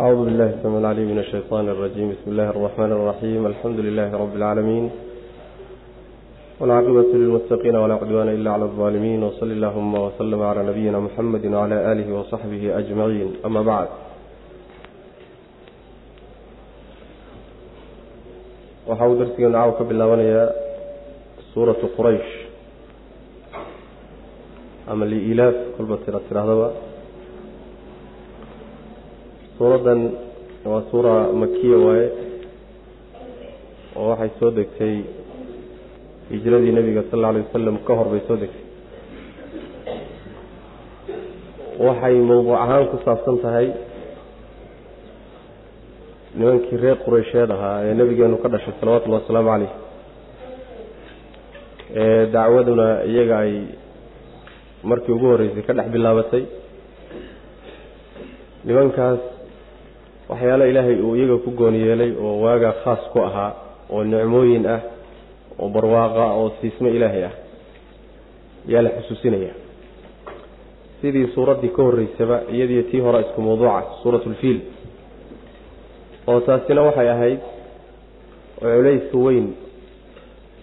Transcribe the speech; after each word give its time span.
أعوذ 0.00 0.24
بالله 0.24 0.48
السميع 0.58 0.78
العليم 0.78 1.08
من 1.12 1.18
الشيطان 1.18 1.68
الرجيم 1.68 2.06
بسم 2.14 2.28
الله 2.30 2.48
الرحمن 2.50 2.92
الرحيم 2.92 3.46
الحمد 3.46 3.78
لله 3.86 4.08
رب 4.22 4.34
العالمين 4.36 4.90
والعاقبة 6.60 7.10
للمتقين 7.14 7.76
ولا 7.76 7.94
عدوان 7.94 8.28
إلا 8.28 8.50
على 8.50 8.64
الظالمين 8.64 9.22
وصل 9.22 9.50
اللهم 9.50 9.94
وسلم 9.94 10.42
على 10.42 10.60
نبينا 10.70 10.98
محمد 11.00 11.44
وعلى 11.46 11.92
آله 11.92 12.08
وصحبه 12.18 12.78
أجمعين 12.78 13.28
أما 13.46 13.62
بعد 13.62 13.88
waxa 18.88 19.06
uu 19.08 19.16
darsigeenu 19.20 19.52
caaw 19.56 19.70
ka 19.78 19.84
bilaabanayaa 19.90 20.46
suuratu 21.56 21.86
quraysh 21.96 22.32
ama 24.92 25.04
liilaaf 25.12 25.56
kolba 25.76 25.96
tira 26.04 26.20
tidhaahdaba 26.28 26.68
suuraddan 29.59 30.01
waa 30.65 30.83
suura 30.91 31.15
makiya 31.41 31.77
waaye 31.85 32.07
oo 33.99 34.07
waxay 34.11 34.31
soo 34.39 34.51
degtay 34.55 34.95
hijradii 36.31 36.71
nebiga 36.77 37.03
sal 37.11 37.19
alla 37.19 37.29
alay 37.35 37.43
wasalam 37.47 37.77
ka 37.87 37.93
hor 37.99 38.07
bay 38.13 38.21
soo 38.27 38.37
degtay. 38.43 38.63
Waxay 41.85 42.15
mowduuc 42.29 42.55
ahaan 42.63 42.87
ku 42.91 42.97
saabsan 43.05 43.37
tahay 43.43 43.67
nimankii 46.39 46.77
reer 46.83 46.97
qureysheed 47.05 47.51
ahaa 47.55 47.83
ee 47.87 47.93
nebigeenu 47.99 48.37
ka 48.43 48.47
dhashay 48.53 48.73
salawatullahi 48.79 49.21
wasalaamu 49.23 49.49
caleyh 49.53 49.71
ee 52.03 52.25
dacwaduna 52.35 52.87
iyaga 53.11 53.35
ay 53.45 53.53
markii 54.89 55.11
ugu 55.15 55.25
horreysay 55.33 55.63
ka 55.67 55.73
dhex 55.77 55.87
bilaabatay. 55.95 56.43
Nimankaas 58.67 59.19
waxyaalo 60.29 60.65
ilaahay 60.71 60.97
uu 61.01 61.15
iyaga 61.15 61.37
ku 61.45 61.51
gooni 61.59 61.79
yeelay 61.87 62.11
oo 62.25 62.33
waagaa 62.43 62.73
khaas 62.83 62.99
ku 63.13 63.19
ahaa 63.27 63.51
oo 63.93 64.03
nicmooyin 64.03 64.65
ah 64.75 64.81
oo 65.59 65.69
barwaaqa 65.75 66.23
oo 66.39 66.47
siismo 66.61 66.87
ilaahay 66.97 67.23
ah 67.29 67.33
ayaa 68.69 68.81
la 68.85 68.89
xusuusinaya 68.97 69.53
sidii 71.01 71.27
suuraddii 71.35 71.69
ka 71.75 71.81
horreysaba 71.87 72.37
iyadiyo 72.53 72.83
tii 72.91 72.99
hore 73.05 73.19
isku 73.25 73.41
mawduuca 73.41 73.83
suuratu 74.03 74.29
lfiil 74.29 74.59
oo 76.27 76.39
taasina 76.47 76.81
waxay 76.87 77.09
ahayd 77.15 77.39
oo 78.61 78.69
culayska 78.77 79.17
weyn 79.25 79.47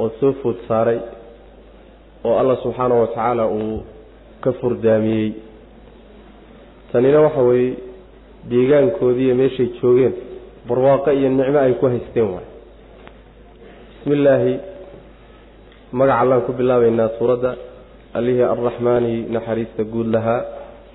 oo 0.00 0.08
soo 0.20 0.32
food 0.42 0.56
saaray 0.68 0.98
oo 2.24 2.34
allah 2.40 2.56
subxaanahu 2.62 3.00
wa 3.00 3.06
tacaala 3.06 3.46
uu 3.48 3.82
ka 4.44 4.52
furdaamiyey. 4.52 5.28
Tanina 6.92 7.20
waxa 7.20 7.42
weeye 7.48 7.72
deegaankoodiiyo 8.50 9.34
meeshay 9.40 9.68
joogeen 9.80 10.14
barwaaqo 10.68 11.10
iyo 11.18 11.28
nicmo 11.38 11.58
ay 11.58 11.72
ku 11.80 11.86
haysteen 11.92 12.28
waay. 12.34 12.46
Bismi 13.98 14.14
illaahi 14.18 14.54
magac 15.98 16.18
allaan 16.22 16.42
ku 16.46 16.52
bilaabaynaa 16.58 17.08
suuradda. 17.18 17.50
Allihii 18.18 18.46
arraxmaani 18.54 19.12
naxariista 19.34 19.82
guud 19.92 20.08
lahaa 20.14 20.40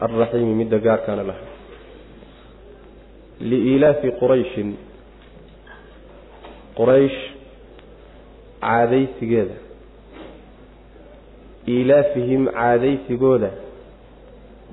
alraxiimi 0.06 0.54
midda 0.62 0.78
gaarkaana 0.86 1.24
lahaa. 1.30 1.50
Liilaafi 3.50 4.08
qurayshin. 4.22 4.70
Quraysh 6.78 7.20
caadaysigeeda. 8.66 9.56
Iilaafihim 11.74 12.44
caadaysigooda 12.58 13.50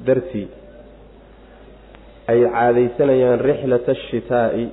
dartii 0.06 0.46
ay 2.32 2.40
caadaysanayaan 2.54 3.40
rixlata 3.48 3.92
ashitaa'i 3.96 4.64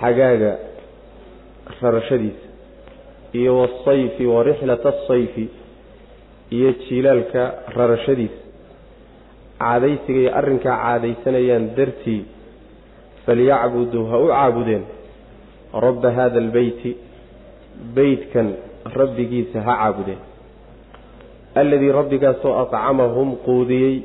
xagaaga 0.00 0.52
rarashadiisa 1.82 2.46
iyo 3.38 3.52
wasayfi 3.60 4.26
wa 4.26 4.42
rixlata 4.48 4.88
asayfi 4.94 5.44
iyo 6.56 6.72
jiilaalka 6.72 7.42
rarashadiisa. 7.76 8.42
Caadaysigay 9.58 10.28
arrinkaa 10.40 10.76
caadaysanayaan 10.84 11.66
dartii 11.76 12.22
falyacbuduu 13.26 14.04
ha 14.10 14.16
u 14.18 14.26
caabudeen 14.32 14.84
rabba 15.84 16.10
haada 16.18 16.38
albeyti 16.44 16.90
beytkan 17.96 18.48
rabbigiisa 18.98 19.58
ha 19.66 19.74
caabudeen. 19.80 20.20
Alladii 21.60 21.92
rabbigaasoo 22.00 22.54
acamahum 22.62 23.36
quudiyey 23.46 23.96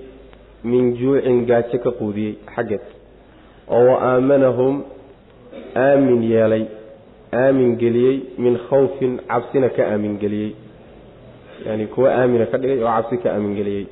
min 0.64 0.96
juucin 0.96 1.46
gaajo 1.46 1.78
ka 1.84 1.92
quudiyey 2.00 2.38
xaggeed. 2.56 2.84
Oo 3.68 3.84
wa 3.90 3.98
aamanahum 4.10 4.84
aamin 5.76 6.24
yeelay 6.32 6.66
aamin 7.32 7.76
geliyey 7.82 8.18
min 8.38 8.58
khawfin 8.70 9.20
cabsina 9.28 9.70
ka 9.70 9.84
aamin 9.92 10.18
geliyey. 10.24 10.56
Yaani 11.66 11.88
kuwa 11.88 12.10
aamina 12.20 12.46
ka 12.46 12.58
dhigay 12.58 12.80
oo 12.84 12.88
cabsi 12.96 13.18
ka 13.24 13.30
aamin 13.34 13.56
geliyey. 13.60 13.86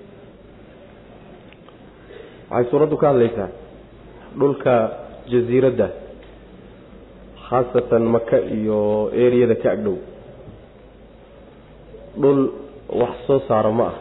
Waxay 2.52 2.70
suuraddu 2.72 2.98
ka 2.98 3.08
hadlaysaa 3.12 3.50
dhulka 4.40 4.74
jasiiradda 5.32 5.88
khaasatan 7.48 8.04
maka 8.16 8.38
iyo 8.58 9.12
eriyada 9.14 9.56
ka 9.56 9.72
agdhow. 9.76 9.98
Dhul 12.22 12.40
wax 13.02 13.16
soo 13.28 13.40
saaro 13.48 13.72
ma 13.72 13.86
ah. 13.92 13.96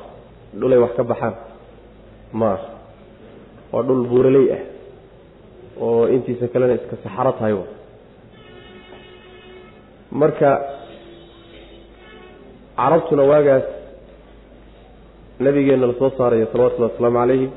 Dhulay 0.55 0.79
wax 0.79 0.95
ka 0.99 1.05
baxaan 1.05 1.50
ma 2.39 2.49
ah 2.57 2.61
waa 3.73 3.83
dhul 3.87 4.03
buuraley 4.11 4.47
ah 4.57 4.63
oo 5.85 6.03
intiisa 6.15 6.47
kalena 6.53 6.75
iska 6.79 6.97
saxaro 7.05 7.33
tahay 7.39 7.55
wa. 7.61 7.67
Marka 10.21 10.51
carabtuna 12.77 13.23
waagaas 13.31 13.67
nabigeenna 15.45 15.87
la 15.91 15.95
soo 16.01 16.11
saarayo 16.19 16.47
salawatullahi 16.53 16.93
wasalaamu 16.93 17.19
calayhi. 17.23 17.49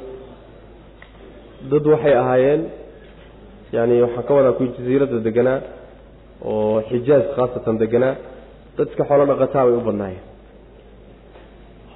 Dad 1.71 1.85
waxay 1.93 2.13
ahaayeen 2.21 2.61
yani 3.75 3.95
waxaan 4.05 4.25
ka 4.27 4.33
wadaa 4.37 4.55
kuwi 4.57 4.69
jasiiradda 4.77 5.17
deganaa 5.27 5.59
oo 6.51 6.81
xijaaj 6.89 7.23
khaasatan 7.35 7.75
deganaa 7.83 8.15
dadka 8.77 9.01
xoolo 9.09 9.23
dhaqataa 9.31 9.65
bay 9.67 9.75
u 9.79 9.81
badnaayeen 9.87 10.23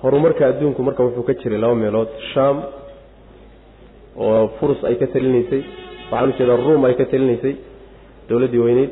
horumarka 0.02 0.44
adduunku 0.50 0.82
marka 0.88 1.04
wuxuu 1.04 1.24
ka 1.28 1.34
jiray 1.42 1.60
laba 1.64 1.76
meelood. 1.76 2.10
Sham 2.34 2.56
oo 4.18 4.48
furus 4.60 4.82
ay 4.90 4.96
ka 5.02 5.08
talinaysay 5.14 5.62
waxaan 6.12 6.30
u 6.30 6.34
jeedaa 6.38 6.58
ruum 6.66 6.86
ay 6.88 6.94
ka 7.00 7.06
talinaysay 7.12 7.54
dowladdii 8.30 8.62
weyneyd 8.66 8.92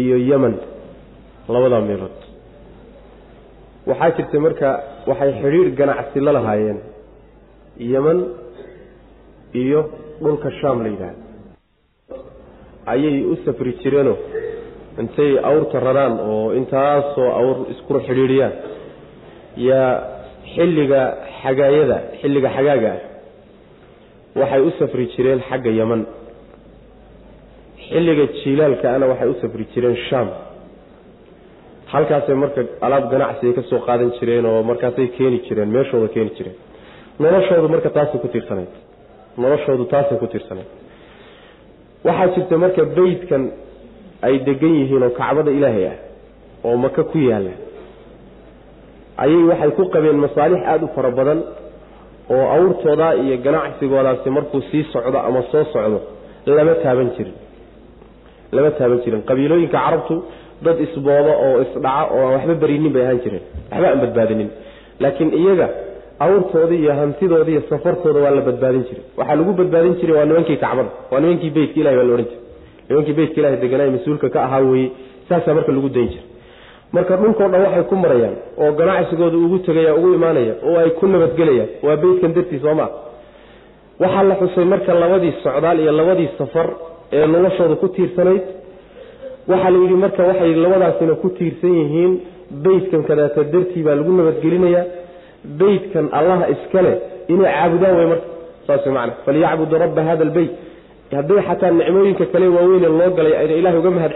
iyo 0.00 0.16
yemen 0.30 0.54
labadaa 1.48 1.80
meelood. 1.88 2.16
Waxaa 3.88 4.10
jirtay 4.16 4.40
marka 4.46 4.68
waxay 5.10 5.30
xidhiidh 5.40 5.74
ganacsi 5.80 6.20
la 6.20 6.32
lahaayeen. 6.36 6.78
Yemen 7.92 8.18
iyo 9.62 9.80
dhulka 10.22 10.50
sham 10.60 10.82
la 10.84 10.88
yidhaahdo. 10.92 11.22
Ayay 12.92 13.16
u 13.32 13.36
safri 13.44 13.72
jireenoo 13.82 14.16
intay 15.00 15.32
awrta 15.48 15.80
raraan 15.86 16.14
oo 16.30 16.52
intaasoo 16.60 17.28
awr 17.40 17.56
isku 17.72 17.92
xidhiidhiyaan. 18.08 18.52
Yaa 19.68 19.92
xilliga 20.54 21.00
xagaayada 21.42 21.98
xilliga 22.20 22.48
xagaaga 22.56 22.92
ah 22.96 23.00
waxay 24.40 24.60
u 24.68 24.70
safri 24.78 25.04
jireen 25.14 25.40
xagga 25.48 25.70
yeman 25.80 26.00
xilliga 27.88 28.24
jiilaalkaana 28.38 29.04
waxay 29.12 29.28
u 29.34 29.36
safri 29.42 29.64
jireen 29.72 29.96
sham. 30.08 30.28
Halkaasay 31.92 32.36
marka 32.42 32.60
alaab 32.86 33.04
ganacsiay 33.12 33.52
ka 33.58 33.62
soo 33.70 33.80
qaadan 33.86 34.10
jireen 34.18 34.44
oo 34.50 34.62
markaasay 34.70 35.06
keeni 35.16 35.38
jireen 35.46 35.68
meeshooda 35.76 36.08
keeni 36.14 36.30
jireen. 36.36 36.56
Noloshoodu 37.22 37.68
marka 37.74 37.88
taasay 37.96 38.18
ku 38.22 38.28
tiirsanayd. 38.34 38.72
Noloshoodu 39.42 39.84
taasay 39.92 40.16
ku 40.22 40.26
tiirsanayd. 40.32 40.68
Waxaa 42.06 42.28
jirta 42.34 42.54
marka 42.64 42.82
beydkan 42.96 43.42
ay 44.26 44.34
degan 44.48 44.74
yihiin 44.80 45.02
oo 45.06 45.12
kacbada 45.20 45.50
ilaahay 45.58 45.84
ah 45.92 45.96
oo 46.66 46.76
maka 46.84 47.02
ku 47.10 47.18
yaalla 47.30 47.52
ayay 49.24 49.42
waxay 49.50 49.70
ku 49.78 49.82
qabeen 49.94 50.18
masaalix 50.24 50.60
aada 50.72 50.84
u 50.86 50.88
fara 50.96 51.10
badan 51.18 51.40
oo 52.34 52.44
awrtooda 52.56 53.08
iyo 53.22 53.36
ganacsigoodaasi 53.46 54.28
markuu 54.36 54.60
sii 54.70 54.82
socdo 54.92 55.18
ama 55.28 55.40
soo 55.52 55.64
socdo 55.72 55.98
lama 56.56 56.74
taaban 56.82 57.08
jirin. 57.16 57.34
Lama 58.56 58.70
taaban 58.78 58.98
jirin. 59.04 59.22
Qabiilooyinka 59.28 59.78
carabtu 59.84 60.14
dad 60.64 60.76
isboodo 60.86 61.32
oo 61.46 61.54
isdhaca 61.64 62.02
oo 62.14 62.22
aan 62.26 62.32
waxba 62.36 62.54
berinin 62.62 62.92
bay 62.94 63.02
ahaan 63.06 63.20
jireen. 63.24 63.44
Waxba 63.70 63.86
aan 63.92 64.00
badbaadinin. 64.04 64.48
Laakiin 65.02 65.30
iyaga 65.40 65.66
awrtooda 66.24 66.74
iyo 66.82 66.92
hantidooda 67.00 67.50
iyo 67.54 67.62
safartooda 67.70 68.18
waa 68.24 68.32
la 68.38 68.42
badbaadin 68.48 68.82
jiray. 68.88 69.04
Waxaa 69.18 69.36
lagu 69.40 69.52
badbaadin 69.60 69.94
jiray 70.00 70.14
waa 70.18 70.24
nimankii 70.30 70.56
kacbada. 70.64 70.90
Waa 71.10 71.20
nimankii 71.22 71.50
beytka 71.56 71.76
ilahi 71.80 71.96
baa 71.98 72.06
la 72.08 72.12
odhan 72.16 72.26
jiray. 72.30 72.42
Nimankii 72.88 73.14
beytka 73.18 73.38
ilahi 73.40 73.56
deganaaye 73.64 73.90
mas'uulka 73.96 74.26
ka 74.34 74.38
ahaa 74.46 74.62
weye 74.70 74.88
saasaa 75.28 75.54
marka 75.58 75.72
lagu 75.76 75.88
dayn 75.96 76.08
jiray 76.12 76.26
marka 76.92 77.16
dhulkao 77.20 77.48
dhan 77.52 77.62
waxay 77.66 77.84
ku 77.90 77.96
marayaan 78.04 78.34
oo 78.62 78.70
ganacsigooda 78.80 79.36
ugu 79.46 79.58
tegaya 79.66 79.94
ugu 79.98 80.14
imaanaya 80.18 80.54
oo 80.68 80.76
ay 80.82 80.90
ku 80.98 81.06
nabadgelayaan 81.06 81.68
waa 81.86 81.96
beytkan 82.02 82.32
dartii 82.36 82.60
soo 82.64 82.74
maa 82.80 82.90
waxaa 84.02 84.22
la 84.30 84.34
xusay 84.40 84.64
marka 84.72 84.94
labadii 85.02 85.32
socdaal 85.44 85.78
iyo 85.80 85.92
labadii 86.00 86.28
safar 86.38 86.68
ee 87.12 87.26
noloshooda 87.26 87.74
ku 87.82 87.88
tiirsanayd. 87.88 88.42
Waxaa 89.50 89.70
la 89.74 89.78
yidhi 89.82 89.94
marka 90.04 90.22
waxay 90.30 90.54
labadaasina 90.64 91.14
ku 91.22 91.28
tiirsan 91.38 91.72
yihiin 91.80 92.12
beytkan 92.64 93.02
kadaata 93.08 93.44
dartii 93.52 93.82
baa 93.86 93.94
lagu 94.00 94.12
nabadgelinayaa 94.18 94.84
beytkan 95.60 96.06
allaha 96.18 96.44
iskale 96.54 96.92
inay 97.32 97.52
caabudaan 97.56 97.94
way 97.98 98.06
marka 98.12 98.26
saas 98.66 98.86
man 98.96 99.10
falyacbudu 99.24 99.74
rabba 99.84 100.02
hada 100.08 100.22
albeyt 100.28 100.52
hadday 101.18 101.40
xataa 101.48 101.70
nicmooyinka 101.78 102.24
kale 102.32 102.46
waaweyne 102.56 102.88
loo 103.00 103.10
galay 103.18 103.34
ayna 103.40 103.54
ilahay 103.60 103.78
uga 103.82 103.90
mahad 103.96 104.12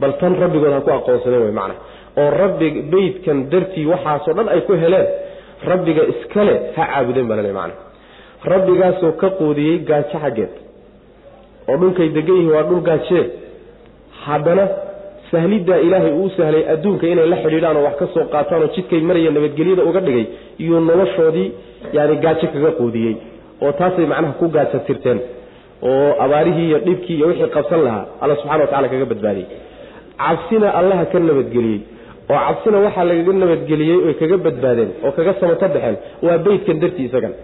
bal 0.00 0.12
tan 0.20 0.32
rabbigood 0.42 0.72
ha 0.76 0.80
ku 0.86 0.90
aqoonsadeen 0.98 1.42
wey 1.46 1.54
macna 1.60 1.74
oo 2.20 2.30
rabbi 2.42 2.68
beytkan 2.92 3.38
dartii 3.52 3.86
waxaasoo 3.92 4.34
dhan 4.38 4.48
ay 4.54 4.60
ku 4.68 4.72
heleen 4.82 5.06
rabbiga 5.70 6.02
iskale 6.12 6.54
ha 6.76 6.82
caabudeen 6.92 7.26
baa 7.30 7.38
lale 7.40 7.52
macna 7.60 7.74
rabbigaasoo 8.52 9.12
ka 9.22 9.28
quudiyey 9.38 9.78
gaajo 9.88 10.18
xaggeed 10.24 10.52
oo 11.68 11.76
dhulkay 11.80 12.08
degan 12.16 12.36
yihiin 12.38 12.52
waa 12.56 12.64
dhul 12.68 12.82
gaajee. 12.88 13.24
haddana 14.26 14.64
sahliddaa 15.30 15.78
ilaahay 15.86 16.12
uu 16.20 16.30
sahlay 16.36 16.64
adduunka 16.74 17.06
inay 17.12 17.26
la 17.32 17.36
xidhiidhaan 17.44 17.76
oo 17.76 17.84
wax 17.88 17.96
ka 18.00 18.06
soo 18.14 18.24
qaataan 18.34 18.62
oo 18.64 18.70
jidkay 18.76 19.00
maraya 19.08 19.30
nabadgelyada 19.36 19.82
uga 19.90 20.00
dhigay 20.06 20.26
iyuu 20.62 20.80
noloshoodii 20.88 21.48
yani 21.96 22.14
gaajo 22.24 22.46
kaga 22.54 22.70
quudiyey. 22.80 23.14
oo 23.62 23.72
taasay 23.78 24.06
macnaha 24.12 24.34
ku 24.40 24.46
gaajo 24.56 24.78
tirteen 24.86 25.18
oo 25.88 26.10
abaarihii 26.24 26.66
iyo 26.70 26.78
dhibkii 26.86 27.16
iyo 27.18 27.26
wixii 27.30 27.50
qabsan 27.56 27.80
lahaa 27.86 28.04
alla 28.22 28.34
subxana 28.40 28.62
wa 28.64 28.70
tacala 28.72 28.88
kaga 28.92 29.06
badbaadiyey 29.12 29.48
cabsina 30.22 30.68
allaha 30.80 31.04
ka 31.12 31.18
nabadgeliyey. 31.28 31.80
Oo 32.30 32.38
cabsina 32.46 32.76
waxaa 32.86 33.04
lagaga 33.10 33.32
nabadgeliyey 33.42 33.98
oy 34.08 34.14
kaga 34.20 34.36
badbaadeen 34.46 34.90
oo 35.04 35.10
kaga 35.16 35.32
samato 35.40 35.66
baxeen 35.74 35.96
waa 36.26 36.38
beytkan 36.46 36.76
dartii 36.82 37.06
isagan. 37.08 37.34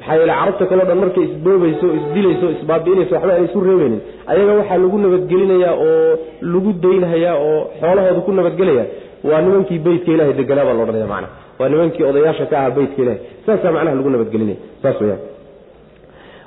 Maxaa 0.00 0.16
yeele 0.18 0.32
carabta 0.38 0.64
kaleo 0.70 0.86
dhan 0.90 0.98
markay 1.02 1.24
isboobayso 1.28 1.86
isdilayso 1.98 2.46
isbaabi'inayso 2.56 3.12
waxba 3.16 3.32
aan 3.36 3.44
isu 3.48 3.58
reebeynin. 3.68 4.00
Ayaga 4.32 4.52
waxaa 4.60 4.78
lagu 4.84 4.96
nabadgelinayaa 5.04 5.74
oo 5.86 6.12
lagu 6.52 6.70
daynhayaa 6.84 7.36
oo 7.48 7.58
xoolahooda 7.80 8.20
ku 8.26 8.30
nabadgelaya. 8.38 8.84
Waa 9.28 9.40
nimankii 9.44 9.78
beytka 9.86 10.10
ilahay 10.14 10.34
deganaa 10.40 10.64
baa 10.68 10.76
laodhanaya 10.78 11.06
macana 11.12 11.28
waa 11.58 11.68
nimankii 11.72 12.04
odayaasha 12.10 12.44
ka 12.50 12.54
ahaa 12.60 12.74
beytka 12.76 12.98
ilahay 13.02 13.18
saasaa 13.46 13.72
macnaha 13.76 13.94
lagu 13.98 14.10
nabadgelinaya. 14.14 14.58
Saas 14.82 14.98
weyaan 15.02 15.20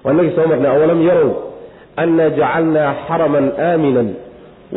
waa 0.03 0.11
inagii 0.13 0.33
soo 0.37 0.47
marnay 0.51 0.69
awalam 0.75 0.99
yarow 1.09 1.31
annaa 2.03 2.29
jacalnaa 2.39 2.89
xaraman 3.07 3.45
aaminan 3.67 4.07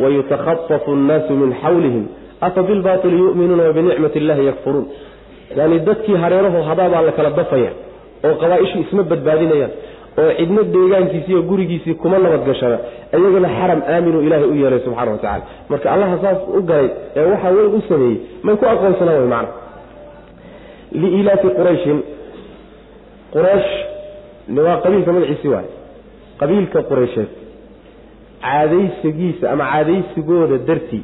wayutakhafafu 0.03 0.91
annaasu 0.97 1.33
min 1.41 1.53
xawlihim 1.63 2.05
afa 2.47 2.61
bilbaili 2.69 3.17
yu'minuuna 3.23 3.63
wabinicmati 3.69 4.17
illahi 4.21 4.45
yakfuruun 4.49 4.85
yani 5.59 5.79
dadkii 5.87 6.15
hareeraho 6.23 6.59
hadaabaa 6.69 7.01
la 7.07 7.11
kala 7.17 7.29
dafaya 7.39 7.71
oo 8.27 8.33
qabaaishii 8.41 8.81
isma 8.85 9.03
badbaadinayaan 9.11 9.71
oo 10.21 10.31
cidna 10.39 10.61
deegaankiisii 10.75 11.31
iyo 11.33 11.41
gurigiisii 11.49 11.93
kuma 12.01 12.17
nabadgashana 12.25 12.77
iyagana 13.17 13.49
xaram 13.57 13.81
aaminuu 13.93 14.21
ilaahay 14.27 14.49
u 14.53 14.55
yeelay 14.61 14.79
subxana 14.85 15.11
watacala 15.11 15.43
marka 15.69 15.91
allaha 15.93 16.15
saas 16.23 16.39
u 16.57 16.61
galay 16.69 16.89
ee 17.15 17.25
waxaa 17.31 17.51
weyn 17.57 17.75
u 17.77 17.81
sameeyey 17.89 18.17
may 18.43 18.55
ku 18.61 18.65
aqoonsanaan 18.73 19.21
wy 19.23 19.27
macna 19.35 19.51
liilaafi 21.01 21.47
qurayshin 21.59 21.99
quraysh 23.33 23.71
waa 24.67 24.77
qabiilka 24.83 25.11
magaciisi 25.17 25.47
waay 25.53 25.67
qabiilka 26.41 26.79
quraysheed 26.89 27.29
caadaysigiisa 28.45 29.45
ama 29.53 29.63
caadaysigooda 29.73 30.57
dartii 30.69 31.03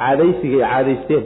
caadaysiga 0.00 0.56
ay 0.56 0.70
caadaysteen 0.72 1.24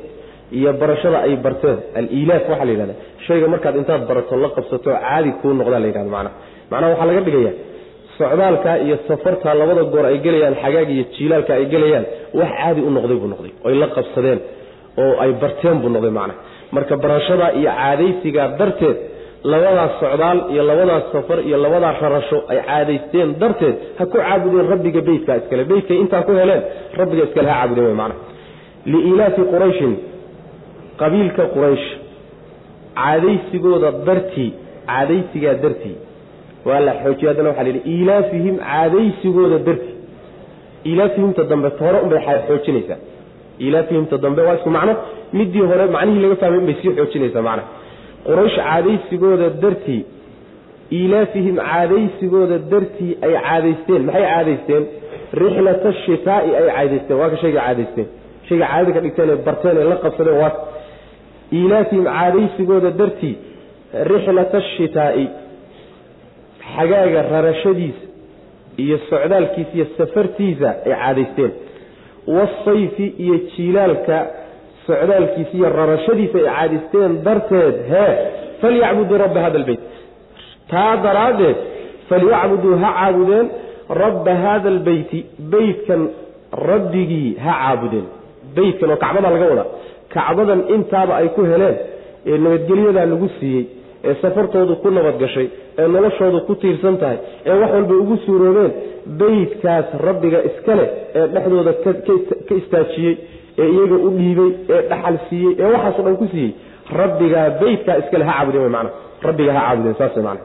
iyo 0.58 0.70
barashada 0.80 1.18
ay 1.26 1.34
barteen 1.46 1.78
alilaaf 1.98 2.44
waxaa 2.50 2.64
la 2.68 2.72
yidhahda 2.74 2.94
shayga 3.26 3.46
markaad 3.54 3.76
intaad 3.82 4.02
barato 4.10 4.34
la 4.44 4.48
qabsato 4.56 4.90
caadi 5.04 5.30
kuu 5.40 5.52
noqdaa 5.60 5.80
la 5.84 5.88
yidhahda 5.90 6.10
macnaha 6.16 6.34
macnaha 6.70 6.90
waxaa 6.92 7.06
laga 7.10 7.20
dhigaya 7.26 7.52
socdaalkaa 8.18 8.76
iyo 8.84 8.96
safartaa 9.08 9.54
labada 9.60 9.82
goor 9.92 10.04
ay 10.10 10.18
gelayaan 10.26 10.56
xagaag 10.62 10.88
iyo 10.96 11.04
jiilaalka 11.16 11.52
ay 11.58 11.64
gelayaan 11.74 12.04
wax 12.38 12.50
caadi 12.60 12.80
u 12.88 12.90
noqday 12.96 13.16
buu 13.22 13.30
noqday 13.34 13.52
oy 13.68 13.74
la 13.82 13.86
qabsadeen 13.96 14.40
oo 15.02 15.12
ay 15.24 15.30
barteen 15.42 15.76
buu 15.82 15.90
noqday 15.96 16.10
macnaha. 16.18 16.38
Marka 16.76 16.94
barashadaa 17.04 17.50
iyo 17.60 17.70
caadaysigaa 17.80 18.46
darteed 18.60 18.96
labadaas 19.44 19.92
socdaal 20.00 20.38
iyo 20.52 20.62
labadaas 20.62 21.04
safar 21.12 21.38
iyo 21.46 21.56
labadaas 21.58 22.00
rarasho 22.02 22.38
ay 22.48 22.58
caadaysteen 22.66 23.38
darteed 23.38 23.76
ha 23.98 24.06
ku 24.06 24.16
caabudeen 24.18 24.68
rabbiga 24.72 25.00
beytka 25.00 25.36
iskale. 25.36 25.64
Beytkay 25.64 25.96
intaa 26.02 26.22
ku 26.22 26.32
heleen 26.32 26.62
rabbiga 26.98 27.22
iskale 27.28 27.48
ha 27.48 27.56
caabudeen 27.60 27.86
wy 27.86 27.94
macnaha. 27.94 28.20
Liilaafi 28.92 29.42
qurayshin 29.52 29.92
qabiilka 31.00 31.42
quraysh 31.54 31.86
caadaysigooda 32.98 33.90
dartii 34.06 34.50
caadaysigaa 34.90 35.54
dartii. 35.64 35.96
Waa 36.66 36.80
la 36.80 36.92
xoojiya 37.02 37.28
haddana 37.30 37.48
waxa 37.48 37.62
la 37.62 37.68
yidhi 37.68 37.82
ilaafihim 38.02 38.56
caadaysigooda 38.58 39.58
dartii. 39.68 39.96
Ilaafihimta 40.84 41.42
dambe 41.50 41.68
hore 41.80 41.98
unbay 42.04 42.20
xoojinaysaa. 42.48 43.00
Ilaafihimta 43.58 44.18
dambe 44.18 44.42
waa 44.42 44.54
isku 44.58 44.70
macno 44.70 44.94
midii 45.32 45.64
hore 45.70 45.86
macnihii 45.94 46.22
laga 46.22 46.36
fahmay 46.42 46.58
unbay 46.58 46.76
sii 46.82 46.92
xoojinaysaa 46.98 47.42
macna 47.48 47.62
quraysh 48.26 48.56
caadaysigooda 48.66 49.48
dartii 49.62 50.02
ilaafihim 51.00 51.56
caadaysigooda 51.68 52.58
dartii 52.72 53.12
ay 53.26 53.32
caadaysteen. 53.46 54.02
Maxay 54.08 54.24
caadaysteen? 54.32 54.84
Rixlata 55.42 55.90
shitaai 56.04 56.50
ay 56.60 56.66
caadaysteen. 56.76 57.16
Waa 57.20 57.30
ka 57.32 57.36
shayga 57.42 57.60
caadaysteen. 57.66 58.08
Shayga 58.48 58.66
caadada 58.70 58.92
ka 58.96 59.00
dhigteen 59.04 59.30
ay 59.34 59.36
barteen 59.48 59.76
ay 59.82 59.84
la 59.92 59.96
qabsadeen 60.04 60.38
waa 60.42 60.52
ilaafihim 61.60 62.04
caadaysigooda 62.14 62.90
dartii 63.00 63.34
rixlata 64.12 64.58
shitaai 64.76 65.24
xagaaga 66.74 67.20
rarashadiisa 67.32 68.04
iyo 68.82 68.96
socdaalkiisa 69.10 69.72
iyo 69.76 69.86
safartiisa 69.98 70.68
ay 70.86 70.92
caadaysteen. 71.02 71.52
Wasayfi 72.36 73.06
iyo 73.24 73.36
jiilaalka 73.52 74.16
socdaalkiisa 74.88 75.52
iyo 75.58 75.68
rarashadiisa 75.78 76.38
ay 76.38 76.46
caadaysteen 76.50 77.12
darteed 77.26 77.76
hee 77.92 78.12
falyacbuduu 78.62 79.18
rabba 79.24 79.40
hada 79.46 79.58
albeyt 79.62 79.80
taa 80.72 80.92
daraaddeed 81.06 81.56
falyacbuduu 82.10 82.74
ha 82.82 82.90
caabudeen 82.98 83.46
rabba 84.02 84.34
hada 84.44 84.68
albeyti 84.74 85.18
beytkan 85.52 86.02
rabbigii 86.70 87.28
ha 87.44 87.52
caabudeen. 87.62 88.06
Beytkan 88.56 88.90
oo 88.92 88.96
kacbada 89.04 89.30
laga 89.34 89.46
wadaa 89.52 89.68
kacbadan 90.14 90.60
intaaba 90.74 91.12
ay 91.20 91.28
ku 91.36 91.42
heleen 91.52 91.76
ee 92.30 92.36
nabadgelyadaa 92.44 93.06
lagu 93.12 93.28
siiyey 93.38 93.64
ee 94.08 94.14
safartoodu 94.22 94.74
ku 94.82 94.88
nabadgashay 94.98 95.46
ee 95.80 95.86
noloshoodu 95.94 96.38
ku 96.48 96.52
tiirsan 96.62 96.96
tahay 97.02 97.18
ee 97.48 97.56
wax 97.60 97.70
walba 97.76 97.94
ugu 98.02 98.16
suuroobeen 98.26 98.72
beytkaas 99.20 99.88
rabbiga 100.08 100.38
iska 100.50 100.72
leh 100.80 100.88
ee 101.18 101.26
dhexdooda 101.34 101.72
ka 102.48 102.54
istaajiyey 102.60 103.14
ee 103.62 103.68
iyaga 103.74 103.96
u 104.06 104.10
dhiibay 104.18 104.50
ee 104.74 104.80
dhaxal 104.90 105.16
siiyey 105.28 105.52
ee 105.62 105.68
waxaasoo 105.74 106.04
dhan 106.06 106.16
ku 106.22 106.26
siiyey 106.32 106.50
rabbigaa 107.00 107.46
beytkaa 107.60 107.96
iskale 108.02 108.24
ha 108.28 108.32
caabudeen 108.38 108.64
w 108.64 108.70
mana 108.76 108.90
rabbiga 109.28 109.52
ha 109.56 109.60
caabudeen 109.66 109.96
saas 110.00 110.16
mana 110.28 110.40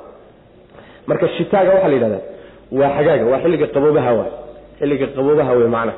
marka 1.09 1.25
shitaaga 1.37 1.69
waxaa 1.75 1.89
la 1.91 1.95
yidhahdaa 1.97 2.21
waa 2.79 2.89
xagaaga 2.97 3.25
waa 3.31 3.39
xilliga 3.43 3.67
qaboobaha 3.75 4.11
waay 4.19 4.31
xilliga 4.79 5.05
qaboobaha 5.17 5.51
wey 5.59 5.67
macna 5.75 5.93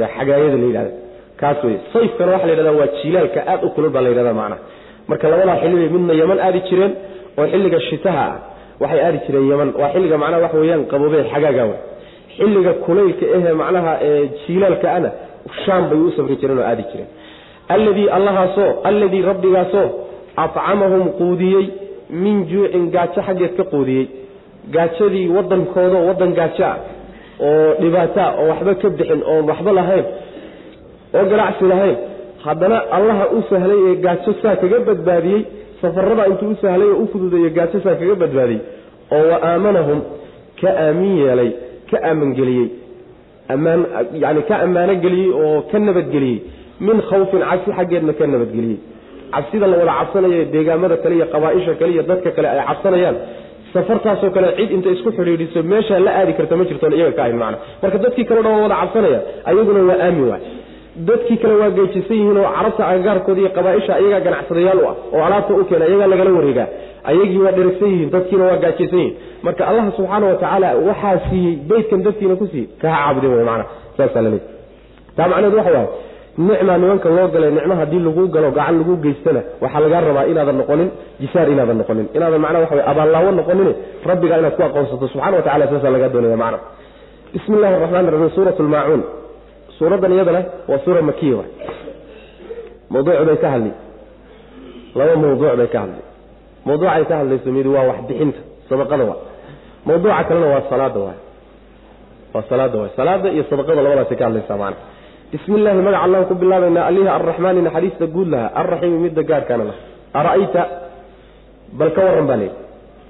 yaa 0.00 0.08
xagaayada 0.16 0.56
la 0.62 0.66
yidhahda 0.70 0.92
kaas 1.40 1.58
wey 1.66 1.76
sayfkana 1.94 2.30
waxaa 2.34 2.46
la 2.50 2.52
yidhahda 2.54 2.72
waa 2.80 2.88
jiilaalka 3.02 3.40
aad 3.52 3.60
u 3.66 3.70
kulul 3.74 3.90
baa 3.94 4.02
la 4.06 4.08
yidhahda 4.12 4.34
macna. 4.40 4.56
Marka 5.08 5.24
labadaa 5.32 5.56
xilli 5.62 5.76
bay 5.82 5.88
midna 5.96 6.14
yaman 6.22 6.38
aadi 6.46 6.60
jireen 6.68 6.92
oo 7.38 7.46
xilliga 7.52 7.78
shitaha 7.88 8.24
ah 8.30 8.36
waxay 8.82 9.00
aadi 9.06 9.18
jireen 9.26 9.46
yaman 9.52 9.68
waa 9.80 9.90
xilliga 9.94 10.16
macnaha 10.22 10.42
wax 10.44 10.52
weeyaan 10.62 10.82
qaboobe 10.92 11.18
xagaaga 11.32 11.62
wey 11.70 11.78
xilliga 12.36 12.72
kulaylka 12.84 13.24
ehe 13.36 13.50
macnaha 13.62 13.92
jiilaalka 14.46 14.86
ana 14.96 15.10
shaam 15.64 15.88
bay 15.90 15.98
u 16.06 16.10
safri 16.16 16.36
jireen 16.40 16.58
oo 16.58 16.66
aadi 16.70 16.84
jireen. 16.92 17.08
Alladii 17.74 18.08
allahaasoo 18.16 18.70
alladii 18.90 19.22
rabbigaasoo 19.30 19.86
acamahum 20.44 21.04
quudiyey 21.20 21.66
min 22.22 22.36
juucin 22.50 22.90
gaajo 22.94 23.20
xaggeed 23.28 23.54
ka 23.56 23.64
quudiyey. 23.74 24.06
Gaajadii 24.74 25.28
waddankooda 25.36 25.98
waddan 26.08 26.32
gaajo 26.38 26.64
ah 26.72 26.76
oo 27.46 27.74
dhibaataa 27.82 28.28
oo 28.40 28.46
waxba 28.50 28.74
ka 28.82 28.88
bixin 28.98 29.22
oon 29.32 29.44
waxba 29.50 29.72
lahayn 29.78 30.04
oo 31.16 31.24
ganacsi 31.30 31.64
lahayn 31.72 31.96
haddana 32.44 32.78
allaha 32.98 33.24
u 33.36 33.42
sahlay 33.50 33.80
ee 33.88 33.94
gaajo 34.04 34.32
saa 34.42 34.56
kaga 34.62 34.78
badbaadiyey 34.88 35.40
safarada 35.82 36.26
intuu 36.30 36.50
u 36.54 36.56
sahlay 36.62 36.88
oo 36.94 37.00
u 37.04 37.08
fududeeye 37.12 37.50
gaajo 37.58 37.78
saa 37.84 37.94
kaga 38.00 38.14
badbaadiyey 38.22 38.60
oo 39.16 39.24
wa 39.30 39.38
aamanahum 39.50 40.00
ka 40.60 40.70
aamin 40.84 41.12
yeelay 41.22 41.50
ka 41.90 41.96
aamangeliyey 42.10 42.68
ammaan 43.54 43.80
yani 44.24 44.42
ka 44.48 44.54
ammaano 44.66 44.94
geliyey 45.04 45.30
oo 45.42 45.52
ka 45.70 45.78
nabadgeliyey 45.88 46.38
min 46.86 46.98
khawfin 47.10 47.42
cabsi 47.50 47.70
xaggeedna 47.78 48.12
ka 48.20 48.24
nabadgeliyey 48.34 48.78
cabsida 49.34 49.66
la 49.72 49.76
wada 49.80 49.92
cabsanayo 50.00 50.40
deegaamada 50.54 50.96
kale 51.02 51.14
iyo 51.18 51.26
qabaaisha 51.34 51.72
kale 51.80 51.90
iyo 51.96 52.02
dadka 52.10 52.30
kale 52.36 52.46
ay 52.54 52.60
cabsanayaan 52.70 53.16
safartaasoo 53.74 54.30
kale 54.36 54.48
cid 54.58 54.70
inta 54.76 54.88
isku 54.96 55.10
xidhiidhiso 55.18 55.60
meeshaa 55.72 56.00
la 56.06 56.10
aadi 56.20 56.32
karta 56.38 56.54
ma 56.60 56.64
jirtoon 56.70 56.92
iyaga 56.98 57.12
ka 57.18 57.22
ahin 57.26 57.36
macna 57.42 57.58
marka 57.82 57.98
dadkii 58.04 58.24
kale 58.30 58.40
dhan 58.44 58.52
waa 58.56 58.62
wada 58.66 58.76
cabsanaya 58.82 59.20
ayaguna 59.50 59.80
waa 59.90 59.98
aamin 60.06 60.26
waay 60.32 60.42
dadkii 61.08 61.36
kale 61.42 61.54
waa 61.62 61.70
geyjisan 61.78 62.16
yihiin 62.18 62.38
oo 62.42 62.50
carabta 62.56 62.82
agagaarkooda 62.92 63.40
iyo 63.44 63.50
qabaaisha 63.58 63.92
iyagaa 64.02 64.20
ganacsadayaal 64.26 64.78
u 64.82 64.86
ah 64.90 64.94
oo 65.14 65.22
alaabta 65.28 65.52
u 65.60 65.64
keena 65.70 65.86
iyagaa 65.90 66.06
lagala 66.12 66.30
wareegaa 66.38 66.68
ayagii 67.10 67.40
waa 67.44 67.52
dheragsan 67.56 67.88
yihiin 67.92 68.10
dadkiina 68.14 68.44
waa 68.48 68.56
gaajaysan 68.64 68.98
yihiin. 69.02 69.14
Marka 69.44 69.62
allah 69.70 69.84
subxaana 69.96 70.26
wa 70.30 70.34
tacaala 70.42 70.68
waxaa 70.88 71.16
siiyey 71.28 71.54
beytkan 71.70 72.00
dadkiina 72.06 72.34
ku 72.40 72.46
siiyey 72.52 72.68
kaha 72.82 72.96
caabudeen 73.02 73.32
wey 73.36 73.44
macana 73.50 73.64
saasaa 73.96 74.22
laleey 74.26 74.42
taa 75.16 75.28
macnehedu 75.32 75.56
waxa 75.60 75.72
waaye 75.76 75.88
nicmaa 76.48 76.78
nimanka 76.82 77.08
loo 77.16 77.26
galay 77.34 77.50
nicmo 77.56 77.74
haddii 77.80 78.00
lagu 78.06 78.22
galo 78.34 78.48
gacan 78.58 78.74
lagu 78.80 78.92
geystana 79.04 79.40
waxaa 79.62 79.80
lagaa 79.84 80.00
rabaa 80.08 80.24
inaadan 80.32 80.56
noqonin 80.60 80.88
jisaar 81.22 81.48
inaadan 81.54 81.76
noqonin. 81.82 82.06
Inaadan 82.16 82.40
macnaa 82.44 82.60
waxa 82.64 82.74
wey 82.78 82.84
abaallaawo 82.92 83.30
noqonin 83.40 83.68
rabbigaa 84.10 84.38
inaad 84.40 84.54
ku 84.58 84.62
aqoonsato 84.68 85.06
subxana 85.12 85.36
wa 85.38 85.42
tacala 85.46 85.64
saasaa 85.72 85.92
lagaa 85.96 86.08
doonaya 86.14 86.36
macna. 86.44 86.58
Bismi 87.34 87.54
illahi 87.56 87.74
raxmaan 87.82 88.06
raxiim 88.14 88.30
suurat 88.36 88.56
lmaacuun 88.66 89.02
suuraddan 89.78 90.12
iyadana 90.16 90.40
waa 90.70 90.78
suura 90.84 91.00
makiya 91.08 91.44
mawduuc 92.92 93.18
bay 93.28 93.36
ka 93.42 93.48
hadli. 93.54 93.72
Laba 94.98 95.14
mawduuc 95.22 95.54
bay 95.60 95.68
ka 95.74 95.78
hadli 95.84 96.00
mawduucay 96.66 97.04
ka 97.10 97.14
hadlayso 97.20 97.48
mid 97.56 97.66
waa 97.74 97.84
waxbixinta 97.90 98.40
sadaqada 98.68 99.04
waa. 99.10 99.18
Mawduuca 99.86 100.24
kalena 100.28 100.46
waa 100.54 100.62
salaada 100.70 100.98
waay 101.06 101.18
waa 102.34 102.44
salaada 102.50 102.76
waay 102.80 102.90
salaada 102.98 103.28
iyo 103.34 103.44
sadaqada 103.50 103.80
labadaasay 103.86 104.16
ka 104.20 104.24
hadlaysaa 104.28 104.56
macna. 104.62 104.80
Bismi 105.32 105.54
illaahi 105.58 105.82
magaca 105.86 106.04
allaan 106.06 106.24
ku 106.30 106.34
bilaabaynaa 106.42 106.84
alihi 106.90 107.08
arraxmaani 107.18 107.60
naxariista 107.66 108.06
guud 108.14 108.28
lahaa. 108.34 108.50
Arraxiimi 108.60 108.98
midda 109.04 109.22
gaarkaana 109.30 109.64
laha 109.68 109.78
ara'ayta 110.20 110.62
bal 111.78 111.90
ka 111.96 112.00
warran 112.06 112.26
baa 112.30 112.36
leehi 112.42 112.54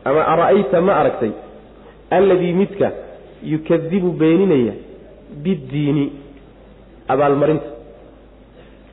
ama 0.09 0.21
ara'ayta 0.33 0.77
ma 0.87 0.93
aragtay. 1.01 1.33
Alladii 2.17 2.53
midka 2.61 2.89
yukadibu 3.53 4.09
beeninaya 4.21 4.75
biddiini 5.45 6.05
abaalmarinta. 7.13 7.69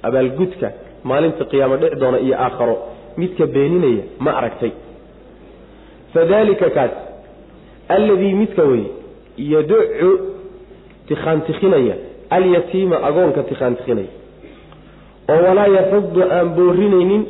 Abaalgudka 0.08 0.68
maalinta 1.10 1.44
qiyaamo 1.52 1.76
dhic 1.82 1.94
doona 2.02 2.18
iyo 2.26 2.36
aakharo 2.46 2.76
midka 3.22 3.46
beeninaya 3.56 4.04
ma 4.20 4.32
aragtay. 4.40 4.72
Fadalika 6.14 6.70
kaas 6.78 6.92
alladii 7.96 8.34
midka 8.42 8.64
wey 8.72 8.84
yaducu 9.38 10.10
tikhaantikhinaya 11.08 11.96
alyatiima 12.30 12.98
agoonka 13.08 13.44
tikhaantikhinaya 13.50 14.12
oo 15.34 15.42
walaa 15.48 15.68
yaxudu 15.78 16.22
aan 16.36 16.50
boorinaynin 16.58 17.24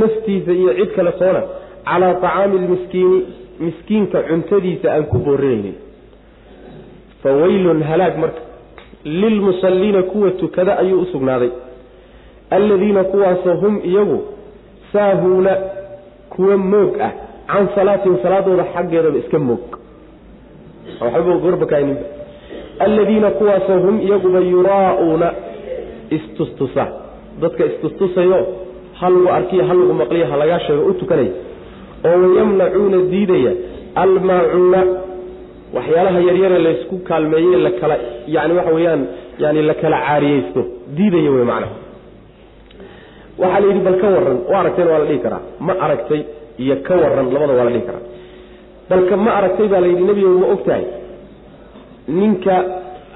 naftiisa 0.00 0.52
iyo 0.52 0.74
cid 0.78 0.90
kale 0.96 1.12
toona 1.20 1.42
calaa 1.84 2.14
tacaami 2.14 2.58
lmiskiini 2.64 3.18
miskiinka 3.64 4.18
cuntadiisa 4.28 4.92
aan 4.94 5.04
ku 5.12 5.18
boorinaynin 5.26 5.74
fa 7.22 7.30
weylun 7.40 7.82
halaag 7.90 8.18
marka 8.18 8.40
lilmusalliina 9.04 10.02
kuwa 10.02 10.30
tukada 10.30 10.78
ayuu 10.78 11.00
u 11.02 11.06
sugnaaday. 11.12 11.50
Alladiina 12.50 13.04
kuwaasoo 13.04 13.54
hum 13.54 13.80
iyagu 13.84 14.18
saahuuna 14.92 15.56
kuwa 16.30 16.56
moog 16.56 17.00
ah. 17.00 17.12
Can 17.52 17.68
salaatihim 17.74 18.16
salaadooda 18.22 18.64
xaggeedaba 18.74 19.18
iska 19.18 19.38
moog. 19.38 19.64
Waxba 21.00 21.34
gorbakaaninba 21.44 22.04
alladiina 22.84 23.30
kuwaasoo 23.30 23.78
hum 23.84 24.00
iyaguba 24.00 24.40
yuraa'uuna 24.40 25.28
istustusa. 26.16 26.84
Dadka 27.40 27.64
istustusayo 27.70 28.38
ha 29.00 29.08
lagu 29.10 29.28
arkiyo 29.28 29.64
ha 29.68 29.74
lagu 29.74 29.94
maqliyo 30.00 30.26
ha 30.30 30.36
lagaa 30.36 30.60
sheego 30.66 30.82
u 30.90 30.94
tukanaya 31.00 31.30
oo 32.08 32.16
wayamnacuuna 32.22 32.96
diidaya 33.12 33.52
almaacuuna 34.02 34.80
waxyaalaha 35.76 36.20
yaryare 36.28 36.58
laysku 36.66 36.96
kaalmeeye 37.08 37.56
lakala 37.66 37.96
yani 38.34 38.52
waxa 38.58 38.72
weeyaan 38.76 39.02
yani 39.38 39.62
la 39.62 39.74
kala 39.74 39.98
caariyeysto 40.06 40.62
diidaya 40.96 41.30
wey 41.30 41.44
macna 41.50 41.68
waxaa 43.38 43.60
la 43.60 43.66
yidhi 43.66 43.80
bal 43.86 43.96
ka 44.02 44.08
waran 44.14 44.38
u 44.48 44.52
aragtayna 44.60 44.90
waa 44.92 44.98
la 44.98 45.04
dhihi 45.10 45.20
karaa. 45.24 45.42
Ma 45.66 45.72
aragtay 45.84 46.20
iyo 46.58 46.76
ka 46.86 46.94
waran 47.02 47.26
labada 47.34 47.52
waa 47.58 47.64
la 47.64 47.70
dhihi 47.74 47.86
karaa. 47.88 48.04
Balka 48.90 49.16
ma 49.16 49.30
aragtay 49.38 49.68
baa 49.72 49.80
la 49.80 49.86
yidhi 49.92 50.04
nebigo 50.08 50.28
ma 50.42 50.46
og 50.54 50.62
tahay 50.66 50.84
ninka 52.20 52.54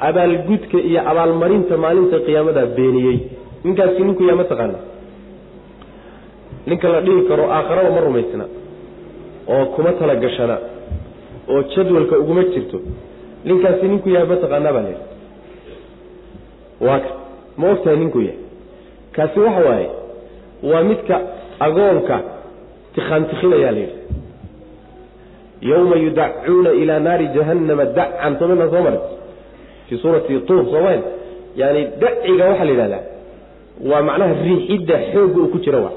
abaalgudka 0.09 0.79
iyo 0.89 1.01
abaalmarinta 1.11 1.75
maalinta 1.85 2.17
qiyaamada 2.27 2.63
beeniyey. 2.77 3.19
Ninkaasi 3.65 4.01
ninku 4.09 4.23
yaa 4.29 4.37
ma 4.41 4.45
taqaana 4.51 4.79
ninka 6.67 6.89
la 6.95 7.01
dhihi 7.07 7.23
karo 7.29 7.45
aakharaba 7.57 7.91
ma 7.97 8.01
rumaysna 8.07 8.45
oo 9.55 9.65
kuma 9.75 9.93
tala 9.99 10.15
gashana 10.25 10.57
oo 11.53 11.61
jadwalka 11.75 12.15
uguma 12.23 12.43
jirto. 12.53 12.79
Ninkaasi 13.49 13.85
ninku 13.93 14.09
yahay 14.15 14.29
ma 14.33 14.37
taqaanaa 14.45 14.73
baa 14.77 14.83
layidhi 14.87 15.03
waa 16.87 17.01
ma 17.61 17.67
og 17.73 17.79
tahay 17.85 17.97
ninku 18.03 18.21
yahay 18.27 18.39
kaasi 19.17 19.39
waxa 19.47 19.61
waaye 19.69 19.89
waa 20.63 20.83
midka 20.83 21.21
agoonka 21.61 22.17
tikhaantikhinayaa 22.95 23.71
la 23.73 23.79
yidhi. 23.81 23.99
Yawma 25.63 25.97
yudacuuna 25.97 26.71
ilaa 26.73 26.99
naari 26.99 27.27
jahannama 27.29 27.85
dacan 27.85 28.39
somana 28.39 28.71
soo 28.71 28.83
maray? 28.83 28.99
Fii 29.89 29.99
suurati 29.99 30.39
tuur 30.47 30.65
sooma 30.71 30.91
yani 31.57 31.81
daciga 32.01 32.45
waxaa 32.49 32.65
la 32.65 32.71
yidhahdaa 32.71 33.03
waa 33.91 34.03
macnaha 34.03 34.35
riixidda 34.45 34.95
xoogga 35.13 35.39
uu 35.43 35.49
ku 35.53 35.59
jira 35.65 35.79
wa 35.79 35.91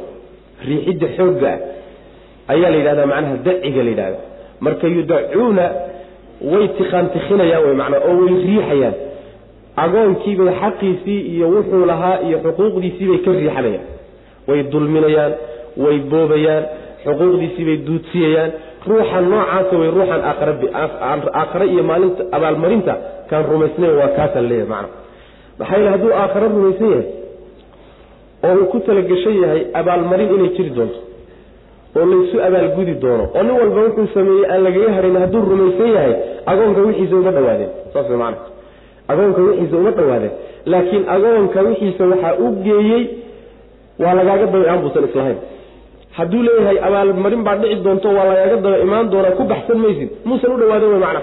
riixidda 0.68 1.08
xoogga 1.18 1.48
ah 1.54 2.54
ayaa 2.54 2.70
la 2.72 2.78
yidhahdaa 2.78 3.06
macnaha 3.12 3.38
daciga 3.48 3.84
la 3.84 3.90
yidhahda 3.90 4.18
marka 4.66 4.88
yudacuuna 4.88 5.64
way 6.52 6.68
tikhaantikhinayaan 6.78 7.64
wey 7.66 7.74
manaa 7.82 8.02
oo 8.10 8.16
way 8.26 8.34
riixayaan. 8.48 8.96
Agoonkiibay 9.84 10.54
xaqiisii 10.62 11.20
iyo 11.34 11.46
wuxuu 11.54 11.86
lahaa 11.92 12.18
iyo 12.28 12.38
xuquuqdiisiibay 12.46 13.18
ka 13.26 13.32
riixanayaan 13.32 13.86
way 14.48 14.60
dulminayaan 14.74 15.34
way 15.84 15.98
boobayaan 16.12 16.64
xuquuqdiisiibay 17.06 17.78
duudsiyayaan. 17.88 18.52
Ruuxa 18.90 19.20
noocaasa 19.32 19.74
way 19.82 19.90
ruuxan 19.96 20.22
aakhare 21.42 21.66
iyo 21.74 21.84
maalinta 21.90 22.24
abaalmarinta 22.38 22.94
kaan 23.30 23.44
rumaysnayn 23.52 23.94
waa 24.00 24.08
kaasa 24.18 24.40
leeyahay 24.50 24.70
macna 24.74 24.90
maxaa 25.60 25.78
yeele 25.78 25.90
hadduu 25.94 26.12
aakhare 26.22 26.48
rumaysan 26.56 26.90
yahay 26.94 27.06
oo 28.48 28.54
uu 28.62 28.66
ku 28.72 28.78
talagashan 28.88 29.36
yahay 29.44 29.62
abaalmarin 29.80 30.30
inay 30.36 30.50
jiri 30.58 30.70
doonto 30.78 31.00
oo 31.98 32.06
laysu 32.12 32.38
abaalgudi 32.48 32.94
doono 33.04 33.26
oo 33.36 33.44
nin 33.44 33.56
walba 33.62 33.80
wuxuu 33.88 34.08
sameeyey 34.16 34.46
aan 34.52 34.62
lagaga 34.68 34.92
harin 34.98 35.18
hadduu 35.24 35.42
rumaysan 35.52 35.90
yahay 35.98 36.14
agoonka 36.52 36.82
wixiisa 36.88 37.16
uma 37.22 37.32
dhawaadeen 37.38 37.72
saas 37.94 38.08
way 38.12 38.18
macana 38.24 38.48
agoonka 39.12 39.42
wixiisa 39.48 39.76
uma 39.82 39.92
dhawaadeen 40.00 40.34
laakiin 40.74 41.04
agoonka 41.16 41.60
wixiisa 41.70 42.04
waxaa 42.12 42.34
u 42.46 42.48
geeyey 42.68 43.04
waa 44.04 44.14
lagaaga 44.20 44.46
daba 44.46 44.58
imaan 44.66 44.82
buusan 44.84 45.04
islahayn. 45.10 45.38
Hadduu 46.18 46.42
leeyahay 46.48 46.78
abaalmarin 46.88 47.44
baa 47.48 47.56
dhici 47.62 47.76
doonto 47.86 48.08
waa 48.18 48.26
lagaaga 48.32 48.56
daba 48.66 48.78
imaan 48.86 49.06
doonaa 49.12 49.32
ku 49.40 49.44
baxsan 49.52 49.78
maysid. 49.84 50.10
Muusan 50.28 50.52
u 50.54 50.58
dhawaaden 50.62 50.90
wey 50.94 51.00
macna. 51.06 51.22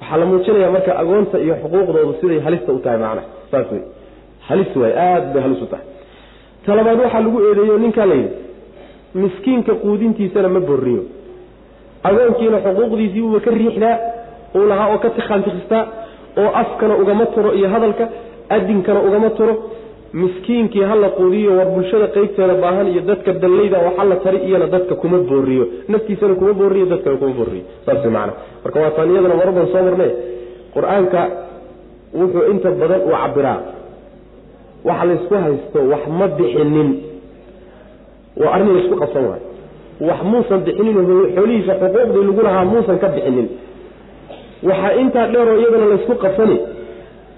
Waxaa 0.00 0.18
la 0.20 0.26
muujinaya 0.30 0.70
marka 0.76 0.92
agoonta 1.02 1.36
iyo 1.44 1.54
xuquuqdoodu 1.62 2.12
siday 2.20 2.40
halista 2.46 2.70
u 2.72 2.78
tahay 2.84 2.98
macna. 3.04 3.22
Saas 3.50 3.66
wey 3.72 3.82
halis 4.48 4.70
waay 4.80 4.92
aada 5.06 5.26
bay 5.34 5.42
halis 5.46 5.60
u 5.62 5.66
tahay. 5.72 5.84
Talabaad 6.66 6.98
waxaa 7.04 7.20
lagu 7.26 7.38
eedeeyo 7.48 7.74
ninkaa 7.84 8.06
layidhi 8.10 8.30
miskiinka 9.22 9.72
quudintiisana 9.82 10.48
ma 10.56 10.60
borriyo. 10.68 11.02
Agoonkiina 12.08 12.58
xuquuqdiisii 12.66 13.22
uuba 13.26 13.40
ka 13.44 13.50
riixdaa 13.58 13.96
uu 14.56 14.64
lahaa 14.70 14.88
oo 14.92 14.98
ka 15.04 15.08
tikhaantikistaa 15.16 15.82
oo 16.40 16.50
afkana 16.62 16.94
ugama 17.02 17.24
turo 17.34 17.50
iyo 17.58 17.68
hadalka 17.74 18.04
adinkana 18.54 19.00
ugama 19.08 19.30
turo 19.38 19.54
miskiinkii 20.12 20.82
hala 20.90 21.08
quudiyo 21.18 21.50
war 21.58 21.66
bulshada 21.74 22.06
qeybteeda 22.16 22.54
baahan 22.62 22.86
iyo 22.92 23.00
dadka 23.10 23.32
dallayda 23.42 23.76
oo 23.86 23.92
hala 23.98 24.16
tari 24.24 24.38
iyana 24.48 24.66
dadka 24.74 24.94
kuma 25.02 25.18
booriyo 25.30 25.64
naftiisana 25.92 26.34
kuma 26.40 26.52
booriyo 26.60 26.86
dadkana 26.92 27.16
kuma 27.20 27.32
booriyo 27.38 27.64
saas 27.86 28.04
macana 28.04 28.32
marka 28.64 28.78
waa 28.84 28.90
taan 28.96 29.10
iyadana 29.14 29.34
maraban 29.40 29.66
soo 29.72 29.82
marne. 29.88 30.08
Qur'aanka 30.74 31.20
wuxuu 32.18 32.44
inta 32.52 32.70
badan 32.80 33.00
uu 33.08 33.12
cabiraa 33.22 33.58
waxa 34.88 35.04
laysku 35.10 35.34
haysto 35.44 35.78
wax 35.92 36.02
ma 36.18 36.26
bixinin. 36.38 36.88
Waa 38.40 38.52
arrin 38.54 38.70
laysku 38.76 38.96
qabsan 39.02 39.24
waayo. 39.28 39.44
Wax 40.08 40.20
muusan 40.30 40.60
bixinin 40.66 40.96
xoolihiisa 41.36 41.72
xuquuqdii 41.80 42.24
lagu 42.28 42.42
lahaa 42.48 42.64
muusan 42.72 42.96
ka 43.02 43.08
bixinin. 43.14 43.46
Waxaa 44.68 44.92
intaa 45.02 45.26
dheeroo 45.32 45.56
iyadana 45.62 45.86
laysku 45.92 46.14
qabsani 46.24 46.56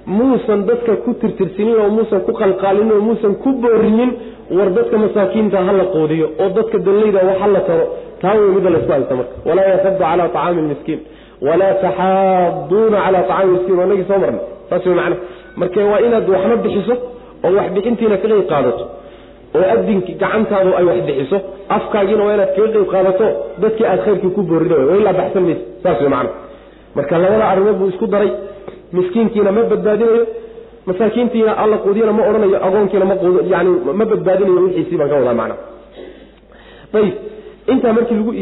muusan 0.06 0.60
dadka 0.68 0.92
ku 1.04 1.10
tirtirsinin 1.20 1.76
oo 1.82 1.88
muusan 1.96 2.20
ku 2.26 2.32
qalqaalinin 2.40 2.92
oo 2.96 3.00
muusan 3.08 3.34
ku 3.42 3.50
boorinin 3.62 4.10
war 4.56 4.68
dadka 4.76 4.96
masaakiinta 5.04 5.58
hala 5.68 5.84
qoodiyo 5.94 6.26
oo 6.42 6.48
dadka 6.56 6.76
dallayda 6.86 7.20
wax 7.28 7.38
hala 7.42 7.60
taro. 7.68 7.84
Taa 8.22 8.34
wey 8.40 8.50
midda 8.56 8.70
laysku 8.74 8.92
haysta 8.94 9.14
marka. 9.20 9.34
Walaa 9.48 9.66
yaxadu 9.72 9.98
calaa 10.02 10.24
acaami 10.28 10.60
lmiskiin 10.64 11.00
walaa 11.46 11.74
taxaaduuna 11.84 12.98
calaa 13.04 13.20
acaami 13.24 13.50
miskiin. 13.54 13.76
Waa 13.80 13.86
nagii 13.90 14.04
soo 14.10 14.18
marnay. 14.24 14.42
Saas 14.70 14.84
wey 14.86 14.94
macana 14.98 15.16
marka 15.60 15.80
waa 15.92 16.00
inaad 16.06 16.26
waxna 16.34 16.56
bixiso 16.64 16.94
oo 17.44 17.50
wax 17.56 17.66
bixintiina 17.74 18.16
ka 18.22 18.26
qeyb 18.28 18.44
qaadato 18.52 18.84
oo 19.58 19.64
adinki 19.74 20.12
gacantaadu 20.22 20.70
ay 20.78 20.84
wax 20.90 20.98
bixiso 21.08 21.36
afkaagiina 21.76 22.22
waa 22.26 22.34
inaad 22.36 22.50
kaga 22.56 22.68
qeyb 22.74 22.86
qaadato 22.94 23.24
dadkii 23.62 23.86
aad 23.92 24.00
khayrkii 24.04 24.32
ku 24.36 24.42
boorida 24.50 24.74
wa 24.88 24.96
ilaa 25.00 25.12
baxsan 25.20 25.42
mayse 25.48 25.62
saas 25.82 25.98
wey 26.02 26.10
macana 26.14 26.30
marka 26.96 27.14
labada 27.22 27.44
arrimood 27.52 27.76
buu 27.80 27.88
isku 27.94 28.06
daray 28.14 28.30
miskiinkiina 28.96 29.50
ma 29.56 29.62
badbaadinayo 29.72 30.22
masaakiintiina 30.88 31.52
alla 31.62 31.76
quudiyana 31.84 32.12
ma 32.18 32.22
odhanayo 32.30 32.58
agoonkiina 32.66 33.04
ma 33.10 33.14
yani 33.52 33.70
ma 34.00 34.04
badbaadinayo 34.12 34.60
wixiisii 34.66 34.96
baan 35.00 35.10
ka 35.12 35.16
wadaa 35.20 35.34
macna. 35.40 35.56
Ayib 36.98 37.14
intaa 37.72 37.92
markii 37.96 38.16
lagu 38.20 38.32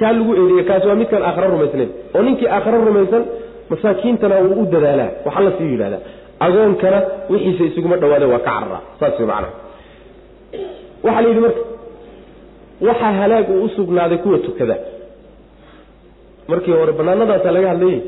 kaa 0.00 0.12
lagu 0.16 0.30
eedeeye 0.40 0.64
kaasi 0.68 0.86
waa 0.90 0.98
midkaan 1.00 1.22
aakharo 1.28 1.48
rumaysnayn 1.54 1.90
oo 2.16 2.22
ninkii 2.26 2.48
aakharo 2.56 2.78
rumaysan 2.88 3.24
masaakiintana 3.70 4.36
wuu 4.46 4.62
u 4.62 4.66
dadaalaa 4.74 5.10
waxa 5.26 5.40
la 5.46 5.50
sii 5.58 5.68
yidhahdaa 5.72 6.02
agoonkana 6.46 6.98
wixiisa 7.32 7.64
isuguma 7.70 7.96
dhawaada 8.02 8.26
waa 8.32 8.38
ka 8.46 8.50
cararaa 8.50 8.82
saas 9.00 9.18
macnaha 9.20 9.50
waxaa 11.06 11.22
la 11.24 11.28
yidhi 11.28 11.40
marka 11.46 11.60
waxaa 12.88 13.12
halaag 13.20 13.46
uu 13.54 13.62
usugnaaday 13.68 14.18
kuwa 14.24 14.38
tukada. 14.46 14.76
Markii 16.48 16.72
hore 16.78 16.92
banaanadaasa 16.98 17.50
laga 17.56 17.68
hadlayey 17.72 18.00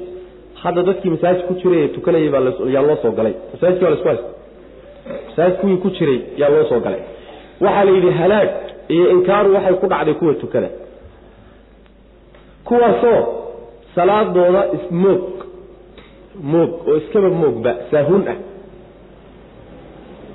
hadda 0.62 0.82
dadkii 0.88 1.10
masaajid 1.14 1.42
ku 1.48 1.54
jiray 1.60 1.80
ee 1.84 1.88
tukanayay 1.96 2.28
baa 2.34 2.42
yaa 2.74 2.82
loo 2.88 2.96
soo 3.02 3.10
galay. 3.18 3.34
Masaajidki 3.52 3.84
waa 3.84 3.90
la 3.90 3.96
isku 3.96 4.08
masaajid 5.28 5.56
kuwii 5.60 5.76
ku 5.84 5.88
jiray 5.96 6.18
yaa 6.40 6.48
loo 6.54 6.64
soo 6.70 6.80
galay. 6.86 7.00
Waxaa 7.64 7.84
la 7.84 7.90
yidhi 7.96 8.10
halaag 8.20 8.48
iyo 8.94 9.04
inkaaru 9.14 9.54
waxay 9.54 9.74
ku 9.82 9.86
dhacday 9.92 10.14
kuwa 10.14 10.34
tukada. 10.34 10.68
Kuwaasoo 12.64 13.20
salaadooda 13.94 14.62
ismoog 14.76 15.22
moog 16.52 16.70
oo 16.88 16.96
iskaba 16.96 17.28
moogba 17.40 17.72
saahuun 17.90 18.24
ah. 18.32 18.36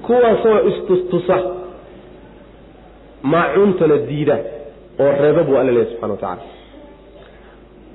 Kuwaasoo 0.06 0.60
istustusa 0.70 1.38
maacuuntana 3.32 3.98
diida 4.10 4.38
oo 5.00 5.12
reeba 5.22 5.44
buu 5.44 5.58
alla 5.58 5.72
leeyahy 5.72 5.92
subxana 5.92 6.14
wa 6.14 6.20
tacala 6.20 6.42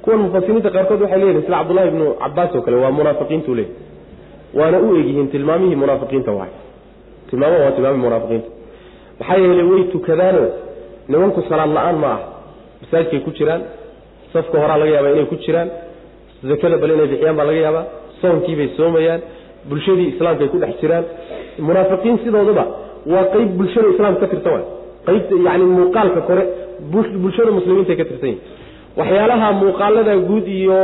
kuwan 0.03 0.19
mufasiriinta 0.25 0.71
qaarkood 0.77 1.01
waxay 1.05 1.19
leeyihiin 1.21 1.43
sida 1.47 1.57
cabdullahi 1.59 1.89
ibnu 1.93 2.05
cabaas 2.23 2.51
oo 2.57 2.63
kale 2.67 2.77
waa 2.85 2.91
munaafiqiintu 2.99 3.51
leeyahy 3.55 3.75
waana 4.59 4.79
u 4.87 4.97
egyihiin 5.01 5.29
tilmaamihii 5.35 5.77
munaafiqiinta 5.83 6.33
waay 6.39 6.53
tilmaamaha 7.31 7.63
waa 7.65 7.71
tilmaamihii 7.77 8.05
munaafiqiinta. 8.07 8.49
Maxaa 9.19 9.37
yeelay 9.43 9.67
way 9.73 9.83
tukadaano 9.95 10.43
nimanku 11.09 11.41
salaad 11.49 11.71
la'aan 11.77 11.97
ma 12.05 12.09
ah. 12.17 12.21
Masaajidkay 12.83 13.21
ku 13.27 13.31
jiraan 13.39 13.63
safka 14.33 14.57
horaa 14.63 14.79
laga 14.83 14.91
yaabaa 14.97 15.13
inay 15.15 15.27
ku 15.33 15.37
jiraan 15.45 15.69
zakada 16.51 16.77
bal 16.83 16.91
inay 16.97 17.07
bixiyaan 17.13 17.37
baa 17.39 17.47
laga 17.51 17.61
yaabaa 17.67 17.85
soonkiibay 18.21 18.69
soomayaan 18.79 19.21
bulshadii 19.71 20.09
islaamkaay 20.13 20.49
ku 20.55 20.59
dhex 20.63 20.75
jiraan. 20.83 21.05
Munaafiqiin 21.69 22.19
sidoodaba 22.25 22.65
waa 23.13 23.25
qeyb 23.35 23.49
bulshada 23.59 23.89
islaamka 23.95 24.21
ka 24.21 24.27
tirsan 24.33 24.53
waay 24.57 24.67
qaybta 25.07 25.35
yani 25.47 25.65
muuqaalka 25.77 26.21
kore 26.29 26.43
bulshada 27.25 27.51
muslimiinta 27.59 27.95
ka 28.01 28.05
tirsan 28.11 28.29
yihiin 28.33 28.61
waxyaalaha 29.01 29.49
muuqaalada 29.61 30.15
guud 30.29 30.47
iyo 30.61 30.81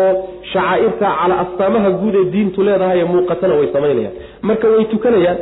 shacaa'irta 0.53 1.07
cala 1.21 1.35
astaamaha 1.45 1.91
guud 2.01 2.15
ee 2.21 2.25
diintu 2.35 2.59
leedahay 2.69 2.99
ee 3.01 3.05
muuqatana 3.15 3.55
way 3.61 3.69
samaynayaan 3.77 4.15
marka 4.49 4.67
way 4.75 4.85
tukanayaan 4.95 5.39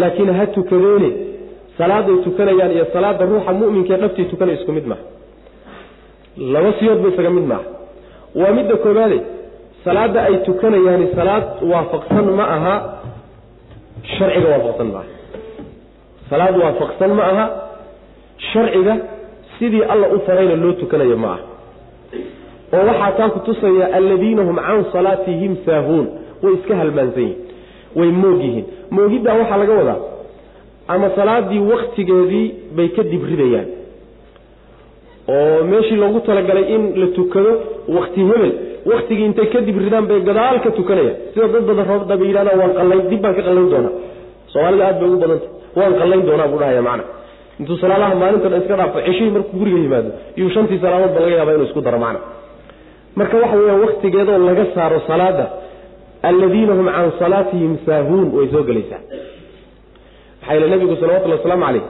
laakiin 0.00 0.30
ha 0.38 0.44
tukadeene 0.56 1.10
salaaday 1.78 2.16
tukanayaan 2.26 2.72
iyo 2.76 2.84
salaada 2.94 3.24
ruuxa 3.30 3.52
muminka 3.60 3.92
ee 3.94 4.00
dhabtii 4.02 4.24
tukanay 4.32 4.54
isku 4.58 4.72
mid 4.78 4.86
maaha. 4.90 5.04
Laba 6.54 6.70
siyoodba 6.78 7.08
isaga 7.12 7.30
mid 7.36 7.46
maaha. 7.52 7.64
Waa 8.40 8.52
midda 8.58 8.76
koobaade 8.84 9.18
salaada 9.84 10.18
ay 10.28 10.36
tukanayaani 10.48 11.06
salaad 11.18 11.44
waafaqsan 11.72 12.26
ma 12.38 12.44
aha 12.56 12.74
sharciga 14.18 14.48
waafaqsan 14.54 14.86
maaha. 14.94 15.08
Salaad 16.30 16.54
waafaqsan 16.62 17.10
ma 17.18 17.24
aha 17.32 17.44
sharciga 18.52 18.94
sidii 19.58 19.82
alla 19.92 20.06
u 20.16 20.18
farayna 20.26 20.54
loo 20.62 20.72
tukanayo 20.82 21.16
ma 21.24 21.28
aha 21.36 21.44
oo 22.74 22.84
waxaa 22.90 23.12
taa 23.18 23.28
ku 23.34 23.38
tusaya 23.46 23.86
alladiina 23.98 24.42
hum 24.48 24.56
can 24.66 24.84
salaatihim 24.92 25.56
saahuun. 25.66 26.06
Way 26.42 26.54
iska 26.58 26.76
halmaansan 26.76 27.22
yihiin 27.22 27.38
way 27.96 28.10
moog 28.22 28.42
moogiddaa 28.90 29.38
waxaa 29.40 29.58
laga 29.62 29.74
wadaa 29.80 30.00
ama 30.88 31.10
salaadii 31.16 31.62
waktigeedii 31.72 32.46
bay 32.76 32.88
ka 32.96 33.02
dibridayaan 33.02 33.68
oo 35.34 35.64
meeshii 35.70 35.96
loogu 36.02 36.20
talagalay 36.20 36.66
in 36.74 36.82
la 37.00 37.06
tukado 37.16 37.52
wakti 37.96 38.20
hebel 38.20 38.52
waktigii 38.90 39.24
intay 39.24 39.46
ka 39.46 39.60
dibridaan 39.60 40.06
bay 40.06 40.20
gadaal 40.20 40.60
ka 40.64 40.70
tukanayaan. 40.70 41.16
Sida 41.34 41.48
dad 41.48 41.64
badan 41.68 41.86
roobda 41.92 42.16
bay 42.16 42.28
yidhahdaan 42.30 42.58
waan 42.60 42.72
qallayn 42.78 43.08
dib 43.10 43.20
baan 43.22 43.34
ka 43.34 43.42
qallayn 43.42 43.70
doonaa. 43.72 43.94
Soomaalida 44.52 44.84
aad 44.88 44.98
bay 45.00 45.08
ugu 45.08 45.18
badanta 45.24 45.46
waan 45.78 45.94
qallayn 46.00 46.22
doonaa 46.28 46.48
buu 46.52 46.58
dhahaya 46.62 46.82
macna. 46.88 47.04
Intuu 47.60 47.76
salaadaha 47.82 48.14
maalinta 48.14 48.48
dhan 48.52 48.60
iska 48.62 48.76
dhaafo 48.76 48.98
ceshihii 49.06 49.30
markuu 49.36 49.58
guriga 49.60 49.78
yimaado 49.84 50.10
iyuu 50.36 50.50
shantii 50.54 50.78
salaadoodba 50.84 51.20
laga 51.24 51.36
yaaba 51.40 51.52
inuu 51.54 51.66
isku 51.70 51.80
daro 51.80 51.98
macna 52.04 52.20
marka 53.18 53.36
waxa 53.42 53.56
weeyaan 53.60 53.80
waktigeedoo 53.86 54.38
laga 54.48 54.64
saaro 54.74 55.00
salaada 55.10 55.46
alladiina 56.28 56.72
hum 56.78 56.86
can 56.96 57.10
salaatihim 57.22 57.72
saahuun 57.86 58.26
way 58.36 58.46
soo 58.52 58.62
gelaysaa. 58.68 59.00
Maxaa 60.40 60.54
yeele 60.54 60.68
nabigu 60.72 60.96
salawatullhi 61.00 61.36
wasalaamu 61.38 61.64
calayh. 61.66 61.84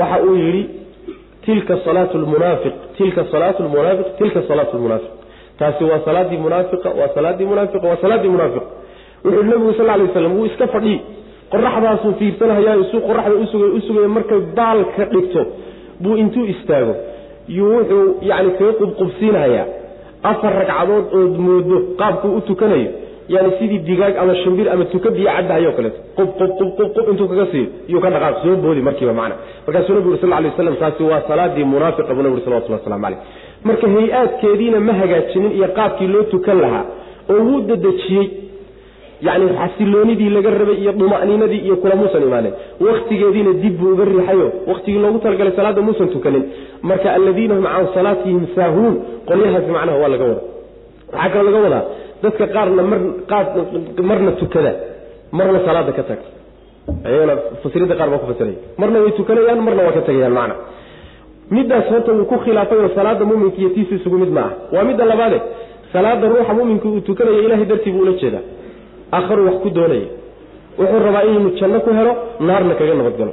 Waxa 0.00 0.16
uu 0.26 0.36
yidhi 0.44 0.62
tilka 1.44 1.74
salaatu 1.84 2.18
lmunaafiq 2.18 2.74
tilka 2.98 3.24
salaatu 3.32 3.62
lmunaafiq 3.62 4.06
tilka 4.18 4.40
salaatu 4.48 4.76
lmunaafiq 4.78 5.12
taasi 5.58 5.84
waa 5.90 6.00
salaadii 6.08 6.36
munaafiqa 6.46 6.88
waa 7.00 7.08
salaadii 7.14 7.44
munaafiqa 7.52 7.86
waa 7.90 7.96
salaadii 8.04 8.28
munaafiq. 8.36 8.62
Wuxuu 9.24 9.40
yihi 9.40 9.50
nabigu 9.50 9.72
sal 9.78 9.86
lay 9.86 10.02
waslam 10.06 10.32
wuu 10.38 10.46
iska 10.50 10.66
fadhii. 10.74 11.00
Qoraxdaasuu 11.52 12.12
fiirsanhayaa 12.18 12.76
isuu 12.84 13.00
qoraxda 13.08 13.34
usugay 13.44 13.70
usugaya 13.78 14.08
markay 14.16 14.40
baalka 14.58 15.04
dhigto 15.12 15.42
buu 16.02 16.16
intuu 16.22 16.44
istaago. 16.54 16.94
Yuu 17.56 17.72
wuxuu 17.76 18.04
yani 18.30 18.50
kaga 18.58 18.72
qubqubsiinhayaa 18.80 19.66
afar 20.22 20.52
ragcadood 20.60 21.04
ood 21.20 21.34
moodo 21.46 21.76
qaabkuu 22.00 22.36
u 22.36 22.40
tukanayo 22.40 22.90
yani 23.28 23.50
sidii 23.58 23.78
digaag 23.78 24.16
ama 24.22 24.34
shimbir 24.42 24.68
ama 24.72 24.84
tuka 24.84 25.10
biyo 25.10 25.30
caddahayo 25.36 25.72
kaleeto 25.76 25.98
qub 26.16 26.28
qub 26.38 26.50
qub 26.58 26.70
qub 26.78 26.88
qub 26.96 27.06
intuu 27.12 27.28
kaga 27.28 27.46
siiyo 27.52 27.66
iyuu 27.88 28.00
ka 28.00 28.10
dhaqaaq 28.10 28.36
soo 28.42 28.56
boodi 28.56 28.80
markiiba 28.80 29.12
macna. 29.12 29.34
Markaasuu 29.66 29.94
nabigu 29.94 30.10
uri 30.12 30.20
sal 30.20 30.30
lay 30.30 30.50
waslam 30.50 30.76
taasi 30.82 31.02
waa 31.10 31.22
salaadii 31.28 31.64
munaafiqa 31.64 32.14
buu 32.14 32.22
nabi 32.22 32.34
uri 32.36 32.44
salawatullah 32.44 32.80
waslamu 32.80 33.02
caleyh 33.04 33.18
marka 33.64 33.86
hay'aadkeediina 33.94 34.80
ma 34.80 34.92
hagaajinin 35.00 35.52
iyo 35.58 35.68
qaabkii 35.78 36.08
loo 36.14 36.22
tukan 36.32 36.58
lahaa 36.64 36.84
oo 37.32 37.40
wuu 37.48 37.60
dadejiyey 37.70 38.26
yani 39.26 39.46
xasiloonidii 39.60 40.30
laga 40.36 40.50
rabay 40.60 40.76
iyo 40.82 40.92
duma'niinadii 40.92 41.60
iyo 41.66 41.76
kula 41.82 41.94
muusan 42.00 42.22
imaanen 42.22 42.52
waktigeediina 42.86 43.52
dib 43.62 43.74
buu 43.80 43.92
uga 43.94 44.04
riixayo 44.04 44.46
waktigii 44.70 45.00
loogu 45.04 45.18
talagalay 45.24 45.52
salaada 45.58 45.82
muusan 45.82 46.08
tukanin 46.14 46.44
marka 46.82 47.08
alladiina 47.16 47.54
hum 47.58 47.64
can 47.74 47.86
salaatihim 47.96 48.44
saahuun 48.56 48.94
qolyahaasi 49.28 49.70
macnaha 49.76 49.98
waa 50.02 50.08
laga 50.14 50.24
wada 50.30 50.42
waxaa 51.12 51.30
kaloo 51.34 51.50
laga 51.50 51.60
wadaa 51.66 51.84
dadka 52.22 52.44
qaarna 52.54 52.82
mar 52.90 53.00
qaar 53.30 53.44
marna 54.10 54.32
tukada 54.40 54.72
marna 55.38 55.58
salaada 55.66 55.92
ka 55.98 56.02
taga 56.10 56.24
ayagana 57.08 57.34
fasirida 57.62 57.94
qaar 58.00 58.08
baa 58.12 58.18
ku 58.22 58.26
fasiraya. 58.32 58.58
Marna 58.80 58.98
way 59.04 59.12
tukanayaan 59.18 59.60
marna 59.66 59.82
waa 59.86 59.92
ka 59.96 60.00
tegayaan 60.08 60.32
macna. 60.38 60.54
Middaas 61.56 61.86
horta 61.92 62.12
wuu 62.18 62.24
ku 62.30 62.36
khilaafayoo 62.44 62.90
salaada 62.98 63.24
muminka 63.30 63.58
iyo 63.60 63.70
tiisa 63.74 63.94
isugu 63.98 64.16
mid 64.22 64.30
ma 64.36 64.40
ah 64.48 64.52
waa 64.74 64.84
midda 64.88 65.04
labaade 65.10 65.38
salaada 65.92 66.28
ruuxa 66.32 66.52
muminka 66.58 66.86
uu 66.88 67.00
tukanaya 67.08 67.40
ilahay 67.46 67.66
dartii 67.70 67.92
buu 67.94 68.02
ula 68.06 68.12
jeedaa. 68.22 68.44
Aakharu 69.16 69.42
wax 69.48 69.56
ku 69.64 69.70
doonaya. 69.76 70.08
Wuxuu 70.78 71.00
rabaa 71.06 71.24
inuu 71.30 71.50
janno 71.60 71.80
ku 71.86 71.90
helo 71.98 72.12
naarna 72.48 72.74
kaga 72.80 72.94
nabadgalo. 73.00 73.32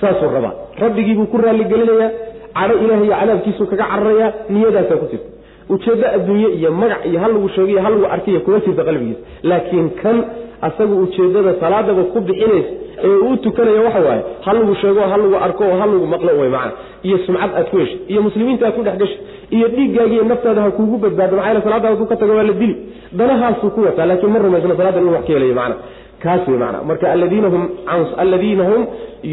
Saasuu 0.00 0.30
rabaa. 0.36 0.52
Rabbigiibuu 0.82 1.26
ku 1.32 1.36
raalligelinayaa 1.44 2.10
cadho 2.58 2.74
ilaah 2.84 3.00
iyo 3.06 3.14
cadaabkiisuu 3.20 3.66
kaga 3.72 3.84
cararayaa 3.92 4.30
niyadaasaa 4.54 4.96
ku 5.02 5.06
jirta 5.12 5.28
ujeeddo 5.74 6.06
adduunye 6.16 6.48
iyo 6.58 6.70
magac 6.80 7.02
iyo 7.10 7.18
hal 7.22 7.32
lagu 7.36 7.48
sheegiyo 7.56 7.80
hal 7.84 7.92
lagu 7.94 8.06
arkiya 8.16 8.40
kuma 8.46 8.58
jirta 8.66 8.82
qalbigiisa 8.88 9.20
laakiin 9.50 9.88
kan 10.02 10.16
asagu 10.68 10.94
ujeeddada 11.04 11.52
salaadaba 11.62 12.02
ku 12.12 12.18
bixinaysa 12.28 12.70
ee 13.06 13.16
uu 13.26 13.36
tukanaya 13.44 13.80
waxa 13.86 14.00
waaye 14.08 14.22
hal 14.46 14.56
lagu 14.60 14.74
sheego 14.82 15.00
hal 15.12 15.20
lagu 15.24 15.36
arko 15.46 15.64
hal 15.80 15.90
lagu 15.94 16.06
maqlo 16.14 16.30
way 16.40 16.48
macana 16.56 16.72
iyo 17.06 17.16
sumcad 17.26 17.50
aad 17.58 17.66
ku 17.72 17.76
heshay 17.82 17.98
iyo 18.12 18.20
muslimiinta 18.26 18.64
aad 18.68 18.74
ku 18.78 18.82
dhex 18.86 18.96
gashay 19.02 19.18
iyo 19.56 19.66
dhiiggaagiiyo 19.74 20.24
naftaada 20.32 20.60
ha 20.66 20.70
kuugu 20.78 20.96
badbaado 21.04 21.34
maxaa 21.36 21.50
yeele 21.52 21.62
salaada 21.66 21.88
hadduu 21.90 22.06
ka 22.12 22.16
tago 22.20 22.32
waa 22.38 22.42
la 22.42 22.52
dili. 22.60 22.74
Danahaasuu 23.18 23.70
ku 23.74 23.80
wataa 23.86 24.06
laakiin 24.10 24.32
ma 24.34 24.38
rumaysna 24.44 24.76
salaada 24.80 25.00
inuu 25.02 25.12
wax 25.16 25.24
ka 25.28 25.32
helayo 25.36 25.54
macana 25.58 25.76
kaas 26.24 26.42
wey 26.48 26.58
macana 26.62 26.78
marka 26.88 27.06
aladiina 27.12 28.64
hum 28.70 28.82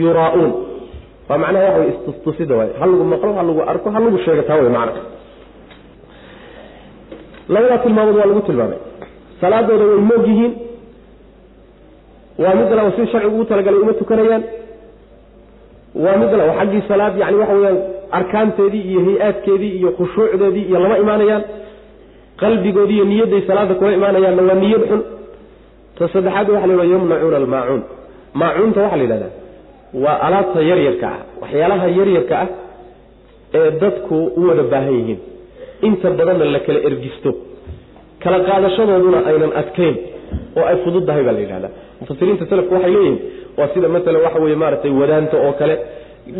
yuraa'uun 0.01 0.51
waa 1.32 1.38
macnaha 1.44 1.65
waxa 1.65 1.80
way 1.82 1.89
istustusida 1.96 2.54
waay. 2.60 2.70
Hal 2.80 2.89
lagu 2.91 3.04
maqlo 3.13 3.32
hal 3.39 3.48
lagu 3.50 3.62
arko 3.72 3.88
hal 3.96 4.04
lagu 4.06 4.17
sheegataa 4.26 4.58
way 4.62 4.70
macana 4.78 5.02
labadaa 7.54 7.78
tilmaamood 7.84 8.15
waa 8.20 8.26
lagu 8.32 8.41
tilmaamay. 8.48 8.80
Salaadooda 9.41 9.86
way 9.91 10.00
moog 10.10 10.26
yihiin. 10.32 10.54
Waa 12.41 12.56
mid 12.60 12.70
laba 12.78 12.91
si 12.96 13.04
sharcigu 13.12 13.36
ugu 13.36 13.46
talagalay 13.52 13.80
uma 13.86 13.94
tukanayaan. 14.02 14.44
Waa 16.04 16.17
mid 16.22 16.32
laba 16.39 16.54
xaggii 16.60 16.82
salaad 16.89 17.13
yani 17.22 17.38
waxa 17.41 17.54
weyaan 17.60 17.78
arkaanteedii 18.20 18.84
iyo 18.91 19.02
hay'aadkeedii 19.08 19.74
iyo 19.80 19.89
khushuucdeedii 19.98 20.65
iyo 20.70 20.80
lama 20.84 20.98
imaanayaan. 21.04 21.44
Qalbigoodii 22.41 22.96
iyo 22.98 23.06
niyadday 23.12 23.41
salaada 23.50 23.74
kula 23.80 23.91
imaanayaanna 24.00 24.44
waa 24.50 24.60
niyad 24.63 24.84
xun. 24.89 25.02
Ta 25.98 26.04
saddexaad 26.13 26.48
waxa 26.54 26.67
la 26.67 26.74
yhahda 26.74 26.94
yamnacuuna 26.96 27.38
almaacuun. 27.41 27.82
Maacuunta 28.39 28.80
waxaa 28.84 28.98
la 28.98 29.04
yidhahdaa 29.06 29.40
waa 30.04 30.17
alaabta 30.27 30.60
yaryarka 30.71 31.08
ah. 31.15 31.19
Waxyaalaha 31.41 31.88
yaryarka 31.99 32.36
ah 32.43 32.47
ee 33.60 33.71
dadku 33.82 34.15
u 34.38 34.47
wada 34.49 34.63
baahan 34.73 34.93
yihiin. 34.99 35.19
Inta 35.88 36.08
badanna 36.19 36.45
la 36.56 36.60
kala 36.65 36.80
ergisto. 36.89 37.30
Kala 38.23 38.38
qaadashadooduna 38.47 39.19
aynan 39.30 39.51
adkayn 39.62 39.95
oo 40.60 40.65
ay 40.71 40.75
fududdahay 40.84 41.23
baa 41.27 41.34
la 41.38 41.39
yidhahdaa. 41.45 41.71
Mufasiriinta 42.01 42.45
salafku 42.51 42.73
waxay 42.77 42.91
leeyihiin 42.95 43.17
waa 43.58 43.67
sida 43.73 43.88
maala 43.93 44.19
waxa 44.25 44.39
weye 44.43 44.56
maaragtay 44.63 44.91
wadaanta 45.01 45.36
oo 45.45 45.54
kale 45.60 45.75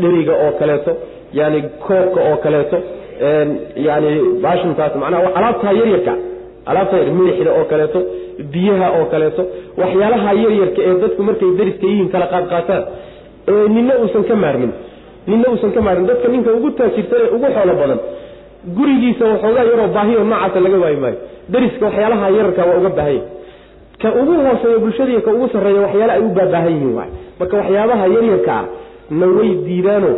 dheriga 0.02 0.34
oo 0.46 0.52
kaleeto 0.60 0.92
yani 1.40 1.60
koobka 1.86 2.20
oo 2.30 2.38
kaleeto 2.46 2.78
yani 3.88 4.10
baashintaas 4.44 4.94
macnaha 5.02 5.30
alaabtaa 5.40 5.72
yaryarka. 5.80 6.14
Alaabta 6.70 6.96
yar 7.02 7.10
milixda 7.20 7.52
oo 7.60 7.66
kaleeto 7.72 8.00
biyaha 8.54 8.88
oo 8.98 9.06
kaleeto. 9.14 9.42
Waxyaalaha 9.82 10.30
yaryarka 10.44 10.80
ee 10.88 10.96
dadku 11.04 11.22
markay 11.30 11.50
dariska 11.60 11.86
yihiin 11.92 12.10
kala 12.14 12.26
qaadqaataan 12.34 12.84
nina 13.76 13.94
uusan 14.02 14.24
ka 14.30 14.36
maarmin. 14.44 14.72
Nina 15.28 15.46
uusan 15.52 15.72
ka 15.76 15.82
maarmin. 15.86 16.08
Dadka 16.10 16.28
ninka 16.34 16.52
ugu 16.58 16.70
taajirsan 16.78 17.20
ee 17.26 17.30
ugu 17.36 17.48
xoolo 17.56 17.74
badan 17.82 18.00
gurigiisa 18.78 19.24
waxoogaa 19.32 19.64
yaroo 19.70 19.88
baahiyo 19.96 20.24
noocaasa 20.30 20.60
laga 20.66 20.78
waayi 20.84 20.98
maayo. 21.04 21.18
Dariska 21.54 21.84
waxyaalaha 21.88 22.26
yararka 22.38 22.62
waa 22.70 22.78
uga 22.82 22.90
baahanya 22.98 23.22
ka 24.02 24.08
ugu 24.22 24.34
hooseeya 24.46 24.80
bulshadii 24.84 25.22
ka 25.26 25.32
ugu 25.36 25.48
sarreeya 25.54 25.82
waxyaala 25.86 26.14
ay 26.18 26.22
u 26.22 26.30
baabaahan 26.38 26.72
yihiin 26.76 26.94
waay 26.98 27.10
marka 27.40 27.56
waxyaabaha 27.62 28.06
yaryarka 28.16 28.52
ah 28.60 28.66
na 29.20 29.26
way 29.38 29.50
diidaano 29.68 30.10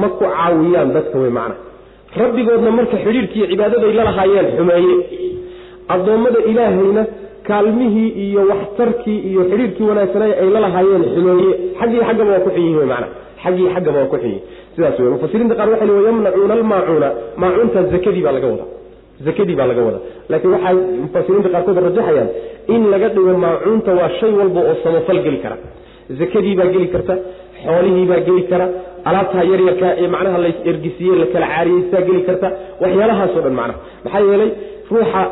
ma 0.00 0.08
ku 0.18 0.24
caawiyaan 0.34 0.88
dadka 0.96 1.16
wey 1.22 1.30
macna. 1.38 1.54
Rabbigoodna 2.20 2.70
marka 2.78 2.96
xidhiirkiiyo 3.04 3.46
cibaadaday 3.52 3.92
la 3.98 4.04
lahaayeen 4.10 4.46
xumeeye 4.58 4.94
addoommada 5.94 6.38
ilaahayna 6.50 7.02
kaalmihii 7.48 8.08
iyo 8.24 8.40
waxtarkii 8.52 9.18
iyo 9.30 9.40
xidhiirkii 9.50 9.86
wanaagsanay 9.90 10.32
ay 10.42 10.48
la 10.54 10.60
lahaayeen 10.66 11.04
xumeeye 11.14 11.52
xaggii 11.80 12.00
xaggaba 12.08 12.30
waa 12.34 12.40
ku 12.46 12.50
xun 12.54 12.62
yihiin 12.66 12.88
mana 12.92 13.06
xaggii 13.44 13.68
xaggaba 13.74 13.98
waa 14.02 14.10
ku 14.12 14.16
xun 14.22 14.28
yihiin 14.30 14.42
sidaas 14.76 14.98
wey 15.02 15.10
mufasiriinta 15.14 15.54
qaar 15.58 15.68
waxay 15.72 15.88
li 15.90 15.94
yamnacuuna 16.08 16.54
almaacuuna 16.58 17.08
maacuunta 17.42 17.78
zakadii 17.94 18.22
baa 18.26 18.32
laga 18.36 18.46
wadaa. 18.52 18.68
Zakadii 19.26 19.56
baa 19.58 19.66
laga 19.70 19.82
wadaa. 19.88 20.02
Laakiin 20.30 20.52
waxay 20.56 20.74
mufasiriinta 21.04 21.48
qaarkood 21.54 21.78
rajaxayaan 21.86 22.28
in 22.74 22.82
laga 22.92 23.08
dhigo 23.14 23.32
maacuunta 23.46 23.90
waa 23.98 24.10
shay 24.20 24.32
walba 24.40 24.60
oo 24.70 24.74
samafal 24.84 25.18
geli 25.26 25.38
kara. 25.44 25.56
Zakadii 26.20 26.54
baa 26.60 26.68
geli 26.74 26.88
karta 26.94 27.14
xoolihii 27.64 28.06
baa 28.10 28.20
geli 28.28 28.42
kara 28.50 28.66
alaabtaa 29.08 29.44
yaryarka 29.52 29.86
ee 30.02 30.08
macnaha 30.14 30.38
la 30.44 30.48
ergisiye 30.70 31.14
la 31.22 31.26
kala 31.32 31.46
caariyeysaa 31.54 32.02
geli 32.08 32.20
karta 32.28 32.48
waxyaalahaasoo 32.82 33.40
dhan 33.46 33.54
macnaha 33.60 33.78
maxaa 34.04 34.20
yeelay 34.30 34.50
ruuxa 34.92 35.22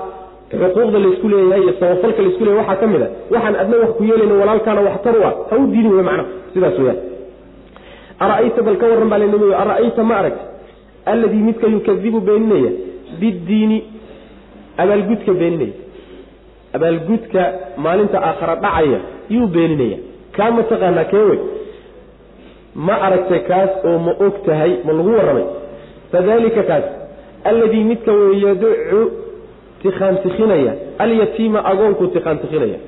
xuquuqda 0.50 0.98
laysku 1.04 1.26
leeyahay 1.32 1.62
iyo 1.64 1.72
samafalka 1.80 2.20
laysku 2.26 2.42
leeyahy 2.44 2.60
waxaa 2.62 2.76
ka 2.82 2.86
mid 2.92 3.02
a. 3.02 3.08
Waxaan 3.34 3.54
adna 3.62 3.76
wax 3.82 3.90
ku 3.98 4.02
yeelayna 4.10 4.34
walaalkaana 4.40 4.80
waxtar 4.88 5.14
u 5.18 5.22
ah. 5.28 5.34
Ha 5.50 5.54
u 5.56 5.66
diidin 5.72 5.92
wey 5.96 6.04
macnaha 6.08 6.28
sidaas 6.54 6.78
weyaan 6.78 6.98
ara'ayta 8.24 8.60
bal 8.66 8.76
ka 8.80 8.86
warran 8.90 9.08
baa 9.12 9.18
lanimi 9.22 9.54
ara'ayta 9.62 10.02
ma 10.10 10.14
arag 10.20 10.36
alladii 11.12 11.42
midka 11.48 11.66
yukadibu 11.74 12.18
beeninaya 12.28 12.70
biddiini 13.20 13.78
abaalgudka 14.82 15.32
beeninaya 15.40 15.74
abaalgudka 16.76 17.40
maalinta 17.84 18.18
aakhara 18.28 18.54
dhacaya 18.64 18.98
yuu 19.34 19.46
beeninaya. 19.56 19.98
Kaa 20.36 20.50
ma 20.56 20.62
taqaanaa 20.70 21.04
kee 21.12 21.24
wey? 21.30 21.38
Ma 22.86 22.94
aragtay 23.06 23.40
kaas 23.50 23.70
oo 23.88 23.98
ma 24.06 24.12
og 24.26 24.34
tahay 24.46 24.72
ma 24.86 24.92
lagu 24.98 25.10
warramay. 25.16 25.46
Fadalika 26.12 26.62
kaas 26.70 26.86
alladii 27.50 27.84
midka 27.90 28.12
wey 28.20 28.38
yaducu 28.44 29.00
tikhaantikhinaya 29.84 30.72
alyatiima 31.04 31.58
agoonkuu 31.70 32.06
tikhaantikhinaya 32.16 32.78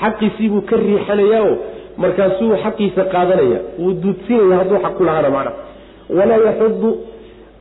xaqiisii 0.00 0.50
ka 0.70 0.76
riixanayaa 0.84 1.42
oo 1.48 1.54
markaasuu 2.02 2.56
xaqiisa 2.64 3.02
qaadanaya. 3.14 3.58
Wuu 3.80 3.92
duudsinaya 4.02 4.56
hadduu 4.60 4.78
xaq 4.84 4.94
ku 4.98 5.04
lahaana 5.08 5.30
macna. 5.36 5.52
Walaa 6.18 6.40
yaxudu 6.48 6.90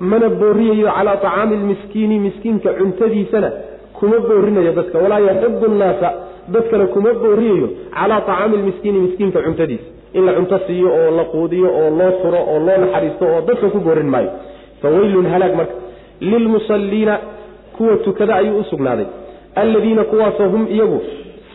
mana 0.09 0.27
booriyayo 0.39 0.87
calaa 0.97 1.17
tacaami 1.23 1.55
lmiskiini 1.61 2.15
miskiinka 2.25 2.69
cuntadiisana 2.79 3.49
kuma 3.97 4.17
boorinayo 4.27 4.71
dadka. 4.77 4.97
Walaa 5.03 5.19
yaxudu 5.29 5.67
nnaasa 5.75 6.09
dadkana 6.53 6.85
kuma 6.93 7.11
booriyayo 7.23 7.67
calaa 7.97 8.21
tacaami 8.29 8.55
lmiskiini 8.61 8.99
miskiinka 9.05 9.39
cuntadiisa. 9.45 9.87
In 10.17 10.23
la 10.27 10.33
cunto 10.37 10.57
siiyo 10.67 10.89
oo 10.99 11.11
la 11.17 11.23
quudiyo 11.33 11.67
oo 11.79 11.89
loo 11.99 12.11
furo 12.21 12.39
oo 12.51 12.59
loo 12.67 12.77
naxariisto 12.83 13.23
oo 13.33 13.41
dadka 13.47 13.67
ku 13.73 13.79
boorin 13.87 14.09
maayo. 14.13 14.29
Fawaylun 14.81 15.25
halaag 15.33 15.53
marka. 15.59 15.73
Lilmusalliina 16.29 17.15
kuwa 17.77 17.97
tukada 18.05 18.35
ayuu 18.35 18.59
u 18.59 18.63
sugnaaday. 18.63 19.05
Alladiina 19.55 20.03
kuwaasoo 20.03 20.49
hum 20.53 20.67
iyagu 20.75 21.01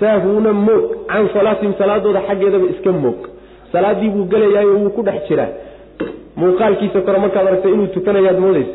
saahuuna 0.00 0.52
moog 0.52 0.84
can 1.10 1.28
salaatihim 1.34 1.74
salaadooda 1.78 2.20
xaggeedaba 2.28 2.66
iska 2.74 2.92
moog. 2.92 3.18
Salaadii 3.72 4.08
buu 4.14 4.24
gelayaayo 4.24 4.74
wuu 4.80 4.90
ku 4.96 5.02
dhex 5.02 5.28
jiraa 5.28 5.48
muuqaalkiisa 6.36 7.00
kore 7.06 7.18
markaad 7.24 7.46
aragtay 7.48 7.72
inuu 7.72 7.86
tukanayaad 7.96 8.38
moodaysa 8.44 8.74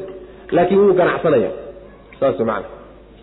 laakiin 0.56 0.80
wuu 0.82 0.94
ganacsanaya 1.00 1.50
saas 2.20 2.40
macana 2.40 2.68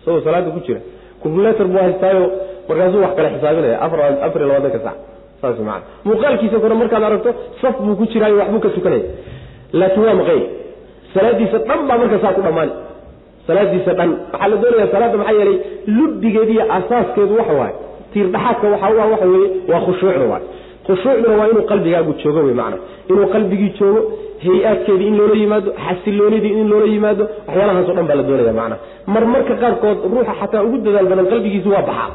isagoo 0.01 0.21
salaada 0.25 0.49
ku 0.55 0.59
jira. 0.67 0.79
Kulkuletor 1.21 1.67
buu 1.67 1.77
haystaayo 1.85 2.23
markaasuu 2.69 3.01
wax 3.05 3.13
kale 3.17 3.29
xisaabinaya. 3.35 3.81
Afar 3.81 4.39
iyo 4.41 4.47
labaatanka 4.47 4.79
sac. 4.85 4.97
Saas 5.41 5.57
macana 5.59 5.83
muuqaalkiisa 6.05 6.57
kore 6.63 6.75
markaad 6.81 7.03
aragto 7.09 7.31
saf 7.61 7.75
buu 7.85 7.95
ku 7.99 8.05
jiraayo 8.11 8.37
waxbuu 8.41 8.59
ka 8.65 8.69
tukanaya. 8.75 9.03
Laakiin 9.79 10.05
waa 10.07 10.13
maqay. 10.21 10.41
Salaadiisa 11.13 11.57
dhan 11.67 11.79
baa 11.87 11.97
marka 12.01 12.17
saa 12.23 12.33
ku 12.37 12.41
dhammaani 12.47 12.71
salaadiisa 13.47 13.91
dhan. 13.99 14.09
Waxaa 14.33 14.47
la 14.51 14.55
doonaya 14.61 14.87
salaadda 14.93 15.17
maxaa 15.21 15.35
yeelay 15.39 15.57
lubbigeediiyo 15.97 16.63
asaaskeedu 16.77 17.33
waxa 17.39 17.53
waaye 17.59 17.75
tiirdhaxaadka 18.13 18.65
waxa 18.73 18.87
u 18.95 18.99
ah 19.03 19.07
waxa 19.13 19.25
weeye 19.33 19.49
waa 19.71 19.81
khushuucda 19.85 20.25
waay. 20.31 20.43
Khushuucduna 20.87 21.35
waa 21.39 21.47
inuu 21.51 21.65
qalbigaagu 21.71 22.11
joogo 22.23 22.39
wey 22.47 22.53
macana 22.59 22.77
inuu 23.09 23.27
qalbigii 23.35 23.71
joogo 23.79 24.01
hay'aadkeedii 24.45 25.07
in 25.11 25.15
loola 25.19 25.35
yimaado 25.41 25.69
xasiloonidii 25.85 26.53
in 26.61 26.67
loola 26.71 26.85
yimaado 26.93 27.23
waxyaalahaasoo 27.47 27.93
dhan 27.97 28.07
baa 28.09 28.15
la 28.19 28.23
doonaya 28.29 28.53
macana 28.59 28.75
marmarka 29.13 29.53
qaarkood 29.63 29.97
ruuxa 30.13 30.33
xataa 30.41 30.61
ugu 30.67 30.77
dadaal 30.85 31.07
badan 31.11 31.25
qalbigiisu 31.33 31.69
waa 31.75 31.81
baxaa. 31.89 32.09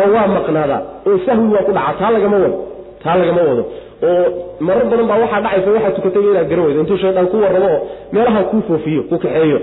Oo 0.00 0.08
waa 0.14 0.26
maqnaadaa. 0.36 0.80
Oo 1.08 1.16
sahwi 1.26 1.48
waa 1.54 1.64
ku 1.68 1.72
dhaca 1.76 1.92
taa 2.00 2.10
lagama 2.16 2.36
wado. 2.44 2.58
Taa 3.02 3.16
lagama 3.20 3.40
wado. 3.48 3.62
Oo 4.08 4.24
marar 4.66 4.84
badan 4.92 5.06
baa 5.10 5.18
waxaa 5.24 5.40
dhacaysa 5.44 5.70
waxaa 5.76 5.90
tukatay 5.96 6.22
inaad 6.30 6.48
garan 6.50 6.64
weydo 6.66 6.80
intuu 6.84 6.98
shaydaan 7.02 7.26
ku 7.32 7.36
warramo 7.44 7.68
oo 7.74 7.80
meelaha 8.14 8.40
kuu 8.50 8.62
foofiyo 8.68 9.02
ku 9.10 9.16
kaxeeyo 9.24 9.58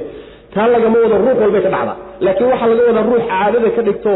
taa 0.53 0.67
lagama 0.73 0.97
wado 1.03 1.15
ruux 1.25 1.37
walbay 1.43 1.61
ka 1.65 1.69
dhacdaa. 1.75 1.95
Laakiin 2.25 2.49
waxaa 2.51 2.67
laga 2.71 2.83
wadaa 2.89 3.05
ruux 3.09 3.21
caadada 3.31 3.69
ka 3.75 3.81
dhigto 3.87 4.11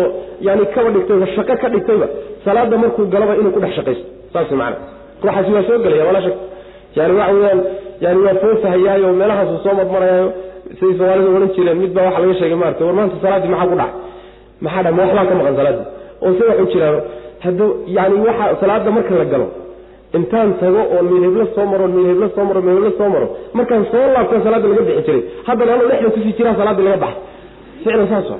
yani 0.47 0.63
kaba 0.75 0.89
dhigtayba 0.95 1.25
shaqo 1.35 1.53
ka 1.61 1.67
dhigtayba 1.73 2.07
salaada 2.45 2.75
markuu 2.83 3.03
galaba 3.13 3.33
inuu 3.39 3.51
ku 3.55 3.59
dhex 3.63 3.73
shaqaysto. 3.77 4.05
Saas 4.33 4.49
macana 4.61 4.77
ruuxaasi 5.23 5.51
waa 5.55 5.63
soo 5.67 5.77
gelaya 5.85 6.05
walaa 6.09 6.23
shak 6.25 6.35
yani 6.97 7.13
waxa 7.19 7.33
weyaan 7.37 7.59
yani 8.03 8.19
waa 8.25 8.35
foofahayaayo 8.43 9.07
meelahaasu 9.19 9.55
soo 9.65 9.73
marmarayaayo 9.79 10.27
siday 10.77 10.93
soomaalidu 10.99 11.29
odhan 11.37 11.49
jireen 11.55 11.77
mid 11.83 11.91
baa 11.97 12.05
waxa 12.07 12.19
laga 12.23 12.33
sheegay 12.39 12.57
maarata 12.61 12.81
war 12.87 12.95
maanta 12.99 13.15
salaaddii 13.23 13.51
maxaa 13.53 13.69
ku 13.71 13.75
dhacay? 13.81 13.93
Maxaa 14.65 14.83
dha 14.85 14.91
ma 14.97 15.01
waxbaa 15.05 15.25
ka 15.29 15.33
maqan 15.39 15.55
salaaddii 15.59 15.85
oo 16.25 16.31
se 16.37 16.43
waxu 16.49 16.65
jiraan 16.73 16.97
hadduu 17.45 17.67
yani 17.97 18.15
waxa 18.27 18.45
salaada 18.61 18.89
marka 18.97 19.13
la 19.21 19.25
galo 19.33 19.47
intaan 20.17 20.49
tago 20.61 20.81
oon 20.95 21.05
midheblo 21.13 21.45
soo 21.55 21.65
maro 21.71 21.85
midheblo 21.95 22.27
soo 22.35 22.43
maro 22.49 22.61
midheblo 22.67 22.91
soo 22.99 23.09
maro. 23.13 23.27
Markaan 23.57 23.83
soo 23.91 24.05
laabta 24.15 24.35
salaada 24.45 24.67
laga 24.71 24.81
bixi 24.87 25.03
jiray. 25.07 25.21
Haddana 25.47 25.71
anuu 25.75 25.87
dhexda 25.91 26.09
ku 26.15 26.19
sii 26.25 26.33
jiraa 26.37 26.55
salaadii 26.59 26.85
laga 26.87 26.97
baxay. 27.03 27.21
Ficlan 27.83 28.07
saas 28.11 28.27
wa 28.33 28.37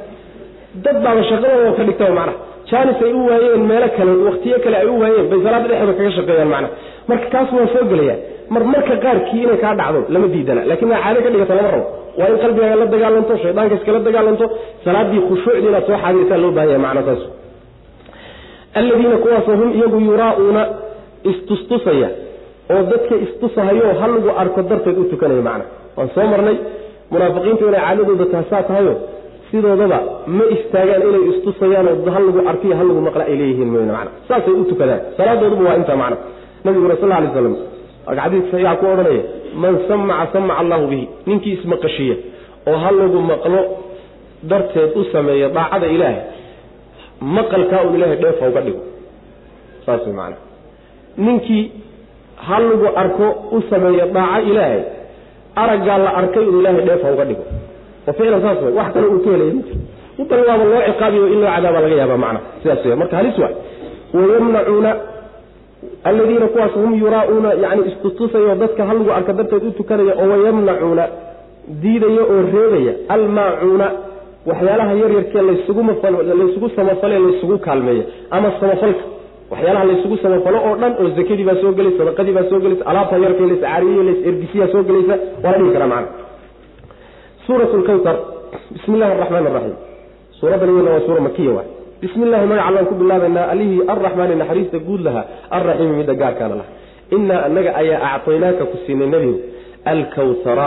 dad 0.86 0.98
baaba 1.06 1.22
shaqadooda 1.30 1.72
ka 1.78 1.84
dhigta 1.88 2.06
macnaha 2.20 2.34
jaanis 2.70 3.00
ay 3.08 3.14
u 3.20 3.22
waayeen 3.30 3.64
meelo 3.72 3.88
kale 3.98 4.12
waktiyo 4.28 4.58
kale 4.66 4.76
ay 4.84 4.88
u 4.94 4.96
waayeen 5.02 5.28
bay 5.32 5.40
salaada 5.46 5.68
dhexdooda 5.72 5.94
kaga 6.00 6.12
shaqeeyaan 6.18 6.50
macnaha 6.54 6.72
marka 7.10 7.28
taas 7.34 7.50
waa 7.58 7.68
soo 7.74 7.84
gelayaan 7.92 8.20
mar 8.54 8.64
marka 8.74 8.94
qaarkii 9.06 9.42
inay 9.46 9.58
kaa 9.64 9.74
dhacdo 9.80 10.00
lama 10.14 10.28
diidana. 10.34 10.62
Lakin 10.72 10.88
waa 10.94 11.02
caado 11.04 11.20
ka 11.26 11.30
dhigata 11.34 11.54
lama 11.60 11.70
rabo. 11.76 11.86
Waa 12.20 12.28
in 12.32 12.38
qalbigaaga 12.44 12.76
la 12.82 12.86
dagaalanto 12.94 13.34
shaydaanka 13.44 13.76
iskala 13.80 14.00
dagaalanto 14.08 14.46
salaadii 14.86 15.22
khushuucdii 15.28 15.68
inaad 15.72 15.86
soo 15.90 15.98
xaadirtaa 16.04 16.38
loo 16.44 16.52
baahan 16.58 16.70
yahay 16.74 16.82
macna 16.86 17.02
saas. 17.08 17.22
Aladiina 18.80 19.18
kuwaasoo 19.24 19.56
hum 19.62 19.70
iyagu 19.78 19.98
yuraa'uuna 20.10 20.62
istustusaya 21.32 22.10
oo 22.74 22.82
dadka 22.92 23.16
istusahayoo 23.26 23.94
ha 24.00 24.06
lagu 24.14 24.30
arko 24.42 24.60
darteed 24.70 24.98
u 24.98 25.04
tukanaya 25.12 25.42
macna. 25.50 25.66
Waan 25.98 26.10
soo 26.16 26.26
marnay 26.34 26.58
munaafiqiintu 27.12 27.64
inay 27.70 27.82
caadadooda 27.86 28.26
taasaa 28.34 28.64
tahayo 28.70 28.94
sidoodaba 29.50 30.00
ma 30.38 30.44
istaagaan 30.56 31.02
inay 31.10 31.24
istusayaanoo 31.32 32.12
ha 32.16 32.20
lagu 32.28 32.40
arkiyo 32.52 32.74
ha 32.80 32.84
lagu 32.90 33.02
maqla 33.08 33.24
ay 33.32 33.36
leeyihiin 33.42 33.70
m 33.74 33.76
mana 33.98 34.12
saasay 34.30 34.54
u 34.62 34.64
tukadaan 34.72 35.02
salaadooduba 35.18 35.64
waa 35.70 35.76
intaa 35.82 35.98
macna. 36.04 36.18
Nabiguna 36.66 36.96
sal 37.02 37.12
alay 37.18 37.30
slam 37.36 37.56
xadiis 38.20 38.44
saxiixa 38.52 38.76
ku 38.80 38.86
odhanaya 38.94 39.24
man 39.64 39.74
samaca 39.88 40.26
samaca 40.34 40.60
allahu 40.64 40.86
bihi. 40.92 41.06
Ninkii 41.28 41.54
ismaqashiya 41.58 42.16
oo 42.70 42.78
ha 42.84 42.90
lagu 43.00 43.20
maqlo 43.32 43.60
darteed 44.52 44.92
u 45.00 45.04
sameeya 45.14 45.48
daacada 45.58 45.88
ilaahay 45.96 46.22
maqalkaa 47.38 47.82
un 47.88 47.94
ilahay 47.98 48.18
dheefa 48.24 48.50
uga 48.52 48.62
dhigo. 48.66 48.82
Saas 49.86 50.02
way 50.08 50.16
macana 50.20 50.38
ninkii 51.18 51.72
ha 52.46 52.60
lagu 52.60 52.88
arko 52.96 53.28
u 53.52 53.62
sameeya 53.70 54.06
daaco 54.16 54.42
ilaahay 54.50 54.82
araggaa 55.56 55.98
la 56.06 56.10
arkay 56.20 56.46
un 56.52 56.60
ilaahay 56.60 56.86
dheefa 56.90 57.12
uga 57.14 57.26
dhigo. 57.30 57.44
Oo 58.08 58.14
ficlan 58.18 58.42
saas 58.46 58.58
way 58.64 58.74
wax 58.80 58.88
kale 58.94 59.08
uu 59.14 59.20
ka 59.26 59.30
helaya 59.34 59.54
ma 59.54 59.62
jiro 59.62 59.80
intana 60.20 60.42
waaba 60.50 60.64
loo 60.72 60.82
ciqaabiyo 60.88 61.26
in 61.34 61.40
loo 61.42 61.52
cadaaba 61.56 61.80
laga 61.84 61.96
yaaba 62.02 62.18
macna 62.24 62.40
sidaas 62.62 62.86
wey 62.86 62.96
marka 63.02 63.16
halis 63.20 63.38
waay. 63.44 63.56
Wayamnacuuna 64.14 64.92
aladiina 66.10 66.48
kuwaas 66.54 66.72
hum 66.72 66.92
yuraa'uuna 67.04 67.50
yani 67.64 67.82
istutusayoo 67.92 68.56
dadka 68.64 68.82
ha 68.88 68.94
lagu 68.94 69.12
arka 69.18 69.34
darteed 69.38 69.64
u 69.68 69.72
tukanaya 69.80 70.14
oo 70.22 70.28
wayamnacuuna 70.34 71.04
diidaya 71.82 72.24
oo 72.34 72.40
reebaya 72.54 72.94
almaacuuna 73.16 73.88
waxyaalaha 74.50 74.94
yaryarkee 75.02 75.42
laysugu 75.42 76.70
samafale 76.76 77.20
laysugu 77.20 77.58
kaalmeeya 77.68 78.04
ama 78.36 78.52
samafalka 78.60 79.04
waxyaalaha 79.54 79.86
laysugu 79.90 80.16
samafalo 80.24 80.58
oo 80.68 80.74
dhan 80.82 80.94
oo 81.02 81.08
zakadii 81.20 81.46
baa 81.50 81.58
soo 81.64 81.72
gelaysa 81.78 81.98
sadaqadii 82.02 82.34
baa 82.38 82.46
soo 82.52 82.60
gelaysa 82.66 82.84
alaabta 82.92 83.16
yarka 83.26 83.42
yelaysa 83.46 83.66
caariye 83.68 83.96
yelaysa 84.02 84.24
ergisiyaa 84.30 84.70
soo 84.74 84.84
gelaysa 84.90 85.14
waa 85.44 85.52
la 85.54 85.58
dhihi 85.62 85.74
karaa 85.76 85.90
macana 85.94 86.10
suurat 87.46 87.72
lkawtar 87.82 88.16
bismi 88.76 88.94
illahi 88.98 89.12
araxmaan 89.18 89.48
araxiim 89.52 89.78
suuraddan 90.40 90.70
iyadna 90.74 90.92
waa 90.96 91.06
suura 91.08 91.22
makiya 91.28 91.52
waay. 91.58 91.70
Bismi 92.04 92.24
illahi 92.28 92.46
magaca 92.52 92.68
allaan 92.70 92.86
ku 92.90 92.96
bilaabaynaa 93.02 93.46
allihii 93.54 93.82
arraxmaani 93.94 94.36
naxariista 94.42 94.78
guud 94.88 95.02
lahaa 95.08 95.26
alraxiimi 95.58 95.94
midda 96.00 96.14
gaarkaana 96.22 96.56
laha. 96.60 96.72
Innaa 97.16 97.40
annaga 97.48 97.72
ayaa 97.82 98.00
actaynaaka 98.16 98.64
ku 98.72 98.78
siinay 98.86 99.08
nebigu 99.14 99.36
alkawtara 99.92 100.66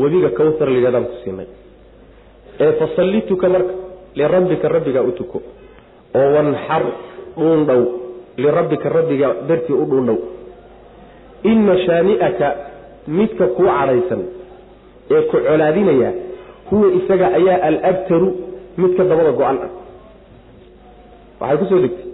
webiga 0.00 0.30
kawtar 0.38 0.68
layidhahdaan 0.74 1.04
ku 1.10 1.16
siinay. 1.24 1.46
Ee 2.64 2.72
fasalli 2.80 3.20
tuka 3.30 3.46
marka 3.54 3.72
lirabbika 4.18 4.66
rabbigaa 4.76 5.04
u 5.10 5.12
tuko. 5.20 5.38
Oo 6.18 6.28
wanxar 6.36 6.82
dhuundhow 7.40 7.80
lirabbika 8.42 8.88
rabbiga 8.98 9.28
dartii 9.48 9.76
u 9.82 9.84
dhuundhow. 9.90 10.18
Inna 11.50 11.74
shaani'aka 11.86 12.48
midka 13.18 13.46
kuu 13.56 13.68
cadhaysan 13.76 14.22
ee 15.14 15.22
ku 15.30 15.36
colaadinaya 15.46 16.10
huwa 16.70 16.88
isaga 16.98 17.26
ayaa 17.38 17.58
alabtaru 17.68 18.28
midka 18.82 19.02
dabada 19.10 19.32
go-an 19.40 19.58
ah. 19.66 19.70
Waxay 21.40 21.56
ku 21.60 21.64
soo 21.70 21.80
degtay 21.84 22.06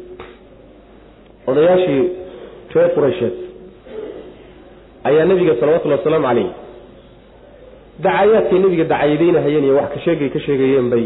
odayaashii 1.50 2.02
reer 2.74 2.88
quraysheed 2.96 3.34
ayaa 5.08 5.24
nebiga 5.30 5.54
salawatullhi 5.60 5.98
wasalaamu 5.98 6.26
calayh 6.30 6.48
dacayaadkay 8.04 8.58
nebiga 8.64 8.84
dacayadeynahayeen 8.92 9.64
iyo 9.68 9.74
wax 9.80 9.88
ka 9.94 10.00
sheegay 10.06 10.28
ka 10.34 10.40
sheegayeen 10.46 10.88
bay 10.92 11.04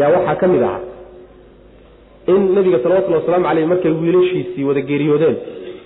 yaa 0.00 0.10
waxaa 0.14 0.36
ka 0.40 0.46
mid 0.52 0.62
ahaa 0.68 0.80
in 2.32 2.40
nebiga 2.56 2.78
salawatullhi 2.84 3.18
wasalaamu 3.20 3.46
caleyh 3.48 3.66
markay 3.72 3.92
wiilashiisii 4.02 4.64
wada 4.68 4.80
geeriyoodeen 4.90 5.36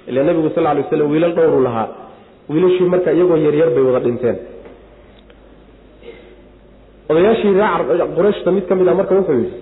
ila 0.09 0.21
nebigu 0.29 0.49
sal 0.55 0.65
ly 0.77 0.81
waslam 0.83 1.11
wiilal 1.13 1.35
dhowru 1.39 1.61
lahaa. 1.69 1.89
Wiilashii 2.53 2.89
marka 2.95 3.13
iyagoo 3.17 3.37
yaryar 3.47 3.71
bay 3.75 3.83
wada 3.89 4.01
dhinteen. 4.07 4.37
Odayaashii 7.11 7.53
ree 7.59 8.07
qurayshta 8.17 8.51
mid 8.57 8.67
ka 8.69 8.75
mid 8.75 8.89
ah 8.89 8.95
marka 9.01 9.15
wuxuu 9.19 9.37
yidhi 9.43 9.59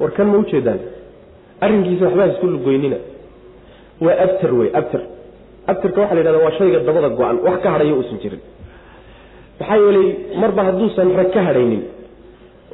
war 0.00 0.10
kan 0.16 0.26
ma 0.32 0.38
ujeedaan 0.42 0.80
arrinkiisa 1.64 2.04
waxbaa 2.06 2.26
isku 2.32 2.46
lugoynina. 2.54 2.96
Waa 4.04 4.16
abtar 4.24 4.52
wey 4.58 4.68
abtar 4.80 5.00
abtarka 5.72 5.98
waxa 6.00 6.14
la 6.14 6.20
yidhahda 6.20 6.44
waa 6.44 6.52
shayga 6.58 6.78
dabada 6.88 7.08
go-an 7.18 7.36
wax 7.46 7.56
ka 7.64 7.68
hadhayo 7.74 7.94
uusan 7.98 8.18
jirin. 8.22 8.40
Maxaa 9.60 9.76
yeelay 9.84 10.08
marba 10.42 10.62
hadduusan 10.68 11.08
rag 11.20 11.30
ka 11.34 11.40
hadhaynin 11.48 11.82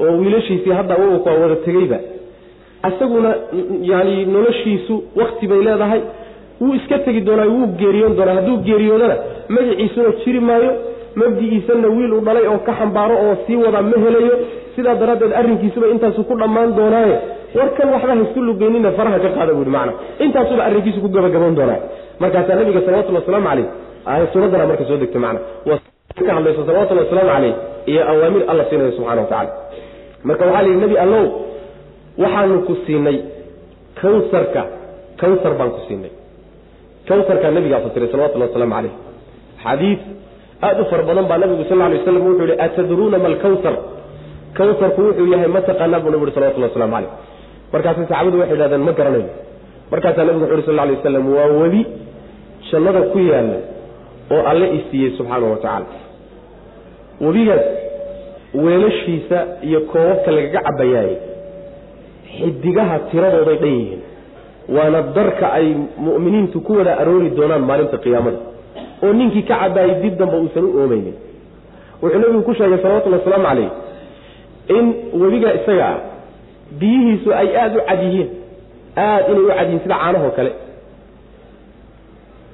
oo 0.03 0.13
wiilashiisii 0.21 0.75
hadda 0.79 0.95
waa 1.03 1.35
wada 1.43 1.57
tegeyba 1.67 1.99
isaguna 2.87 3.35
yani 3.83 4.27
noloshiisu 4.27 4.95
wakti 5.17 5.47
bay 5.47 5.61
leedahay. 5.63 6.01
Wuu 6.61 6.75
iska 6.75 6.99
tegi 6.99 7.21
doonaa 7.21 7.47
wuu 7.47 7.67
geeriyoon 7.81 8.17
doonaa. 8.17 8.35
Hadduu 8.35 8.57
geeriyoodana 8.69 9.17
magaciisuna 9.49 10.11
jiri 10.25 10.41
maayo. 10.41 10.73
Mabdi'iisana 11.17 11.89
wiil 11.89 12.13
u 12.13 12.21
dhalay 12.21 12.47
oo 12.47 12.59
ka 12.67 12.73
xambaaro 12.79 13.15
oo 13.25 13.35
sii 13.47 13.57
wada 13.57 13.83
ma 13.83 13.97
helayo. 14.05 14.35
Sidaa 14.77 14.95
daraaddeed 14.95 15.33
arrinkiisuba 15.33 15.87
intaasu 15.95 16.25
ku 16.25 16.35
dhammaan 16.39 16.77
doonaaye. 16.77 17.17
Warkan 17.55 17.89
waxba 17.95 18.13
haisku 18.15 18.41
lugeynina 18.49 18.91
faraha 18.93 19.19
ka 19.25 19.29
qaada 19.37 19.53
buui 19.55 19.71
maana 19.77 19.93
intaasuba 20.25 20.63
arrinkiisu 20.69 21.01
ku 21.01 21.09
gabagaboon 21.09 21.55
doonaa. 21.59 21.81
Markaasaa 22.21 22.55
nabiga 22.61 22.81
salawatulli 22.87 23.19
wasalaamu 23.21 23.47
caleyh 23.49 23.67
aayad 24.07 24.29
suuraddana 24.33 24.67
marka 24.71 24.85
soo 24.89 24.97
degtay 25.03 25.21
macna. 25.25 25.41
Ka 26.27 26.35
hadlayso 26.35 26.67
salawatullhi 26.67 27.05
wasalaamu 27.05 27.31
caleyh 27.35 27.55
iyo 27.91 28.03
awaamir 28.13 28.43
alla 28.51 28.65
siinayo 28.69 28.93
subxana 28.97 29.21
wa 29.23 29.27
tacala 29.27 29.51
marka 30.25 30.45
waxaa 30.47 30.63
la 30.63 30.69
yidhi 30.69 30.81
nebi 30.85 30.97
allow 31.05 31.25
waxaanu 32.23 32.57
ku 32.69 32.75
siinay 32.87 33.19
kawsarka 34.01 34.63
kawsar 35.21 35.53
baan 35.59 35.71
ku 35.77 35.81
siinay. 35.89 36.13
Kawsarkaa 37.09 37.51
nabigaa 37.57 37.81
fasiray 37.85 38.09
salawatullahi 38.13 38.51
wasalaamu 38.51 38.75
caleyh 38.77 38.95
xadiid 39.65 40.01
aada 40.67 40.81
u 40.83 40.85
fara 40.91 41.03
badan 41.09 41.27
baa 41.31 41.39
nabigu 41.43 41.65
sal 41.71 41.79
lay 41.79 41.99
waslam 41.99 42.23
wuxuu 42.27 42.47
yihi 42.51 42.57
atadruuna 42.67 43.19
ma 43.23 43.29
alkawsar 43.33 43.75
kawsarku 44.59 45.01
wuxuu 45.09 45.27
yahay 45.33 45.49
ma 45.57 45.61
taqaanaa 45.69 46.01
buu 46.05 46.11
nabi 46.15 46.25
ui 46.27 46.35
salawatullah 46.37 46.71
waslamu 46.71 46.93
caleyh 46.97 47.11
markaasay 47.73 48.05
saxaabadu 48.11 48.37
waxay 48.43 48.57
idhahdeen 48.59 48.83
ma 48.89 48.93
garanayno. 48.99 49.33
Markaasaa 49.93 50.25
nabigu 50.29 50.45
wuxu 50.45 50.57
uhi 50.59 50.67
sal 50.69 50.77
lay 50.81 50.95
waslam 50.99 51.25
waa 51.37 51.49
webi 51.63 51.83
jannada 52.71 53.01
ku 53.13 53.19
yaalla 53.31 53.59
oo 54.35 54.43
alle 54.51 54.67
isiiyey 54.79 55.11
subxaanahu 55.19 55.51
wa 55.55 55.61
tacaala. 55.65 55.87
Webigaas 57.25 57.65
weelashiisa 58.65 59.39
iyo 59.69 59.81
koobabka 59.91 60.31
lagaga 60.37 60.61
cabayaay 60.67 61.13
xidigaha 62.37 62.97
tiradooday 63.11 63.57
dhan 63.63 63.73
yihiin. 63.81 64.01
Waana 64.77 65.01
darka 65.17 65.47
ay 65.59 65.67
mu'miniintu 66.07 66.61
ku 66.67 66.73
wada 66.79 66.93
aroori 67.03 67.31
doonaan 67.39 67.63
maalinta 67.69 67.97
qiyaamada. 68.05 68.39
Oo 69.03 69.13
ninkii 69.19 69.43
ka 69.49 69.55
cabaayay 69.63 69.95
dib 70.03 70.15
damba 70.21 70.37
uusan 70.43 70.65
u 70.65 70.81
oomeynin 70.83 71.17
wuxuu 72.03 72.19
nabigu 72.23 72.43
ku 72.47 72.53
sheegay 72.59 72.79
salawatullhi 72.83 73.19
wasalaamu 73.21 73.47
calayh 73.49 73.71
in 74.77 74.85
webiga 75.23 75.51
isaga 75.59 75.87
ah 75.93 75.99
biyihiisu 76.81 77.29
ay 77.41 77.49
aada 77.63 77.77
u 77.79 77.85
cad 77.89 78.01
yihiin 78.07 78.29
aada 78.97 79.29
inay 79.33 79.43
u 79.45 79.49
cad 79.57 79.67
yihiin 79.67 79.81
sida 79.85 79.97
caanahoo 80.03 80.31
kale. 80.39 80.53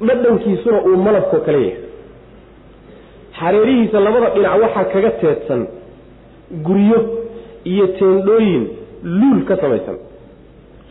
Dhadhankiisuna 0.07 0.79
uu 0.89 0.97
malabkoo 1.07 1.41
kale 1.47 1.59
yahay. 1.67 1.79
Xareerihiisa 3.39 3.99
labada 4.07 4.29
dhinac 4.35 4.55
waxaa 4.63 4.85
kaga 4.93 5.11
teedsan 5.21 5.63
guryo 6.67 6.99
iyo 7.73 7.87
teendhooyin 7.99 8.65
luul 9.05 9.45
ka 9.49 9.57
samaysan. 9.63 9.97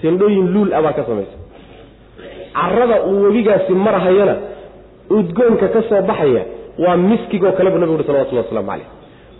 Teendhooyin 0.02 0.48
luul 0.54 0.74
ah 0.74 0.82
baa 0.82 0.94
ka 0.94 1.04
samaysan. 1.10 1.40
Carada 2.54 2.98
uu 3.10 3.24
webigaasi 3.26 3.74
marahayana 3.74 4.36
udgoonka 5.10 5.68
ka 5.74 5.82
soo 5.90 6.02
baxaya 6.10 6.44
waa 6.80 6.98
miskigoo 6.98 7.52
kale 7.58 7.70
buu 7.72 7.80
nabigu 7.82 7.98
ui 8.00 8.06
salawatullah 8.08 8.46
waslamu 8.46 8.68
caleyh 8.70 8.88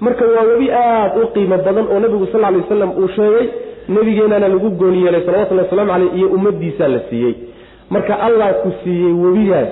marka 0.02 0.26
waa 0.36 0.46
webi 0.50 0.68
aada 0.72 1.22
u 1.24 1.28
qiimo 1.34 1.58
badan 1.58 1.86
oo 1.94 2.00
nabigu 2.00 2.26
sal 2.32 2.42
lay 2.42 2.58
wasalam 2.62 2.92
uu 3.00 3.08
sheegay 3.16 3.48
nebigeenana 3.90 4.48
lagu 4.48 4.70
gooni 4.82 5.04
yeelay 5.06 5.22
salawatullahi 5.26 5.68
waslamu 5.70 5.92
caleyh 5.92 6.12
iyo 6.18 6.28
ummadiisaa 6.38 6.88
la 6.88 7.00
siiyey. 7.10 7.34
Marka 7.90 8.14
allah 8.28 8.50
ku 8.64 8.70
siiyey 8.84 9.14
webigaas 9.24 9.72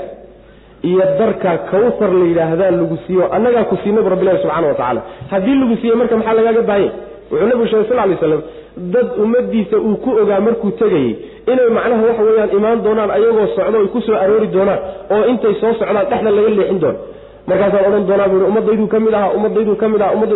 iyo 0.90 1.04
darka 1.20 1.58
kawsar 1.72 2.12
la 2.20 2.26
yidhaahdaa 2.32 2.72
lagu 2.72 2.98
siiyo 3.08 3.26
annagaa 3.36 3.64
ku 3.72 3.76
siinabu 3.84 4.10
rabbilahi 4.14 4.38
subxana 4.44 4.68
wa 4.68 4.74
tacaala 4.74 5.02
haddii 5.32 5.56
lagu 5.62 5.76
siiyey 5.82 5.98
marka 6.02 6.16
maxaa 6.18 6.34
lagaaga 6.40 6.62
baahanya 6.70 6.92
wuxuu 7.32 7.48
nabigu 7.52 7.68
sheegay 7.72 7.88
sal 7.90 7.98
lay 8.10 8.18
slam 8.22 8.42
dad 8.78 9.08
ummadiisa 9.24 9.78
uu 9.78 9.96
ku 10.04 10.10
ogaa 10.22 10.40
markuu 10.40 10.72
tegayey 10.72 11.16
inay 11.52 11.70
macnaha 11.78 12.04
waxa 12.08 12.24
weeyaan 12.24 12.52
imaan 12.58 12.84
doonaan 12.84 13.12
ayagoo 13.12 13.48
socdo 13.56 13.78
ay 13.80 13.88
ku 13.94 14.02
soo 14.02 14.16
aroori 14.16 14.48
doonaan 14.48 14.80
oo 15.12 15.24
intay 15.32 15.54
soo 15.62 15.74
socdaan 15.80 16.06
dhexda 16.10 16.32
laga 16.32 16.50
leexin 16.58 16.80
doono 16.84 17.00
markaasaan 17.48 17.86
odhan 17.90 18.08
doonaa 18.10 18.28
bui 18.32 18.44
ummadaydu 18.52 18.88
ka 18.88 19.00
mid 19.00 19.14
aha 19.14 19.28
ummadaydu 19.38 19.76
ka 19.76 19.88
mid 19.94 20.02
aha 20.02 20.12
ummad 20.16 20.32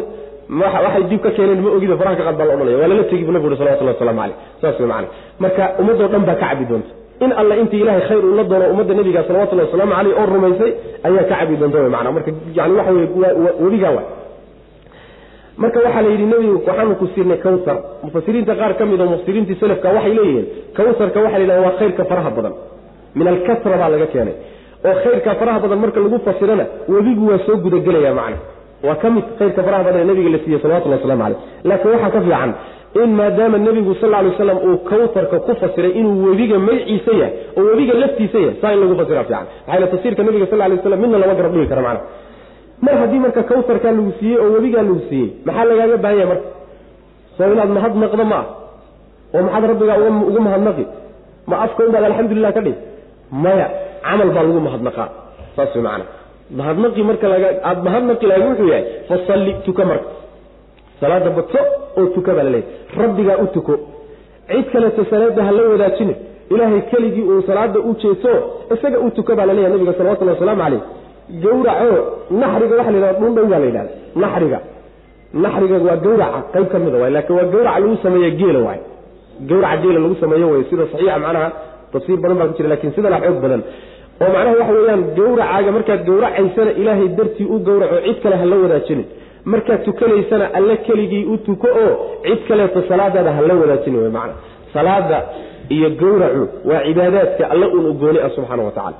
waxay 0.49 1.03
dib 1.09 1.21
ka 1.25 1.29
keeneen 1.37 1.61
ma 1.61 1.69
ogida 1.77 1.97
faraha 1.97 2.15
ka 2.15 2.23
qad 2.27 2.37
baa 2.37 2.45
la 2.45 2.53
odhanaya 2.55 2.77
waa 2.81 2.87
lala 2.87 3.03
tegi 3.09 3.23
bu 3.23 3.31
nabigu 3.31 3.51
ui 3.53 3.57
salawatullah 3.57 3.95
waslamu 3.95 4.19
caleyh 4.21 4.37
saas 4.61 4.79
wey 4.79 4.87
macana 4.87 5.07
marka 5.39 5.63
ummadoo 5.81 6.07
dhan 6.13 6.23
baa 6.29 6.35
ka 6.35 6.45
cabi 6.49 6.65
doonta. 6.69 6.91
In 7.23 7.31
alle 7.31 7.55
intii 7.61 7.81
ilahay 7.81 8.01
khayr 8.07 8.23
uu 8.25 8.35
la 8.35 8.43
doono 8.43 8.65
ummadda 8.73 8.93
nabiga 8.99 9.23
salawatullahi 9.27 9.67
wasalaamu 9.67 9.93
caleyh 9.97 10.13
oo 10.19 10.25
rumaysay 10.35 10.71
ayaa 11.07 11.23
ka 11.29 11.35
cabi 11.39 11.55
doonta 11.61 11.77
wy 11.83 11.89
maana 11.95 12.11
marka 12.11 12.31
yani 12.57 12.73
waxa 12.79 12.91
wey 12.91 13.07
webigaa 13.63 13.91
wa 13.97 14.03
marka 15.61 15.79
waxaa 15.85 16.01
la 16.05 16.09
yidhi 16.13 16.25
nebigu 16.31 16.53
waxaanu 16.67 16.95
ku 17.01 17.05
siinay 17.15 17.37
kawsar. 17.45 17.77
Mufasiriinta 18.05 18.53
qaar 18.59 18.73
ka 18.79 18.83
mid 18.91 18.99
oo 19.01 19.09
mufasiriintii 19.13 19.57
selafka 19.61 19.87
waxay 19.97 20.13
leeyihiin 20.17 20.45
kawsarka 20.77 21.19
waxa 21.25 21.37
la 21.39 21.43
yidhahda 21.43 21.61
waa 21.67 21.75
khayrka 21.79 22.03
faraha 22.11 22.29
badan. 22.37 22.53
Min 23.17 23.27
alkasra 23.33 23.75
baa 23.81 23.89
laga 23.93 24.07
keenay. 24.13 24.35
Oo 24.87 24.95
khayrka 25.03 25.31
faraha 25.39 25.59
badan 25.63 25.79
marka 25.83 25.99
lagu 26.05 26.17
fasirana 26.27 26.65
webigu 26.93 27.23
waa 27.31 27.39
soo 27.45 27.55
gudagelaya 27.65 28.13
macna. 28.19 28.37
Waa 28.87 28.95
ka 29.01 29.07
mid 29.15 29.23
khayrka 29.39 29.61
faraha 29.67 29.83
badan 29.87 29.99
ee 30.03 30.07
nabiga 30.11 30.29
la 30.35 30.39
siiyey 30.43 30.59
salawatullahi 30.63 30.99
waslamu 31.01 31.23
caleyh 31.23 31.39
laakiin 31.69 31.91
waxaa 31.95 32.11
ka 32.15 32.19
fiican 32.25 32.51
in 33.03 33.09
maadaama 33.19 33.57
nebigu 33.67 33.93
sal 34.01 34.11
ly 34.23 34.27
waslam 34.31 34.57
uu 34.67 34.77
kawtarka 34.89 35.37
ku 35.45 35.51
fasiray 35.61 35.91
inuu 35.99 36.13
webiga 36.29 36.57
magciisa 36.67 37.11
yahay 37.21 37.33
oo 37.57 37.63
webiga 37.71 37.93
laftiisa 38.01 38.37
yahay 38.43 38.55
saa 38.61 38.71
in 38.75 38.79
lagu 38.83 38.95
fasira 39.01 39.23
fiican. 39.29 39.45
Maxaa 39.67 39.87
tafsiirka 39.93 40.21
nabiga 40.27 40.45
sal 40.51 40.59
lay 40.61 40.77
waslam 40.79 40.99
midna 41.03 41.17
lama 41.23 41.33
garab 41.39 41.51
dhigi 41.55 41.67
kara 41.71 41.81
macna 41.87 42.01
mar 42.81 42.95
haddii 43.01 43.19
marka 43.25 43.43
kawtarkaa 43.43 43.91
lagu 43.97 44.11
siiyey 44.19 44.37
oo 44.43 44.49
webigaa 44.55 44.83
lagu 44.87 45.01
siiyey 45.09 45.29
maxaa 45.45 45.65
lagaaga 45.69 45.97
baahan 46.03 46.17
yahay 46.19 46.29
marka? 46.33 46.47
Soo 47.37 47.51
inaad 47.53 47.69
mahadnaqdo 47.77 48.25
ma 48.31 48.35
ah. 48.41 48.45
Oo 49.35 49.41
maxaad 49.45 49.63
rabbigaa 49.71 49.97
ugu 50.29 50.39
mahadnaqi 50.47 50.85
ma 51.49 51.55
afka 51.65 51.81
unbaad 51.87 52.03
alxamdulilah 52.09 52.51
ka 52.57 52.61
dhig. 52.65 52.77
Maya 53.43 53.67
camal 54.05 54.29
baa 54.35 54.43
lagu 54.47 54.59
mahadnaqaa 54.67 55.07
saas 55.55 55.75
macana 55.85 56.05
mahadnaqi 56.59 57.01
marka 57.09 57.25
aada 57.69 57.81
mahadnaqi 57.87 58.25
lahayd 58.29 58.45
wuxuu 58.49 58.67
yahay 58.73 58.85
fasalli 59.09 59.51
tuka 59.65 59.83
marka. 59.91 60.09
Salaada 60.99 61.29
badso 61.37 61.59
oo 61.97 62.05
tuka 62.15 62.31
baa 62.37 62.45
laleeyahy 62.47 62.69
rabbigaa 63.01 63.37
u 63.43 63.47
tuko. 63.55 63.73
Cid 64.49 64.65
kaleeto 64.73 65.01
salaada 65.11 65.41
ha 65.47 65.51
la 65.57 65.63
wadaajine. 65.73 66.15
Ilaahay 66.53 66.81
keligii 66.91 67.25
uu 67.31 67.41
salaada 67.49 67.79
u 67.79 67.91
jeeso 68.01 68.31
isaga 68.73 68.97
u 69.05 69.09
tuka 69.17 69.35
baa 69.37 69.45
la 69.49 69.53
leeyahay 69.57 69.73
nabiga 69.75 69.93
salawatullahi 69.99 70.37
wasalaamu 70.37 70.61
caleyh 70.63 70.81
gawraco 71.29 71.91
naxriga 72.41 72.75
waxa 72.79 72.91
la 72.91 72.97
yidhahda 72.97 73.19
dhundhow 73.19 73.45
baa 73.51 73.59
la 73.59 73.65
yidhahda 73.65 73.91
naxriga. 74.23 74.59
Naxriga 75.43 75.77
waa 75.87 75.97
gawraca 76.05 76.39
qayb 76.53 76.67
ka 76.71 76.79
mida 76.79 76.97
waay 77.01 77.11
laakiin 77.15 77.35
waa 77.39 77.45
gawraca 77.53 77.79
lagu 77.79 77.97
sameeye 78.03 78.31
geela 78.39 78.59
waay 78.67 78.79
gawraca 79.49 79.77
geela 79.83 79.99
lagu 79.99 80.15
sameeyo 80.23 80.47
wey 80.53 80.63
sida 80.69 80.83
saxiixa 80.91 81.19
macnaha 81.25 81.49
tafsiir 81.93 82.17
badan 82.23 82.37
baa 82.39 82.47
ku 82.47 82.53
jira 82.57 82.69
laakiin 82.73 82.93
sidana 82.95 83.17
xoog 83.25 83.39
badan. 83.45 83.61
Oo 84.21 84.29
macnaha 84.35 84.55
waxa 84.59 84.73
weeyaan 84.77 85.03
gawracaaga 85.17 85.71
markaad 85.77 86.01
gawracaysana 86.09 86.71
ilaahay 86.81 87.07
dartii 87.17 87.47
u 87.53 87.59
gawraco 87.67 87.95
cid 88.05 88.17
kale 88.23 88.35
ha 88.41 88.45
la 88.51 88.55
wadaajinin 88.63 89.05
markaad 89.53 89.79
tukanaysana 89.87 90.45
alle 90.57 90.75
keligii 90.87 91.25
u 91.33 91.37
tuko 91.47 91.67
oo 91.85 91.93
cid 92.25 92.39
kaleeto 92.47 92.79
salaadaada 92.89 93.31
ha 93.37 93.41
la 93.49 93.53
wadaajinin 93.61 93.99
wey 94.03 94.11
macana 94.17 94.33
salaada 94.73 95.17
iyo 95.75 95.89
gawracu 96.01 96.43
waa 96.69 96.81
cibaadaadka 96.87 97.43
alle 97.53 97.65
uun 97.75 97.85
u 97.85 97.93
gooni 98.01 98.19
ah 98.25 98.29
subxaana 98.35 98.63
wa 98.63 98.71
tacala 98.77 98.97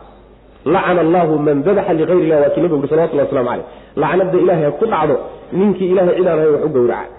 lacana 0.73 1.01
allahu 1.06 1.34
man 1.47 1.58
dabaxa 1.67 1.93
ligayr 1.99 2.19
illah 2.25 2.38
waa 2.43 2.49
kii 2.54 2.62
nabigu 2.62 2.80
uri 2.82 2.89
salawatullah 2.93 3.25
waslamu 3.28 3.49
caleyh 3.49 3.65
lacnada 4.01 4.38
ilaahay 4.43 4.71
ku 4.80 4.86
dhacdo 4.93 5.15
ninkii 5.60 5.89
ilahay 5.93 6.15
cidaan 6.17 6.39
ahay 6.39 6.49
wax 6.56 6.63
u 6.67 6.69
gawraca 6.75 7.10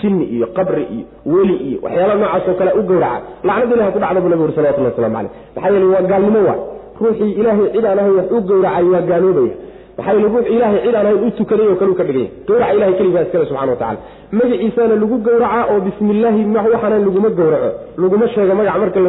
jinni 0.00 0.24
iyo 0.34 0.46
qabri 0.56 0.84
iyo 0.96 1.04
weli 1.34 1.56
iyo 1.68 1.78
waxyaala 1.84 2.14
noocaas 2.20 2.48
oo 2.50 2.54
kale 2.60 2.72
u 2.80 2.82
gawraca 2.90 3.20
lacnada 3.48 3.74
ilahay 3.76 3.92
ku 3.96 4.00
dhacdo 4.04 4.20
buu 4.22 4.28
nabigu 4.32 4.44
uri 4.48 4.54
salawatullah 4.58 4.90
waslamu 4.92 5.14
caleyh 5.16 5.30
maxaa 5.56 5.70
yeele 5.74 5.86
waa 5.94 6.02
gaalnimo 6.12 6.40
waa 6.48 6.58
ruuxii 7.00 7.32
ilaahay 7.40 7.66
cid 7.74 7.84
aan 7.90 7.98
ahay 8.02 8.12
wax 8.18 8.26
u 8.36 8.40
gawracay 8.50 8.84
waa 8.94 9.02
gaaloobaya 9.10 9.54
maxaa 9.98 10.12
yeele 10.16 10.28
ruux 10.34 10.46
ilaahay 10.56 10.80
cid 10.86 10.94
ahayn 11.00 11.18
u 11.26 11.30
tukaday 11.38 11.66
oo 11.72 11.76
ka 11.80 12.04
dhiganya 12.08 12.28
gawraca 12.48 12.72
ilahay 12.76 12.94
keligaa 13.00 13.22
iskale 13.26 13.44
subxana 13.50 13.72
wa 13.72 13.78
tacala 13.82 13.98
magaciisaana 14.38 14.94
lagu 15.02 15.16
gawracaa 15.26 15.62
oo 15.72 15.80
bismi 15.86 16.10
illaahi 16.16 16.42
waxaana 16.74 16.98
laguma 17.06 17.28
gawraco 17.38 17.70
laguma 18.02 18.26
sheego 18.34 18.54
magaca 18.60 18.78
marka 18.82 19.00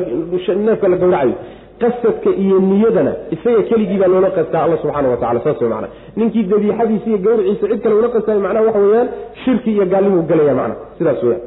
neefka 0.65 0.88
la 0.93 0.97
gawracayo 1.04 1.36
qasadka 1.82 2.30
iyo 2.44 2.58
niyadana 2.70 3.12
isaga 3.36 3.62
keligii 3.70 3.98
baa 4.02 4.08
loola 4.13 4.30
qastaa 4.38 4.63
alla 4.66 4.78
subxaana 4.84 5.10
wa 5.13 5.18
tacala 5.22 5.40
saas 5.46 5.62
wey 5.62 5.70
macana 5.74 5.88
ninkii 6.20 6.44
dabiixadiisa 6.52 7.08
iyo 7.12 7.18
gawriciisa 7.26 7.66
cid 7.72 7.82
kale 7.84 7.96
ula 8.02 8.10
qastaayo 8.16 8.40
macnaha 8.46 8.66
waxa 8.68 8.80
weeyaan 8.86 9.10
shirki 9.44 9.70
iyo 9.76 9.86
gaalnimuu 9.94 10.24
gelaya 10.30 10.54
macna 10.60 10.76
sidaas 10.98 11.24
weyaan 11.28 11.44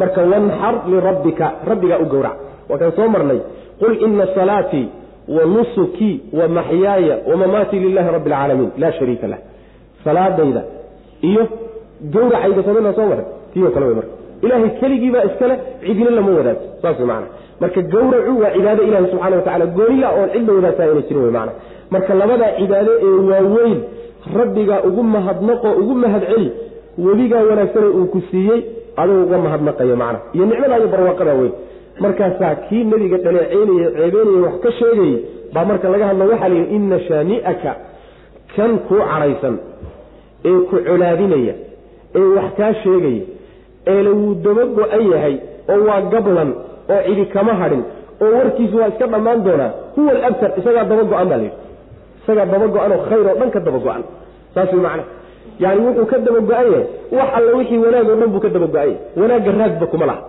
marka 0.00 0.20
wanxar 0.32 0.74
lirabbika 0.92 1.46
rabbigaa 1.70 1.98
u 2.04 2.06
gawrac. 2.12 2.36
Waa 2.70 2.78
kaan 2.80 2.92
soo 2.98 3.08
marnay. 3.14 3.40
Qul 3.80 3.92
ina 4.06 4.26
salaatii 4.34 4.86
wa 5.36 5.44
nusukii 5.54 6.14
wa 6.38 6.48
maxyaaya 6.56 7.14
wa 7.30 7.36
mamaatii 7.42 7.80
lilahi 7.84 8.10
rabbi 8.16 8.30
alcaalamiin 8.32 8.70
laa 8.82 8.92
shariika 8.98 9.26
lah. 9.32 9.38
Salaadayda 10.04 10.62
iyo 11.30 11.42
gawracayga 12.14 12.62
soomana 12.66 12.92
soo 12.98 13.06
maray 13.12 13.26
tiyo 13.52 13.70
kale 13.74 13.86
wey 13.86 13.94
marka. 13.94 14.12
Ilaahay 14.44 14.70
keligii 14.80 15.10
baa 15.14 15.24
iskale 15.30 15.54
cidina 15.86 16.10
lama 16.10 16.30
wadaagto. 16.38 16.66
Saas 16.82 16.96
wey 17.00 17.06
macana 17.10 17.26
marka 17.60 17.80
gawracu 17.92 18.32
waa 18.42 18.50
cibaado 18.56 18.82
ilahi 18.88 19.06
subxana 19.12 19.36
wa 19.36 19.42
tacala 19.46 19.66
gooniya 19.78 20.08
oon 20.18 20.28
cid 20.34 20.46
la 20.48 20.52
wadaagtaa 20.58 20.84
ayna 20.88 21.02
jirin 21.08 21.22
wey 21.24 21.32
macana 21.36 21.52
marka 21.94 22.12
labadaa 22.20 22.50
cibaado 22.58 22.92
ee 23.06 23.14
waaweyn 23.30 23.78
rabbigaa 24.38 24.80
ugu 24.88 25.02
mahadnaqo 25.14 25.68
ugu 25.82 25.94
mahad 26.04 26.22
celi 26.32 26.48
webigaa 27.06 27.42
wanaagsane 27.50 27.86
uu 27.98 28.06
ku 28.14 28.20
siiyey 28.30 28.60
aduu 29.00 29.18
uga 29.24 29.38
mahadnaqayo 29.46 29.96
macna. 30.02 30.18
Iyo 30.34 30.44
nicmadaa 30.50 30.78
iyo 30.80 30.88
barwaaqadaa 30.94 31.34
weyn. 31.40 31.52
Markaasaa 32.04 32.54
kii 32.66 32.82
nebiga 32.90 33.18
dhaleeceynaya 33.24 33.88
ceebeynaya 33.96 34.40
wax 34.46 34.54
ka 34.64 34.70
sheegayey 34.78 35.14
baa 35.54 35.64
marka 35.70 35.86
laga 35.92 36.06
hadlo 36.10 36.24
waxaa 36.32 36.48
la 36.48 36.54
yidhi 36.58 36.74
inna 36.76 36.98
shaani'aka 37.08 37.72
kan 38.56 38.72
kuu 38.88 39.00
cadhaysan 39.10 39.56
ee 40.50 40.58
ku 40.70 40.76
colaadinaya 40.88 41.54
ee 42.18 42.26
wax 42.36 42.50
kaa 42.58 42.72
sheegaya 42.82 43.22
eele 43.92 44.10
wuu 44.20 44.34
daba 44.44 44.64
go-an 44.78 45.04
yahay 45.12 45.34
oo 45.72 45.80
waa 45.88 46.00
gablan 46.12 46.50
oo 46.92 47.00
cidi 47.06 47.24
kama 47.34 47.52
hadhin 47.60 47.82
oo 48.24 48.30
warkiisu 48.38 48.76
waa 48.80 48.88
iska 48.92 49.06
dhammaan 49.12 49.44
doonaa 49.46 49.70
huwa 49.96 50.10
alabtar 50.18 50.50
isagaa 50.60 50.84
daba 50.90 51.02
go-an 51.10 51.28
baa 51.30 51.36
layidhi 51.42 51.56
isagaa 52.22 52.46
daba 52.52 52.66
go-an 52.74 52.92
oo 52.96 53.02
khayr 53.08 53.26
oo 53.30 53.36
dhan 53.40 53.50
ka 53.54 53.60
daba 53.66 53.78
go-an 53.86 54.02
saas 54.54 54.72
way 54.74 54.82
macna. 54.86 55.04
Yani 55.62 55.80
wuxuu 55.86 56.06
ka 56.12 56.16
daba 56.26 56.40
go-an 56.48 56.66
yahay 56.72 56.84
wax 57.18 57.28
alla 57.38 57.50
wixii 57.58 57.78
wanaag 57.84 58.08
oo 58.12 58.16
dhan 58.20 58.30
buu 58.34 58.40
ka 58.44 58.48
daba 58.56 58.66
go-an 58.74 58.88
yahay. 58.88 58.96
Wanaagga 59.20 59.50
raagba 59.60 59.86
kuma 59.92 60.06
laha. 60.10 60.20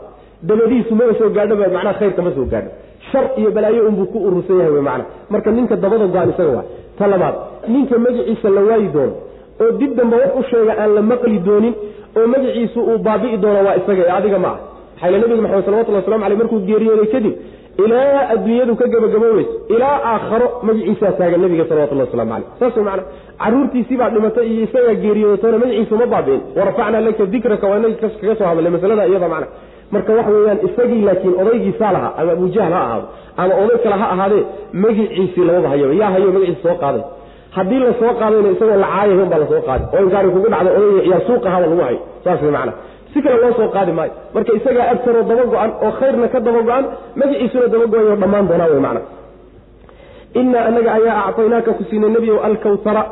Dabadiisu 0.49 0.93
maba 0.99 1.13
soo 1.19 1.29
gaadhoba 1.35 1.65
macnaha 1.75 1.93
khayrka 1.99 2.21
ma 2.25 2.31
soo 2.37 2.45
gaadho. 2.53 2.69
Shar 3.11 3.25
iyo 3.39 3.49
balaayo 3.55 3.81
unbuu 3.89 4.05
ku 4.13 4.17
urursan 4.27 4.57
yahay 4.61 4.73
wey 4.75 4.81
macna. 4.89 5.03
Marka 5.33 5.49
ninka 5.57 5.75
dabada 5.83 6.05
go-an 6.13 6.29
isaga 6.33 6.51
waa. 6.57 6.65
Ta 6.97 7.07
labaad 7.13 7.35
ninka 7.73 7.95
magaciisa 8.05 8.49
la 8.55 8.61
waayi 8.69 8.87
doono 8.95 9.13
oo 9.61 9.71
dib 9.79 9.91
damba 9.97 10.15
wax 10.21 10.31
u 10.39 10.43
sheega 10.49 10.73
aan 10.81 10.91
la 10.97 11.01
maqli 11.11 11.37
doonin 11.47 11.73
oo 12.17 12.27
magaciisu 12.33 12.79
uu 12.91 12.97
baabi'i 13.07 13.37
doono 13.43 13.59
waa 13.67 13.75
isaga 13.81 14.03
ee 14.07 14.11
adiga 14.17 14.39
ma 14.45 14.47
ah 14.53 14.57
maxaa 15.01 15.19
nabiga 15.19 15.41
maxamed 15.41 15.65
salawatulli 15.65 15.97
waslamu 15.97 16.25
aleyh 16.25 16.37
markuu 16.41 16.59
geeriyooday 16.69 17.09
kadib 17.15 17.33
ilaa 17.83 18.29
adduunyadu 18.33 18.75
ka 18.75 18.87
gabagaboobayso 18.93 19.53
ilaa 19.75 19.97
aakharo 20.11 20.47
magaciisaa 20.67 21.11
taagan 21.19 21.41
nabiga 21.41 21.65
salawatullah 21.69 22.05
waslamu 22.07 22.33
aleyh 22.35 22.47
saas 22.59 22.75
wey 22.77 22.85
macana 22.89 23.97
baa 23.97 24.09
dhimatay 24.09 24.47
iyo 24.51 24.63
isagaa 24.67 24.95
geeriyoodatona 25.03 25.57
magaciisu 25.57 25.95
ma 25.95 26.05
baabi'in 26.05 26.41
warafacnaa 26.57 27.01
laka 27.01 27.25
dikraka 27.25 27.67
waa 27.67 27.79
inagi 27.79 27.95
kaga 27.95 28.35
soo 28.35 28.45
hadlay 28.45 28.71
masalada 28.71 29.07
iyada 29.07 29.27
macna. 29.27 29.47
Marka 29.91 30.13
waxa 30.13 30.31
weeyaan 30.31 30.59
isagii 30.67 31.01
laakiin 31.07 31.35
odaygiisaa 31.41 31.91
lahaa 31.95 32.13
ama 32.17 32.31
abujahl 32.31 32.73
ha 32.73 32.81
ahaado 32.87 33.07
ama 33.37 33.53
oday 33.63 33.77
kale 33.83 33.95
ha 34.01 34.07
ahaadee 34.15 34.43
magiciisii 34.83 35.45
lamaba 35.47 35.69
hayaba 35.69 35.93
yaa 35.93 36.11
hayo 36.11 36.31
magaciisa 36.31 36.63
soo 36.63 36.77
qaaday. 36.83 37.03
Haddii 37.55 37.79
la 37.79 37.93
qaadayna 38.19 38.49
isagoo 38.55 38.79
la 38.83 38.87
baa 39.31 39.39
la 39.43 39.47
soo 39.51 39.61
qaaday. 39.67 39.87
Oo 39.93 40.03
inkaari 40.05 40.29
kugu 40.29 40.49
dhacda 40.53 40.69
odayga 40.77 41.01
yaa 41.11 41.21
suuqa 41.27 41.49
haba 41.49 41.65
lagu 41.67 41.81
hayo. 41.81 41.99
Saas 42.23 42.41
wey 42.41 42.51
si 43.13 43.17
kale 43.23 43.37
loo 43.43 43.53
soo 43.59 43.69
qaadi 43.75 43.91
maayo. 43.97 44.11
Marka 44.33 44.51
isagaa 44.59 44.85
abtaroo 44.93 45.23
daba 45.29 45.43
go-an 45.51 45.71
oo 45.85 45.91
khayrna 45.99 46.27
ka 46.33 46.39
daba 46.47 46.61
go-an 46.67 46.85
magaciisuna 47.19 47.67
daba 47.73 47.85
go'ayo 47.93 48.15
dhammaan 48.21 48.45
doonaa 48.49 48.67
wey 48.73 48.79
macana 48.85 49.01
innaa 50.39 50.63
anaga 50.69 50.91
ayaa 50.99 51.19
actaynaaka 51.29 51.71
ku 51.77 51.83
siinay 51.89 52.09
nebiyow 52.15 52.37
alkawtara 52.47 53.03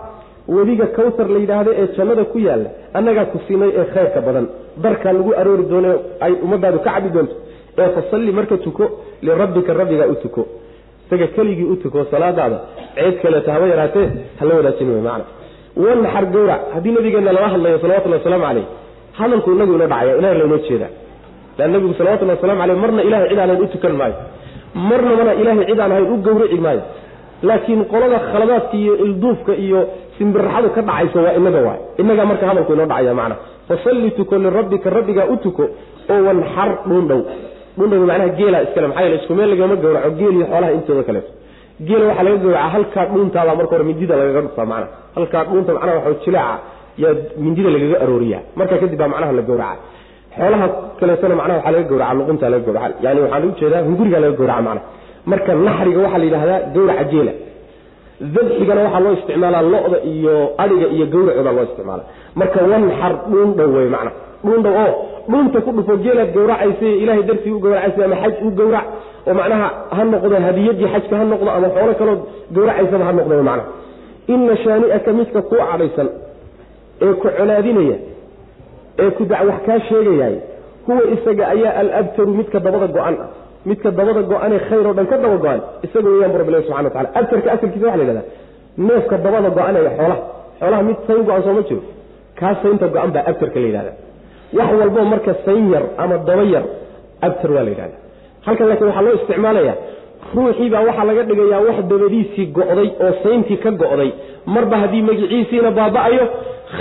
webiga 0.55 0.85
kawtar 0.97 1.27
la 1.33 1.39
yidhaahda 1.43 1.71
ee 1.81 1.87
jannada 1.97 2.23
ku 2.31 2.37
yaalla 2.47 2.69
annagaa 2.97 3.25
ku 3.33 3.37
siinay 3.47 3.71
ee 3.79 3.85
khayrka 3.93 4.19
badan. 4.27 4.45
Darkaa 4.83 5.13
lagu 5.17 5.31
aroori 5.41 5.63
doono 5.71 5.91
ay 6.25 6.33
ummadaadu 6.45 6.79
ka 6.85 6.91
cabi 6.95 7.09
doonto. 7.15 7.35
Ee 7.81 7.89
fasalli 7.95 8.31
marka 8.37 8.55
tuko 8.65 8.83
lirabbika 9.25 9.71
rabbigaa 9.79 10.07
u 10.07 10.15
tuko. 10.23 10.41
Isaga 11.05 11.27
keligii 11.35 11.67
u 11.73 11.75
tuko 11.83 11.99
salaadaada. 12.11 12.57
Ceed 12.95 13.15
kaleeto 13.21 13.49
haba 13.55 13.65
yaraatee 13.73 14.07
hala 14.39 14.53
wadaajin 14.59 14.89
wey 14.93 15.01
macana 15.07 15.25
wanxar 15.83 16.25
gawrac 16.33 16.61
haddii 16.73 16.91
nabigeenna 16.97 17.31
lala 17.35 17.47
hadlayo 17.53 17.77
salawatullahi 17.83 18.21
wasalaamu 18.21 18.45
caleyh 18.47 18.65
hadalku 19.19 19.49
inagu 19.55 19.73
inoo 19.77 19.87
dhacaya 19.93 20.13
ilahay 20.19 20.37
laynoo 20.41 20.59
jeedaa 20.67 20.91
lan 21.59 21.69
nabigu 21.73 21.93
salawatullahi 21.99 22.37
waslamu 22.39 22.61
aleyh 22.65 22.77
marna 22.83 23.01
ilahay 23.07 23.27
cid 23.31 23.39
aan 23.43 23.51
u 23.63 23.67
tukan 23.73 23.93
maayo. 24.01 24.15
Marna 24.89 25.11
mana 25.19 25.31
ilaahay 25.41 25.65
cid 25.69 25.79
aan 25.85 25.93
u 26.13 26.17
gawrici 26.25 26.59
maayo. 26.65 26.81
Laakiin 27.47 27.81
qolada 27.91 28.17
khaladaadka 28.31 28.75
iyo 28.83 28.93
ilduufka 29.05 29.53
iyo 29.65 29.79
simbiraxadu 30.17 30.69
ka 30.75 30.81
dhacayso 30.87 31.17
waa 31.25 31.33
inaga 31.39 31.59
waay. 31.67 31.79
Inagaa 32.01 32.25
marka 32.31 32.45
hadalku 32.49 32.71
inoo 32.75 32.85
dhacaya 32.91 33.13
macna. 33.19 33.35
Fasalli 33.67 34.09
tuko 34.17 34.33
lirabbika 34.43 34.87
rabbigaa 34.97 35.27
u 35.33 35.35
tuko 35.45 35.63
oo 36.13 36.19
wanxar 36.27 36.69
dhuundhow 36.89 37.21
dhuundhow 37.77 37.99
macnaha 38.09 38.29
geela 38.39 38.57
iskale 38.65 38.87
maxaa 38.89 39.03
yeele 39.05 39.15
isku 39.21 39.33
meel 39.37 39.49
lagama 39.53 39.75
gawraco 39.83 40.09
geel 40.19 40.33
iyo 40.37 40.45
xoolaha 40.51 40.71
intooda 40.77 41.03
kaleeto 41.07 41.31
geela 41.87 42.03
waxaa 42.09 42.23
laga 42.27 42.37
gawracaa 42.43 42.69
halkaa 42.75 43.05
dhuuntaabaa 43.11 43.55
marka 43.59 43.71
hore 43.75 43.85
mindida 43.89 44.13
lagaga 44.21 44.41
dhuftaa 44.45 44.65
macna. 44.71 44.87
Halkaa 45.15 45.43
dhuunta 45.49 45.71
macnaha 45.77 45.95
waxa 45.99 46.19
jilaaca 46.25 46.59
yaa 47.03 47.13
mindida 47.43 47.69
lagaga 47.75 47.97
arooriya. 48.03 48.39
Marka 48.59 48.75
kadib 48.81 48.97
baa 49.01 49.07
macnaha 49.13 49.31
la 49.39 49.41
gawraca 49.49 49.77
xoolaha 50.37 50.65
kaleetona 50.99 51.35
macnaha 51.39 51.57
waxaa 51.59 51.71
laga 51.75 51.87
gawraca 51.91 52.13
luquntaa 52.19 52.49
laga 52.53 52.65
gawraca 52.67 52.95
yani 53.05 53.19
waxaan 53.23 53.43
u 53.49 53.51
jeedaa 53.59 53.81
hungurigaa 53.87 54.19
laga 54.23 54.35
gawraca 54.39 54.61
macna 54.67 54.81
marka 55.31 55.51
naxriga 55.67 55.99
waxaa 56.05 56.19
la 56.21 56.25
yidhahdaa 56.27 56.59
gawraca 56.75 57.03
geela 57.11 57.33
dabxigana 58.35 58.81
waxaa 58.85 58.99
loo 59.05 59.13
isticmaalaa 59.17 59.61
lo-da 59.73 59.97
iyo 60.13 60.35
adhiga 60.63 60.87
iyo 60.95 61.05
gawracooda 61.13 61.51
loo 61.57 61.63
isticmaala. 61.69 62.03
Marka 62.39 62.59
wanxar 62.71 63.13
dhuundhow 63.31 63.69
wey 63.77 63.87
macna 63.95 64.11
dhuundhow 64.45 64.73
oo 64.83 64.91
dhuunta 65.31 65.59
ku 65.65 65.69
dhufo 65.77 65.93
geelaad 66.03 66.29
gawracaysa 66.37 66.87
ilahay 67.03 67.23
dartii 67.29 67.51
u 67.51 67.59
gawracaysa 67.65 68.01
ama 68.07 68.15
xaj 68.23 68.33
u 68.47 68.51
gawrac 68.59 68.85
oo 69.27 69.33
macnaha 69.39 69.67
ha 69.95 70.01
noqdo 70.13 70.35
hadiyadii 70.47 70.87
xajka 70.93 71.13
ha 71.19 71.23
noqdo 71.31 71.49
ama 71.57 71.67
xoolo 71.75 71.93
kaloo 71.99 72.17
gawracaysaba 72.55 73.03
ha 73.07 73.11
noqdo 73.19 73.35
macna 73.49 73.63
ina 74.33 74.53
shaani'aka 74.63 75.09
midka 75.19 75.39
kuu 75.49 75.61
cadhaysan 75.71 76.07
ee 77.01 77.13
ku 77.13 77.27
colaadinaya 77.37 77.97
ee 78.99 79.09
ku 79.17 79.23
wax 79.49 79.59
kaa 79.67 79.79
sheegayaay 79.89 80.35
huwa 80.87 81.03
isaga 81.15 81.43
ayaa 81.53 81.73
alabtaru 81.81 82.31
midka 82.39 82.59
dabada 82.59 82.87
go-an 82.87 83.15
ah. 83.25 83.29
Midka 83.65 83.91
dabada 83.91 84.21
go-anee 84.23 84.59
khayr 84.69 84.87
oo 84.87 84.93
dhan 84.93 85.07
ka 85.11 85.17
daba 85.17 85.37
go-an 85.43 85.61
isaga 85.83 86.09
weyaan 86.09 86.31
bu 86.31 86.37
rabbilahi 86.41 86.63
subxana 86.63 86.87
wa 86.87 86.93
tacala 86.95 87.09
abtarka 87.19 87.51
asalkiisa 87.55 87.87
waxa 87.87 87.97
la 87.99 88.03
yhahdaa 88.03 88.27
neefka 88.87 89.15
dabada 89.25 89.49
go-anaya 89.57 89.89
xoolaha. 89.97 90.17
Xoolaha 90.59 90.83
mid 90.89 90.97
sayn 91.07 91.23
go-an 91.27 91.43
sooma 91.43 91.61
jiro 91.67 91.81
kaa 92.39 92.53
saynta 92.61 92.87
go-an 92.87 93.11
baa 93.15 93.23
abtarka 93.31 93.59
la 93.59 93.67
yidhahda 93.67 93.91
wax 94.57 94.69
walbo 94.79 95.01
marka 95.13 95.31
sayn 95.45 95.71
yar 95.73 95.83
ama 95.97 96.17
daba 96.27 96.43
yar 96.53 96.65
abtar 97.27 97.51
waa 97.51 97.63
la 97.63 97.69
yidhahda 97.73 97.97
halkan 98.45 98.67
laakiin 98.69 98.87
waxaa 98.89 99.05
loo 99.07 99.15
isticmaalaya 99.19 99.73
ruuxii 100.35 100.69
baa 100.73 100.83
waxaa 100.89 101.05
laga 101.09 101.23
dhigayaa 101.29 101.61
wax 101.67 101.77
dabadiisii 101.91 102.47
go'day 102.57 102.89
oo 103.03 103.13
sayntii 103.23 103.57
ka 103.63 103.71
go'day. 103.81 104.11
Marba 104.45 104.75
haddii 104.83 105.03
magiciisiina 105.09 105.71
baaba'ayo 105.71 106.23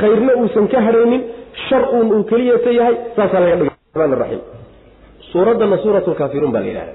khayrna 0.00 0.32
uusan 0.40 0.66
ka 0.72 0.78
haraynin 0.86 1.22
shar 1.68 1.82
uun 1.96 2.08
uu 2.16 2.22
keliyata 2.30 2.70
yahay 2.78 2.94
saasaa 3.16 3.40
laga 3.44 3.56
dhigay. 3.60 3.74
Ramaan 4.00 4.18
raxiim 4.22 4.42
suuraddana 5.32 5.76
suurat 5.84 6.04
lkaafiruun 6.12 6.52
baa 6.54 6.60
la 6.64 6.68
yidhahda 6.70 6.94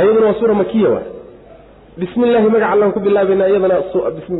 ayaduna 0.00 0.26
waa 0.30 0.38
suura 0.40 0.54
makiya 0.62 0.88
wa 0.94 1.00
bismi 2.00 2.24
illaahi 2.28 2.48
magaca 2.54 2.70
allaan 2.74 2.92
ku 2.96 3.00
bilaabayna 3.06 3.44
iyadana 3.52 3.76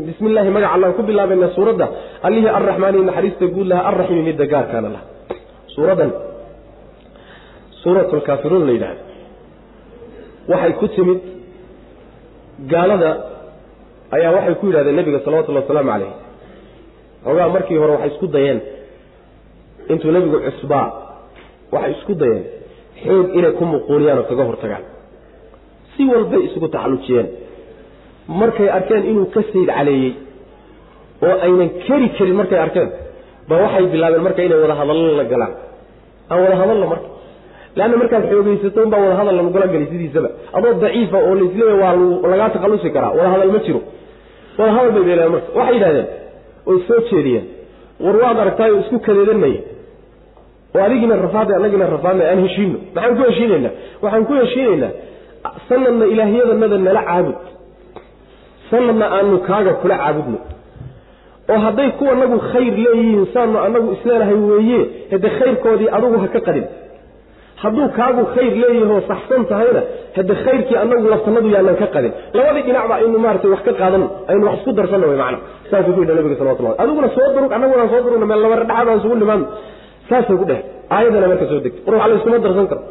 bismi 0.09 0.27
illaahi 0.31 0.49
magaca 0.55 0.73
allaan 0.75 0.93
ku 0.97 1.03
bilaabayna 1.09 1.47
suuradda. 1.57 1.85
Allihii 2.27 2.51
arraxmaani 2.59 2.99
naxariista 3.09 3.45
guud 3.55 3.67
laha 3.71 3.81
arraxiimi 3.89 4.23
midda 4.29 4.45
gaarkaana 4.53 4.89
laha 4.95 5.05
suuradan 5.75 6.11
suuratulkaafiruun 7.83 8.63
la 8.67 8.73
yidhahdo 8.77 9.01
waxay 10.51 10.73
ku 10.81 10.87
timid 10.95 11.19
gaalada 12.73 13.09
ayaa 14.15 14.31
waxay 14.37 14.55
ku 14.59 14.65
yidhahdeen 14.69 14.95
nebiga 14.99 15.19
salawatullhi 15.25 15.61
wasalaamu 15.63 15.91
calayh 15.93 16.11
xoogaa 17.25 17.47
markii 17.55 17.77
hore 17.81 17.91
waxay 17.95 18.09
isku 18.13 18.27
dayeen. 18.35 18.59
Intuu 19.91 20.11
nebigu 20.15 20.37
cusbaa 20.47 20.85
waxay 21.73 21.91
isku 21.97 22.13
dayeen. 22.21 22.43
Xoog 23.03 23.27
inay 23.37 23.51
ku 23.59 23.63
muquuniyaan 23.73 24.19
oo 24.21 24.27
kaga 24.29 24.43
hortagaan. 24.49 24.83
Si 25.93 26.01
walbay 26.11 26.41
isugu 26.47 26.67
taxallujiyeen 26.75 27.27
markay 28.39 28.67
arkeen 28.77 29.03
inuu 29.11 29.25
ka 29.33 29.41
sayd 29.51 29.69
caleeyey 29.77 30.11
oo 31.27 31.35
aynan 31.45 31.69
keri 31.85 32.07
karin 32.17 32.35
markay 32.41 32.59
arkeen 32.65 32.89
ba 33.49 33.53
waxay 33.63 33.85
bilaabeen 33.93 34.23
marka 34.27 34.41
inay 34.47 34.59
wada 34.63 34.75
hadallo 34.81 35.11
la 35.19 35.25
galaan. 35.31 35.53
Aan 36.31 36.39
wada 36.43 36.55
hadalno 36.61 36.85
marka. 36.93 37.07
Leanna 37.77 37.97
markaad 38.01 38.23
xoogaysato 38.31 38.79
unbaa 38.85 39.01
wada 39.05 39.15
hadal 39.19 39.35
lagula 39.39 39.67
geli 39.73 39.85
sidiisaba. 39.91 40.29
Adoo 40.57 40.73
daciifa 40.83 41.17
oo 41.27 41.33
laisleeya 41.39 41.75
waa 41.83 41.93
lagaa 42.31 42.49
takhallusi 42.55 42.89
karaa. 42.95 43.11
Wada 43.17 43.29
hadal 43.33 43.51
ma 43.55 43.59
jiro. 43.65 43.81
Wada 44.57 44.71
hadal 44.77 44.91
bay 44.95 45.03
beeleen 45.07 45.31
marka. 45.35 45.47
Waxay 45.57 45.73
yidhahdeen 45.77 46.07
oy 46.69 46.77
soo 46.87 46.99
jeediyeen. 47.11 47.45
War 48.03 48.15
waad 48.23 48.37
aragtaayo 48.43 48.75
isku 48.83 48.97
kadeedan 49.07 49.39
maya 49.43 49.61
oo 50.75 50.81
adigiina 50.87 51.15
rafaada 51.25 51.51
annagiina 51.57 51.85
rafaadna 51.95 52.23
aan 52.31 52.39
heshiino. 52.45 52.77
Maxaan 52.95 53.15
ku 53.17 53.23
heshiinaynaa 53.29 53.71
waxaan 54.03 54.25
ku 54.29 54.33
heshiinaynaa 54.41 54.91
sanadna 55.69 56.05
ilaahyadanada 56.13 56.77
nala 56.87 57.01
caabud. 57.09 57.37
Sanadna 58.71 59.05
aanu 59.17 59.37
kaaga 59.47 59.73
kula 59.81 59.95
caabudno. 60.03 60.39
Oo 61.51 61.59
hadday 61.65 61.89
kuwanagu 61.99 62.37
khayr 62.51 62.73
leeyihiin 62.85 63.25
saanu 63.33 63.57
annagu 63.65 63.87
isleenahay 63.95 64.35
weeye 64.49 64.79
hade 65.11 65.29
khayrkoodii 65.39 65.89
adugu 65.97 66.17
ha 66.23 66.27
ka 66.35 66.39
qadin 66.47 66.65
hadduu 67.65 67.87
kaagu 67.97 68.21
khayr 68.35 68.53
leeyahoo 68.63 68.99
saxsan 69.11 69.41
tahayna 69.51 69.81
hade 70.17 70.33
khayrkii 70.45 70.77
anagu 70.83 71.07
laftanadu 71.13 71.47
yaanan 71.55 71.75
ka 71.81 71.87
qadin 71.95 72.11
labadii 72.37 72.63
dhinacba 72.67 72.93
aynu 73.01 73.17
maarata 73.25 73.47
wax 73.53 73.61
ka 73.67 73.73
qaadano 73.81 74.07
aynu 74.31 74.43
wax 74.49 74.55
isku 74.59 74.71
darsanno 74.79 75.07
wy 75.11 75.17
maana 75.23 75.37
saasuu 75.71 75.93
ku 75.95 75.99
yidhi 76.03 76.13
nabiga 76.19 76.35
salawatullah 76.41 76.73
adiguna 76.83 77.09
soo 77.17 77.27
durug 77.35 77.51
annaguna 77.57 77.85
soo 77.93 78.01
durugna 78.05 78.25
meel 78.31 78.41
laba 78.45 78.55
dhexaad 78.61 78.87
aan 78.91 78.97
isugu 79.01 79.15
nimaadno 79.23 79.45
saasay 80.09 80.37
ku 80.41 80.45
dheh. 80.51 80.61
Aayadana 80.95 81.27
marka 81.31 81.45
soo 81.51 81.59
degtay. 81.65 81.81
War 81.87 81.95
wax 82.01 82.07
la 82.11 82.15
iskuma 82.19 82.37
darsan 82.45 82.67
karo. 82.71 82.81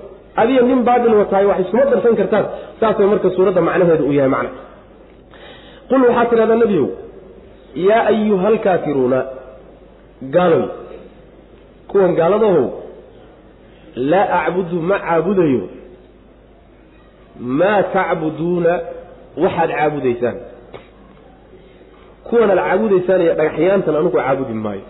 Adiga 0.40 0.62
nin 0.68 0.80
baadil 0.88 1.14
watahay 1.20 1.46
wax 1.50 1.58
iskuma 1.64 1.84
darsan 1.92 2.14
kartaan. 2.20 2.44
Saasay 2.80 3.06
marka 3.12 3.28
suuradda 3.36 3.60
macnaheedu 3.68 4.04
uu 4.08 4.14
yahay 4.18 4.30
macna. 4.34 4.50
Qul 5.90 6.00
waxaa 6.08 6.24
tidhahdaa 6.30 6.58
nebiyow 6.62 6.86
yaa 7.88 8.02
ayuha 8.12 8.46
alkaafiruuna 8.52 9.18
gaaloy 10.34 10.64
kuwan 11.90 12.12
gaaladahow 12.20 12.64
laa 13.96 14.44
acbudu 14.46 14.80
ma 14.82 14.98
caabudayo. 14.98 15.68
Maa 17.40 17.82
tacbuduuna 17.82 18.80
waxaad 19.42 19.70
caabudaysaan. 19.70 20.36
Kuwanaad 22.24 22.58
caabudaysaan 22.58 23.20
iyo 23.22 23.34
dhagaxyaantan 23.34 23.96
anugu 23.96 24.16
caabudi 24.16 24.52
maayo. 24.52 24.82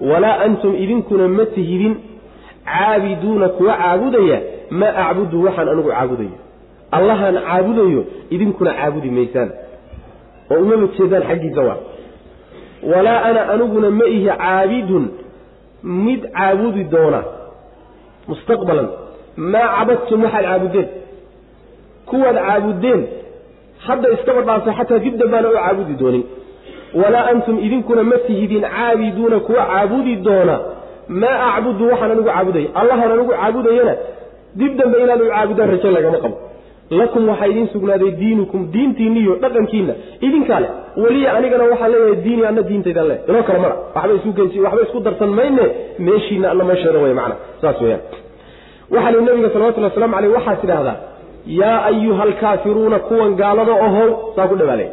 Walaa 0.00 0.38
antum 0.44 0.74
idinkuna 0.74 1.28
ma 1.28 1.44
tihidin 1.46 1.94
caabiduuna 2.64 3.48
kuwa 3.48 3.74
caabudaya 3.76 4.40
maa 4.70 5.08
acbudu 5.08 5.44
waxaan 5.44 5.68
anugu 5.68 5.88
caabudayo 5.88 6.36
allahaan 6.90 7.34
caabudayo 7.46 8.04
idinkuna 8.30 8.72
caabudi 8.74 9.10
maysaan. 9.10 9.50
Oo 10.50 10.56
umama 10.62 10.86
jeedaan 10.98 11.22
xaggiisa 11.28 11.62
waa. 11.68 11.76
Walaa 12.92 13.22
ana 13.22 13.48
aniguna 13.52 13.90
ma 13.90 14.04
ihi 14.04 14.26
caabidun 14.26 15.04
mid 15.82 16.20
caabudi 16.36 16.84
doona 16.84 17.22
mustaqbalan 18.30 18.88
maa 19.52 19.68
cabadtum 19.78 20.20
waxaad 20.24 20.44
caabudeen 20.48 20.88
kuwaad 22.10 22.36
caabudeen 22.46 23.00
hadda 23.86 24.08
iskaba 24.16 24.40
dhaafay 24.48 24.74
xataa 24.78 24.98
dib 25.04 25.14
dambaana 25.22 25.48
u 25.50 25.54
caabudi 25.58 25.94
doonin 26.02 26.24
walaa 27.00 27.24
antum 27.32 27.56
idinkuna 27.66 28.02
ma 28.10 28.16
tihidin 28.26 28.62
caabiduuna 28.76 29.38
kuwa 29.46 29.62
caabudi 29.72 30.14
doona 30.26 30.56
maa 31.22 31.36
acbudu 31.56 31.84
waxaan 31.92 32.10
anigu 32.14 32.28
caabudaya 32.30 32.68
allahan 32.80 33.10
anigu 33.14 33.32
caabudayana 33.40 33.94
dib 34.60 34.72
dambe 34.80 34.96
inaad 35.04 35.20
u 35.26 35.28
caabudaan 35.34 35.70
rajo 35.74 35.90
lagama 35.96 36.18
qabo 36.24 36.36
lakum 37.00 37.28
waxaa 37.30 37.46
idiin 37.52 37.68
sugnaaday 37.74 38.10
diinukum 38.20 38.60
diintiinniyo 38.74 39.32
dhaqankiinna. 39.42 39.94
Idinkaa 40.26 40.60
leh 40.64 40.70
weliya 41.02 41.30
anigana 41.38 41.64
waxaa 41.72 41.88
leeyahay 41.92 42.16
diini 42.24 42.42
anna 42.50 42.62
diintaydan 42.70 43.06
leh 43.10 43.18
inoo 43.28 43.42
kale 43.48 43.58
mara 43.64 43.76
waxba 43.96 44.14
isu 44.18 44.30
geysi 44.38 44.58
waxba 44.66 44.82
isku 44.86 44.98
darsan 45.06 45.30
mayne 45.38 45.64
meeshiina 46.06 46.46
anna 46.52 46.64
meesheeda 46.70 46.98
way 47.04 47.12
macna. 47.20 47.34
Saas 47.62 47.78
weeyaan. 47.84 48.00
Waxaa 48.94 49.10
lihi 49.14 49.24
nabiga 49.28 49.48
salawatullhi 49.54 49.88
waslamu 49.90 50.14
caleyh 50.16 50.30
waxaad 50.36 50.58
tidhaahdaa 50.62 50.96
yaa 51.60 51.78
ayuha 51.90 52.22
alkaafiruuna 52.28 52.98
kuwan 53.08 53.30
gaalada 53.40 53.72
ohow 53.86 54.08
saa 54.36 54.46
ku 54.50 54.54
dhawaaleey 54.60 54.90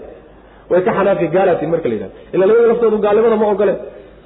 way 0.71 0.81
ka 0.87 0.91
xanaaqi 0.97 1.27
gaalatin 1.35 1.69
marka 1.73 1.87
la 1.89 1.93
yidhahdo. 1.95 2.15
Ila 2.33 2.43
labada 2.49 2.67
laftoodu 2.71 2.97
gaalnimada 3.05 3.35
ma 3.41 3.47
ogoleen. 3.53 3.77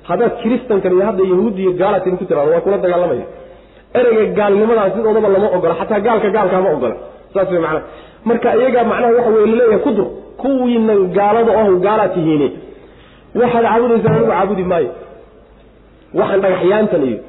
Haddaad 0.09 0.33
kiristankan 0.41 0.91
iyo 0.95 1.05
hadda 1.09 1.23
yahuudi 1.31 1.61
iyo 1.65 1.71
gaalatin 1.81 2.17
ku 2.19 2.25
tirahdo 2.29 2.51
waa 2.55 2.61
kula 2.65 2.77
dagaalamaya. 2.85 3.25
Ereyga 3.99 4.25
gaalnimadaas 4.39 4.91
sidoodaba 4.95 5.29
lama 5.35 5.47
ogola 5.57 5.73
xataa 5.81 5.99
gaalka 6.07 6.29
gaalkaa 6.37 6.61
ma 6.65 6.71
ogola 6.77 6.95
saas 7.33 7.49
way 7.53 7.59
macnaha. 7.65 7.81
Marka 8.29 8.47
iyagaa 8.59 8.83
macnaha 8.91 9.13
waxa 9.17 9.29
weye 9.35 9.45
la 9.51 9.55
leeyahay 9.59 9.79
ku 9.85 9.91
dur 9.97 10.07
kuwiina 10.41 10.93
gaalada 11.17 11.51
ohow 11.61 11.75
gaalaa 11.85 12.09
tihiine. 12.15 12.47
Waxaad 13.41 13.63
caabudaysaan 13.69 14.13
anigu 14.15 14.31
caabudi 14.33 14.63
maayo. 14.71 14.91
Waxaan 16.19 16.41
dhagaxyaantan 16.43 17.03
iyo 17.09 17.19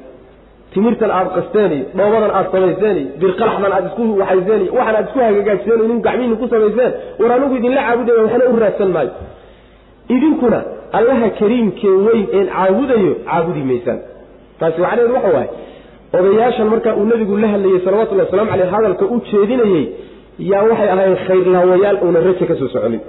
timirtan 0.73 1.11
aad 1.17 1.27
qasteen 1.35 1.71
iyo 1.77 1.85
dhoobadan 1.97 2.31
aad 2.37 2.47
samayseen 2.53 2.97
iyo 3.01 3.09
birqalaxdan 3.21 3.71
aad 3.77 3.85
isku 3.89 4.03
waxayseen 4.21 4.61
iyo 4.65 4.71
waxaan 4.79 4.95
aad 4.99 5.05
isku 5.09 5.19
hagagaajiseen 5.27 5.79
inin 5.85 5.99
gacmihiina 6.07 6.35
ku 6.41 6.45
samayseen 6.53 6.91
war 7.19 7.31
anigu 7.35 7.55
idinla 7.59 7.81
caabudaya 7.87 8.21
waxna 8.25 8.45
u 8.53 8.59
raadsan 8.63 8.89
maayo. 8.95 9.11
Idinkuna 10.15 10.59
allaha 10.97 11.27
kariimkee 11.39 11.95
weyn 12.07 12.25
een 12.37 12.47
caabudayo 12.55 13.11
caabudi 13.27 13.61
maysaan. 13.69 13.99
Taasi 14.59 14.79
macnaheedu 14.83 15.13
waxa 15.17 15.29
waaye 15.37 15.49
odayaashan 16.17 16.67
markaa 16.73 16.93
uu 16.99 17.05
nebigu 17.11 17.35
la 17.43 17.47
hadlayey 17.53 17.79
salawatullahi 17.85 18.25
waslamu 18.27 18.49
caleyh 18.51 18.69
hadalka 18.75 19.05
u 19.05 19.15
jeedinayey 19.31 19.85
yaa 20.51 20.63
waxay 20.69 20.89
ahayn 20.95 21.15
khayrlaawayaal 21.27 21.97
uuna 22.05 22.19
raja 22.27 22.45
ka 22.49 22.55
soo 22.59 22.67
soconin 22.73 23.01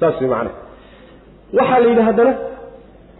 saas 0.00 0.16
way 0.20 0.28
macnaha. 0.34 0.54
Waxaa 1.58 1.78
la 1.82 1.88
yidhi 1.90 2.02
haddana 2.08 2.32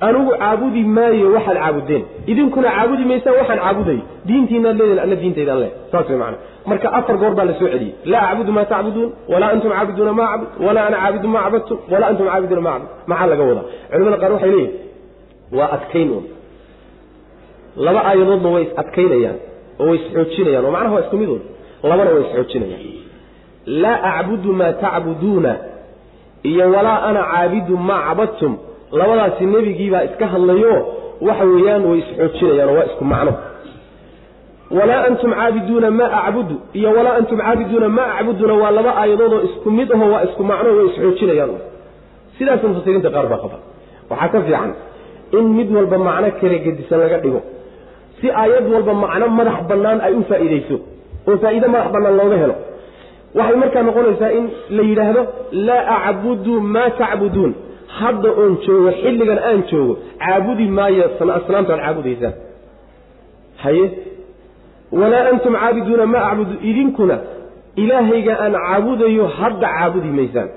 anigu 0.07 0.31
caabudi 0.41 0.81
maayo 0.97 1.27
waxaad 1.37 1.57
caabudeen. 1.63 2.03
Idinkuna 2.31 2.69
caabudi 2.77 3.05
maysaan 3.11 3.37
waxaan 3.41 3.59
caabudayo 3.65 4.03
diintiinaad 4.29 4.77
leedihin 4.81 5.01
anna 5.05 5.17
diintaydaan 5.23 5.59
le 5.63 5.69
saas 5.93 6.07
way 6.11 6.19
macnaha. 6.23 6.43
Marka 6.71 6.89
afar 6.99 7.17
goor 7.21 7.33
baa 7.39 7.45
la 7.51 7.55
soo 7.61 7.69
celiyey 7.73 7.93
laa 8.13 8.25
acbudu 8.33 8.53
maa 8.57 8.65
tacbuduun 8.73 9.11
walaa 9.33 9.51
antum 9.55 9.71
caabiduuna 9.77 10.13
maa 10.21 10.29
acbud 10.35 10.49
walaa 10.67 10.87
ana 10.89 10.97
caabidu 11.03 11.29
maa 11.35 11.43
cabadtum 11.47 11.79
walaa 11.93 12.09
antum 12.13 12.27
caabiduuna 12.31 12.63
maa 12.69 12.79
cabud 12.79 12.89
maxaa 13.11 13.27
laga 13.33 13.43
wadaa? 13.51 13.65
Culimada 13.93 14.17
qaar 14.23 14.33
waxay 14.37 14.51
leeyihiin 14.55 14.73
waa 15.59 15.69
adkayn 15.77 16.09
un 16.19 16.25
laba 17.85 18.01
aayadoodna 18.11 18.49
way 18.55 18.63
is 18.67 18.73
adkaynayaan 18.83 19.37
oo 19.81 19.87
way 19.91 19.97
isxoojinayaan 20.03 20.65
oo 20.65 20.71
macnaha 20.77 20.95
waa 20.97 21.03
isku 21.07 21.17
mid 21.23 21.29
un 21.37 21.41
labana 21.91 22.11
way 22.15 22.23
isxoojinayaan 22.29 22.83
laa 23.83 23.99
acbudu 24.19 24.51
maa 24.61 24.73
tacbuduuna 24.85 25.53
iyo 26.51 26.65
walaa 26.75 26.99
ana 27.09 27.23
caabidu 27.33 27.75
maa 27.89 28.01
cabadtum 28.09 28.53
labadaasi 29.01 29.45
nebigiibaa 29.55 30.03
iska 30.09 30.27
hadlayo 30.33 30.75
waxa 31.29 31.45
weeyaan 31.53 31.85
way 31.91 31.99
isxoojinayaan 32.05 32.69
oo 32.73 32.77
waa 32.79 32.85
isku 32.91 33.05
macno. 33.13 33.33
Walaa 34.79 35.03
antum 35.09 35.31
caabiduuna 35.39 35.91
maa 35.99 36.11
acbudu 36.29 36.55
iyo 36.79 36.91
walaa 36.97 37.15
antum 37.21 37.39
caabiduuna 37.43 37.89
maa 37.99 38.09
acbuduna 38.19 38.55
waa 38.63 38.71
laba 38.79 38.93
aayadoodoo 39.01 39.41
isku 39.49 39.69
mid 39.79 39.89
aho 39.97 40.07
waa 40.13 40.23
isku 40.29 40.43
macno 40.51 40.69
way 40.77 40.87
isxoojinayaan 40.91 41.51
sidaas 42.39 42.63
mufasiriinta 42.69 43.11
qaar 43.15 43.27
baa 43.33 43.39
qaba. 43.45 43.59
Waxaa 44.11 44.29
ka 44.35 44.39
fiican 44.47 44.71
in 45.39 45.45
mid 45.59 45.69
walba 45.77 45.99
macno 46.09 46.29
kale 46.41 46.57
gedisan 46.65 46.99
laga 47.03 47.19
dhigo 47.25 47.41
si 48.21 48.27
aayad 48.43 48.65
walba 48.75 48.93
macno 49.05 49.27
madax 49.39 49.59
bannaan 49.71 49.99
ay 50.07 50.13
u 50.21 50.23
faa'iidayso 50.31 50.77
oo 51.29 51.37
faa'iide 51.43 51.67
madax 51.75 51.89
bannaan 51.95 52.17
looga 52.21 52.37
helo. 52.43 52.57
Waxay 53.39 53.57
markaa 53.63 53.83
noqonaysaa 53.89 54.31
in 54.39 54.45
la 54.77 54.83
yidhaahdo 54.91 55.23
laa 55.69 55.97
acbudu 56.11 56.55
maa 56.75 56.91
tacbuduun 57.01 57.53
hadda 57.99 58.29
oon 58.41 58.53
joogo 58.67 58.91
xilligan 59.03 59.39
aan 59.49 59.61
joogo 59.71 59.95
caabudi 60.25 60.67
maayo 60.79 61.03
asnaamtaad 61.39 61.81
caabudaysaan 61.85 62.35
haye? 63.63 63.85
Walaa 65.01 65.25
antum 65.33 65.53
caabiduuna 65.63 66.07
maa 66.15 66.25
acbudu 66.31 66.55
idinkuna. 66.71 67.17
Ilaahayga 67.83 68.33
aan 68.45 68.55
caabudayo 68.67 69.25
hadda 69.39 69.67
caabudi 69.77 70.09
maysaan. 70.19 70.49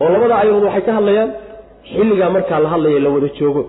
Oo 0.00 0.08
labada 0.14 0.34
ayadood 0.42 0.64
waxay 0.68 0.82
ka 0.88 0.92
hadlayaan 0.98 1.30
xilligaa 1.92 2.30
markaa 2.36 2.58
la 2.64 2.68
hadlaya 2.74 3.00
la 3.04 3.10
wada 3.14 3.28
joogo 3.38 3.62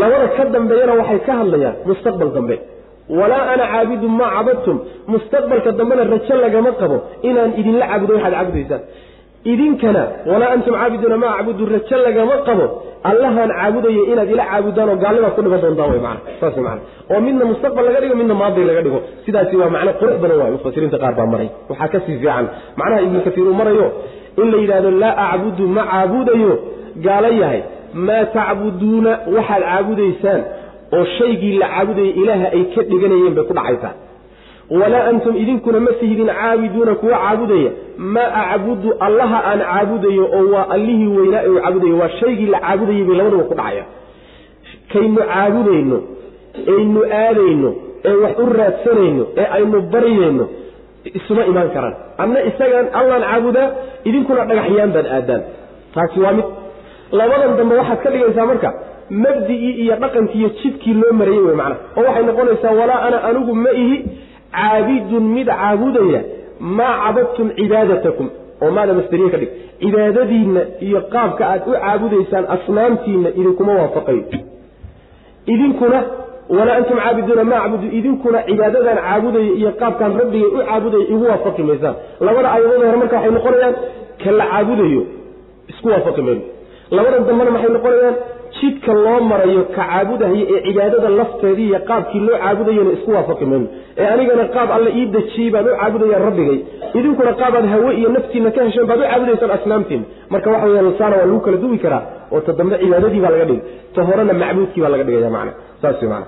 labada 0.00 0.26
ka 0.36 0.42
dambeeyana 0.54 0.92
waxay 1.00 1.20
ka 1.26 1.32
hadlayaan 1.40 1.74
mustaqbal 1.88 2.30
dambe. 2.36 2.56
Walaa 3.18 3.44
ana 3.52 3.64
caabidu 3.72 4.08
maa 4.18 4.30
cabadtum 4.36 4.76
mustaqbalka 5.12 5.70
dambena 5.78 6.02
rajo 6.12 6.34
lagama 6.44 6.70
qabo 6.80 6.96
inaan 7.28 7.50
idinla 7.60 7.84
caabudo 7.90 8.12
waxaad 8.16 8.34
caabudaysaan. 8.38 8.82
Idinkana 9.52 10.02
walaa 10.30 10.50
antum 10.54 10.74
caabiduuna 10.78 11.16
maa 11.22 11.32
acbudu 11.40 11.62
rajo 11.74 11.96
lagama 12.06 12.34
qabo. 12.48 12.66
Allahaan 13.10 13.50
caabudaya 13.58 14.02
inaad 14.12 14.28
ila 14.34 14.44
caabudaan 14.50 14.88
oo 14.92 14.96
gaalnimaad 15.02 15.32
ku 15.36 15.40
dhiman 15.44 15.60
doontaan 15.64 15.90
wey 15.92 16.00
mana 16.06 16.20
saas 16.40 16.56
mana 16.66 16.80
oo 17.12 17.20
midna 17.26 17.44
mustaqbal 17.50 17.84
laga 17.88 18.00
dhigo 18.02 18.14
midna 18.20 18.34
maadi 18.42 18.62
laga 18.70 18.82
dhigo. 18.86 18.98
Sidaasi 19.26 19.54
waa 19.60 19.70
macno 19.74 19.92
qurux 20.00 20.14
badan 20.22 20.36
waay 20.42 20.52
mufasiriinta 20.56 20.98
qaar 21.02 21.14
baa 21.18 21.26
maray. 21.32 21.48
Waxaa 21.70 21.88
ka 21.92 21.98
sii 22.06 22.16
fiican. 22.22 22.44
Macnaha 22.78 23.00
ibnu 23.06 23.18
kasiir 23.26 23.46
uu 23.50 23.56
marayo 23.60 23.86
in 24.40 24.46
la 24.52 24.58
yidhahdo 24.62 24.90
laa 25.02 25.14
acbudu 25.34 25.64
ma 25.76 25.82
caabudayo. 25.92 26.52
Gaalo 27.04 27.28
yahay 27.42 27.60
maa 28.06 28.24
tacbuduuna 28.36 29.10
waxaad 29.36 29.62
caabudaysaan 29.70 30.40
oo 30.96 31.04
shaygii 31.18 31.58
la 31.62 31.66
caabudayay 31.74 32.10
ilaaha 32.22 32.46
ay 32.56 32.62
ka 32.74 32.82
dhiganayeen 32.90 33.34
bay 33.36 33.44
ku 33.50 33.54
dhacaysaa. 33.58 33.92
Walaa 34.80 35.04
antum 35.10 35.34
idinkuna 35.42 35.80
ma 35.86 35.92
tihidin 36.00 36.26
caabiduuna 36.40 36.94
kuwa 37.00 37.18
caabudaya. 37.24 37.70
Maa 38.14 38.30
acbudu 38.54 38.88
allaha 39.06 39.38
aan 39.50 39.60
caabudayo 39.70 40.24
oo 40.36 40.44
waa 40.54 40.66
allihii 40.76 41.06
weynaa 41.16 41.42
u 41.50 41.54
caabudayo 41.60 41.96
waa 42.02 42.08
shaygii 42.20 42.46
la 42.54 42.60
caabudayay 42.60 43.04
bay 43.08 43.16
labaduba 43.18 43.44
ku 43.50 43.54
dhacaya 43.54 43.84
kaynu 44.92 45.16
caabudayno 45.32 45.98
aynu 46.76 47.00
aadayno 47.20 47.70
ee 48.08 48.14
wax 48.24 48.38
u 48.38 48.46
raadsanayno 48.58 49.24
ee 49.40 49.46
aynu 49.56 49.80
baryayno 49.92 50.44
isuma 51.18 51.42
imaan 51.50 51.70
karaan. 51.74 51.94
Adna 52.22 52.38
isagaan 52.50 52.86
allaan 52.98 53.22
caabudaa 53.30 53.68
idinkuna 54.08 54.44
dhagaxyaan 54.50 54.90
baad 54.96 55.06
aadaan. 55.18 55.42
Taasi 55.94 56.18
waa 56.24 56.32
mid 56.38 56.44
labadan 57.20 57.56
dambe 57.60 57.74
waxaad 57.80 57.98
ka 58.04 58.10
dhigaysaa 58.14 58.46
marka 58.50 58.70
mabdigii 59.24 59.74
iyo 59.84 59.94
dhaqankii 60.02 60.38
iyo 60.42 60.50
jidkii 60.62 60.94
loo 61.00 61.12
marayey 61.20 61.42
wey 61.46 61.56
macnaha 61.60 61.80
oo 61.96 62.04
waxay 62.08 62.24
noqonaysaa 62.30 62.74
walaa 62.80 63.00
ana 63.06 63.18
anigu 63.28 63.54
ma 63.64 63.70
ihi 63.82 63.96
caabidun 64.56 65.24
mid 65.36 65.48
caabudaya 65.60 66.20
maa 66.78 66.94
cabadtum 67.04 67.46
cibaadatakum. 67.58 68.28
Oo 68.62 68.70
maada 68.76 68.92
masderiye 68.98 69.30
ka 69.34 69.38
dhig. 69.42 69.50
Cibaadadiinna 69.82 70.60
iyo 70.86 71.00
qaabka 71.14 71.42
aad 71.52 71.62
u 71.70 71.72
caabudaysaan 71.82 72.44
asnaamtiinna 72.56 73.28
idinkuma 73.40 73.72
waafaqayo 73.80 74.22
idinkuna 75.54 75.98
walaa 76.56 76.76
antum 76.80 76.96
caabiduuna 77.04 77.44
maa 77.50 77.62
acbudu 77.64 77.86
idinkuna 77.98 78.38
cibaadadan 78.48 78.98
caabudaya 79.06 79.52
iyo 79.60 79.70
qaabkaan 79.80 80.12
rabbigay 80.20 80.48
u 80.56 80.58
caabudaya 80.68 81.04
igu 81.12 81.24
waafaqi 81.30 81.62
maysaan. 81.68 81.94
Labada 82.26 82.48
aayadood 82.54 82.82
hore 82.86 82.96
marka 83.02 83.16
waxay 83.16 83.32
noqonayaan 83.36 83.74
ka 84.22 84.30
caabudayo 84.40 85.02
isku 85.70 85.86
waafaqi 85.94 86.22
mayno 86.26 86.42
labadan 86.96 87.22
dambena 87.28 87.50
maxay 87.56 87.70
noqonayaan? 87.76 88.16
Jidka 88.58 88.92
loo 89.04 89.18
marayo 89.30 89.62
ka 89.74 89.82
caabudahaya 89.88 90.44
ee 90.54 90.60
cibaadada 90.66 91.08
lafteedii 91.20 91.66
iyo 91.70 91.78
qaabkii 91.90 92.20
loo 92.26 92.36
caabudayana 92.44 92.90
isku 92.96 93.10
waafaqi 93.16 93.44
mayno. 93.50 93.66
Ee 94.00 94.06
anigana 94.14 94.44
qaab 94.56 94.68
alle 94.76 94.90
ii 95.00 95.06
dejiyey 95.14 95.48
baan 95.54 95.66
u 95.70 95.74
caabudaya 95.80 96.18
rabbigay. 96.26 96.58
Idinkuna 96.98 97.32
qaabaad 97.40 97.66
hawe 97.72 97.90
iyo 98.00 98.08
naftiina 98.16 98.50
ka 98.56 98.60
hesheen 98.66 98.86
baad 98.90 99.00
u 99.00 99.06
caabudaysaan 99.10 99.50
asnaamtiina 99.58 100.04
marka 100.32 100.48
waxa 100.54 100.66
weya 100.72 100.82
saana 101.00 101.14
waa 101.20 101.26
lagu 101.30 101.40
kala 101.46 101.56
duwi 101.64 101.78
karaa 101.84 102.02
oo 102.34 102.40
ta 102.46 102.52
dambe 102.58 102.74
cibaadadii 102.82 103.20
baa 103.24 103.32
laga 103.34 103.44
dhigay. 103.50 103.62
Ta 103.94 104.00
horena 104.08 104.32
macbuudkii 104.42 104.82
baa 104.84 104.92
laga 104.94 105.04
dhigaya 105.08 105.30
macna. 105.36 105.52
Saas 105.82 105.98
macana 106.02 106.26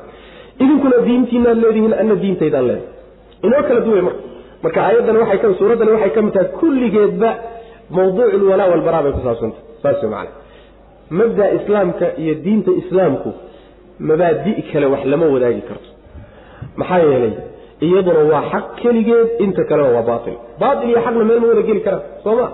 idinkuna 0.62 0.96
diintiinaad 1.06 1.58
leedihiin 1.64 1.94
ana 2.02 2.14
diintaydaan 2.22 2.66
leedahay 2.70 3.46
inoo 3.46 3.62
kala 3.68 3.80
duway 3.86 4.02
marka 4.08 4.20
marka 4.64 4.78
aayaddan 4.86 5.16
waxay 5.22 5.38
ka 5.42 5.48
suuraddani 5.60 5.90
waxay 5.96 6.10
ka 6.16 6.20
mid 6.26 6.32
tahay 6.36 6.48
kulligeedba 6.60 7.30
mawduucu 7.96 8.36
lwalaa 8.42 8.68
walbaraa 8.72 9.02
bay 9.04 9.12
ku 9.16 9.20
saabsantah 9.26 9.60
saas 9.82 10.02
macana 10.14 10.30
mabda 11.10 11.44
islaamka 11.58 12.06
iyo 12.22 12.34
diinta 12.44 12.70
islaamku 12.82 13.30
mabaadi' 14.08 14.62
kale 14.72 14.86
wax 14.86 15.04
lama 15.04 15.26
wadaagi 15.26 15.60
karto. 15.68 15.88
Maxaa 16.76 16.98
yeelay 16.98 17.32
iyaduna 17.80 18.20
waa 18.32 18.42
xaq 18.52 18.66
keligeed 18.82 19.28
inta 19.44 19.64
kalena 19.68 19.88
waa 19.96 20.02
baail 20.10 20.36
baail 20.60 20.88
iyo 20.90 20.98
xaqna 21.04 21.24
meel 21.28 21.40
ma 21.40 21.46
wada 21.52 21.62
geli 21.68 21.80
karaan 21.86 22.02
soo 22.24 22.36
ma? 22.40 22.46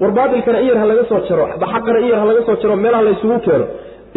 War 0.00 0.10
baailkana 0.18 0.58
in 0.60 0.66
yar 0.68 0.78
ha 0.82 0.86
laga 0.90 1.04
soo 1.10 1.20
jaro 1.28 1.44
xaqana 1.72 1.98
in 2.00 2.08
yar 2.12 2.18
ha 2.20 2.24
laga 2.30 2.42
soo 2.48 2.56
jaro 2.62 2.76
meelaha 2.84 3.02
la 3.06 3.10
isugu 3.16 3.38
keeno 3.46 3.66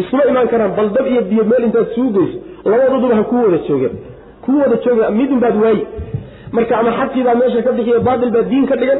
isma 0.02 0.22
imaan 0.30 0.48
karaan 0.52 0.72
bal 0.78 0.88
dab 0.96 1.06
iyo 1.12 1.22
biyo 1.30 1.44
meel 1.50 1.64
intaad 1.68 1.86
isugu 1.92 2.10
geyso 2.18 2.38
labadooduba 2.70 3.14
ha 3.16 3.22
kuu 3.30 3.42
wada 3.46 3.58
joogeen 3.68 3.94
kuu 4.44 4.58
wada 4.62 4.76
jooge 4.84 5.02
midun 5.18 5.40
baad 5.44 5.56
waayi. 5.62 5.82
Marka 6.52 6.72
ama 6.80 6.90
xaqiibaa 7.00 7.34
meesha 7.40 7.62
ka 7.66 7.72
bixiyo 7.78 8.00
baail 8.08 8.30
baa 8.36 8.42
diin 8.50 8.66
ka 8.70 8.76
dhigan 8.80 8.98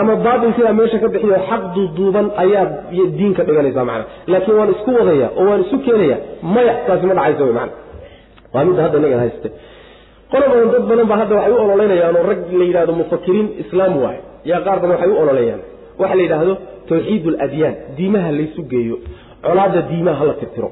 ama 0.00 0.12
baailkiibaa 0.24 0.72
meesha 0.80 0.98
ka 1.02 1.08
bixiyo 1.14 1.38
xaq 1.50 1.62
duuduuban 1.74 2.26
ayaad 2.44 2.70
diin 3.18 3.32
ka 3.38 3.42
dhiganaysaa 3.48 3.84
macana 3.90 4.04
laakiin 4.32 4.56
waan 4.60 4.70
isku 4.76 4.90
wadaya 4.98 5.28
oo 5.40 5.44
waan 5.50 5.60
isu 5.66 5.76
keenaya 5.86 6.16
maya 6.54 6.74
taasi 6.86 7.04
ma 7.10 7.14
dhacaysa 7.18 7.42
wy 7.48 7.52
maana 7.58 7.72
waa 8.54 8.64
midda 8.68 8.82
hadda 8.86 8.98
inagan 9.02 9.20
hayste. 9.24 9.48
Qolo 10.32 10.44
badan 10.52 10.68
dad 10.74 10.84
badan 10.90 11.06
ba 11.12 11.16
hadda 11.20 11.34
waxay 11.38 11.52
u 11.52 11.58
ololeynayaan 11.64 12.16
oo 12.20 12.24
rag 12.30 12.40
la 12.60 12.64
yidhahdo 12.68 12.92
mufakiriin 13.00 13.48
islaam 13.62 13.92
waay 14.04 14.18
yaa 14.50 14.60
qaar 14.66 14.76
badan 14.82 14.94
waxay 14.96 15.10
u 15.14 15.16
ololeeyaan. 15.24 15.60
Waxa 16.00 16.14
la 16.18 16.22
yidhaahdo 16.26 16.54
tawxiid 16.90 17.24
aladyaan 17.34 17.74
diimaha 17.98 18.30
laysu 18.38 18.60
geeyo. 18.72 18.96
Colaadda 19.46 19.80
diimaha 19.90 20.16
hala 20.20 20.34
tirtiro. 20.40 20.68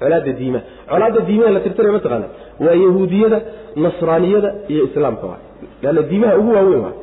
Colaadda 0.00 0.32
diimaha. 0.40 0.64
Colaadda 0.90 1.20
diimaha 1.28 1.50
la 1.56 1.60
tirtirayo 1.66 1.92
mataqaana 1.98 2.26
waa 2.64 2.76
yahuudiyada 2.84 3.38
nasraaniyada 3.84 4.48
iyo 4.72 4.82
islaamka 4.88 5.24
waay 5.30 5.42
leanna 5.82 6.02
diimaha 6.10 6.34
ugu 6.40 6.50
waaweyn 6.56 6.82
waay 6.86 6.96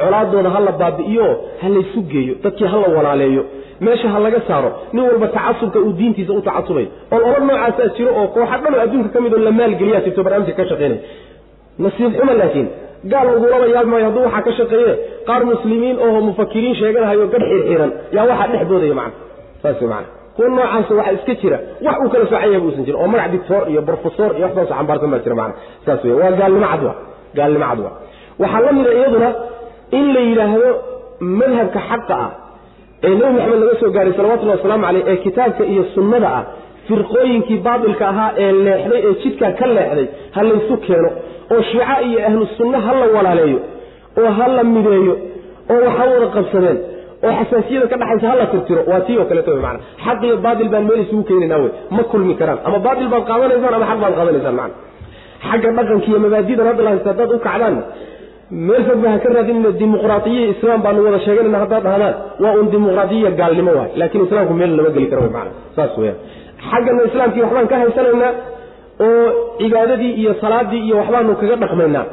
colaadooda 0.00 0.50
ha 0.54 0.60
la 0.66 0.72
baabi'iyo 0.82 1.26
ha 1.62 1.66
laysu 1.74 2.00
geeyo 2.12 2.34
dadkii 2.44 2.66
ha 2.72 2.76
la 2.82 2.88
walaaleeyo. 2.96 3.42
Meesha 3.84 4.08
ha 4.14 4.18
laga 4.24 4.40
saaro 4.48 4.70
nin 4.94 5.02
walba 5.08 5.26
tacasubka 5.36 5.78
uu 5.86 5.92
diintiisa 5.98 6.32
u 6.32 6.40
tacasubayo 6.48 6.88
laba 7.10 7.38
noocaasaa 7.48 7.88
jiro 7.96 8.10
oo 8.20 8.26
kooxa 8.34 8.56
dhan 8.62 8.74
oo 8.76 8.80
adduunka 8.86 9.08
ka 9.14 9.18
mid 9.24 9.32
oo 9.36 9.38
la 9.46 9.50
maalgeliyaa 9.58 10.00
jirto 10.04 10.20
barnaamijka 10.26 10.56
ka 10.60 10.64
shaqaynaya 10.70 11.00
nasiib 11.84 12.12
xuma 12.18 12.34
laakiin. 12.40 12.68
Gaal 13.12 13.26
lagulaba 13.34 13.66
yaab 13.74 13.86
hadduu 14.06 14.22
waxaa 14.26 14.42
ka 14.46 14.52
shaqeeye. 14.58 14.92
Qaar 15.28 15.42
muslimiin 15.50 15.96
oo 16.04 16.20
mufakiriin 16.28 16.74
sheeganahayo 16.80 17.24
gadh 17.32 17.44
xirxiran. 17.50 17.90
Yaa 18.16 18.26
waxaa 18.30 18.48
dhex 18.52 18.62
boodaya 18.70 18.94
macna. 19.00 19.12
Saas 19.62 19.80
macana 19.82 20.06
kuwa 20.36 20.48
noocaas 20.56 20.90
waxaa 20.98 21.12
iska 21.18 21.34
jira. 21.40 21.58
Wax 21.86 21.96
uu 22.04 22.08
kala 22.12 22.24
soocanya 22.30 22.58
uusan 22.64 22.84
jirin 22.86 23.00
oo 23.02 23.06
magac 23.12 23.28
dictor 23.34 23.62
iyo 23.72 23.80
brofesor 23.88 24.30
iyo 24.38 24.44
waxbaas 24.46 24.68
xambaarsan 24.78 25.10
baa 25.12 25.18
jira 25.24 25.34
macana 25.40 25.54
saas 25.86 26.00
wey 26.04 26.12
waa 26.20 26.30
gaalnimo 26.40 26.66
cad 26.72 26.82
gaalnimo 27.38 27.66
cad 27.70 27.80
wa 27.86 27.90
waxaa 28.42 28.60
la 28.66 28.72
mida 28.76 28.90
iyaduna 28.98 29.28
in 29.98 30.04
la 30.14 30.20
yidhaahdo 30.28 30.70
madhabka 31.40 31.80
xaqa 31.90 32.14
ah 32.24 32.30
ee 33.06 33.12
nebi 33.20 33.32
maxamed 33.38 33.60
laga 33.64 33.74
soo 33.82 33.90
gaaray 33.96 34.12
salawatullahi 34.18 34.58
wasalaamu 34.58 34.84
caleyh 34.88 35.04
ee 35.12 35.16
kitaabka 35.26 35.64
iyo 35.72 35.84
sunnada 35.94 36.28
ah 36.38 36.42
firqooyinkii 36.88 37.58
baatilka 37.66 38.04
ahaa 38.12 38.30
ee 38.44 38.50
leexday 38.66 39.00
ee 39.08 39.14
jidkaa 39.22 39.52
ka 39.60 39.66
leexday 39.76 40.06
ha 40.36 40.40
laysu 40.50 40.74
keeno 40.86 41.10
oo 41.54 41.60
shiica 41.70 41.94
iyo 42.08 42.18
ahlu 42.28 42.46
sunna 42.58 42.78
ha 42.86 42.92
la 43.00 43.06
walaaleeyo 43.16 43.60
oo 44.22 44.30
ha 44.38 44.46
la 44.56 44.62
mideeyo 44.74 45.14
oo 45.72 45.78
waxa 45.86 46.04
wada 46.12 46.26
qabsadeen 46.36 46.78
oo 47.26 47.32
xasaasiyada 47.40 47.86
ka 47.92 47.96
dhaxaysa 48.02 48.26
ha 48.30 48.34
la 48.40 48.46
tirtiro 48.52 48.82
waa 48.90 49.00
tii 49.06 49.18
oo 49.22 49.26
kaleeto 49.30 49.52
mana 49.66 49.78
xaq 50.06 50.20
iyo 50.28 50.36
baatil 50.46 50.68
baan 50.74 50.84
meel 50.88 51.00
isugu 51.04 51.22
keenaynaa 51.30 51.60
wey 51.64 51.70
ma 51.96 52.02
kulmi 52.12 52.34
karaan 52.40 52.58
ama 52.68 52.78
baatil 52.86 53.08
baad 53.14 53.24
qaadanaysaan 53.30 53.74
ama 53.78 53.86
xaq 53.90 53.98
baad 54.04 54.14
qaadanaysaan 54.20 54.56
macana 54.60 54.74
xagga 55.48 55.70
dhaqanka 55.78 56.18
mabaadidan 56.26 56.66
hadda 56.70 56.82
la 56.86 56.90
haysta 56.92 57.08
haddaad 57.12 57.30
u 57.36 57.38
kacdaan 57.48 57.76
meel 58.68 58.82
fogba 58.88 59.08
ha 59.12 59.18
ka 59.24 59.28
raadinina 59.36 59.70
dimuqraadiyiya 59.80 60.46
islaam 60.54 60.80
baanu 60.86 61.00
wada 61.06 61.18
sheeganayna 61.26 61.58
haddaad 61.64 61.82
dhahdaan 61.88 62.14
waa 62.44 62.54
un 62.60 62.66
dimuqraadiyiya 62.74 63.30
gaalnimo 63.40 63.72
waay. 63.78 63.90
Laakiin 64.00 64.24
islaamku 64.26 64.54
meel 64.60 64.72
lama 64.78 64.90
geli 64.96 65.06
karo 65.12 65.22
wy 65.26 65.30
maana 65.36 65.50
saas 65.76 65.92
weyaan 66.00 66.18
xaggana 66.70 67.00
islaamkii 67.10 67.42
waxbaan 67.46 67.68
ka 67.72 67.76
haysanaynaa 67.82 68.32
oo 69.06 69.28
cibaadadii 69.60 70.12
iyo 70.20 70.32
salaadii 70.42 70.82
iyo 70.86 70.96
waxbaanu 71.00 71.32
kaga 71.40 71.56
dhaqmaynaa 71.62 72.04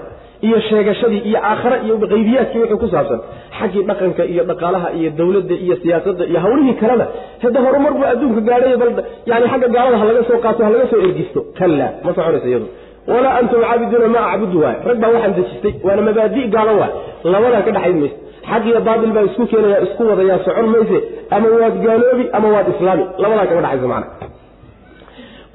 iyo 0.47 0.57
sheegashadii 0.69 1.21
iyo 1.29 1.39
aakhare 1.49 1.77
iyo 1.85 1.95
qaybiyaadkii 2.13 2.59
wixii 2.63 2.79
ku 2.83 2.87
saabsan 2.93 3.19
xaggii 3.59 3.83
dhaqanka 3.89 4.23
iyo 4.33 4.43
dhaqaalaha 4.49 4.87
iyo 4.99 5.09
dawladda 5.19 5.55
iyo 5.65 5.75
siyaasadda 5.83 6.23
iyo 6.31 6.39
hawlihii 6.45 6.75
kalena 6.81 7.05
hadda 7.43 7.59
horumar 7.65 7.93
buu 7.97 8.05
adduunka 8.13 8.41
gaadhay 8.49 8.75
bal 8.81 8.89
yani 9.31 9.45
xagga 9.53 9.67
gaalada 9.75 9.97
ha 10.01 10.05
laga 10.09 10.23
soo 10.29 10.39
qaato 10.45 10.61
ha 10.65 10.69
laga 10.75 10.85
soo 10.91 10.99
ergisto. 11.07 11.39
Kalla 11.59 11.87
ma 12.05 12.09
soconaysa 12.17 12.47
iyadu 12.51 12.67
walaa 13.07 13.33
antum 13.39 13.61
caabiduuna 13.65 14.07
maa 14.15 14.25
acbudu 14.33 14.57
waay. 14.63 14.75
Rag 14.87 14.97
baa 15.03 15.09
waxaan 15.15 15.33
dejistay 15.37 15.73
waana 15.85 16.01
mabaadi 16.07 16.41
gaalo 16.55 16.73
waay. 16.81 16.93
Labadaa 17.33 17.61
ka 17.67 17.71
dhaxayn 17.75 17.97
mayse 18.01 18.15
xaq 18.49 18.63
iyo 18.69 18.79
baatil 18.87 19.11
baa 19.15 19.23
isku 19.29 19.43
keenaya 19.51 19.77
isku 19.85 20.01
wadayaa 20.09 20.39
socon 20.45 20.67
mayse 20.73 20.97
ama 21.35 21.47
waad 21.61 21.75
gaaloobi 21.85 22.25
ama 22.37 22.47
waad 22.55 22.67
islaami. 22.73 23.05
Labadaa 23.23 23.45
kama 23.49 23.61
dhaxaysa 23.65 23.87
macana 23.93 24.07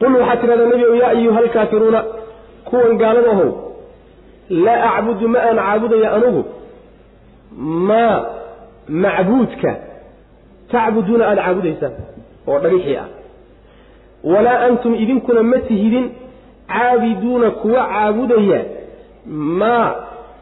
qul 0.01 0.13
waxaad 0.21 0.39
tidhahdaa 0.43 0.69
nebi 0.73 0.85
ow 0.91 0.95
yaa 1.03 1.11
ayuha 1.17 1.39
alkaafiruuna 1.45 2.01
kuwan 2.69 2.93
gaalada 3.03 3.31
ahow 3.35 3.51
laa 4.67 4.89
acbudu 4.99 5.29
ma 5.35 5.39
aan 5.49 5.57
caabudaya 5.67 6.09
anugu. 6.17 6.43
Maa 7.89 8.17
macbuudka 9.05 9.71
tacbuduuna 10.73 11.25
aada 11.31 11.43
caabudaysaan 11.47 11.93
oo 12.51 12.59
dhagixii 12.65 12.97
ah. 13.03 13.09
Walaa 14.33 14.59
antum 14.67 14.93
idinkuna 15.03 15.43
ma 15.51 15.59
tihidin 15.69 16.07
caabiduuna 16.69 17.51
kuwa 17.51 17.87
caabudaya 17.87 18.65
maa 19.27 19.95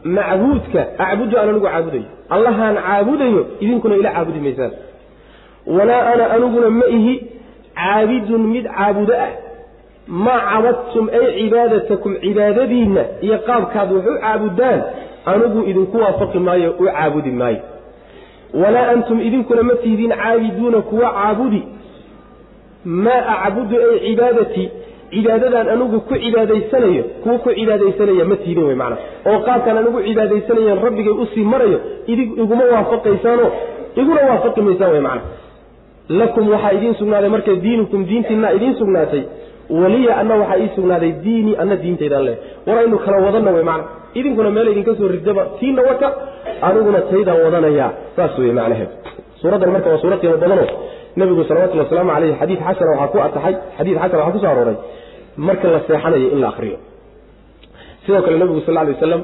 macbuudka 0.03 0.85
acbudu 0.97 1.37
aan 1.37 1.49
anigu 1.49 1.65
caabudayo. 1.65 2.03
Allahaan 2.29 2.75
caabudayo 2.75 3.47
idinkuna 3.59 3.95
ila 3.95 4.11
caabudi 4.11 4.39
maysaan. 4.39 4.71
Walaa 5.67 6.13
ana 6.13 6.31
aniguna 6.31 6.69
ma 6.69 6.85
ihi 6.85 7.23
caabidun 7.75 8.41
mid 8.41 8.65
caabudo 8.65 9.13
ah. 9.13 9.31
Maa 10.07 10.39
cabadtum 10.39 11.09
ay 11.09 11.25
cibaadatakum 11.39 12.15
cibaadadiinna 12.21 13.01
iyo 13.21 13.37
qaabkaad 13.37 13.91
wax 13.91 14.05
u 14.05 14.19
caabudaan 14.21 14.81
anigu 15.25 15.63
idinku 15.69 15.97
waafaqi 15.97 16.39
maayo 16.39 16.71
u 16.79 16.85
caabudi 16.85 17.31
maayo. 17.31 17.61
Walaa 18.53 18.87
antum 18.89 19.21
idinkuna 19.21 19.63
ma 19.63 19.75
tihidiin 19.75 20.11
caabiduuna 20.11 20.81
kuwa 20.81 21.13
caabudi. 21.13 21.63
Maa 22.85 23.41
acbudu 23.43 23.75
ay 23.81 23.99
cibaadatii 23.99 24.69
cibaadadaan 25.15 25.67
anigu 25.75 25.97
ku 26.09 26.15
cibaadaysanayo 26.23 27.03
kuwa 27.23 27.37
ku 27.45 27.49
cibaadaysanaya 27.59 28.25
ma 28.31 28.35
tiidin 28.43 28.65
wey 28.69 28.77
macana 28.81 28.97
oo 29.29 29.37
qaabkaan 29.47 29.77
anigu 29.81 29.99
cibaadaysanayan 30.07 30.79
rabbigay 30.87 31.15
u 31.23 31.25
sii 31.33 31.45
marayo 31.53 31.79
idig 32.11 32.29
iguma 32.43 32.63
waafaqaysaano 32.73 33.45
iguna 34.01 34.21
waafaqi 34.29 34.61
maysaan 34.67 34.91
wey 34.95 35.03
macana 35.07 35.21
lakum 36.19 36.45
waxaa 36.53 36.71
idiin 36.77 36.95
sugnaaday 37.01 37.29
marka 37.35 37.51
diinukum 37.65 38.01
diintiinaa 38.09 38.51
idiin 38.57 38.75
sugnaatay. 38.81 39.23
Waliya 39.81 40.13
anna 40.21 40.35
waxaa 40.41 40.57
ii 40.63 40.69
sugnaaday 40.75 41.11
diinii 41.23 41.55
anna 41.61 41.75
diintaydaan 41.83 42.23
leh. 42.27 42.35
War 42.67 42.77
aynu 42.81 42.97
kala 43.05 43.17
wadanna 43.25 43.51
wey 43.55 43.63
macana 43.69 43.83
idinkuna 44.19 44.49
meel 44.55 44.67
idinka 44.73 44.93
soo 44.99 45.07
ridaba 45.13 45.43
tiina 45.59 45.81
wata 45.89 46.07
aniguna 46.67 46.99
taydaan 47.11 47.39
wadanaya. 47.45 47.87
Saas 48.15 48.37
wey 48.41 48.51
macnaheed 48.59 48.89
suuraddan 49.41 49.71
marka 49.75 49.89
waa 49.93 49.97
suura 50.03 50.17
qiimo 50.21 50.37
badano 50.43 50.65
nabigu 51.19 51.43
salawatulli 51.49 51.81
wasalaamu 51.85 52.11
caleyh 52.15 52.35
xadiid 52.41 52.59
xasana 52.67 52.91
waxaa 53.01 53.11
ku 53.13 53.17
ataxay 53.27 53.55
xadiid 53.77 53.97
xasan 54.01 54.19
waxaa 54.21 54.33
kuso 54.35 54.47
arooray 54.51 54.77
marka 55.37 55.67
la 55.75 55.79
seexanayo 55.87 56.27
in 56.33 56.39
la 56.43 56.47
akriyo 56.53 56.77
sidoo 58.05 58.21
kale 58.25 58.37
nabigu 58.37 58.61
sal 58.65 58.73
lay 58.75 58.93
waslam 58.93 59.21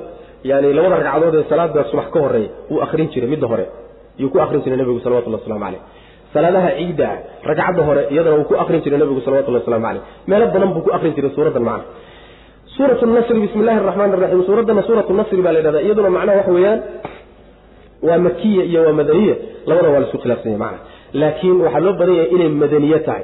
yani 0.49 0.73
labada 0.77 0.95
ragcadood 1.03 1.35
ee 1.39 1.45
salaada 1.51 1.83
subax 1.91 2.07
ka 2.13 2.19
horreeya 2.25 2.49
wuu 2.69 2.81
akrin 2.85 3.07
jiray 3.13 3.29
midda 3.33 3.47
hore. 3.51 3.65
Yuu 4.21 4.29
ku 4.33 4.37
akrin 4.45 4.61
jiray 4.63 4.77
nabigu 4.81 4.99
salawatulli 5.05 5.35
waslamu 5.39 5.59
caleyh 5.65 5.81
salaadaha 6.33 6.69
ciidda 6.77 7.09
ragcadda 7.49 7.81
hore 7.87 8.01
iyadana 8.13 8.35
wuu 8.39 8.47
ku 8.49 8.55
akrin 8.63 8.81
jiray 8.85 8.99
nabigu 9.03 9.21
salawatulli 9.25 9.57
waslamu 9.61 9.85
caleyh 9.87 10.01
meelo 10.29 10.45
badan 10.53 10.69
buu 10.75 10.81
ku 10.85 10.91
akrin 10.97 11.13
jiray 11.17 11.31
suuraddan 11.35 11.63
macna. 11.69 11.85
Suurat 12.75 13.01
nasri 13.01 13.39
bismi 13.43 13.61
illahi 13.63 13.77
araxmaan 13.83 14.11
raxiim 14.23 14.43
suuraddana 14.49 14.81
suuratu 14.87 15.13
nasri 15.19 15.41
baa 15.45 15.53
la 15.55 15.59
yhahda 15.63 15.79
iyaduna 15.85 16.09
macnaha 16.17 16.37
waxa 16.39 16.51
weeyaan 16.57 16.79
waa 18.07 18.17
makiya 18.27 18.63
iyo 18.71 18.79
waa 18.87 18.93
madaniya. 18.99 19.35
Labada 19.69 19.89
waa 19.93 19.99
la 19.99 20.05
isku 20.07 20.17
khilaafsanya 20.23 20.57
macna. 20.65 20.79
Laakiin 21.21 21.57
waxaa 21.65 21.79
loo 21.85 21.93
badan 21.99 22.15
yahay 22.19 22.29
inay 22.35 22.49
madaniye 22.63 22.99
tahay 23.07 23.23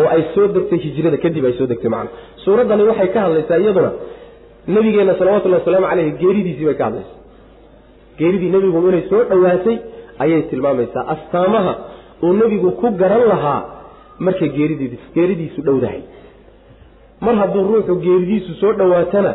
oo 0.00 0.08
ay 0.14 0.22
soo 0.34 0.46
degtay 0.56 0.78
hijrada 0.86 1.18
kadib 1.24 1.44
ay 1.48 1.54
soo 1.58 1.66
degtay 1.72 1.90
macna 1.94 2.10
suuraddani 2.44 2.82
waxay 2.90 3.08
ka 3.14 3.18
hadlaysaa 3.26 3.58
iyaduna 3.64 3.90
nabigeenna 4.74 5.14
salawatullhi 5.20 5.58
wasalaamu 5.60 5.86
caleyh 5.90 6.06
geeridiisii 6.22 6.66
bay 6.68 6.76
ka 6.80 6.84
hadlaysaa. 6.88 7.18
Geeridii 8.18 8.50
nebigu 8.54 8.78
inay 8.90 9.04
soo 9.10 9.22
dhowaatay 9.30 9.76
ayay 10.22 10.42
tilmaamaysaa. 10.50 11.04
Astaamaha 11.14 11.72
uu 12.24 12.32
nebigu 12.40 12.70
ku 12.80 12.86
garan 13.00 13.24
lahaa 13.32 13.60
markay 14.26 14.50
geeridiid 14.58 14.92
geeridiisu 15.16 15.60
dhowdahay. 15.66 16.00
Mar 17.24 17.34
hadduu 17.42 17.62
ruuxu 17.70 17.94
geeridiisu 18.06 18.52
soo 18.60 18.72
dhowaatana 18.80 19.32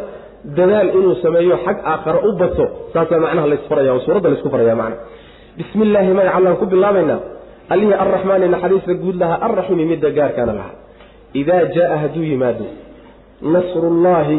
dadaal 0.57 0.89
inuu 0.99 1.15
sameeyo 1.23 1.55
xag 1.65 1.77
aakhara 1.91 2.19
u 2.27 2.31
bato 2.41 2.65
saasaa 2.93 3.19
macnaha 3.25 3.47
laysfaraya 3.51 3.91
oo 3.95 4.01
suuradda 4.05 4.29
laysku 4.31 4.49
faraya 4.53 4.75
macna 4.81 4.97
bismi 5.57 5.83
illaahi 5.87 6.11
magaca 6.19 6.35
allaan 6.39 6.57
ku 6.61 6.65
bilaabaynaa 6.73 7.19
allihii 7.73 7.93
arraxmaani 8.03 8.47
naxariista 8.55 8.93
guud 9.03 9.15
lahaa 9.21 9.39
arraxiimi 9.47 9.85
midda 9.91 10.09
gaarkaana 10.17 10.53
lahaa 10.59 10.75
idaa 11.41 11.63
jaaa 11.77 11.97
hadduu 12.03 12.23
yimaado 12.31 12.65
nasrullaahi 13.55 14.37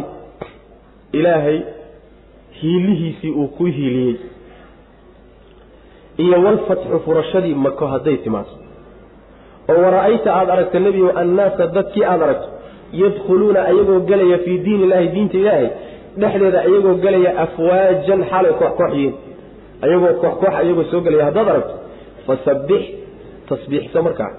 ilaahay 1.19 1.59
hiilihiisii 2.63 3.31
uu 3.41 3.49
ku 3.49 3.65
hiiliyey. 3.65 4.17
Iyo 6.19 6.37
walfatxu 6.45 7.01
furashadii 7.05 7.55
mako 7.55 7.87
hadday 7.87 8.17
timaado 8.17 8.51
oo 9.71 9.83
wara-ayta 9.85 10.31
aada 10.39 10.53
aragto 10.53 10.79
nebigo 10.85 11.11
annaasa 11.23 11.67
dadkii 11.77 12.05
aada 12.05 12.25
aragto 12.25 12.49
yadkhuluuna 13.03 13.61
ayagoo 13.71 14.01
gelaya 14.11 14.39
fii 14.45 14.59
diin 14.65 14.81
illaahi 14.85 15.09
diinta 15.15 15.37
ilaahay 15.39 15.69
dhexdeeda 16.21 16.59
ayagoo 16.67 16.95
gelaya 17.05 17.31
afwaajan 17.45 18.21
xaalay 18.31 18.53
koox 18.61 18.73
koox 18.79 18.93
yihiin. 18.95 19.15
Ayagoo 19.85 20.13
koox 20.23 20.35
koox 20.43 20.55
ayagoo 20.63 20.85
soo 20.91 21.01
gelaya 21.07 21.25
haddaad 21.29 21.49
aragto 21.53 21.75
fasabbix 22.27 22.83
tasbiixsa 23.49 23.99
markaa 24.07 24.33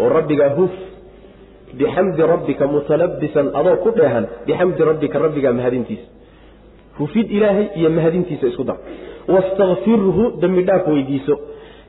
oo 0.00 0.08
rabbigaa 0.18 0.50
huf 0.58 0.74
bixamdi 1.78 2.22
rabbika 2.32 2.64
mutalabisan 2.74 3.46
adoo 3.60 3.76
ku 3.84 3.90
dheehan 3.98 4.24
bixamdi 4.46 4.82
rabbika 4.90 5.16
rabbigaa 5.24 5.52
mahadintiisa 5.60 6.06
hufid 6.98 7.26
ilaahay 7.36 7.66
iyo 7.78 7.90
mahadintiisa 7.96 8.46
isku 8.50 8.64
dar. 8.68 8.78
Wastakfirhu 9.34 10.24
dembi 10.42 10.62
dhaaf 10.68 10.84
weydiiso. 10.94 11.34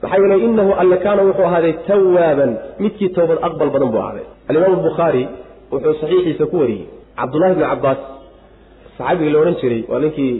Maxaa 0.01 0.19
yeele 0.21 0.35
inahu 0.47 0.71
alle 0.81 0.97
kaana 1.05 1.21
wuxuu 1.27 1.45
ahaaday 1.49 1.73
tawaaban 1.89 2.51
midkii 2.83 3.09
towbad 3.17 3.39
aqbal 3.47 3.69
badan 3.73 3.89
buu 3.93 4.01
ahaaday. 4.03 4.25
Alimaam 4.49 4.81
bukhaari 4.87 5.23
wuxuu 5.71 5.93
saxiixiisa 6.01 6.45
ku 6.51 6.55
wariyey. 6.61 6.85
Cabdullahi 7.19 7.53
bni 7.57 7.65
cabaas 7.71 7.99
saxaabigii 8.97 9.33
la 9.33 9.39
odhan 9.43 9.55
jiray 9.61 9.81
waa 9.91 9.99
ninkii 10.03 10.33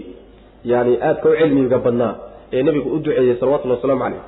yani 0.71 0.93
aadka 1.07 1.27
u 1.29 1.35
cilmiga 1.41 1.77
badnaa 1.85 2.13
ee 2.55 2.61
nebigu 2.67 2.89
u 2.95 2.99
duceeyey 3.05 3.35
salawatullhi 3.39 3.75
wasalaamu 3.77 4.03
caleyh 4.05 4.23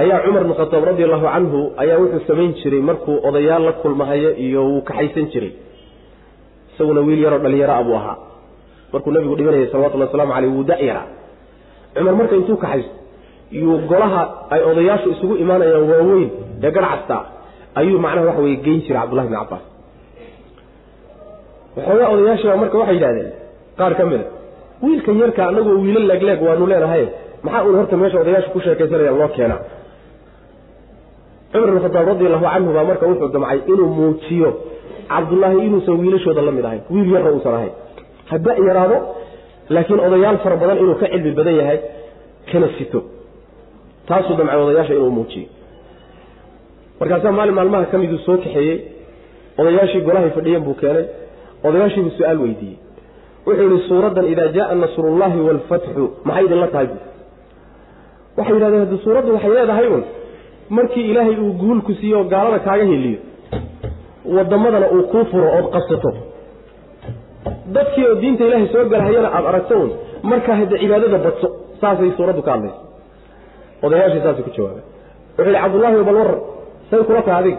ayaa 0.00 0.18
cumar 0.24 0.42
bn 0.48 0.52
khataab 0.60 0.84
radi 0.90 1.02
allahu 1.06 1.26
canhu 1.34 1.60
ayaa 1.82 1.98
wuxuu 2.02 2.22
samayn 2.30 2.52
jiray 2.60 2.80
markuu 2.88 3.14
odayaal 3.28 3.62
la 3.68 3.72
kulmahayo 3.82 4.30
iyo 4.46 4.60
wuu 4.70 4.80
kaxaysan 4.88 5.26
jiray. 5.32 5.52
Isaguna 6.74 7.00
wiil 7.06 7.20
yaroo 7.24 7.38
dhalinyaro 7.44 7.72
a 7.72 7.82
buu 7.86 7.94
ahaa. 8.00 8.16
Markuu 8.92 9.10
nabigu 9.14 9.34
dhibanayay 9.38 9.68
salawatullhi 9.72 10.06
waslamu 10.08 10.32
caleyh 10.36 10.50
wuu 10.56 10.64
da-yaraa 10.70 11.06
cumar 11.96 12.14
marka 12.20 12.34
intuu 12.40 12.56
kaxaysto 12.64 12.94
yuu 13.60 13.76
golaha 13.90 14.22
ay 14.54 14.60
odayaashu 14.70 15.08
isugu 15.14 15.34
imaanayaan 15.42 15.84
waaweyn 15.92 16.28
ee 16.66 16.70
garhcasta 16.76 17.16
ayuu 17.80 17.98
macnaha 18.04 18.26
waxa 18.30 18.42
weye 18.46 18.56
geyn 18.66 18.80
jiray 18.86 19.00
cabdullahi 19.02 19.28
bni 19.30 19.36
cabaas 19.42 19.64
waxoogaa 21.76 22.08
odayaashiba 22.14 22.56
marka 22.62 22.76
waxay 22.82 22.94
yidhahdeen 22.98 23.30
qaar 23.78 23.92
ka 23.98 24.04
mida 24.10 24.24
wiilkan 24.84 25.16
yarka 25.22 25.42
anagoo 25.50 25.76
wiilo 25.84 26.00
leegleeg 26.10 26.40
waanu 26.48 26.66
leenahay. 26.72 27.04
Maxaa 27.44 27.62
uun 27.66 27.76
horta 27.80 27.96
meesha 28.00 28.18
odayaashu 28.24 28.50
ku 28.54 28.60
sheekaysanayaan 28.66 29.18
loo 29.20 29.28
keenaa 29.36 29.60
cumar 31.56 31.70
bin 31.74 31.82
khataab 31.86 32.06
radi 32.12 32.24
allahu 32.28 32.46
canhu 32.54 32.70
baa 32.76 32.84
marka 32.90 33.04
wuxuu 33.10 33.28
damcay 33.34 33.58
inuu 33.72 33.88
muujiyo 33.98 34.50
cabdullaahi 35.12 35.58
inuusan 35.66 35.94
wiilashooda 36.02 36.42
la 36.48 36.52
mid 36.56 36.64
ahayn 36.68 36.82
wiil 36.94 37.08
yarra 37.14 37.30
uusan 37.36 37.54
ahayn. 37.58 37.74
Hada 38.30 38.52
yaraado 38.68 38.96
laakiin 39.74 40.00
odayaal 40.06 40.38
fara 40.44 40.56
badan 40.62 40.78
inuu 40.82 40.96
ka 41.00 41.06
cilmi 41.12 41.30
badan 41.38 41.54
yahay 41.60 41.78
kana 42.50 42.68
sito. 42.78 43.00
Taasuu 44.08 44.36
damcay 44.40 44.58
odayaasha 44.64 44.94
inuu 44.98 45.12
muujiyo 45.18 45.48
markaasaa 47.00 47.32
maalin 47.38 47.54
maalmaha 47.58 47.84
ka 47.92 47.98
miduu 48.02 48.18
soo 48.26 48.36
kaxeeyey 48.44 48.78
odayaashii 49.60 50.02
golahay 50.06 50.30
fadhiyeen 50.36 50.64
buu 50.66 50.76
keenay 50.82 51.06
odayaashiibuu 51.66 52.12
su'aal 52.18 52.38
weydiiyey. 52.44 52.78
Wuxuu 53.46 53.68
yihi 53.70 53.88
suuraddan 53.88 54.26
idaa 54.32 54.48
jaaa 54.56 54.74
nasrullahi 54.84 55.38
waalfatxu 55.46 56.04
maxay 56.28 56.44
idinla 56.46 56.68
tahay? 56.74 56.86
Bu 56.92 56.98
waxay 58.38 58.54
yidhahdeen 58.56 58.82
haddi 58.84 58.96
suuraddu 59.04 59.30
waxay 59.36 59.52
leedahay 59.58 59.86
un 59.96 60.02
markii 60.70 61.10
ilaahay 61.10 61.36
uu 61.44 61.52
guulku 61.62 61.92
siiyo 62.00 62.18
oo 62.20 62.24
gaalada 62.32 62.58
kaaga 62.66 62.84
heliyo 62.92 63.18
wadamadana 64.36 64.86
uu 64.96 65.02
kuu 65.12 65.24
furo 65.30 65.48
ood 65.58 65.66
qabsato. 65.74 66.10
Dadkii 67.74 68.04
oo 68.08 68.14
diinta 68.20 68.44
ilaahay 68.48 68.68
soo 68.72 68.84
galhayana 68.92 69.28
aada 69.36 69.48
aragto 69.50 69.74
un 69.84 69.90
markaa 70.30 70.56
hadda 70.60 70.76
cibaadada 70.82 71.18
badso 71.26 71.48
saasay 71.80 72.10
suuraddu 72.16 72.42
ka 72.46 72.50
hadlaysa. 72.54 72.80
Odayaashii 73.86 74.22
saasay 74.26 74.42
ku 74.46 74.50
jawaabeen. 74.56 74.84
Wuxuu 75.36 75.50
yihi 75.52 75.62
cabdullahi 75.62 76.04
bal 76.08 76.16
waran 76.20 76.40
say 76.90 77.00
kula 77.08 77.22
tahay 77.26 77.38
adiga. 77.42 77.58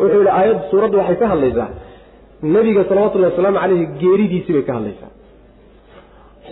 Wuxuu 0.00 0.20
yihi 0.22 0.32
aayadda 0.38 0.62
suuraddu 0.70 0.96
waxay 1.00 1.16
ka 1.22 1.26
hadlaysaa. 1.32 1.68
Nebiga 2.54 2.82
salawatullahi 2.90 3.32
wasalaamu 3.32 3.58
caleyhi 3.62 3.86
geeridiisii 4.00 4.52
bay 4.56 4.62
ka 4.68 4.72
hadlaysaa. 4.78 5.10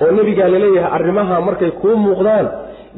Oo 0.03 0.11
nebigaa 0.19 0.49
la 0.55 0.59
leeyahay 0.65 0.91
arrimaha 0.99 1.37
markay 1.49 1.71
kuu 1.83 1.97
muuqdaan 2.05 2.47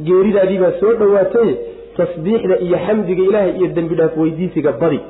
geeridaadii 0.08 0.58
baa 0.62 0.72
soo 0.80 0.92
dhowaatay 1.00 1.50
tasbiixda 1.98 2.54
iyo 2.66 2.76
xamdiga 2.86 3.22
ilaahay 3.28 3.52
iyo 3.58 3.68
dembi 3.76 3.94
dhaaf 4.00 4.12
weydiisiga 4.22 4.72
badi 4.82 5.00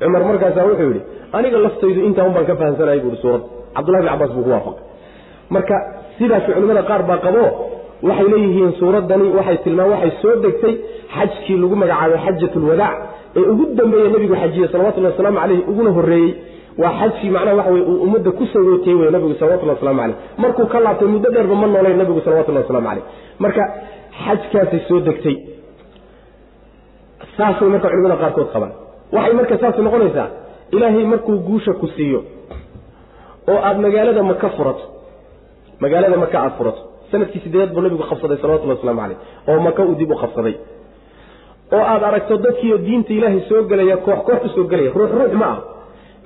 cumar 0.00 0.22
markaasaa 0.30 0.64
wuxuu 0.68 0.88
yidhi 0.90 1.02
aniga 1.36 1.58
laftaydu 1.66 2.00
intaa 2.08 2.24
un 2.28 2.32
baan 2.36 2.46
ka 2.50 2.54
fahamsanayay 2.60 3.00
buuhi 3.04 3.18
suuradda 3.22 3.46
cabdullahi 3.76 4.02
bin 4.04 4.10
cabaas 4.12 4.30
buu 4.36 4.42
ku 4.46 4.50
waafaqay. 4.54 4.84
Marka 5.54 5.76
sidaas 6.18 6.44
culimmada 6.46 6.82
qaar 6.90 7.02
baa 7.10 7.18
qabo 7.26 7.42
waxay 8.08 8.28
leeyihiin 8.32 8.72
suuraddani 8.80 9.26
waxay 9.38 9.56
tilmaam 9.64 9.90
waxay 9.94 10.12
soo 10.22 10.34
degtay 10.44 10.74
xajkii 11.16 11.56
lagu 11.62 11.74
magacaabay 11.82 12.18
xajatulwadaac 12.26 12.96
ee 13.38 13.44
ugu 13.52 13.64
dambeeye 13.78 14.08
nebigu 14.14 14.34
xajiye 14.42 14.66
salawatullahi 14.72 15.12
wasalaamu 15.14 15.38
caleyhi 15.42 15.62
uguna 15.72 15.90
horreeyey 15.98 16.30
waa 16.82 16.92
xajkii 17.00 17.30
macnaha 17.36 17.56
waxa 17.60 17.72
weye 17.74 17.84
uu 17.92 17.98
ummadda 18.06 18.30
ku 18.38 18.44
sagootiyey 18.52 18.96
wey 19.00 19.10
nabigu 19.16 19.34
salawatullahi 19.40 19.76
waslamu 19.78 20.00
caleyh 20.02 20.16
markuu 20.42 20.66
ka 20.72 20.78
laabtay 20.86 21.08
muddo 21.14 21.28
dheerba 21.34 21.54
ma 21.62 21.66
noolayn 21.74 21.98
nabigu 22.02 22.20
salawatullahi 22.26 22.64
waslamu 22.66 22.86
caleyh 22.88 23.04
marka 23.44 23.62
xajkaasay 24.24 24.80
soo 24.88 25.00
degtay 25.08 25.36
saasay 27.36 27.68
marka 27.74 27.88
culimada 27.92 28.16
qaarkood 28.22 28.48
qabaan 28.54 28.72
waxay 29.16 29.34
marka 29.40 29.54
saas 29.62 29.76
noqonaysaa 29.86 30.28
ilaahay 30.76 31.04
markuu 31.12 31.36
guusha 31.48 31.72
ku 31.80 31.86
siiyo 31.96 32.20
oo 33.50 33.58
aada 33.68 33.78
magaalada 33.86 34.22
maka 34.32 34.48
furato 34.56 34.84
magaalada 35.82 36.16
maka 36.24 36.36
aada 36.42 36.54
furato 36.58 36.80
sannadkii 37.10 37.40
sideedaad 37.44 37.72
buu 37.74 37.82
nabigu 37.86 38.04
qabsaday 38.10 38.36
salawatullahi 38.42 38.78
waslamu 38.78 39.00
caleyh 39.02 39.18
oo 39.50 39.58
maka 39.68 39.80
uu 39.88 39.94
dib 40.00 40.10
u 40.10 40.16
qabsaday. 40.22 40.54
Oo 41.74 41.84
aada 41.92 42.04
aragto 42.10 42.34
dadkiiyo 42.46 42.76
diinta 42.86 43.12
ilaahay 43.18 43.40
soo 43.48 43.62
gelaya 43.70 43.96
koox 44.06 44.20
koox 44.28 44.56
u 44.60 44.64
gelaya 44.70 44.90
ruux 44.98 45.10
ruux 45.18 45.32
ma 45.42 45.46
ah 45.54 45.58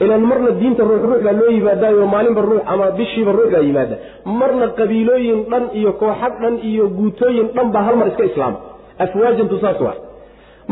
ilan 0.05 0.23
marna 0.31 0.51
diinta 0.61 0.83
ruux 0.91 1.03
ruux 1.09 1.21
baa 1.27 1.35
loo 1.41 1.51
yimaadaayo 1.57 2.07
maalinba 2.15 2.41
ruux 2.51 2.63
ama 2.73 2.87
bishiiba 2.99 3.33
ruux 3.39 3.49
baa 3.55 3.63
yimaada. 3.69 3.97
Marna 4.41 4.67
qabiilooyin 4.79 5.41
dhan 5.51 5.65
iyo 5.79 5.91
kooxad 6.03 6.35
dhan 6.43 6.55
iyo 6.71 6.85
guutooyin 6.99 7.47
dhan 7.57 7.69
baa 7.75 7.83
hal 7.87 7.97
mar 8.01 8.09
iska 8.13 8.25
islaama. 8.31 8.59
Afwaajantu 9.05 9.57
saas 9.65 9.79
waa 9.87 9.97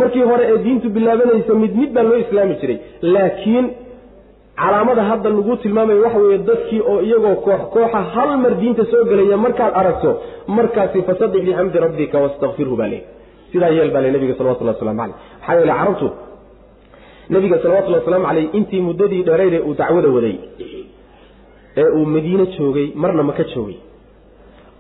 markii 0.01 0.25
hore 0.31 0.45
ee 0.53 0.59
diintu 0.65 0.87
bilaabanaysa 0.97 1.55
mid 1.63 1.73
mid 1.81 1.91
baa 1.97 2.03
loo 2.09 2.19
islaami 2.25 2.55
jiray. 2.61 2.79
Laakiin 3.15 3.67
calaamada 4.63 5.03
hadda 5.11 5.29
lagu 5.37 5.57
tilmaamayo 5.63 6.03
waxa 6.07 6.19
weeye 6.25 6.39
dadkii 6.51 6.81
oo 6.93 6.99
iyagoo 7.09 7.35
koox 7.47 7.61
kooxa 7.75 8.01
hal 8.15 8.31
mar 8.45 8.53
diinta 8.61 8.85
soo 8.93 9.05
gelaya 9.11 9.37
markaad 9.45 9.73
aragto 9.81 10.11
markaasi 10.57 10.99
fasadix 11.09 11.43
bixamdi 11.47 11.79
rabbika 11.87 12.17
wastakfirhu 12.25 12.77
baa 12.81 12.91
leey 12.93 13.03
sidaa 13.53 13.71
yeel 13.77 13.91
baa 13.95 14.03
le 14.05 14.11
nabiga 14.17 14.35
salawatullah 14.39 14.75
waslamu 14.75 15.01
caleyh 15.01 15.15
maxaa 15.41 15.55
yeele 15.59 15.73
carabtu 15.81 16.09
nabiga 17.35 17.57
salawatullhi 17.63 17.99
wasalaamu 18.01 18.27
caleyh 18.31 18.47
intii 18.59 18.81
muddadii 18.89 19.23
dheerayde 19.29 19.59
uu 19.69 19.75
dacwada 19.81 20.09
waday 20.17 20.37
ee 21.81 21.89
uu 21.99 22.05
madiine 22.15 22.47
joogay 22.57 22.87
marna 23.03 23.23
maka 23.31 23.45
joogay 23.55 23.79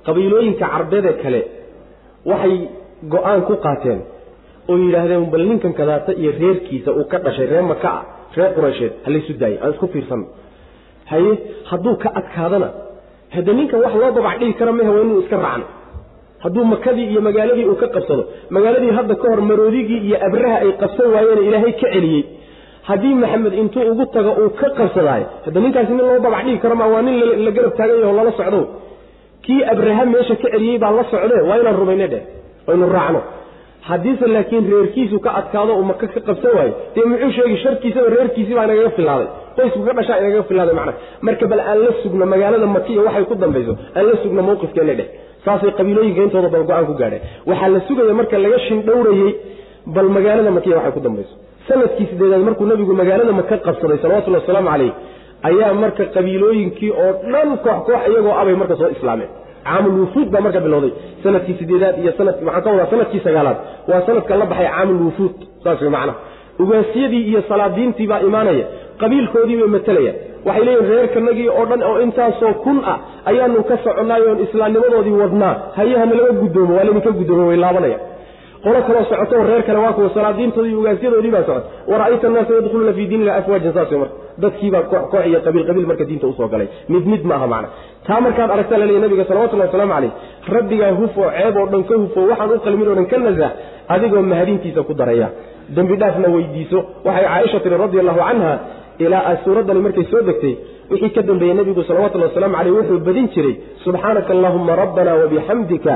qabiilooyinka 0.06 0.66
carbeede 0.74 1.12
kale 1.22 1.40
waxay 2.30 2.56
go'aan 3.14 3.40
ku 3.48 3.54
qaateen 3.66 4.00
oo 4.70 4.76
yidhaahdeen 4.84 5.24
bal 5.34 5.44
ninkan 5.50 5.72
kadaata 5.80 6.12
iyo 6.22 6.30
reerkiisa 6.42 6.90
uu 6.98 7.04
ka 7.12 7.18
dhashay 7.24 7.46
reer 7.52 7.64
maka 7.72 7.88
ah 7.98 8.02
reer 8.36 8.50
quraysheed 8.56 8.92
halaysu 9.06 9.32
daayay 9.42 9.58
aan 9.64 9.70
isku 9.74 9.86
fiirsanno 9.94 10.26
haye 11.12 11.32
hadduu 11.70 11.94
ka 12.02 12.08
adkaadana 12.20 12.68
hadde 13.36 13.52
ninkan 13.60 13.78
wax 13.84 13.94
loo 14.02 14.10
dabac 14.18 14.34
dhigi 14.40 14.54
kara 14.60 14.72
mehe 14.78 14.90
waa 14.94 15.02
inuu 15.06 15.20
iska 15.24 15.36
raacno 15.46 15.66
hadduu 16.44 16.64
makadii 16.74 17.06
iyo 17.12 17.20
magaaladii 17.28 17.66
uu 17.72 17.78
ka 17.82 17.86
qabsado 17.96 18.22
magaaladii 18.56 18.92
hadda 18.98 19.14
ka 19.22 19.26
hor 19.32 19.40
maroodigii 19.50 20.00
iyo 20.08 20.16
abraha 20.28 20.56
ay 20.64 20.70
qabsan 20.82 21.06
waayeene 21.14 21.42
ilaahay 21.48 21.72
ka 21.82 21.88
celiyey. 21.94 22.22
Haddii 22.88 23.14
maxamed 23.22 23.54
intuu 23.62 23.82
ugu 23.92 24.04
tago 24.14 24.30
uu 24.42 24.50
ka 24.60 24.68
qabsadaayo 24.78 25.26
hadda 25.44 25.58
ninkaasi 25.64 25.92
nin 25.96 26.04
loo 26.08 26.18
dabac 26.24 26.42
dhigi 26.46 26.58
karo 26.64 26.74
ma 26.80 26.86
waa 26.92 27.02
nin 27.06 27.14
la 27.46 27.50
garab 27.56 27.72
taagan 27.78 27.98
yaho 28.04 28.12
lala 28.18 28.32
socdo. 28.40 28.60
Kii 29.44 29.60
abraha 29.72 30.02
meesha 30.12 30.34
ka 30.42 30.48
celiyey 30.54 30.78
baa 30.82 30.92
la 30.98 31.04
socde 31.12 31.36
waa 31.48 31.56
inaan 31.62 31.76
rumayne 31.82 32.06
dheh 32.14 32.22
waynu 32.66 32.86
raacno 32.96 33.20
haddiise 33.88 34.26
laakiin 34.34 34.64
reerkiisu 34.72 35.16
ka 35.24 35.30
adkaado 35.40 35.72
uu 35.80 35.84
maka 35.90 36.06
ka 36.14 36.20
qabsan 36.28 36.52
waayo 36.58 36.74
dee 36.94 37.04
muxuu 37.12 37.30
sheegi 37.36 37.56
sharkiisaba 37.64 38.08
reerkiisii 38.16 38.54
baa 38.58 38.64
inagaga 38.68 38.90
filaaday? 38.98 39.28
Qoysku 39.56 39.80
ka 39.86 39.92
dhashaa 39.98 40.18
inagaga 40.22 40.42
filaaday 40.50 40.74
macna. 40.78 40.92
Marka 41.26 41.44
bal 41.52 41.60
aan 41.70 41.78
la 41.84 41.90
sugno 42.02 42.24
magaalada 42.34 42.66
makiya 42.76 43.00
waxay 43.06 43.24
ku 43.30 43.34
dambayso 43.42 43.72
aan 43.96 44.04
la 44.10 44.14
sugno 44.22 44.42
mawqifkeena 44.48 44.94
dheh. 45.00 45.08
Saasay 45.44 45.72
qabiilooyinka 45.78 46.20
intooda 46.26 46.48
bal 46.54 46.64
go'aan 46.70 46.86
ku 46.90 46.94
gaadheen 47.00 47.22
waxaa 47.50 47.68
la 47.74 47.80
sugaya 47.88 48.14
marka 48.20 48.36
laga 48.44 48.58
shindhowrayey 48.66 49.30
bal 49.96 50.08
magaalada 50.16 50.50
makiya 50.58 50.74
waxay 50.78 50.92
ku 50.96 51.00
dambayso. 51.06 51.34
Sanadkii 51.68 52.06
sideedaad 52.10 52.42
markuu 52.48 52.66
nabigu 52.70 52.92
magaalada 53.02 53.32
maka 53.40 53.54
qabsaday 53.66 53.98
salawatullhi 54.04 54.40
wasalaamu 54.42 54.68
caleyh 54.74 54.92
ayaa 55.48 55.72
marka 55.82 56.02
qabiilooyinkii 56.16 56.90
oo 57.04 57.10
dhan 57.32 57.48
koox 57.64 57.78
koox 57.88 58.00
iyagoo 58.10 58.34
abay 58.42 58.54
marka 58.62 58.74
soo 58.80 58.90
islaameen 58.96 59.30
caamul 59.66 59.94
wufuud 60.00 60.28
baa 60.34 60.40
marka 60.46 60.60
bilowday. 60.66 60.92
Sanadkii 61.22 61.56
sideedaad 61.60 61.96
iyo 62.02 62.12
sanad 62.18 62.36
maxaan 62.46 62.62
ka 62.64 62.70
wadaa 62.70 62.90
sannadkii 62.92 63.20
sagaalaad. 63.26 63.58
Waa 63.90 64.02
sanadka 64.06 64.36
la 64.40 64.46
baxay 64.52 64.68
caamul 64.74 65.00
wufuud 65.06 65.34
saas 65.64 65.80
wey 65.84 65.90
macnaha. 65.96 66.18
Ugaasiyadii 66.62 67.22
iyo 67.30 67.40
salaadiintii 67.48 68.06
baa 68.12 68.20
imaanaya 68.28 68.64
qabiilkoodii 69.00 69.56
bay 69.60 69.68
matelaya 69.76 70.12
waxay 70.46 70.64
leeyihiin 70.66 70.90
reerkanagii 70.92 71.48
oo 71.58 71.64
dhan 71.70 71.82
oo 71.88 71.96
intaasoo 72.06 72.52
kun 72.64 72.78
ah 72.92 72.98
ayaanu 73.30 73.62
ka 73.70 73.76
soconnaay 73.84 74.22
oon 74.28 74.38
islaamnimadoodii 74.46 75.16
wadnaa. 75.22 75.54
Hayahana 75.76 76.14
laga 76.18 76.32
guddoomo 76.42 76.72
waa 76.76 76.84
laydinka 76.86 77.10
guddoomo 77.18 77.44
way 77.50 77.56
laabanaya 77.64 77.98
qolo 78.64 78.82
kaloo 78.86 79.04
socoto 79.10 79.42
reer 79.48 79.62
kale 79.66 79.78
waa 79.84 79.92
kuwa 79.92 80.10
salaadiintoodii 80.14 80.74
ugaasyadoodii 80.80 81.30
baa 81.30 81.44
socota. 81.48 81.68
Wara'ayta 81.90 82.26
annaasa 82.28 82.54
yadkhuluuna 82.54 82.92
fii 82.92 83.06
diin 83.10 83.20
illahi 83.22 83.38
afwaajan 83.38 83.72
saas 83.76 83.90
marka 84.02 84.14
dadkiibaa 84.42 84.82
koox 84.90 85.02
koox 85.12 85.26
iyo 85.26 85.40
qabiil 85.46 85.66
qabiil 85.68 85.86
marka 85.86 86.04
diinta 86.04 86.26
u 86.26 86.34
soo 86.38 86.48
galay. 86.48 86.68
Mid 86.88 87.04
mid 87.12 87.24
ma 87.24 87.34
aha 87.34 87.46
macna. 87.46 87.68
Taa 88.06 88.20
markaad 88.26 88.50
aragtaa 88.50 88.78
la 88.78 88.86
nabiga 89.04 89.24
salawatullahi 89.24 89.68
wasalaamu 89.68 89.92
caleyh 89.94 90.12
rabbigaa 90.56 90.92
hufoo 91.00 91.30
ceeb 91.36 91.56
oo 91.56 91.66
dhan 91.72 91.84
ka 91.84 91.94
hufo 92.02 92.20
waxaan 92.30 92.50
u 92.56 92.60
qalmin 92.66 92.88
oo 92.88 92.94
dhan 92.98 93.06
ka 93.12 93.18
nasah 93.18 93.50
adigoo 93.88 94.22
mahadintiisa 94.22 94.82
ku 94.82 94.94
daraya. 94.94 95.28
Dembi 95.74 95.96
dhaafna 95.96 96.28
weydiiso. 96.34 96.78
Waxay 97.04 97.24
caaisha 97.24 97.60
tiri 97.60 97.76
radi 97.84 97.98
allahu 98.02 98.20
canha 98.28 98.52
ilaa 98.98 99.36
suuraddani 99.44 99.80
markay 99.80 100.04
soo 100.10 100.22
degtay 100.28 100.54
wixii 100.90 101.10
ka 101.10 101.22
dambeeyey 101.22 101.54
nebigu 101.54 101.82
salawatullahi 101.88 102.30
wasalaamu 102.30 102.56
caleyh 102.56 102.74
wuxuu 102.78 102.98
badin 103.06 103.28
jiray 103.34 103.54
subxaanaka 103.84 104.30
allahuma 104.36 104.76
rabbana 104.82 105.14
wabixamdika 105.20 105.92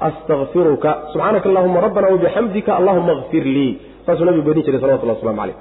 astaqfiruka 0.00 0.90
subxaanaka 1.12 1.48
allahuma 1.48 1.80
rabbana 1.80 2.08
wabixamdika 2.14 2.76
allahuma 2.76 3.12
akfir 3.12 3.44
lii 3.44 3.78
saasuu 4.06 4.24
nabigu 4.24 4.48
badin 4.48 4.62
jiray 4.62 4.80
salawatullah 4.80 5.16
waslamu 5.16 5.38
caleyh 5.40 5.56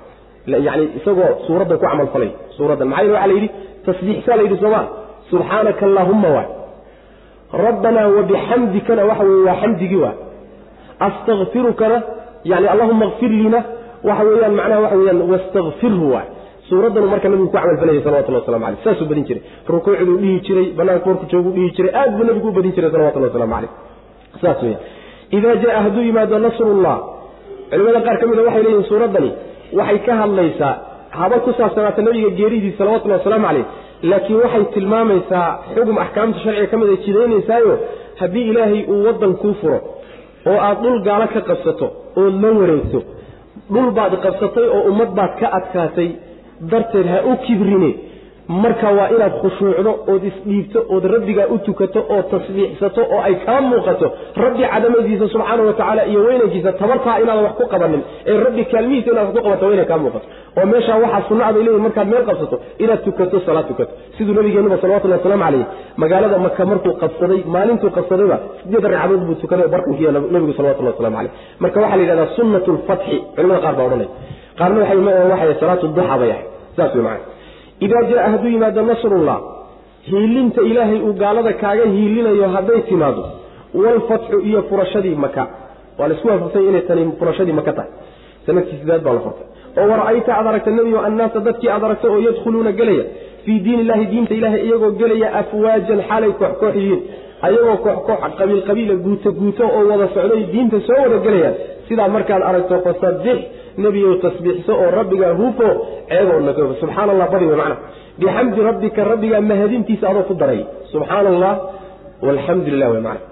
yani 0.67 0.89
isagoo 0.99 1.31
suuraddan 1.47 1.77
ku 1.77 1.85
camal 1.85 2.07
falay 2.13 2.31
suuraddan 2.57 2.87
maxaa 2.87 3.13
waxa 3.13 3.27
la 3.27 3.33
yidhi 3.33 3.49
tasbiixsaa 3.85 4.35
la 4.35 4.43
yidhi 4.43 4.57
sooma 4.57 4.81
subxaanaka 5.31 5.85
allaahumma 5.85 6.29
waay 6.37 6.49
rabbanaa 7.65 8.07
wabixamdikana 8.17 9.05
waxa 9.05 9.23
weye 9.23 9.43
waa 9.47 9.57
xamdigii 9.61 10.01
waay 10.05 10.17
astakfirukana 11.07 11.97
yani 12.43 12.67
allahuma 12.73 13.05
akfir 13.05 13.29
liina 13.29 13.59
waxa 14.03 14.23
weeyaan 14.23 14.55
macnaha 14.59 14.81
waxa 14.85 14.97
weyaan 14.97 15.21
wastakfirhu 15.31 16.05
waay 16.13 16.27
suuraddanu 16.69 17.07
marka 17.13 17.29
nabigu 17.29 17.47
ku 17.47 17.53
camal 17.57 17.77
falayay 17.77 18.03
salawatullah 18.03 18.41
waslamu 18.43 18.65
aleyh 18.65 18.79
saasuu 18.83 19.07
badin 19.11 19.25
jiray 19.29 19.43
rukuucduu 19.73 20.17
dhihi 20.23 20.39
jiray 20.47 20.67
banaanka 20.77 21.09
warku 21.09 21.25
jooguu 21.31 21.51
dhihi 21.57 21.71
jiray 21.77 21.93
aad 22.01 22.11
buu 22.17 22.25
nabigu 22.29 22.47
u 22.51 22.55
badin 22.57 22.71
jiray 22.75 22.91
salawatullah 22.91 23.29
waslamu 23.31 23.55
caleyh 23.55 23.71
saas 24.41 24.59
weya 24.65 24.77
idaa 25.37 25.55
jaa 25.63 25.81
hadduu 25.85 26.03
yimaado 26.09 26.39
nasrullah 26.47 26.95
culimada 27.71 27.99
qaar 28.07 28.17
ka 28.21 28.25
mida 28.31 28.41
waxay 28.47 28.63
leeyihiin 28.65 28.87
suuraddani 28.91 29.31
waxay 29.79 29.99
ka 30.07 30.13
hadlaysaa 30.21 30.73
haba 31.19 31.35
ku 31.45 31.51
saabsanaata 31.59 32.01
nabiga 32.07 32.29
geeridiis 32.39 32.77
salawatullahi 32.81 33.19
wasalaamu 33.21 33.47
caleyh 33.49 33.65
laakiin 34.11 34.39
waxay 34.43 34.63
tilmaamaysaa 34.75 35.47
xugum 35.75 35.97
axkaamta 36.05 36.39
sharciga 36.45 36.67
ka 36.71 36.77
mid 36.81 36.89
ay 36.93 36.99
jidaynaysayo 37.05 37.73
haddii 38.21 38.45
ilaahay 38.51 38.81
uu 38.93 39.01
waddan 39.07 39.33
kuu 39.41 39.53
furo 39.61 39.79
oo 40.51 40.57
aad 40.67 40.77
dhul 40.83 40.99
gaalo 41.07 41.25
ka 41.35 41.41
qabsato 41.49 41.87
ood 42.23 42.35
la 42.43 42.49
wareegto 42.59 42.99
dhul 43.73 43.89
baad 43.99 44.13
qabsatay 44.25 44.65
oo 44.75 44.81
ummad 44.91 45.09
baad 45.19 45.31
ka 45.41 45.47
adkaatay 45.59 46.09
darteed 46.71 47.07
ha 47.13 47.19
u 47.31 47.33
kibrine 47.45 47.91
marka 48.61 48.87
waa 48.97 49.09
inaad 49.15 49.33
khushuucdo 49.41 49.91
ood 50.11 50.23
isdhiibto 50.29 50.79
ood 50.93 51.03
rabbigaa 51.13 51.47
u 51.53 51.57
tukato 51.65 51.99
oo 52.13 52.21
tasbiixsato 52.31 53.01
oo 53.13 53.21
ay 53.27 53.35
kaa 53.45 53.61
muuqato 53.61 54.07
rabbi 54.43 54.63
cadamadiisa 54.73 55.27
subxaana 55.33 55.63
wa 55.63 56.05
iyo 56.11 56.19
weynankiisa 56.27 56.71
tabartaa 56.81 57.17
inaadan 57.23 57.43
wax 57.43 57.55
ku 57.59 57.65
qabanin 57.73 58.01
ee 58.27 58.37
rabbi 58.45 58.65
kaalmihiisa 58.65 59.11
inaad 59.11 59.27
ku 59.35 59.41
qabato 59.45 59.65
waa 59.69 59.85
kaa 59.91 59.97
muuqato. 59.97 60.27
Oo 60.57 60.65
meeshaa 60.65 60.97
waxaa 61.03 61.27
sunna 61.29 61.51
leeyihiin 61.55 61.83
markaad 61.87 62.07
meel 62.13 62.25
qabsato 62.29 62.59
inaad 62.83 63.01
tukato 63.07 63.39
salaad 63.45 63.67
tukato. 63.71 63.93
Siduu 64.17 64.33
nabigeenuba 64.37 64.77
salawatullahi 64.81 65.19
wasalaamu 65.21 65.43
caleyh 65.45 65.65
magaalada 65.97 66.37
maka 66.37 66.65
markuu 66.65 66.93
qabsaday 67.01 67.41
maalintuu 67.55 67.89
qabsadayba 67.97 68.37
sideed 68.63 68.85
ragcadood 68.93 69.21
buu 69.27 69.35
tukaday 69.43 69.67
barkinkiiyo 69.73 70.11
nabigu 70.11 70.53
salawatullahi 70.57 70.95
waslamu 70.95 71.17
caleyh 71.17 71.33
marka 71.63 71.77
waxaa 71.81 71.97
la 71.97 72.03
yidhahdaa 72.03 72.35
sunnatu 72.37 72.69
lfatxi 72.77 73.17
culimada 73.35 73.61
qaar 73.65 73.75
baa 73.77 73.87
odhanay. 73.89 74.09
Qaarna 74.59 74.79
waxay 75.31 75.55
salaatu 75.61 75.87
duxa 75.97 76.17
bay 76.21 76.31
ahay 76.35 76.45
saas 76.77 76.95
wey 76.95 77.05
macana 77.07 77.32
idaa 77.85 78.03
jaa 78.11 78.27
hadduu 78.33 78.51
yimaado 78.55 78.81
nasrullah. 78.91 79.37
Hiilinta 80.09 80.61
ilaahay 80.69 80.99
uu 81.07 81.13
gaalada 81.21 81.53
kaaga 81.63 81.85
hiilinayo 81.95 82.47
hadday 82.55 82.81
timaado. 82.89 83.23
Walfatxu 83.83 84.37
iyo 84.49 84.61
furashadii 84.69 85.15
maka 85.25 85.43
waa 85.97 86.07
la 86.07 86.13
isku 86.15 86.27
waafaqsanya 86.27 86.69
inay 86.69 86.81
tani 86.89 87.11
furashadii 87.19 87.55
maka 87.59 87.71
tahay. 87.77 87.91
Sanadkii 88.45 88.77
sidaad 88.81 89.01
baa 89.05 89.13
la 89.13 89.19
furtay. 89.25 89.47
Oo 89.77 89.85
wara'ayta 89.91 90.31
aad 90.37 90.47
aragta 90.51 90.71
nebigo 90.77 90.99
annaasa 91.07 91.39
dadkii 91.47 91.69
aad 91.75 91.83
aragta 91.87 92.07
oo 92.13 92.19
yadkhuluuna 92.27 92.71
gelaya. 92.79 93.05
Fii 93.45 93.59
diin 93.65 93.81
diinta 94.11 94.33
ilaahay 94.39 94.61
iyagoo 94.67 94.91
gelaya 95.01 95.27
afwaajan 95.41 95.99
xaalay 96.09 96.31
koox 96.39 96.53
koox 96.61 96.75
yihiin 96.81 97.01
ayagoo 97.47 97.77
koox 97.85 97.97
koox 98.07 98.19
qabiil 98.39 98.61
qabiila 98.67 98.95
guuto 99.05 99.29
guuto 99.39 99.63
oo 99.77 99.83
wada 99.91 100.07
socday 100.15 100.43
diinta 100.53 100.77
soo 100.87 100.99
wada 101.03 101.17
gelayaan. 101.25 101.55
Sidaa 101.87 102.07
markaad 102.15 102.41
aragto 102.49 102.75
fasabbix 102.85 103.37
nebigow 103.77 104.15
tasbiixso 104.21 104.73
oo 104.73 104.91
rabbigaa 104.91 105.33
hufo 105.33 105.67
ceegoodna 106.09 106.53
ka 106.53 106.61
subxaana 106.81 107.11
allah 107.13 107.27
badi 107.33 107.45
wey 107.45 107.57
macna. 107.57 107.77
Bixamdi 108.19 108.61
rabbika 108.61 109.03
rabbigaa 109.03 109.41
mahadintiisa 109.41 110.09
adoo 110.09 110.23
ku 110.29 110.33
daray. 110.33 110.65
Subxaana 110.93 111.29
allah 111.33 111.53
walxamdu 112.21 112.69
lilah 112.71 112.89
wey 112.93 113.01
macna. 113.01 113.25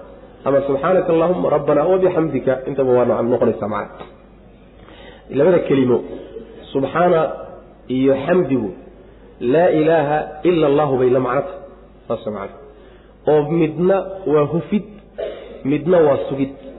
Ama 0.44 0.58
subxaanaka 0.66 1.12
allahuma 1.12 1.50
rabbana 1.50 1.84
wabixamdika 1.84 2.52
intaba 2.66 2.90
waa 2.92 3.22
noqonaysaa 3.22 3.68
macna. 3.68 4.04
Labada 5.30 5.58
kelimo. 5.68 5.98
Subxaana 6.72 7.20
iyo 7.88 8.14
xamdigu 8.26 8.70
laa 9.40 9.70
ilaaha 9.70 10.18
ila 10.42 10.66
allahu 10.66 10.98
bay 10.98 11.10
la 11.10 11.20
macno 11.20 11.42
tahay 11.42 11.62
saas 12.08 12.26
macna. 12.26 12.56
Oo 13.30 13.42
midna 13.50 13.96
waa 14.26 14.46
hufid 14.52 14.82
midna 15.64 15.98
waa 15.98 16.18
sugid 16.28 16.71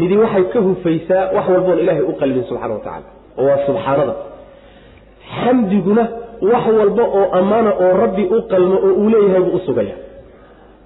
midi 0.00 0.16
waxay 0.22 0.44
ka 0.52 0.58
hufaysaa 0.66 1.24
wax 1.36 1.46
walboon 1.54 1.78
ilaahay 1.82 2.04
u 2.10 2.12
qalbin 2.20 2.44
subxana 2.50 2.74
wa 2.76 2.80
tacala 2.86 3.08
oo 3.40 3.44
waa 3.50 3.58
subxaanada. 3.68 4.14
Xamdiguna 5.40 6.04
wax 6.52 6.64
walba 6.78 7.04
oo 7.18 7.24
ammaana 7.38 7.70
oo 7.84 7.92
rabbi 8.02 8.24
u 8.36 8.42
qalmo 8.52 8.76
oo 8.86 8.92
uu 9.00 9.08
leeyahay 9.12 9.40
buu 9.46 9.56
u 9.56 9.60
sugaya. 9.66 9.94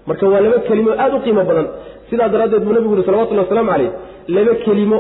Marka 0.07 0.25
waa 0.33 0.41
laba 0.45 0.59
kelimo 0.69 0.91
aada 1.03 1.17
u 1.17 1.21
qiimo 1.25 1.43
badan. 1.49 1.67
Sidaa 2.11 2.29
daraaddeed 2.33 2.63
buu 2.67 2.73
nabigu 2.77 2.95
uhi 2.95 3.05
salawatullahi 3.09 3.47
wasalaamu 3.47 3.71
calayh 3.73 3.91
laba 4.37 4.55
kelimo 4.65 4.99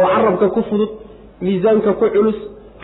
oo 0.00 0.06
carabka 0.14 0.46
ku 0.54 0.60
fudud 0.70 0.90
miisaanka 1.44 1.90
ku 2.00 2.06
culus 2.14 2.38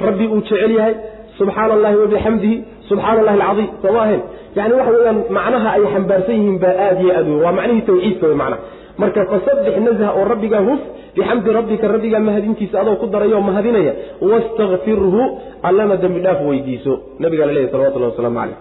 rabbi 0.07 0.25
uu 0.35 0.41
jecel 0.47 0.71
yahay 0.79 0.95
subxaana 1.39 1.73
allahi 1.77 1.97
wabixamdihi 2.03 2.55
subxaana 2.89 3.19
allahi 3.23 3.39
alcaiim 3.41 3.69
sooma 3.83 4.01
ahayn 4.07 4.21
yani 4.59 4.73
waxa 4.79 4.91
weyaan 4.99 5.19
macnaha 5.37 5.69
ay 5.77 5.83
xambaarsan 5.95 6.35
yihiin 6.39 6.59
baa 6.65 6.75
aad 6.87 6.99
iyo 7.05 7.13
aad 7.19 7.27
wey 7.33 7.39
waa 7.45 7.53
macnihii 7.59 7.83
tawxiidka 7.89 8.25
wey 8.31 8.37
macnaha 8.43 8.61
marka 8.99 9.27
fasabbix 9.33 9.77
nazha 9.87 10.13
oo 10.19 10.25
rabbigaa 10.33 10.63
huf 10.69 10.81
bixamdi 11.17 11.51
rabbika 11.59 11.89
rabbigaa 11.89 12.21
mahadintiisa 12.21 12.81
adoo 12.81 12.97
ku 12.97 13.07
darayoo 13.07 13.41
mahadinaya 13.41 13.93
wastakfirhu 14.21 15.23
allana 15.63 15.97
dembi 15.97 16.21
dhaaf 16.21 16.41
weydiiso. 16.49 16.93
Nabigaa 17.19 17.47
laleeyahy 17.47 17.73
salawatullahi 17.73 18.13
wasalaamu 18.13 18.39
caleyh 18.41 18.57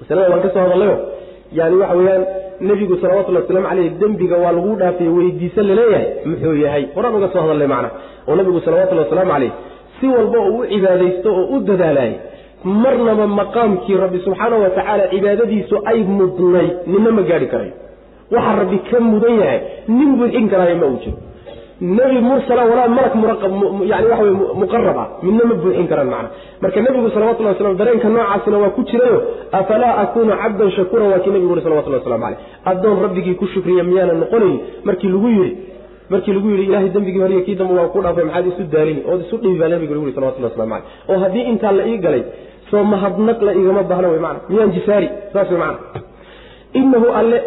masalada 0.00 0.30
waan 0.30 0.42
ka 0.42 0.50
soo 0.54 0.64
hadalayo 0.66 0.96
yani 1.52 1.76
waxa 1.76 1.94
weeyaan 2.00 2.24
nebigu 2.60 2.96
salawatullhi 3.02 3.42
wasalaamu 3.42 3.68
caleyh 3.68 3.90
dembiga 4.00 4.36
waa 4.44 4.52
lagu 4.52 4.76
dhaafay 4.76 5.08
weydiiso 5.08 5.62
la 5.62 5.74
leeyahay 5.80 6.06
muxuu 6.24 6.56
yahay. 6.64 6.84
Horaan 6.96 7.14
uga 7.14 7.28
soo 7.32 7.40
hadalnay 7.44 7.68
macna. 7.74 7.90
Oo 8.28 8.36
nabigu 8.36 8.60
salawatullahi 8.60 9.06
wasalaamu 9.08 9.32
caleyh 9.32 9.52
si 10.00 10.06
walba 10.08 10.38
oo 10.38 10.58
u 10.58 10.66
cibaadaysto 10.72 11.30
oo 11.40 11.46
u 11.56 11.60
dadaalayay 11.68 12.14
marnaba 12.64 13.26
maqaamkii 13.26 13.96
rabbi 14.04 14.18
subxaana 14.26 14.56
wa 14.56 14.70
cibaadadiisu 15.12 15.76
ay 15.84 15.98
mudnay 16.18 16.68
ninna 16.86 17.10
ma 17.12 17.22
gaadhi 17.22 17.46
karayo 17.46 17.72
waxa 18.36 18.52
rabbi 18.60 18.78
ka 18.90 19.00
mudan 19.00 19.34
yahay. 19.42 19.60
Nin 19.88 20.10
buuxin 20.18 20.46
karaayo 20.52 20.76
ma 20.82 20.86
uu 20.92 20.98
jiro. 21.04 21.16
Nebi 21.80 22.18
mursala 22.28 22.62
walaa 22.70 22.88
malak 22.88 23.14
yani 23.90 24.06
waxa 24.10 24.22
wey 24.26 24.34
muqarab 24.62 24.96
ah 25.02 25.08
midna 25.24 25.44
ma 25.50 25.54
buuxin 25.62 25.86
karaan 25.90 26.08
macna. 26.14 26.28
Marka 26.62 26.80
nebigu 26.86 27.08
salawatullah 27.14 27.52
waslam 27.54 27.76
dareenka 27.80 28.08
noocaasina 28.14 28.58
waa 28.62 28.70
ku 28.76 28.82
jirayo 28.90 29.18
afalaa 29.60 29.94
akuunu 30.02 30.32
cabdan 30.42 30.70
shakuuran? 30.76 31.08
Waa 31.12 31.18
kii 31.24 31.30
nebigu 31.34 31.52
uri 31.54 31.62
salawatullah 31.66 32.00
waslamu 32.00 32.24
caleyh 32.24 32.38
addoon 32.70 32.96
rabbigii 33.04 33.34
ku 33.40 33.46
shukriya 33.54 33.82
miyaana 33.90 34.14
noqonayn? 34.22 34.56
Markii 34.88 35.08
lagu 35.14 35.28
yidhi 35.36 35.50
markii 36.12 36.32
lagu 36.36 36.48
yidhi 36.52 36.64
ilahay 36.70 36.88
dembigii 36.94 37.22
horiyo 37.24 37.42
kii 37.46 37.56
dambe 37.60 37.74
waa 37.80 37.88
ku 37.92 37.98
dhaafay 38.04 38.24
maxaad 38.28 38.46
isu 38.52 38.62
daalin 38.74 38.98
ood 39.10 39.20
isu 39.26 39.36
dhibi 39.42 39.56
baa 39.60 39.68
nabigu 39.74 39.92
lagu 39.94 40.04
yiri 40.06 40.16
salawatullah 40.18 40.50
waslamu 40.52 40.72
caleyh 40.74 41.10
oo 41.10 41.18
haddii 41.24 41.44
intaa 41.52 41.72
la 41.78 41.84
ii 41.92 41.98
galay 42.04 42.22
soo 42.70 42.84
mahadnaq 42.92 43.38
la 43.46 43.52
igama 43.60 43.82
baahna 43.90 44.08
wey 44.14 44.20
macna. 44.26 44.40
Miyaan 44.48 44.70
jisaari 44.76 45.08
saas 45.32 45.50
wey 45.50 45.58
macna. 45.58 46.00
Inahu 46.80 47.06
alle 47.20 47.38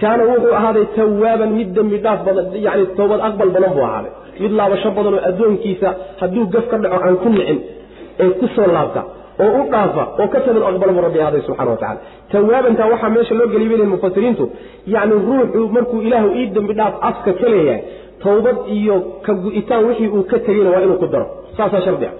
kaana 0.00 0.22
wuxuu 0.30 0.54
ahaaday 0.60 0.86
tawaaban 0.96 1.50
mid 1.58 1.68
dembi 1.76 1.98
dhaaf 2.04 2.20
badan 2.28 2.46
yani 2.66 2.84
toobad 2.98 3.20
aqbal 3.28 3.50
badan 3.56 3.70
buu 3.76 3.84
ahaaday 3.90 4.12
mid 4.42 4.52
laabasho 4.58 4.90
badan 4.98 5.14
oo 5.18 5.22
addoonkiisa 5.30 5.88
hadduu 6.20 6.46
gaf 6.54 6.66
ka 6.72 6.76
dhaco 6.82 6.98
aan 7.06 7.16
ku 7.22 7.28
nicin 7.36 7.58
ee 8.22 8.30
ku 8.40 8.46
soo 8.56 8.68
laabta 8.76 9.02
oo 9.44 9.50
u 9.60 9.62
dhaafa 9.74 10.04
oo 10.20 10.28
ka 10.34 10.38
toobad 10.46 10.64
aqbal 10.70 10.90
buu 10.96 11.04
rabbi 11.06 11.20
ahaaday 11.24 11.42
subxana 11.48 11.70
wa 11.74 11.78
tacala 11.82 12.00
tawaabantaa 12.32 12.88
waxaa 12.92 13.10
meesha 13.16 13.34
loo 13.40 13.48
geliy 13.54 13.68
bay 13.72 13.88
mufasiriintu 13.94 14.44
yacni 14.94 15.14
ruuxu 15.28 15.62
markuu 15.76 16.00
ilaahu 16.08 16.28
ii 16.40 16.46
dembi 16.56 16.74
dhaaf 16.80 16.94
afka 17.10 17.32
ka 17.40 17.46
leeyahay 17.54 17.82
towbad 18.24 18.56
iyo 18.78 18.96
ka 19.26 19.32
gu'itaan 19.44 19.82
wixii 19.88 20.10
uu 20.16 20.24
ka 20.30 20.38
tegeyna 20.46 20.70
waa 20.74 20.82
inuu 20.86 20.98
ku 21.02 21.06
daro 21.14 21.26
saasaa 21.56 21.82
shardi 21.86 22.06
ah 22.10 22.14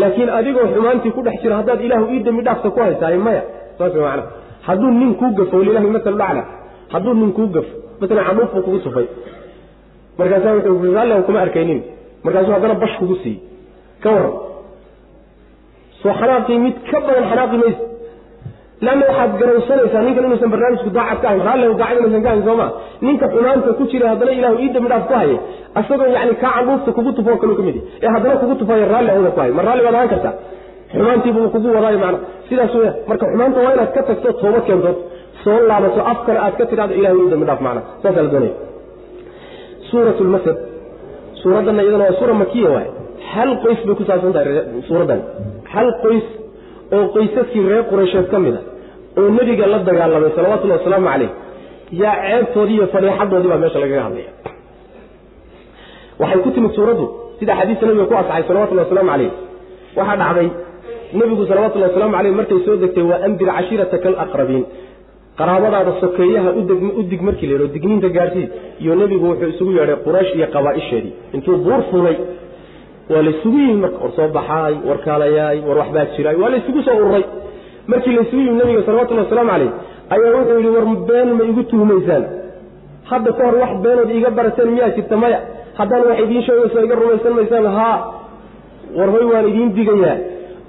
laakiin 0.00 0.30
adigoo 0.38 0.66
xumaantii 0.74 1.12
ku 1.16 1.20
dhex 1.26 1.36
jiro 1.42 1.54
haddaad 1.60 1.80
ilaahu 1.86 2.06
ii 2.14 2.20
dembi 2.28 2.42
dhaafta 2.48 2.68
ku 2.74 2.80
haysaay 2.86 3.18
maya 3.26 3.42
saas 3.78 3.94
macna 4.06 4.24
hadduu 4.68 4.90
nin 5.00 5.12
kuu 5.20 5.30
gafo 5.38 5.56
walilahi 5.60 5.90
masalu 5.96 6.22
acla 6.28 6.42
hadduu 6.92 7.14
nin 7.20 7.32
kuu 7.36 7.46
gafo 7.56 7.72
masalan 8.00 8.24
canuuf 8.28 8.50
buu 8.54 8.62
kugu 8.66 8.78
sufay 8.86 9.06
markaasaa 10.18 10.54
wuxuu 10.56 10.94
raalli 10.96 11.22
kuma 11.28 11.40
arkaynin. 11.46 11.80
Markaasuu 12.24 12.52
haddana 12.56 12.74
bash 12.82 12.94
kugu 13.00 13.16
siiyey 13.22 13.40
ka 14.02 14.08
waran 14.14 14.34
soo 16.02 16.12
xanaaqii 16.20 16.58
mid 16.64 16.76
ka 16.90 16.98
badan 17.06 17.24
xanaaqi 17.30 17.56
maysa. 17.62 17.82
Leanna 18.84 19.04
waxaad 19.10 19.30
garowsanaysaa 19.40 20.02
ninkan 20.06 20.24
inuusan 20.26 20.50
barnaamijku 20.52 20.90
daacad 20.96 21.18
ka 21.22 21.26
ahayn 21.30 21.42
raalli 21.48 21.66
daacad 21.80 21.96
inuusan 22.00 22.22
ka 22.24 22.28
ahayn 22.32 22.44
sooma 22.48 22.66
ninka 23.06 23.26
xumaanta 23.32 23.70
ku 23.78 23.84
jira 23.90 24.06
haddana 24.12 24.32
ilahu 24.38 24.54
ii 24.64 24.68
dambi 24.74 24.88
dhaaf 24.92 25.04
ku 25.10 25.14
haya 25.20 25.38
asagoo 25.80 26.08
yani 26.16 26.34
kaa 26.42 26.52
candhuufta 26.56 26.90
kugu 26.96 27.10
tufoo 27.16 27.36
kaluu 27.42 27.56
ka 27.58 27.62
mid 27.68 27.76
ee 28.04 28.10
haddana 28.14 28.34
kugu 28.42 28.54
tufayo 28.60 28.84
raalli 28.92 29.10
awda 29.16 29.30
ku 29.34 29.40
haya 29.42 29.52
ma 29.58 29.62
raalli 29.68 29.82
baad 29.86 29.94
ahaan 29.98 30.10
kartaa? 30.14 30.34
Xumaantiibuu 30.92 31.48
kugu 31.54 31.68
wadaayo 31.76 31.98
macna 32.04 32.18
sidaas 32.48 32.74
weya 32.80 32.92
marka 33.08 33.24
xumaanta 33.32 33.58
waa 33.64 33.72
inaad 33.76 33.90
ka 33.96 34.00
tagto 34.08 34.28
toobad 34.40 34.62
keentood 34.68 34.96
soo 35.44 35.58
laabato 35.70 36.00
afkana 36.12 36.38
aad 36.46 36.54
ka 36.60 36.64
tidhahdo 36.70 36.94
ilahu 37.00 37.16
ii 37.24 37.30
dambi 37.32 37.46
dhaaf 37.50 37.60
macna. 37.66 37.82
Saasaa 38.02 38.22
la 38.26 38.30
doonaya 38.34 38.54
suurat 39.90 40.18
lmasad 40.28 40.56
suuraddanna 41.42 41.82
iyadana 41.84 42.04
waa 42.08 42.18
suura 42.20 42.34
makiya 42.42 42.68
waay 42.74 42.88
hal 43.32 43.50
qoys 43.64 43.80
bay 43.86 43.94
ku 44.00 44.04
saabsan 44.08 44.32
tahay 44.36 44.54
suuraddan. 44.88 45.20
Hal 45.74 45.88
qoys 46.04 46.26
oo 46.96 47.04
qoysaskii 47.14 47.62
reer 47.70 47.84
quraysheed 47.90 48.26
ka 48.32 48.38
mid 48.44 48.54
a 48.58 48.60
oo 49.20 49.28
nebiga 49.38 49.66
la 49.72 49.78
dagaalamay 49.88 50.30
salawatullahi 50.38 50.78
wasalaamu 50.80 51.08
caleyh 51.12 51.30
yaa 52.02 52.14
ceebtoodii 52.28 52.76
iyo 52.78 52.86
fadhiixadoodii 52.94 53.50
baa 53.52 53.60
meesha 53.64 53.78
lagaga 53.84 54.02
hadlaya. 54.06 54.30
Waxay 56.20 56.40
ku 56.44 56.50
timid 56.56 56.72
suuraddu 56.78 57.04
sida 57.38 57.52
xadiista 57.60 57.84
nabiga 57.88 58.06
ku 58.10 58.14
asaxay 58.20 58.44
salawatullahi 58.50 58.86
wasalaamu 58.88 59.10
caleyh 59.14 59.30
waxaa 59.98 60.16
dhacday 60.22 60.48
nebigu 61.18 61.42
salawatullahi 61.50 61.90
wasalaamu 61.92 62.14
caleyh 62.18 62.32
markay 62.40 62.58
soo 62.66 62.76
degtay 62.82 63.04
waa 63.10 63.20
andir 63.26 63.48
cashiirataka 63.56 64.08
alaqrabiin 64.12 64.64
qaraabadaada 65.38 65.92
sokeeyaha 66.02 66.50
u 66.98 67.02
dig 67.10 67.20
markii 67.28 67.46
la 67.46 67.52
yidho 67.54 67.66
digniinta 67.74 68.08
gaadhsii 68.16 68.46
iyo 68.82 68.94
nebigu 69.00 69.26
wuxuu 69.30 69.48
isugu 69.54 69.72
yeedhay 69.78 69.96
quraysh 70.06 70.32
iyo 70.38 70.46
qabaaisheedii. 70.54 71.12
Intuu 71.34 71.56
buur 71.64 71.82
fulay 71.90 72.16
waa 73.10 73.22
laysugu 73.26 73.58
yimi 73.58 73.74
marka 73.84 73.98
war 74.04 74.12
soo 74.16 74.28
baxaay 74.36 74.74
war 74.88 74.98
kaalayaay 75.06 75.58
war 75.68 75.76
waxbaa 75.82 76.06
jiraay 76.16 76.36
waa 76.42 76.50
laysugu 76.54 76.80
soo 76.86 76.96
ururay 77.00 77.24
markii 77.92 78.12
laysugu 78.18 78.42
yimi 78.46 78.58
nabiga 78.60 78.82
salawatullahi 78.86 79.26
wasalaamu 79.26 79.50
caleyh 79.52 79.70
ayaa 80.14 80.32
wuxuu 80.38 80.56
yidhi 80.60 80.70
war 80.76 80.86
been 81.10 81.28
ma 81.38 81.44
igu 81.50 81.62
tuhmaysaan 81.72 82.24
hadda 83.10 83.30
ka 83.38 83.42
hor 83.46 83.56
wax 83.62 83.72
beenood 83.84 84.10
iiga 84.16 84.30
barateen 84.38 84.68
miyaa 84.74 84.90
jirta 84.96 85.16
maya? 85.22 85.38
Haddaan 85.78 86.02
wax 86.10 86.18
idiin 86.24 86.42
sheegayso 86.46 86.78
iga 86.86 86.94
rumaysan 87.00 87.32
maysaan 87.38 87.66
haa. 87.78 87.96
War 88.98 89.08
hoy 89.14 89.24
waan 89.32 89.46
idiin 89.50 89.70
digayaa 89.78 90.16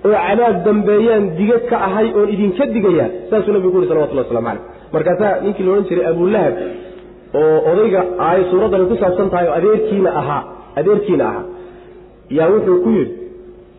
oo 0.05 0.17
cadaab 0.25 0.55
dambeeyaan 0.65 1.25
diga 1.37 1.57
ka 1.69 1.77
ahay 1.87 2.07
oon 2.17 2.29
idinka 2.35 2.65
digayaa 2.75 3.09
saasuu 3.29 3.53
nabigu 3.55 3.71
ku 3.71 3.77
yuri 3.83 3.99
waslamu 4.01 4.27
caleyh 4.31 4.61
markaasaa 4.93 5.33
ninkii 5.43 5.63
la 5.65 5.71
odhan 5.73 5.85
jiray 5.89 6.05
abulahab 6.11 6.55
oo 7.39 7.57
odayga 7.71 8.01
ay 8.29 8.39
suuraddani 8.51 8.85
ku 8.91 8.95
saabsan 9.01 9.27
tahay 9.33 9.47
oo 9.49 9.55
adeerkiina 9.59 10.09
ahaa 10.21 10.41
adeerkiina 10.79 11.23
ahaa 11.31 11.45
yaa 12.37 12.49
wuxuu 12.53 12.77
ku 12.85 12.89
yidhi 12.97 13.13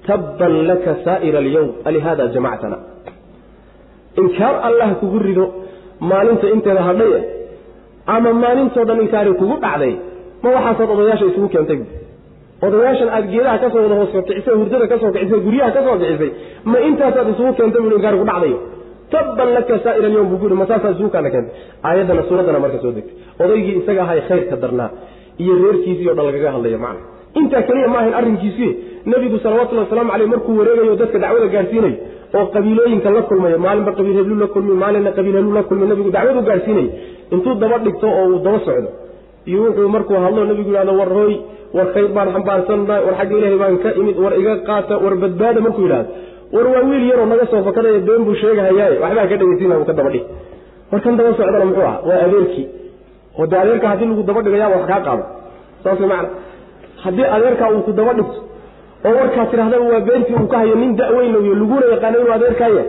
tabban 0.08 0.54
laka 0.70 0.92
saa'ira 1.06 1.38
alyowm 1.44 1.70
alihaada 1.88 2.26
jamactana 2.34 2.78
inkaar 4.22 4.54
allah 4.68 4.88
kugu 5.00 5.18
rido 5.28 5.46
maalinta 6.10 6.46
inteeda 6.54 6.82
hadhay 6.88 7.10
eh 7.18 7.24
ama 8.14 8.30
maalintoo 8.42 8.84
dhan 8.88 9.00
inkaari 9.06 9.32
kugu 9.40 9.56
dhacday 9.64 9.94
ma 10.42 10.48
waxaasaad 10.56 10.90
odayaasha 10.94 11.26
isugu 11.32 11.48
keentay 11.54 11.80
odayaashan 12.66 13.08
aad 13.16 13.26
geedaha 13.32 13.56
ka 13.62 13.68
soo 13.74 13.82
wada 13.86 13.94
hoos 14.00 14.10
kicisay 14.28 14.54
hurdada 14.60 14.86
ka 14.92 14.96
soo 15.02 15.10
kicisay 15.16 15.40
guryaha 15.46 15.70
ka 15.76 15.80
soo 15.86 15.96
kicisay 16.02 16.30
ma 16.70 16.78
intaasaad 16.88 17.28
isugu 17.34 17.52
keentay 17.58 17.80
buu 17.84 17.92
inkaari 17.98 18.18
ku 18.22 18.26
dhacdayo 18.30 18.58
tabban 19.14 19.48
laka 19.56 19.74
saa'ira 19.84 20.06
alyowm 20.10 20.28
buu 20.32 20.38
ku 20.40 20.44
yidhi 20.48 20.58
ma 20.62 20.66
saasaad 20.70 20.92
isugu 20.96 21.10
kaana 21.14 21.30
keentay. 21.34 21.54
Aayaddana 21.88 22.22
suuraddana 22.28 22.58
marka 22.64 22.78
soo 22.84 22.92
degtay. 22.96 23.14
Odaygii 23.44 23.74
isaga 23.80 24.02
ahay 24.06 24.20
khayrka 24.28 24.56
darnaa 24.62 24.90
iyo 25.42 25.52
reerkiisii 25.62 26.08
o 26.10 26.14
dhan 26.16 26.26
lagaga 26.28 26.50
hadlaya 26.56 26.78
macna. 26.84 27.02
Intaa 27.40 27.62
keliya 27.68 27.88
ma 27.92 27.98
ahayn 28.00 28.14
arrinkiisii 28.20 28.70
nebigu 29.10 29.36
salawatullahi 29.44 29.86
wasalaamu 29.86 30.10
caleyh 30.14 30.28
markuu 30.34 30.52
wareegayo 30.60 30.94
dadka 31.02 31.18
dacwada 31.24 31.46
gaadhsiinayo 31.54 31.96
oo 32.38 32.46
qabiilooyinka 32.54 33.08
la 33.16 33.22
kulmayo 33.30 33.58
maalinba 33.66 33.92
qabiil 33.98 34.16
heblu 34.20 34.34
la 34.42 34.46
kulmi 34.54 34.74
maalinna 34.82 35.10
qabiil 35.18 35.36
heblu 35.40 35.52
la 35.58 35.62
kulmi 35.68 35.86
nebigu 35.92 36.10
dacwadu 36.16 36.40
gaadhsiinayo 36.50 36.90
intuu 37.34 37.54
daba 37.62 37.76
dhigto 37.84 38.06
oo 38.18 38.24
uu 38.34 38.38
daba 38.46 38.58
socdo 38.66 38.88
iyo 39.50 39.58
wuxuu 39.66 39.88
markuu 39.96 40.18
hadlo 40.24 40.40
nebigu 40.50 40.70
yidhahdo 40.72 40.92
war 41.00 41.10
hooy 41.18 41.34
war 41.76 41.86
khayr 41.94 42.08
baan 42.16 42.28
xambaarsannahay 42.34 43.02
war 43.06 43.14
xagga 43.20 43.34
ilaahay 43.38 43.58
baan 43.62 43.76
ka 43.84 43.90
imid 44.00 44.16
war 44.24 44.34
iga 44.40 44.54
qaata 44.68 44.94
war 45.04 45.14
badbaada 45.22 45.60
markuu 45.66 45.84
yidhahdo 45.86 46.10
war 46.54 46.66
waa 46.74 46.82
wiil 46.90 47.04
yaroo 47.10 47.26
naga 47.32 47.46
soo 47.52 47.62
fakadaya 47.68 47.98
been 48.08 48.24
buu 48.26 48.34
sheegahayaaye. 48.42 48.96
Waxbaa 49.04 49.26
ka 49.30 49.36
dhegeysiina 49.40 49.78
uu 49.80 49.86
ka 49.90 49.92
daba 49.98 50.10
dhig. 50.14 50.24
War 50.90 51.00
kan 51.04 51.16
daba 51.18 51.30
socdana 51.38 51.64
muxuu 51.70 51.86
ah 51.92 51.96
waa 52.08 52.20
adeerkii. 52.26 52.66
Oo 53.38 53.46
dee 53.50 53.58
adeerka 53.64 53.86
haddii 53.92 54.08
lagu 54.10 54.22
daba 54.28 54.40
wax 54.74 54.84
kaa 54.90 55.00
qaado. 55.06 55.24
Saas 55.82 56.00
macna. 56.12 56.28
Haddii 57.04 57.28
adeerkaa 57.36 57.68
uu 57.74 57.82
ku 57.86 57.92
daba 57.92 58.12
dhigto 58.18 58.40
oo 59.04 59.14
warkaa 59.20 59.46
tidhahdaba 59.50 59.84
waa 59.92 60.00
beentii 60.08 60.34
uu 60.40 60.48
ka 60.52 60.56
hayo 60.62 60.74
nin 60.74 60.96
da-weyn 60.96 61.34
iyo 61.44 61.54
laguna 61.60 61.86
yaqaano 61.92 62.16
inuu 62.20 62.32
adeerkaaya 62.38 62.84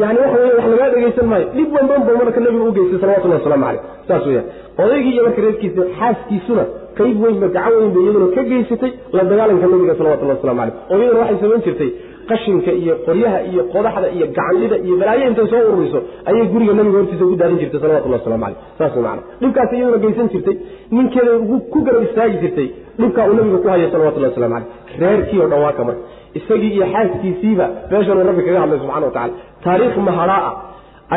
yani 0.00 0.18
waxa 0.22 0.38
wey 0.42 0.52
wax 0.58 0.66
lagaa 0.72 0.88
dhegaysan 0.94 1.26
maayo. 1.30 1.46
Dhib 1.56 1.68
wanban 1.76 2.00
ba 2.06 2.12
marka 2.20 2.40
nabigu 2.40 2.64
u 2.68 2.72
geystay 2.76 2.98
salawatullahi 3.02 3.40
waslamu 3.40 3.64
caleyh 3.66 3.82
saas 4.08 4.26
weyaan 4.26 4.46
odaygii 4.82 5.12
iyo 5.14 5.22
marka 5.26 5.40
reerkiisa 5.46 5.82
xaaskiisuna 5.98 6.64
qayb 6.98 7.16
weynba 7.24 7.46
gacan 7.56 7.72
weyn 7.80 7.92
iyaduna 8.04 8.26
ka 8.36 8.42
geysatay 8.50 8.92
la 9.16 9.22
dagaalanka 9.30 9.66
nabiga 9.72 9.94
salawatullahi 10.00 10.38
waslamu 10.38 10.60
caleyh 10.60 10.74
oo 10.90 10.98
iyaduna 11.02 11.20
waxay 11.22 11.38
samayn 11.44 11.62
jirtay 11.66 11.90
qashinka 12.30 12.72
iyo 12.82 12.94
qoryaha 13.06 13.38
iyo 13.50 13.62
qodaxda 13.74 14.08
iyo 14.16 14.26
gacandhida 14.36 14.76
iyo 14.86 14.94
balaayo 15.00 15.24
intay 15.30 15.46
soo 15.52 15.62
ururiso 15.72 16.00
ayay 16.28 16.46
guriga 16.52 16.72
nabiga 16.78 16.98
hortiisa 17.00 17.24
ugu 17.26 17.36
daadin 17.40 17.58
jirtay 17.62 17.80
salawatullahi 17.84 18.20
waslamu 18.22 18.44
caleyh 18.44 18.58
saas 18.78 18.94
macana 18.96 19.22
dhibkaas 19.40 19.72
iyaduna 19.78 19.98
geysan 20.04 20.28
jirtay 20.34 20.56
ninkeeda 20.96 21.32
ku 21.72 21.78
garab 21.86 22.02
istaagi 22.08 22.36
jirtay 22.44 22.68
dhibkaa 23.00 23.26
uu 23.30 23.36
nabiga 23.40 23.58
ku 23.64 23.68
hayo 23.72 23.86
salawatullahi 23.94 24.32
waslamu 24.32 24.54
caleyh 24.54 25.00
reerkii 25.02 25.40
oo 25.44 25.48
dhan 25.52 25.60
marka 25.66 26.02
isagii 26.38 26.72
iyo 26.76 26.86
xaaskiisiiba 26.94 27.66
meeshanuu 27.90 28.24
rabbi 28.30 28.42
kaga 28.46 28.60
hadlay 28.64 28.78
subxana 28.82 29.06
wa 29.06 29.12
tacala 29.16 29.34
taariikh 29.64 29.96
maharaa 30.08 30.52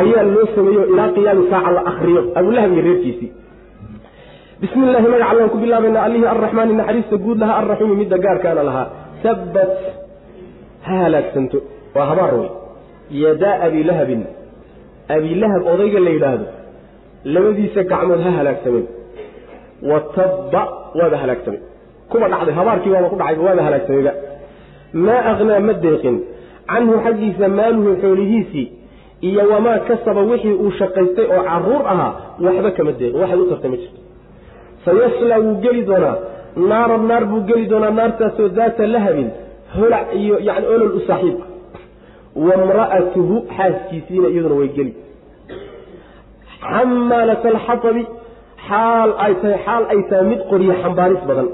ayaa 0.00 0.22
loo 0.34 0.46
sameeyo 0.54 0.82
ilaa 0.92 1.08
qiyaami 1.16 1.42
saaca 1.52 1.70
la 1.76 1.82
akriyo 1.90 2.20
abulahab 2.40 2.72
iyo 2.76 2.82
reerkiisii 2.88 3.30
bismi 4.60 4.82
illahi 4.86 5.06
magaca 5.12 5.30
allaan 5.32 5.50
ku 5.54 5.58
bilaabayna 5.62 6.00
allihii 6.06 6.28
arraxmaani 6.34 6.72
naxariista 6.80 7.16
guud 7.24 7.38
lahaa 7.42 7.56
arraxiimi 7.62 7.94
midda 8.02 8.16
gaarkaana 8.24 8.62
lahaa. 8.68 8.86
Tabbat 9.24 9.70
ha 10.86 10.94
halaagsanto 11.04 11.58
waa 11.96 12.06
habaar 12.10 12.32
wey 12.40 12.50
yadaa 13.24 13.54
abilahabin 13.66 14.22
abilahab 15.16 15.62
odayga 15.72 16.00
la 16.06 16.10
yidhaahdo 16.16 16.46
labadiisa 17.34 17.80
gacmood 17.92 18.20
ha 18.26 18.30
halaagsameen 18.38 18.86
wa 19.90 19.98
tabba 20.16 20.62
waaba 20.98 21.16
halaagsamay 21.22 21.60
kuba 22.10 22.26
dhacday 22.32 22.54
habaarkii 22.60 22.92
waaba 22.94 23.08
ku 23.12 23.16
dhacayba 23.20 23.42
waaba 23.48 23.62
halaagsamayba 23.68 24.12
maa 25.06 25.22
aknaa 25.32 25.60
ma 25.68 25.72
deeqin. 25.84 26.16
Canhu 26.70 26.94
xaggiisa 27.04 27.46
maaluhu 27.58 27.90
xoolihiisii 28.02 28.66
iyo 29.28 29.42
wamaa 29.52 29.78
kasaba 29.88 30.20
wixii 30.30 30.56
uu 30.64 30.70
shaqaystay 30.80 31.26
oo 31.34 31.42
carruur 31.48 31.82
ahaa 31.92 32.10
waxba 32.44 32.70
kama 32.76 32.92
deeqin. 33.00 33.18
Waxay 33.22 33.38
u 33.44 33.46
tartay 33.50 33.70
ma 33.72 33.76
jirto 33.82 34.00
sayaslaa 34.84 35.40
wuu 35.44 35.56
geli 35.64 35.82
doonaa. 35.90 36.16
Naaran 36.70 37.04
naar 37.10 37.24
buu 37.30 37.40
geli 37.48 37.64
doonaa 37.72 37.90
naartaasoo 38.00 38.48
daata 38.58 38.86
lahabin 38.94 39.28
holac 39.76 40.06
iyo 40.20 40.36
yani 40.48 40.66
olol 40.74 40.92
u 40.98 41.00
saaxiib 41.08 41.38
ah. 41.44 41.48
Wamra'atuhu 42.46 43.34
xaaskiisiina 43.56 44.28
iyaduna 44.34 44.54
way 44.60 44.68
geli. 44.76 44.92
Xamaalat 46.70 47.44
alxatabi 47.52 48.02
xaal 48.68 49.10
ay 49.24 49.32
tahay 49.42 49.58
xaal 49.66 49.84
ay 49.92 50.00
tahay 50.08 50.24
mid 50.32 50.40
qoryo 50.50 50.72
xambaaris 50.82 51.22
badan. 51.28 51.48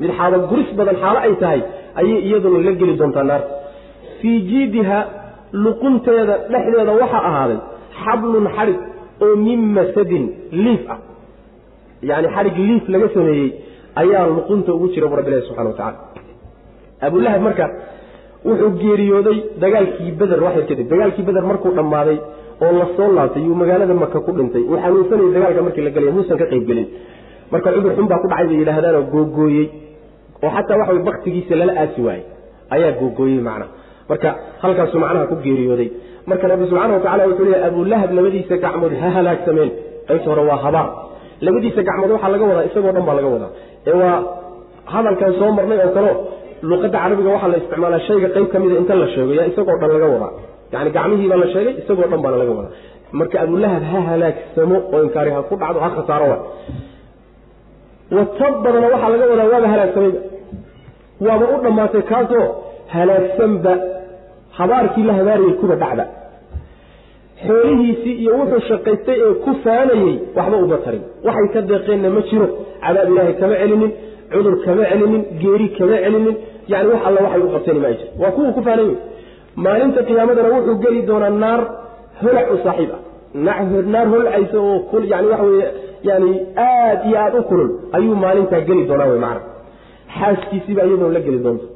Mid 0.00 0.10
xaaba 0.18 0.38
guris 0.50 0.70
badan 0.78 0.96
xaalo 1.02 1.18
ay 1.26 1.34
tahay 1.42 1.60
ayay 2.00 2.18
iyaduna 2.28 2.58
la 2.66 2.72
geli 2.80 2.94
doontaa 3.00 3.24
naarta. 3.30 3.52
Fii 4.20 4.38
jiidiha 4.50 4.98
luqunteeda 5.64 6.34
dhexdeeda 6.52 6.92
waxaa 7.00 7.22
ahaaday 7.30 7.58
xablun 8.02 8.46
xadhig 8.56 8.78
oo 9.24 9.34
min 9.46 9.60
masadin 9.76 10.24
liif 10.64 10.82
ah 10.94 10.98
yani 12.10 12.28
xadhig 12.34 12.56
liif 12.68 12.84
laga 12.94 13.08
sameeyey 13.16 13.48
ayaa 14.02 14.26
luqunta 14.36 14.70
ugu 14.76 14.86
jira 14.94 15.06
bu 15.10 15.16
rabbi 15.18 15.30
ilahi 15.30 15.46
subxana 15.48 15.68
wa 15.72 15.76
tacala 15.80 15.98
abulahab 17.06 17.42
marka 17.48 17.64
wuxuu 18.48 18.70
geeriyooday 18.82 19.38
dagaalkii 19.62 20.12
beder 20.20 20.40
waxay 20.46 20.64
kadib 20.70 20.86
dagaalkii 20.92 21.24
beder 21.28 21.44
markuu 21.50 21.72
dhammaaday 21.78 22.18
oo 22.62 22.72
la 22.78 23.08
laabtay 23.16 23.42
yuu 23.42 23.54
magaalada 23.54 23.94
maka 23.94 24.20
ku 24.20 24.32
dhintay 24.32 24.62
uu 24.62 24.78
xanuunsanayay 24.82 25.32
dagaalka 25.36 25.62
markii 25.66 25.84
la 25.86 25.90
gelaya 25.90 26.12
muusan 26.12 26.38
ka 26.38 26.46
qayb 26.46 26.64
gelin. 26.66 26.88
Marka 27.52 27.72
cudur 27.74 27.92
xun 27.96 28.06
baa 28.10 28.18
ku 28.22 28.28
dhacay 28.28 28.46
bay 28.46 28.58
yidhaahdaanoo 28.62 29.04
googooyey. 29.12 29.66
Oo 30.42 30.50
xataa 30.56 30.78
waxa 30.80 30.92
way 30.94 31.02
baktigiisa 31.08 31.54
lala 31.60 31.72
aasi 31.82 32.00
waayey 32.06 32.24
ayaa 32.74 32.92
googooyey 33.00 33.40
macna. 33.48 33.66
Marka 34.08 34.28
halkaasuu 34.62 35.00
macnaha 35.04 35.26
ku 35.26 35.36
geeriyooday. 35.44 35.88
Marka 36.26 36.48
rabbi 36.48 36.64
subxana 36.70 36.92
watacala 36.98 37.26
wuxuu 37.30 37.44
leeyahy 37.44 37.66
abulahab 37.70 38.10
labadiisa 38.18 38.56
gacmood 38.64 38.92
ha 39.02 39.08
halaagsameen 39.16 39.70
qaybta 40.08 40.28
hore 40.30 40.42
waa 40.50 40.60
habaar 40.66 40.88
labadiisa 41.46 41.80
gacmood 41.88 42.10
waxaa 42.16 42.30
laga 42.34 42.44
wadaa 42.50 42.64
isagoo 42.70 42.92
dhan 42.96 43.04
baa 43.08 43.16
laga 43.18 43.28
wadaa. 43.34 43.50
Ee 43.88 43.96
waa 44.02 44.16
hadalkan 44.94 45.32
soo 45.40 45.50
marnay 45.58 45.78
oo 45.86 45.90
kaleo 45.96 46.14
luqadda 46.70 46.98
carabiga 47.04 47.30
waxaa 47.34 47.50
la 47.52 47.56
isticmaalaa 47.62 48.00
shayga 48.08 48.28
qayb 48.34 48.46
ka 48.52 48.56
mida 48.62 48.74
inta 48.82 48.94
la 49.02 49.06
sheego 49.14 49.32
yaa 49.38 49.46
isagoo 49.52 49.76
dhan 49.82 49.90
laga 49.96 50.06
wadaa. 50.14 50.30
Yani 50.74 50.90
gacmihii 50.96 51.28
baa 51.32 51.40
la 51.44 51.48
sheegay 51.54 51.74
isagoo 51.82 52.06
dhan 52.12 52.20
baana 52.24 52.36
laga 52.42 52.52
wadaa. 52.58 52.72
Marka 53.18 53.36
abulahab 53.44 53.82
ha 53.92 53.98
halaagsamo 54.10 54.76
oo 54.94 55.00
inkaari 55.06 55.30
ha 55.36 55.40
ku 55.48 55.54
dhacdo 55.62 55.78
ha 55.84 55.88
khasaaro 55.96 56.26
wa 56.32 56.38
watab 58.16 58.54
badana 58.64 58.86
waxaa 58.94 59.10
laga 59.14 59.24
wadaa 59.32 59.48
waaba 59.52 59.68
halaagsamayba 59.74 60.20
waaba 61.26 61.44
u 61.54 61.56
dhammaatay 61.64 62.02
kaasoo 62.12 62.44
halaagsanba 62.94 63.72
habaarkii 64.58 65.04
la 65.08 65.14
habaarayay 65.18 65.54
kuba 65.62 65.74
dhacda 65.82 66.04
xoolihiisii 67.46 68.14
iyo 68.22 68.32
wuxuu 68.40 68.62
shaqaystay 68.70 69.18
ee 69.26 69.34
ku 69.44 69.50
faanayey 69.64 70.14
waxba 70.36 70.56
uma 70.66 70.78
tarin. 70.84 71.02
Waxay 71.26 71.48
ka 71.54 71.60
deeqeenna 71.70 72.08
ma 72.16 72.20
jiro. 72.28 72.46
Cadaab 72.84 73.08
ilaahay 73.12 73.34
kama 73.40 73.54
celinin 73.62 73.92
cudur 74.32 74.54
kama 74.64 74.84
celinin 74.90 75.22
geeri 75.42 75.68
kama 75.78 75.96
celinin. 76.04 76.36
Yani 76.72 76.88
wax 76.92 77.00
alla 77.08 77.20
waxay 77.26 77.42
u 77.46 77.48
qabteen 77.54 77.78
ma 77.84 77.90
jir 77.98 78.08
waa 78.20 78.30
kuwuu 78.36 78.52
ku 78.56 78.62
faanay 78.66 78.90
maalinta 79.64 80.00
qiyaamadana 80.08 80.48
wuxuu 80.54 80.76
geli 80.84 81.00
doonaa 81.08 81.30
naar 81.42 81.60
holac 82.22 82.46
u 82.54 82.56
saaxiib 82.64 82.90
ah. 82.96 83.00
Naar 83.94 84.06
holcaysa 84.12 84.58
oo 84.60 84.98
yani 85.12 85.26
waxa 85.32 85.66
yani 86.08 86.30
aad 86.56 86.98
iyo 87.08 87.16
aada 87.24 87.38
u 87.40 87.44
kulul 87.50 87.70
ayuu 87.96 88.14
maalintaa 88.24 88.60
geli 88.68 88.82
doonaa 88.88 89.08
wy 89.12 89.18
macana 89.24 89.40
xaaskiisiiba 90.18 90.82
iyadoo 90.88 91.10
la 91.16 91.20
geli 91.26 91.38
doonta. 91.44 91.66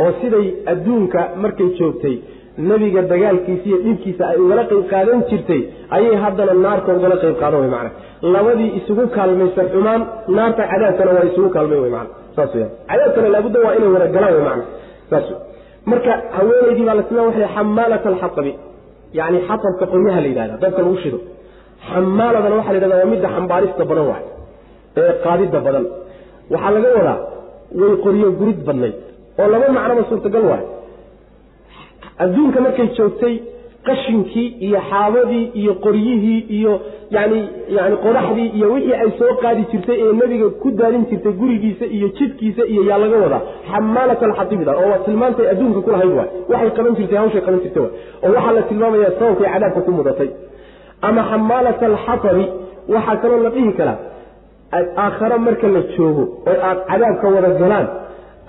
Oo 0.00 0.12
siday 0.20 0.46
adduunka 0.72 1.20
markay 1.42 1.68
joogtay 1.78 2.16
nebiga 2.68 3.00
dagaalkiisa 3.12 3.64
iyo 3.70 3.78
dhibkiisa 3.86 4.22
ay 4.32 4.36
ugala 4.44 4.62
qayb 4.70 4.84
qaadan 4.92 5.18
jirtay 5.30 5.60
ayay 5.96 6.14
haddana 6.24 6.52
naarta 6.64 6.90
ugala 6.98 7.16
qayb 7.22 7.36
qaadan 7.42 7.60
wy 7.64 7.68
macana 7.74 7.90
labadii 8.34 8.70
isugu 8.78 9.04
kaalmaysa 9.16 9.62
xumaan 9.72 10.00
naarta 10.38 10.62
cadaabkana 10.72 11.10
waa 11.16 11.24
isugu 11.30 11.48
kaalmay 11.56 11.80
wy 11.84 11.90
maana 11.96 12.10
saas 12.36 12.50
weyaan 12.56 12.72
cadaabkana 12.90 13.28
laabudda 13.34 13.58
waa 13.66 13.74
inay 13.78 13.90
wada 13.96 14.06
galaan 14.16 14.34
wy 14.38 14.42
macana 14.48 14.64
saas 15.10 15.26
marka 15.90 16.12
haweenaydii 16.36 16.84
baa 16.88 16.96
la 16.98 17.02
tilmaama 17.08 17.28
waxay 17.30 17.48
xamaalat 17.56 18.04
alxatabi 18.12 18.52
yani 19.18 19.38
xatabka 19.48 19.84
qoryaha 19.92 20.18
la 20.24 20.28
yidhahda 20.32 20.54
dabka 20.64 20.80
lagu 20.84 20.96
shido. 21.04 21.18
Xamaaladana 21.90 22.54
waxaa 22.58 22.72
la 22.74 22.78
yidhahda 22.78 22.96
waa 23.02 23.10
midda 23.12 23.28
xambaarista 23.36 23.82
badan 23.90 24.06
waay 24.10 24.24
ee 25.00 25.12
qaadidda 25.24 25.58
badan. 25.66 25.84
Waxaa 26.52 26.70
laga 26.76 26.88
wadaa 26.98 27.18
way 27.80 27.92
qoryo 28.04 28.28
gurid 28.40 28.58
badnayd 28.68 28.94
oo 29.40 29.46
laba 29.52 29.66
macnoba 29.78 30.02
suurtagal 30.10 30.44
waay 30.50 30.64
adduunka 32.24 32.58
markay 32.66 32.88
joogtay 32.98 33.34
qashinkii 33.88 34.48
iyo 34.66 34.78
xaabadii 34.90 35.44
iyo 35.60 35.72
qoryihii 35.84 36.40
iyo 36.58 36.72
yani 37.16 37.38
yani 37.76 37.96
qodaxdii 38.04 38.48
iyo 38.58 38.66
wixii 38.74 38.94
ay 39.02 39.10
soo 39.18 39.32
qaadi 39.42 39.62
jirtay 39.72 39.96
ee 40.06 40.12
nebiga 40.20 40.48
ku 40.62 40.68
daadin 40.80 41.04
jirtay 41.10 41.32
gurigiisa 41.40 41.84
iyo 41.96 42.08
jidkiisa 42.18 42.62
iyo 42.72 42.82
yaa 42.90 42.98
laga 43.02 43.16
wadaa. 43.24 43.42
Xamaalat 43.70 44.20
alxatibda 44.28 44.72
oo 44.80 44.88
waa 44.92 44.98
tilmaantay 45.06 45.46
adduunka 45.52 45.80
kulahayd 45.86 46.12
waay. 46.18 46.28
Waxay 46.52 46.70
qaban 46.76 46.94
jirtay 46.98 47.18
hawshay 47.20 47.40
qaban 47.46 47.60
jirtay 47.64 47.82
waay. 47.84 47.92
Oo 48.24 48.30
waxaa 48.36 48.52
la 48.58 48.62
tilmaamaya 48.70 49.10
sababkay 49.18 49.48
cadaabka 49.54 49.80
ku 49.86 49.90
mudatay. 49.98 50.28
Ama 51.08 51.22
xamaalat 51.30 51.80
alxatabi 51.90 52.44
waxaa 52.94 53.16
kaloo 53.22 53.40
la 53.46 53.50
dhihi 53.54 53.72
karaa 53.78 53.98
aakhare 55.04 55.38
marka 55.46 55.66
la 55.74 55.80
joogo 55.96 56.22
oo 56.50 56.56
aad 56.68 56.78
cadaabka 56.90 57.26
wada 57.34 57.50
galaan 57.62 57.86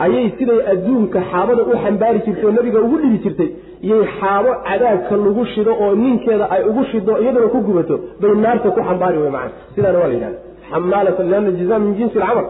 ayay 0.06 0.26
siday 0.38 0.60
adduunka 0.74 1.20
xaabada 1.32 1.62
u 1.72 1.74
xambaari 1.84 2.20
jirtay 2.26 2.46
oo 2.48 2.52
nabiga 2.58 2.80
ugu 2.86 2.98
dhibi 3.02 3.18
jirtay. 3.26 3.50
Iyay 3.86 4.04
xaabo 4.20 4.52
cadaabka 4.68 5.14
lagu 5.26 5.44
shido 5.54 5.72
oo 5.84 5.92
ninkeeda 6.04 6.46
ay 6.56 6.62
ugu 6.70 6.84
shido 6.92 7.14
iyaduna 7.24 7.48
ku 7.54 7.60
gubato 7.68 7.96
bay 8.22 8.32
naarta 8.44 8.68
ku 8.76 8.80
xambaari 8.88 9.18
wey 9.24 9.32
macana 9.36 9.52
sidaana 9.76 9.98
waa 10.02 10.08
la 10.12 10.14
yidhahda 10.18 10.40
xamaalatan 10.72 11.26
lianna 11.32 11.52
jazaa 11.60 11.80
min 11.86 11.94
jinsi 12.00 12.16
alcamal. 12.22 12.46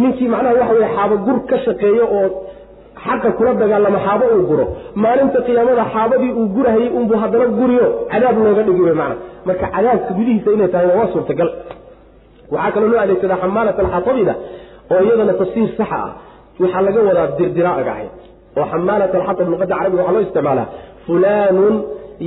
Ninkii 0.00 0.28
macnaha 0.34 0.54
waxa 0.60 0.74
weye 0.78 0.88
xaabo 0.96 1.14
gur 1.26 1.38
ka 1.50 1.56
shaqeeyo 1.66 2.04
oo 2.18 2.28
xaqa 3.04 3.28
kula 3.36 3.50
dagaalamo 3.62 3.98
xaabo 4.06 4.24
uu 4.36 4.44
guro. 4.50 4.64
Maalinta 5.02 5.38
qiyaamada 5.46 5.84
xaabadii 5.94 6.32
uu 6.40 6.46
gurahayey 6.56 6.90
unbuu 6.98 7.16
haddana 7.22 7.46
guriyo. 7.58 7.86
Cadaab 8.12 8.36
looga 8.44 8.62
dhigi 8.66 8.82
wey 8.86 8.94
macana 9.00 9.16
marka 9.48 9.66
cadaabka 9.74 10.10
gudihiisa 10.18 10.48
inay 10.56 10.68
tahay 10.74 10.88
waa 10.98 11.08
suurtagal. 11.14 11.50
Waxaa 12.54 12.72
kaloo 12.74 12.88
loo 12.92 13.00
adeegsadaa 13.04 13.38
xamaalat 13.42 13.76
alxatabida 13.84 14.34
oo 14.92 15.00
iyadana 15.06 15.32
tafsiir 15.40 15.68
saxa 15.78 15.96
ah 16.06 16.10
waxaa 16.62 16.82
laga 16.86 17.00
wadaa 17.08 17.26
dirdiraaga 17.38 17.90
ahayd 17.94 18.12
oo 18.58 18.64
xamaalat 18.72 19.12
alxatab 19.18 19.46
luqadda 19.52 19.74
carabiga 19.78 20.02
waxaa 20.02 20.14
loo 20.16 20.22
isticmaalaa. 20.26 20.66
Fulaanun 21.06 21.74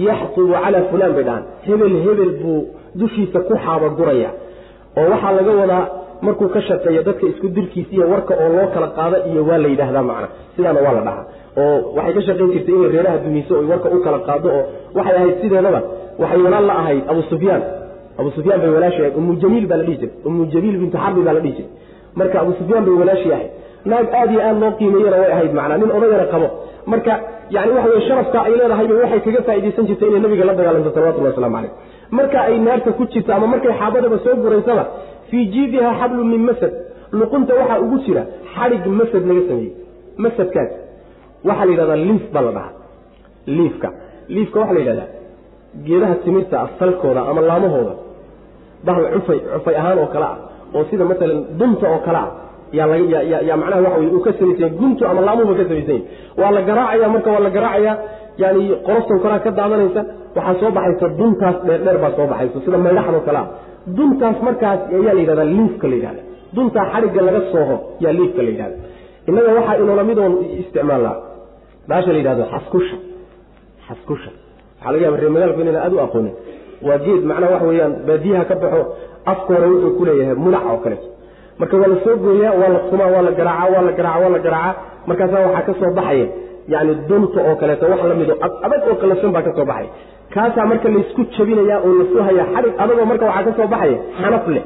yaxtubu 0.08 0.54
calaa 0.64 0.84
fulaan 0.92 1.14
bay 1.18 1.24
dhahaan. 1.28 1.44
Hebel 1.68 1.94
hebel 2.06 2.32
buu 2.42 2.60
dushiisa 3.00 3.40
ku 3.48 3.54
xaabaguraya 3.66 4.30
oo 5.00 5.06
waxaa 5.14 5.32
laga 5.38 5.52
wadaa 5.62 5.84
markuu 6.26 6.48
ka 6.56 6.60
shaqeeyo 6.68 7.02
dadka 7.08 7.26
isku 7.32 7.48
dirkiisa 7.56 7.92
iyo 7.96 8.06
warka 8.14 8.34
oo 8.44 8.50
loo 8.58 8.68
kala 8.74 8.88
qaado 8.98 9.18
iyo 9.30 9.42
waa 9.50 9.58
la 9.64 9.68
yidhaahdaa 9.74 10.04
macna. 10.10 10.28
Sidaana 10.56 10.80
waa 10.86 10.94
la 10.98 11.02
dhahaa. 11.08 11.24
oo 11.62 11.76
waxay 11.98 12.14
ka 12.18 12.22
shaqayn 12.28 12.50
jirtay 12.54 12.76
inay 12.78 12.90
reeraha 12.96 13.18
dumiso 13.26 13.54
oy 13.62 13.66
warka 13.72 13.88
u 13.96 14.00
kala 14.06 14.20
qaado 14.28 14.48
oo 14.58 14.64
waxay 14.98 15.16
ahayd 15.20 15.36
sideedaba. 15.42 15.80
Waxay 16.22 16.40
walaal 16.46 16.66
la 16.70 16.74
ahayd 16.82 17.04
abu 17.12 17.22
sufyaan. 17.32 17.62
Abu 18.20 18.30
sufyaan 18.38 18.60
bay 18.64 18.70
walaashi 18.78 19.00
ahayd. 19.02 19.16
Umu 19.20 19.32
jamiil 19.42 19.66
baa 19.72 19.78
la 19.80 19.84
dhihi 19.88 19.98
jiray. 20.02 20.14
Umu 20.28 20.42
jamiil 20.54 20.76
bintu 20.82 20.98
xarbi 21.04 21.22
baa 21.28 21.34
la 21.38 21.42
dhihi 21.46 21.54
jiray. 21.58 21.70
Marka 22.20 22.36
abu 22.44 22.52
sufyaan 22.60 22.84
bay 22.88 22.96
walaashi 23.02 23.30
ahayd 23.36 23.50
naag 23.92 24.08
aad 24.20 24.30
iyo 24.34 24.42
aad 24.50 24.58
loo 24.64 24.72
qiimeeyena 24.80 25.18
way 25.22 25.32
ahayd 25.36 25.52
macnaa 25.60 25.78
nin 25.82 25.92
odagana 25.98 26.26
qabo. 26.34 26.48
Marka 26.92 27.14
yani 27.56 27.72
waxa 27.76 27.90
weye 27.92 28.02
sharafka 28.08 28.38
ay 28.48 28.54
leedahayba 28.60 28.94
waxay 29.04 29.20
kaga 29.26 29.42
faaidaysan 29.48 29.86
jirtay 29.90 30.08
inay 30.12 30.22
nabiga 30.26 30.44
la 30.50 30.54
dagaalamto 30.60 30.90
salawatullah 30.96 31.32
waslamu 31.34 31.56
caleyh 31.58 31.72
marka 32.18 32.38
ay 32.48 32.56
naarta 32.68 32.90
ku 32.98 33.04
jirto 33.14 33.32
ama 33.38 33.48
markay 33.54 33.74
xaabadaba 33.80 34.18
soo 34.26 34.36
guraysaba 34.44 34.84
fii 35.30 35.44
jiidiha 35.54 35.90
xablun 36.00 36.28
min 36.34 36.42
masad 36.50 36.74
luqunta 37.20 37.52
waxaa 37.60 37.80
ugu 37.86 37.98
jira 38.06 38.22
xadhig 38.56 38.84
masad 39.00 39.24
laga 39.30 39.42
sameeyey 39.50 39.72
masadkaas. 40.24 40.72
Waxaa 41.48 41.66
la 41.68 41.72
yidhahdaa 41.74 42.00
liif 42.10 42.24
baa 42.34 42.44
la 42.48 42.52
dhahaa 42.58 42.74
liifka. 43.58 43.90
Liifka 44.36 44.58
waxaa 44.62 44.76
la 44.78 44.82
yidhahdaa 44.84 45.10
geedaha 45.88 46.16
timirta 46.26 46.56
ah 46.64 46.70
salkooda 46.80 47.22
ama 47.30 47.42
laamahooda 47.50 47.94
bahal 48.88 49.06
cufay 49.16 49.40
cufay 49.54 49.76
ahaan 49.82 49.98
oo 50.04 50.10
kale 50.14 50.26
ah 50.34 50.38
oo 50.76 50.84
sida 50.90 51.04
maalan 51.10 51.40
dunta 51.60 51.86
oo 51.94 52.00
kale 52.08 52.20
ah 52.26 52.30
yaa 52.78 53.58
macnaha 53.62 53.82
waxa 53.86 54.00
wey 54.02 54.10
uu 54.16 54.22
ka 54.26 54.32
samaysan 54.40 54.70
guntu 54.80 55.02
ama 55.10 55.22
laamuhuba 55.28 55.54
ka 55.60 55.64
samaysan 55.70 56.02
waa 56.42 56.52
la 56.58 56.62
garaacaya 56.70 57.08
marka 57.16 57.30
waa 57.36 57.44
la 57.48 57.50
garaacaya 57.58 57.94
yani 58.44 58.62
qoroftan 58.88 59.20
koraa 59.24 59.40
ka 59.46 59.52
daadanaysa 59.60 60.02
waxaa 60.36 60.56
soo 60.62 60.72
baxaysa 60.78 61.08
duntaas 61.20 61.58
dheerdheer 61.68 61.98
baa 62.04 62.12
soo 62.18 62.28
baxaysa 62.32 62.58
sida 62.66 62.78
maydhaxdoo 62.86 63.24
kale 63.28 63.40
ah. 63.44 63.48
Duntaas 63.98 64.38
markaas 64.48 64.80
ayaa 64.98 65.14
la 65.18 65.22
yidhahdaa 65.24 65.50
liifka 65.58 65.86
la 65.92 65.96
yidhahda 66.00 66.22
duntaa 66.56 66.86
xadhigga 66.94 67.22
laga 67.28 67.42
sooho 67.52 67.76
yaa 68.04 68.14
liifka 68.20 68.42
la 68.46 68.50
yidhahda 68.54 68.78
innaga 69.30 69.50
waxaa 69.58 69.76
inoola 69.84 70.04
midoon 70.10 70.34
isticmaalnaa 70.62 71.16
baasha 71.90 72.12
la 72.14 72.18
yidhahdo 72.22 72.44
xaskusha. 72.54 72.98
Xaskusha. 73.88 74.32
Waxaa 74.78 74.92
laga 74.94 75.04
yaba 75.08 75.18
reer 75.22 75.32
magaalku 75.36 75.60
inayna 75.64 75.80
aad 75.86 75.94
u 75.94 76.00
aqoonin. 76.06 76.34
Waa 76.88 76.98
geed 77.06 77.22
macnaha 77.30 77.52
waxa 77.54 77.68
weeyaan 77.72 77.94
baadiyaha 78.08 78.44
ka 78.50 78.56
baxo 78.64 78.82
afka 79.32 79.52
hore 79.56 79.68
wuxuu 79.74 79.92
ku 79.98 80.04
leeyahay 80.08 80.36
mudac 80.46 80.64
oo 80.72 80.78
kaleeto 80.84 81.08
marka 81.60 81.76
waa 81.82 81.90
la 81.94 81.98
soo 82.06 82.16
gooyaa 82.26 82.54
waa 82.62 82.70
la 82.76 82.80
sumaa 82.90 83.10
waa 83.16 83.24
la 83.28 83.32
garaaca 83.40 83.72
waa 83.76 83.84
la 83.88 83.92
garaaca 84.00 84.24
waa 84.26 84.34
la 84.36 84.40
garaaca 84.48 84.80
markaasaa 85.10 85.42
waxaa 85.48 85.66
ka 85.70 85.74
soo 85.82 85.92
baxaya 86.00 86.28
yani 86.74 86.94
dunta 87.10 87.40
oo 87.50 87.56
kaleeto 87.62 87.86
wax 87.92 88.02
lamido 88.12 88.34
adag 88.66 88.82
oo 88.92 88.96
qalafsan 89.04 89.32
baa 89.36 89.44
ka 89.48 89.52
soo 89.58 89.66
baxaya 89.72 89.90
kaasaa 90.36 90.66
marka 90.72 90.88
laysku 90.96 91.22
jabinaya 91.36 91.76
oo 91.88 91.94
la 92.00 92.06
suhaya 92.14 92.44
xarig 92.54 92.74
adagoo 92.84 93.06
marka 93.12 93.26
waxaa 93.32 93.46
ka 93.48 93.52
soo 93.60 93.68
baxaya 93.74 93.98
xanaf 94.22 94.48
leh. 94.56 94.66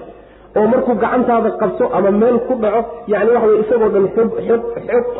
Oo 0.59 0.67
markuu 0.73 0.93
gacantaada 1.03 1.49
qabto 1.61 1.85
ama 1.97 2.09
meel 2.21 2.37
ku 2.47 2.53
dhaco 2.63 2.79
yani 3.13 3.29
waxa 3.35 3.47
wey 3.51 3.57
isagoo 3.63 3.89
dhan 3.95 4.05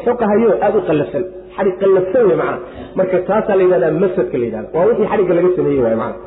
xoqahayo 0.05 0.49
aada 0.65 0.77
u 0.79 0.81
qalafsan 0.89 1.23
xarig 1.55 1.75
qalafsan 1.81 2.23
wey 2.29 2.37
macana 2.41 2.57
marka 2.99 3.17
taasaa 3.29 3.55
la 3.59 3.63
yidhahdaa 3.65 3.91
masadka 4.03 4.35
la 4.41 4.45
yidhahda 4.47 4.69
waa 4.77 4.85
wixii 4.89 5.07
xarigga 5.11 5.33
laga 5.37 5.49
sameeyey 5.57 5.81
waay 5.85 5.97
macana 6.03 6.17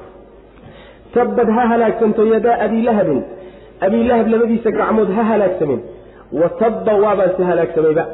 tabad 1.14 1.48
ha 1.56 1.62
halaagsanto 1.72 2.22
yadaa 2.34 2.56
abii 2.66 2.82
lahabin 2.88 3.20
abii 3.86 4.04
lahab 4.10 4.26
labadiisa 4.34 4.70
gacmood 4.78 5.10
ha 5.16 5.22
halaagsamin 5.32 5.80
wa 6.40 6.48
tabba 6.60 6.92
waabaase 7.04 7.42
halaagsamayba 7.50 8.04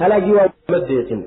halaagii 0.00 0.34
waa 0.38 0.48
ma 0.74 0.78
deeqin 0.90 1.20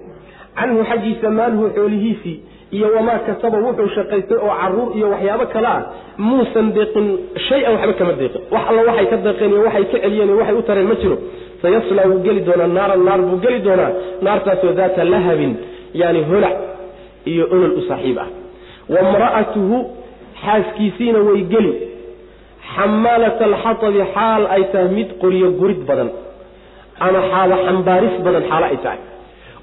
canhu 0.60 0.82
xaggiisa 0.92 1.28
maalhu 1.40 1.64
xoolihiisii 1.78 2.38
iyo 2.78 2.88
wamaa 2.96 3.20
kasaba 3.28 3.58
wuxuu 3.66 3.90
shaqaystay 3.98 4.38
oo 4.46 4.54
carruur 4.62 4.90
iyo 4.98 5.08
waxyaabo 5.14 5.46
kale 5.54 5.68
ah 5.76 5.82
muusan 6.28 6.68
deeqin 6.78 7.08
shay-an 7.48 7.74
waxba 7.76 7.94
kama 8.00 8.14
deeqin 8.22 8.42
wax 8.54 8.64
alla 8.72 8.82
waxay 8.90 9.08
ka 9.12 9.18
deeqeen 9.28 9.52
iyo 9.56 9.62
waxay 9.68 9.86
ka 9.92 9.98
celiyeen 10.04 10.30
iyo 10.32 10.38
waxay 10.42 10.56
u 10.62 10.64
tareen 10.70 10.88
ma 10.92 10.96
jiro 11.02 11.18
sayasla 11.62 12.02
wuu 12.10 12.20
geli 12.26 12.42
doonaa 12.48 12.68
naaran 12.78 13.02
naar 13.08 13.22
buu 13.30 13.38
geli 13.46 13.60
doonaa 13.68 13.92
naartaasoo 14.26 14.74
daata 14.80 15.04
lahabin 15.14 15.52
yani 16.02 16.20
holac 16.32 16.56
iyo 17.32 17.44
olol 17.54 17.74
u 17.80 17.82
saaxiib 17.90 18.18
ah 18.24 18.28
wamra'atuhu 18.96 19.78
xaaskiisiina 20.44 21.20
way 21.28 21.42
geli 21.54 21.72
xamaalata 22.74 23.44
alxatabi 23.50 24.02
xaal 24.16 24.44
ay 24.56 24.64
tahay 24.72 24.88
mid 24.98 25.10
qoryo 25.22 25.48
gurid 25.60 25.82
badan. 25.90 26.10
Ama 27.06 27.20
xaaba 27.32 27.56
xambaaris 27.66 28.16
badan 28.26 28.44
xaalo 28.50 28.66
ay 28.72 28.78
tahay. 28.86 29.00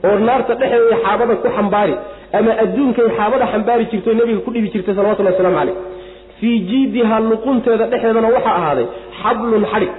Oo 0.06 0.16
naarta 0.26 0.52
dhexdeeda 0.60 0.96
xaabada 1.04 1.34
ku 1.42 1.48
xambaari 1.56 1.94
ama 2.38 2.52
adduunkay 2.64 3.06
xaabada 3.18 3.44
xambaari 3.52 3.84
jirto 3.90 4.10
nabiga 4.20 4.40
ku 4.46 4.50
dhibi 4.54 4.68
jirtay 4.74 4.94
salawatullahi 4.98 5.34
waslamu 5.36 5.56
caleyh 5.60 5.76
fii 6.38 6.56
jiidiha 6.70 7.16
luqunteeda 7.30 7.84
dhexeedana 7.92 8.28
waxaa 8.36 8.54
ahaaday 8.60 8.86
xablun 9.22 9.64
xadhig 9.72 9.92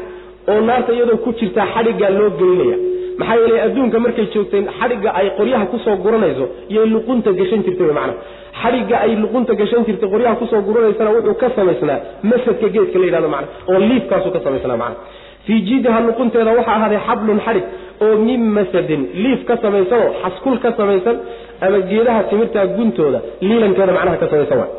oo 0.51 0.59
naarta 0.69 0.91
iyadoo 0.97 1.17
ku 1.25 1.29
jirtaa 1.39 1.67
xadhiggaa 1.75 2.11
loo 2.19 2.29
gelinaya 2.39 2.77
maxaa 3.19 3.37
yeelay 3.43 3.61
adduunka 3.67 3.97
markay 4.05 4.25
joogtay 4.33 4.61
xadhigga 4.79 5.09
ay 5.19 5.27
qoryaha 5.39 5.65
ku 5.73 5.77
soo 5.85 5.95
guranayso 6.05 6.45
iyay 6.73 6.87
luqunta 6.95 7.29
gashan 7.39 7.61
jirtay 7.67 7.91
macna 7.99 8.13
xadhigga 8.61 8.95
ay 9.05 9.11
luqunta 9.23 9.53
gashan 9.61 9.81
jirtay 9.87 10.09
qoryaha 10.13 10.35
ku 10.41 10.45
soo 10.51 10.61
guranaysana 10.67 11.09
wuxuu 11.15 11.35
ka 11.43 11.47
samaysnaa 11.57 11.99
masadka 12.31 12.67
geedka 12.75 12.97
la 13.01 13.05
yidhahdo 13.09 13.29
macna 13.35 13.47
oo 13.71 13.79
liifkaasuu 13.89 14.31
ka 14.35 14.39
samaysnaa 14.47 14.77
macna 14.83 14.97
fii 15.45 15.59
jiidiha 15.67 15.99
luqunteeda 16.07 16.51
waxaa 16.59 16.75
ahaaday 16.79 16.99
xablun 17.07 17.39
xadhig 17.47 17.65
oo 18.05 18.13
min 18.27 18.41
masadin 18.57 19.01
liif 19.23 19.41
ka 19.49 19.55
samaysanoo 19.65 20.09
xaskul 20.23 20.57
ka 20.65 20.69
samaysan 20.79 21.17
ama 21.65 21.79
geedaha 21.91 22.21
timirtaa 22.31 22.65
guntooda 22.77 23.19
liilankeeda 23.47 23.93
macnaha 23.97 24.17
ka 24.23 24.27
samaysan 24.33 24.57
waay 24.61 24.71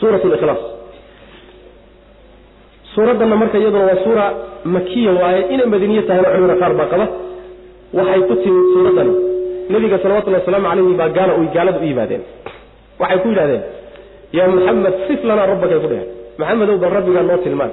suurat 0.00 0.24
likhlaas 0.32 0.62
suuraddanna 2.96 3.36
marka 3.42 3.56
iyaduna 3.62 3.84
waa 3.90 4.00
suura 4.04 4.24
makiya 4.74 5.12
waaye 5.20 5.40
inay 5.54 5.66
madiniye 5.74 6.02
tahayna 6.08 6.28
culimada 6.34 6.56
qaar 6.62 6.72
baa 6.80 6.88
qaba. 6.92 7.06
Waxay 7.98 8.20
ku 8.28 8.34
timid 8.42 8.64
suuraddani 8.74 9.12
nebiga 9.72 9.96
salawatullhi 10.02 10.40
wasalaamu 10.40 10.66
calayhi 10.70 10.94
baa 11.00 11.08
gaala 11.16 11.32
gaalada 11.56 11.78
u 11.78 11.84
yimaadeen. 11.90 12.22
Waxay 13.02 13.18
ku 13.22 13.28
yidhahdeen 13.32 13.62
yaa 14.38 14.48
maxamed 14.54 14.94
sif 15.08 15.20
lanaa 15.28 15.46
rabbakay 15.52 15.78
ku 15.84 15.88
dheheen 15.92 16.08
maxamedow 16.40 16.76
bal 16.82 16.92
rabbigaa 16.98 17.22
noo 17.28 17.38
tilmaan. 17.46 17.72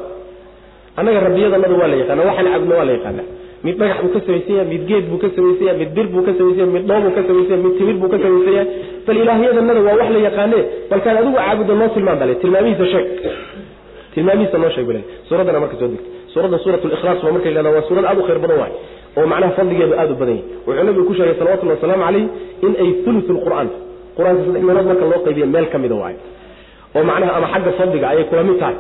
Annaga 1.00 1.20
rabbiyadanadu 1.28 1.76
waa 1.82 1.88
la 1.92 1.96
yaqaana 2.02 2.22
waxaan 2.30 2.48
cabno 2.56 2.74
waa 2.80 2.86
la 2.90 2.94
yaqaana 2.98 3.24
mid 3.66 3.76
dhagax 3.80 3.98
buu 4.04 4.12
ka 4.16 4.20
samaysan 4.28 4.54
yahay 4.58 4.68
mid 4.74 4.84
geed 4.90 5.06
buu 5.12 5.20
ka 5.24 5.28
samaysan 5.36 5.66
yahay 5.68 5.78
mid 5.82 5.92
bir 5.98 6.08
buu 6.14 6.22
ka 6.28 6.32
samaysan 6.40 6.60
yahay 6.64 6.74
mid 6.76 6.84
dhoobuu 6.90 7.12
ka 7.18 7.22
samaysan 7.28 7.52
yahay 7.56 7.64
mid 7.66 7.74
timir 7.80 7.96
buu 8.02 8.10
ka 8.14 8.18
samaysan 8.26 8.54
yahay. 8.58 8.68
Bal 9.08 9.18
ilaahyadanada 9.24 9.82
waa 9.88 9.96
wax 10.02 10.10
la 10.16 10.20
yaqaane 10.28 10.60
balkaan 10.92 11.16
adigu 11.22 11.36
caabudo 11.40 11.74
noo 11.82 11.90
tilmaan 11.96 12.18
bale 12.22 12.34
tilmaamihiisa 12.44 12.86
sheeg 12.94 13.08
tilmaamihiisa 14.14 14.58
noo 14.64 14.70
sheeg 14.76 14.86
bale. 14.90 15.02
Suuraddana 15.28 15.60
marka 15.64 15.76
soo 15.82 15.88
degtay 15.94 16.12
suuradda 16.34 16.58
suurat 16.64 16.82
likhlaas 16.92 17.20
waa 17.26 17.32
marka 17.36 17.48
yidhahda 17.50 17.70
waa 17.76 17.84
suurad 17.90 18.06
aad 18.10 18.18
u 18.20 18.24
khayr 18.28 18.40
badan 18.44 18.58
waay. 18.62 18.74
Oo 19.18 19.26
macnaha 19.32 19.52
fadligeedu 19.58 19.94
aad 20.02 20.12
u 20.12 20.16
badan 20.22 20.36
yahay. 20.36 20.46
Wuxuu 20.68 20.84
nabigu 20.88 21.06
ku 21.10 21.14
sheegay 21.18 21.36
salawatullahi 21.40 21.78
wasalaamu 21.80 22.04
calayh 22.08 22.26
in 22.66 22.72
ay 22.84 22.90
thulutu 23.06 23.32
lqur'aan 23.38 23.68
qur'aanka 24.18 24.42
saddex 24.46 24.64
meelood 24.68 24.88
marka 24.92 25.06
loo 25.12 25.20
qaybiya 25.28 25.46
meel 25.56 25.68
ka 25.74 25.78
mida 25.84 25.96
waayo 26.02 26.20
oo 26.96 27.04
macnaha 27.10 27.32
ama 27.38 27.48
xagga 27.54 27.72
fadliga 27.80 28.06
ayay 28.14 28.26
kula 28.30 28.44
mid 28.50 28.58
tahay. 28.64 28.76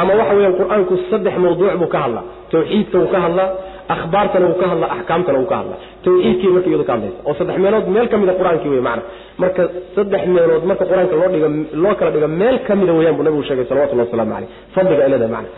Ama 0.00 0.12
waxa 0.20 0.34
weeyaan 0.38 0.54
qur'aanku 0.60 0.92
saddex 1.10 1.34
mawduuc 1.44 1.74
buu 1.82 1.90
ka 1.94 1.98
hadlaa. 2.04 2.24
Tawxiidka 2.52 2.96
wuu 3.02 3.10
ka 3.14 3.18
hadlaa 3.26 3.48
akhbaartana 3.94 4.46
wuu 4.50 4.58
ka 4.62 4.66
hadlaa 4.72 4.90
axkaamtana 4.96 5.38
wuu 5.40 5.46
ka 5.52 5.56
hadlaa 5.60 5.78
tawxiidkii 6.04 6.50
marka 6.56 6.68
iyadu 6.70 6.84
ka 6.88 6.92
hadlaysa 6.96 7.18
oo 7.28 7.34
saddex 7.38 7.56
meelood 7.64 7.86
meel 7.96 8.08
ka 8.12 8.16
mida 8.22 8.32
qur'aankii 8.40 8.70
wey 8.74 8.80
macna 8.88 9.02
marka 9.42 9.62
saddex 9.96 10.22
meelood 10.36 10.64
marka 10.70 10.84
qur'aanka 10.90 11.14
loo 11.20 11.28
dhiga 11.34 11.48
loo 11.84 11.94
kala 12.00 12.10
dhiga 12.16 12.28
meel 12.40 12.56
ka 12.68 12.72
mida 12.80 12.92
weyaan 12.98 13.14
buu 13.18 13.24
nabigu 13.28 13.42
sheegay 13.48 13.66
salawatullahi 13.70 14.08
waslamu 14.08 14.32
caleyh 14.34 14.48
fadliga 14.76 15.02
ilada 15.10 15.28
macna 15.34 15.50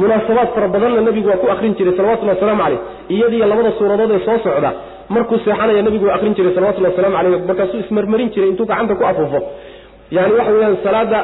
munaasabaad 0.00 0.48
fara 0.56 0.68
badanna 0.74 1.00
nabigu 1.08 1.28
waa 1.32 1.40
ku 1.42 1.46
akrin 1.54 1.74
jiray 1.78 1.94
salawatullahi 2.00 2.36
wasalaamu 2.38 2.62
caleyh 2.64 2.80
iyadiyo 3.14 3.46
labada 3.52 3.70
suuradood 3.78 4.10
ee 4.16 4.20
soo 4.28 4.38
socda 4.46 4.70
markuu 5.16 5.38
seexanaya 5.46 5.82
nabigu 5.88 6.06
akrin 6.16 6.34
jiray 6.38 6.52
salawatullahi 6.58 6.92
waslamu 6.94 7.16
caleyh 7.18 7.40
markaasuu 7.50 7.80
ismarmarin 7.84 8.28
jiray 8.34 8.48
intuu 8.52 8.66
gacanta 8.72 8.94
ku 9.00 9.04
afuufo 9.10 9.40
yani 10.16 10.32
waxa 10.38 10.52
weeyaan 10.56 10.76
salaada 10.86 11.18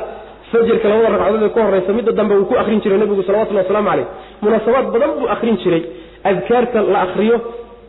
fajirka 0.52 0.86
labada 0.92 1.08
ragcadood 1.16 1.42
ee 1.48 1.52
ka 1.56 1.60
horeysa 1.68 1.92
midda 1.98 2.12
dambe 2.20 2.34
uu 2.40 2.44
ku 2.50 2.54
akrin 2.62 2.80
jiray 2.84 2.98
nabigu 3.04 3.22
salawatullahi 3.28 3.64
waslamu 3.66 3.88
caleyh 3.92 4.06
munaasabaad 4.44 4.86
badan 4.94 5.10
buu 5.20 5.28
akrin 5.36 5.56
jiray 5.64 5.82
adkaarta 6.24 6.82
la 6.82 7.00
akriyo 7.06 7.36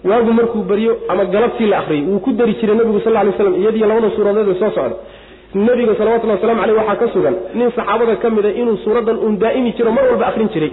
waagu 0.09 0.32
markuu 0.39 0.61
baryo 0.71 0.97
ama 1.09 1.25
galabtii 1.25 1.67
la 1.73 1.77
akriyo 1.82 2.03
wuu 2.11 2.19
ku 2.19 2.32
dari 2.32 2.53
jiray 2.59 2.75
nabigu 2.75 2.99
sal 3.05 3.13
lay 3.13 3.34
slam 3.38 3.55
iyadiyo 3.61 3.88
labada 3.88 4.09
suuradood 4.15 4.47
ee 4.49 4.59
soo 4.59 4.71
socda. 4.77 4.95
Nabiga 5.53 5.95
salawatullahi 5.99 6.38
waslamu 6.39 6.61
caleyh 6.61 6.77
waxaa 6.80 6.95
ka 7.01 7.07
sugan 7.13 7.36
nin 7.57 7.71
saxaabada 7.77 8.15
ka 8.23 8.30
mida 8.36 8.49
inuu 8.61 8.77
suuraddan 8.86 9.17
uun 9.23 9.36
daa'imi 9.43 9.71
jiro 9.77 9.91
mar 9.97 10.03
walba 10.09 10.25
akrin 10.32 10.49
jiray. 10.53 10.71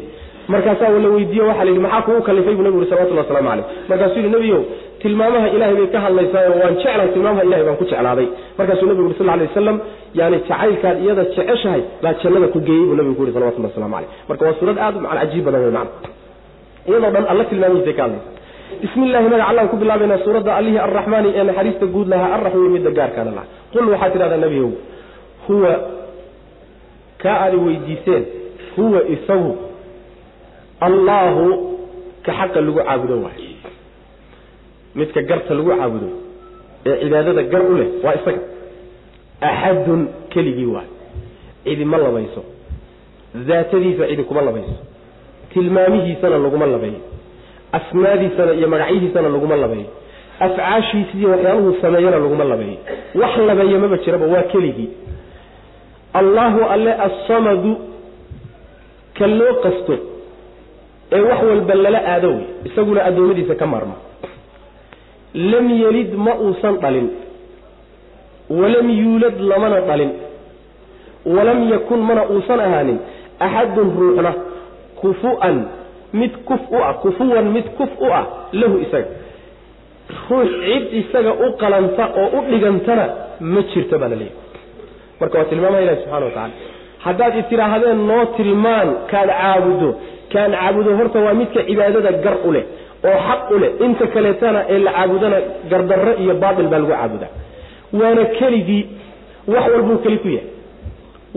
Markaasaa 0.52 0.90
la 1.04 1.08
weydiiye 1.14 1.42
waxaa 1.50 1.64
la 1.64 1.70
yidhi 1.70 1.80
maxaa 1.86 2.02
kugu 2.06 2.20
kalifay? 2.28 2.54
buu 2.54 2.62
nabigu 2.66 2.78
yuri 2.80 2.90
salawatullah 2.90 3.24
waslamu 3.24 3.48
caleyh 3.50 3.64
markaasuu 3.90 4.18
yidhi 4.20 4.30
nebiyow 4.36 4.60
tilmaamaha 5.02 5.48
ilahay 5.56 5.74
bay 5.80 5.86
ka 5.94 5.98
hadlaysaayo 6.04 6.50
waan 6.62 6.74
jeclahay 6.80 7.08
tilmaamaha 7.14 7.44
ilahay 7.48 7.64
baan 7.68 7.76
ku 7.80 7.84
jeclaaday. 7.90 8.28
Markaasuu 8.58 8.86
nabigu 8.90 9.02
yuri 9.08 9.18
sal 9.20 9.28
alay 9.34 9.46
wasalam 9.50 9.76
yani 10.20 10.36
jacaylkaad 10.48 10.96
iyada 11.04 11.24
jeceshahay 11.36 11.82
baa 12.02 12.14
jannada 12.22 12.46
ku 12.54 12.58
geeyey 12.68 12.84
buu 12.90 12.96
nabigu 13.00 13.14
ku 13.18 13.22
yuri 13.24 13.34
salawatullah 13.38 13.70
waslamu 13.72 13.94
caleyh 13.96 14.10
marka 14.28 14.42
waa 14.48 14.58
suurad 14.60 14.78
aad 14.86 14.94
macan 15.04 15.18
cajiib 15.22 15.44
badan 15.48 15.60
wey 15.66 15.72
macna 15.78 16.14
iyadoo 16.88 17.10
dhan 17.14 17.24
alla 17.32 17.44
tilmaamihiisay 17.50 17.94
ka 17.98 18.02
hadlaysa 18.02 18.30
bismi 18.82 19.02
illahi 19.08 19.28
magac 19.32 19.48
allaan 19.50 19.68
ku 19.72 19.76
bilaabaynaa 19.82 20.18
suuradda 20.26 20.50
allihii 20.58 20.78
arraxmaani 20.86 21.28
ee 21.38 21.44
naxariista 21.48 21.86
guud 21.94 22.08
lahaa 22.12 22.30
arraxiimi 22.36 22.68
midda 22.76 22.90
gaarkaana 22.98 23.30
laha 23.38 23.46
qul 23.72 23.86
waxaad 23.92 24.12
tidhahdaa 24.14 24.40
nebigow 24.44 24.70
huwa 25.48 25.72
kaa 27.22 27.36
aadi 27.44 27.56
weydiiseen 27.66 28.22
huwa 28.76 29.00
isagu 29.14 29.52
allaahu 30.88 31.44
ka 32.26 32.32
xaqa 32.40 32.58
lagu 32.66 32.78
caabudo 32.88 33.16
waay 33.24 33.46
midka 34.98 35.20
garta 35.30 35.52
lagu 35.58 35.70
caabudo 35.78 36.08
ee 36.88 36.96
cibaadada 37.02 37.42
gar 37.52 37.62
u 37.70 37.74
leh 37.80 37.88
waa 38.04 38.14
isaga. 38.20 38.42
Axadun 39.48 40.02
keligii 40.32 40.66
waay 40.74 40.88
cidi 41.64 41.84
ma 41.92 41.98
labayso. 42.04 42.42
Daatadiisa 43.48 44.04
cidi 44.10 44.22
kuma 44.28 44.42
labayso 44.48 44.76
tilmaamihiisana 45.56 46.38
laguma 46.44 46.66
labeeyo 46.74 47.00
asmaadiisana 47.78 48.52
iyo 48.58 48.68
magacyihiisana 48.74 49.28
laguma 49.34 49.56
labeeyo 49.64 49.88
afcaashiisiiyo 50.46 51.28
waxyaaluhu 51.32 51.76
sameeyana 51.82 52.18
laguma 52.24 52.44
labeeyo 52.52 52.78
wax 53.20 53.32
labeeya 53.50 53.78
maba 53.84 53.96
jiraba 54.04 54.26
waa 54.34 54.42
keligii. 54.52 54.88
Allaahu 56.20 56.60
alle 56.74 56.92
assamadu 57.06 57.72
ka 59.18 59.26
loo 59.38 59.54
qasto 59.64 59.94
ee 61.16 61.20
wax 61.28 61.40
walba 61.50 61.74
lala 61.84 62.00
aado 62.12 62.28
wey 62.36 62.44
isaguna 62.68 63.00
addoommadiisa 63.08 63.54
ka 63.60 63.66
maarmo 63.72 63.96
lam 65.52 65.66
yelid 65.82 66.10
ma 66.26 66.32
uusan 66.44 66.76
dhalin. 66.82 67.08
Walam 68.60 68.88
yuulad 69.00 69.36
lamana 69.50 69.80
dhalin. 69.88 70.10
Walam 71.36 71.60
yakun 71.72 72.00
mana 72.08 72.22
uusan 72.34 72.60
ahaanin. 72.66 72.98
Axadun 73.46 73.88
ruuxna 74.00 74.32
kufu'an 75.00 75.56
mid 76.20 76.32
kuf 76.48 76.60
u 76.70 76.78
ah 76.88 76.94
kufuwan 77.02 77.46
mid 77.56 77.66
kuf 77.78 77.90
u 78.00 78.08
ah 78.20 78.24
lahu 78.60 78.76
isaga. 78.86 79.08
Ruux 80.30 80.48
cid 80.64 80.84
isaga 81.00 81.32
u 81.44 81.46
qalanta 81.60 82.04
oo 82.22 82.28
u 82.38 82.40
dhigantana 82.50 83.04
ma 83.52 83.60
jirto 83.72 83.98
baa 84.00 84.08
la 84.12 84.16
leeyahy 84.16 84.36
marka 85.20 85.38
waa 85.38 85.44
tilmaamaha 85.50 85.82
ilahi 85.84 85.96
subxana 86.02 86.24
wa 86.26 86.30
tacala 86.30 86.54
haddaad 87.06 87.34
itiraahdeen 87.42 88.00
noo 88.10 88.24
tilmaan 88.36 88.88
kaad 89.10 89.28
caabudo 89.40 89.88
kaan 90.32 90.52
caabudo 90.60 90.90
horta 90.98 91.18
waa 91.26 91.34
midka 91.40 91.60
cibaadada 91.68 92.12
gar 92.24 92.36
u 92.48 92.52
leh 92.56 92.64
oo 93.08 93.18
xaq 93.28 93.42
u 93.54 93.58
leh. 93.62 93.70
Inta 93.86 94.06
kaleetana 94.14 94.60
ee 94.72 94.78
la 94.86 94.90
caabudana 94.96 95.38
gardarro 95.70 96.12
iyo 96.22 96.34
baatil 96.42 96.68
baa 96.72 96.78
lagu 96.82 96.92
caabudaa. 96.94 97.30
Waana 98.00 98.24
keligii 98.38 98.82
wax 99.52 99.64
walbuu 99.74 99.98
keli 100.04 100.18
ku 100.22 100.28
yahay 100.36 100.48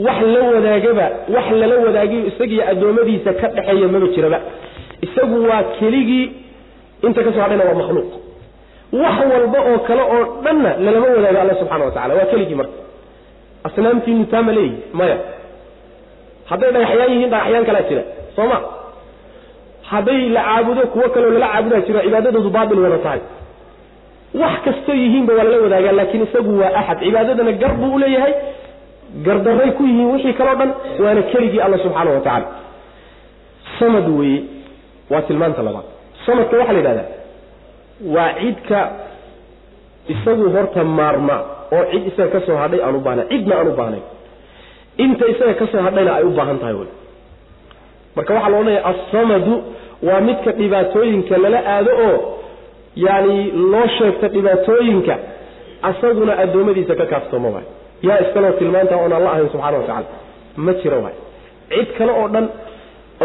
wax 0.05 0.19
la 0.33 0.41
wadaagaba 0.53 1.05
wax 1.35 1.45
lala 1.61 1.75
wadaagayo 1.85 2.21
isagiyo 2.31 2.63
addoommadiisa 2.71 3.31
ka 3.39 3.47
dhexeeya 3.55 3.87
maba 3.93 4.07
jiraba. 4.15 4.39
Isagu 5.05 5.37
waa 5.49 5.63
keligii 5.79 6.25
inta 7.05 7.19
ka 7.25 7.31
soo 7.35 7.41
hadhayna 7.45 7.63
waa 7.69 7.77
makhluuq. 7.81 8.09
Wax 9.01 9.15
walba 9.33 9.59
oo 9.69 9.77
kale 9.87 10.01
oo 10.15 10.23
dhanna 10.45 10.71
lalama 10.85 11.07
wadaago 11.15 11.39
alla 11.43 11.55
subxana 11.61 11.85
wa 11.87 11.91
tacala 11.95 12.13
waa 12.19 12.25
keligii 12.31 12.55
marka. 12.61 12.77
Asnaamtiinu 13.67 14.25
taama 14.31 14.51
leeyihi 14.57 14.77
maya. 14.99 15.17
Hadday 16.49 16.71
dhagaxyaan 16.75 17.11
yihiin 17.13 17.29
dhagaxyaan 17.33 17.65
kalaa 17.69 17.85
jira 17.89 18.03
soo 18.35 18.47
ma. 18.51 18.57
Hadday 19.91 20.21
la 20.35 20.41
caabudo 20.47 20.81
kuwo 20.93 21.07
kaleo 21.13 21.31
lala 21.35 21.47
caabudaa 21.53 21.81
jiro 21.87 21.99
cibaadadoodu 22.05 22.49
baatil 22.55 22.79
wada 22.85 22.97
tahay. 23.05 23.21
Wax 24.41 24.53
kastoo 24.65 24.93
yihiinba 25.03 25.33
waa 25.37 25.43
lala 25.47 25.57
wadaagaa 25.65 25.91
laakiin 25.99 26.23
isagu 26.27 26.51
waa 26.61 26.71
axad. 26.79 26.99
Cibaadadana 27.05 27.51
gar 27.61 27.73
buu 27.79 27.93
u 27.95 27.99
leeyahay 28.03 28.33
gardaray 29.25 29.71
ku 29.77 29.83
yihiin 29.89 30.09
wixii 30.13 30.33
kaleo 30.39 30.55
dhan 30.61 30.71
waana 31.03 31.21
keligii 31.31 31.61
alla 31.65 31.77
subxaana 31.83 32.11
wa 32.15 32.19
tacala 32.27 32.47
samad 33.79 34.07
weeye 34.19 34.41
waa 35.11 35.21
tilmaanta 35.27 35.61
labaad. 35.67 35.85
Samadka 36.25 36.57
waxaa 36.57 36.73
la 36.73 36.79
yidhahdaa 36.79 37.07
waa 38.15 38.29
cidka 38.41 38.79
isagu 40.13 40.45
horta 40.55 40.83
maarma 40.83 41.37
oo 41.75 41.83
cid 41.91 42.03
isaga 42.11 42.29
ka 42.35 42.39
soo 42.47 42.57
hadhay 42.63 42.81
aan 42.85 42.95
u 42.95 42.99
baahnayn 43.07 43.29
cidna 43.33 43.55
aan 43.59 43.67
u 43.67 43.75
baahnayn. 43.79 44.03
Inta 45.03 45.25
isaga 45.33 45.53
ka 45.61 45.65
soo 45.71 45.81
hadhayna 45.87 46.11
ay 46.19 46.23
u 46.23 46.31
baahan 46.37 46.57
tahay 46.61 46.73
wey 46.79 46.89
marka 48.15 48.31
waxaa 48.35 48.49
la 48.53 48.57
odhanaya 48.59 48.81
assamadu 48.91 49.53
waa 50.07 50.21
midka 50.27 50.51
dhibaatooyinka 50.59 51.35
lala 51.43 51.59
aado 51.73 51.91
oo 52.07 52.17
yacni 53.05 53.37
loo 53.71 53.87
sheegta 53.97 54.27
dhibaatooyinka 54.35 55.15
asaguna 55.89 56.33
addoommadiisa 56.43 56.93
ka 57.01 57.05
kaaftoomo 57.13 57.49
waay 57.55 57.67
yaa 58.07 58.17
iskaloo 58.25 58.51
tilmaanta 58.59 58.95
oon 59.01 59.13
alla 59.17 59.29
ahayn 59.33 59.49
subxana 59.53 59.77
wa 59.77 59.83
tacala 59.89 60.07
ma 60.65 60.73
jiro 60.81 60.97
waay. 61.05 61.15
Cid 61.71 61.89
kale 61.97 62.11
oo 62.21 62.27
dhan 62.33 62.45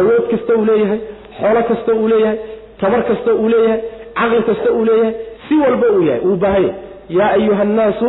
awood 0.01 0.25
kasta 0.33 0.53
uu 0.59 0.65
leeyahay 0.71 0.99
xoolo 1.41 1.61
kasta 1.71 1.91
uu 2.01 2.09
leeyahay 2.13 2.39
tabar 2.81 3.01
kasta 3.11 3.31
uu 3.43 3.49
leeyahay 3.55 3.81
caqli 4.19 4.43
kasta 4.51 4.69
uu 4.79 4.85
leeyahay 4.89 5.15
si 5.49 5.55
walba 5.65 5.87
uu 5.97 6.03
yahay 6.09 6.21
uu 6.29 6.37
baahan 6.45 6.63
yahay. 6.63 6.75
Yaa 7.19 7.31
ayuha 7.39 7.63
annaasu 7.69 8.09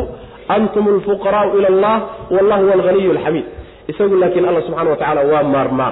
antum 0.56 0.86
alfuqaraau 0.94 1.50
ila 1.60 1.68
allah 1.74 1.96
wallahu 2.36 2.62
huwa 2.64 2.74
alghaniyu 2.80 3.12
alxamiid 3.16 3.46
isagu 3.92 4.16
laakiin 4.22 4.46
alla 4.50 4.62
subxana 4.68 4.90
wa 4.94 4.98
tacala 5.02 5.22
waa 5.32 5.44
maarmaa 5.54 5.92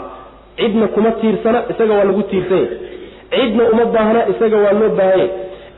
cidna 0.59 0.87
kuma 0.95 1.11
tiirsana 1.21 1.59
isaga 1.71 1.93
waa 1.99 2.03
lagu 2.09 2.23
tiirsan 2.31 2.57
yahy 2.57 3.45
cidna 3.45 3.63
uma 3.73 3.85
baahna 3.95 4.21
isaga 4.33 4.57
waa 4.65 4.73
loo 4.79 4.89
baahanya 4.99 5.27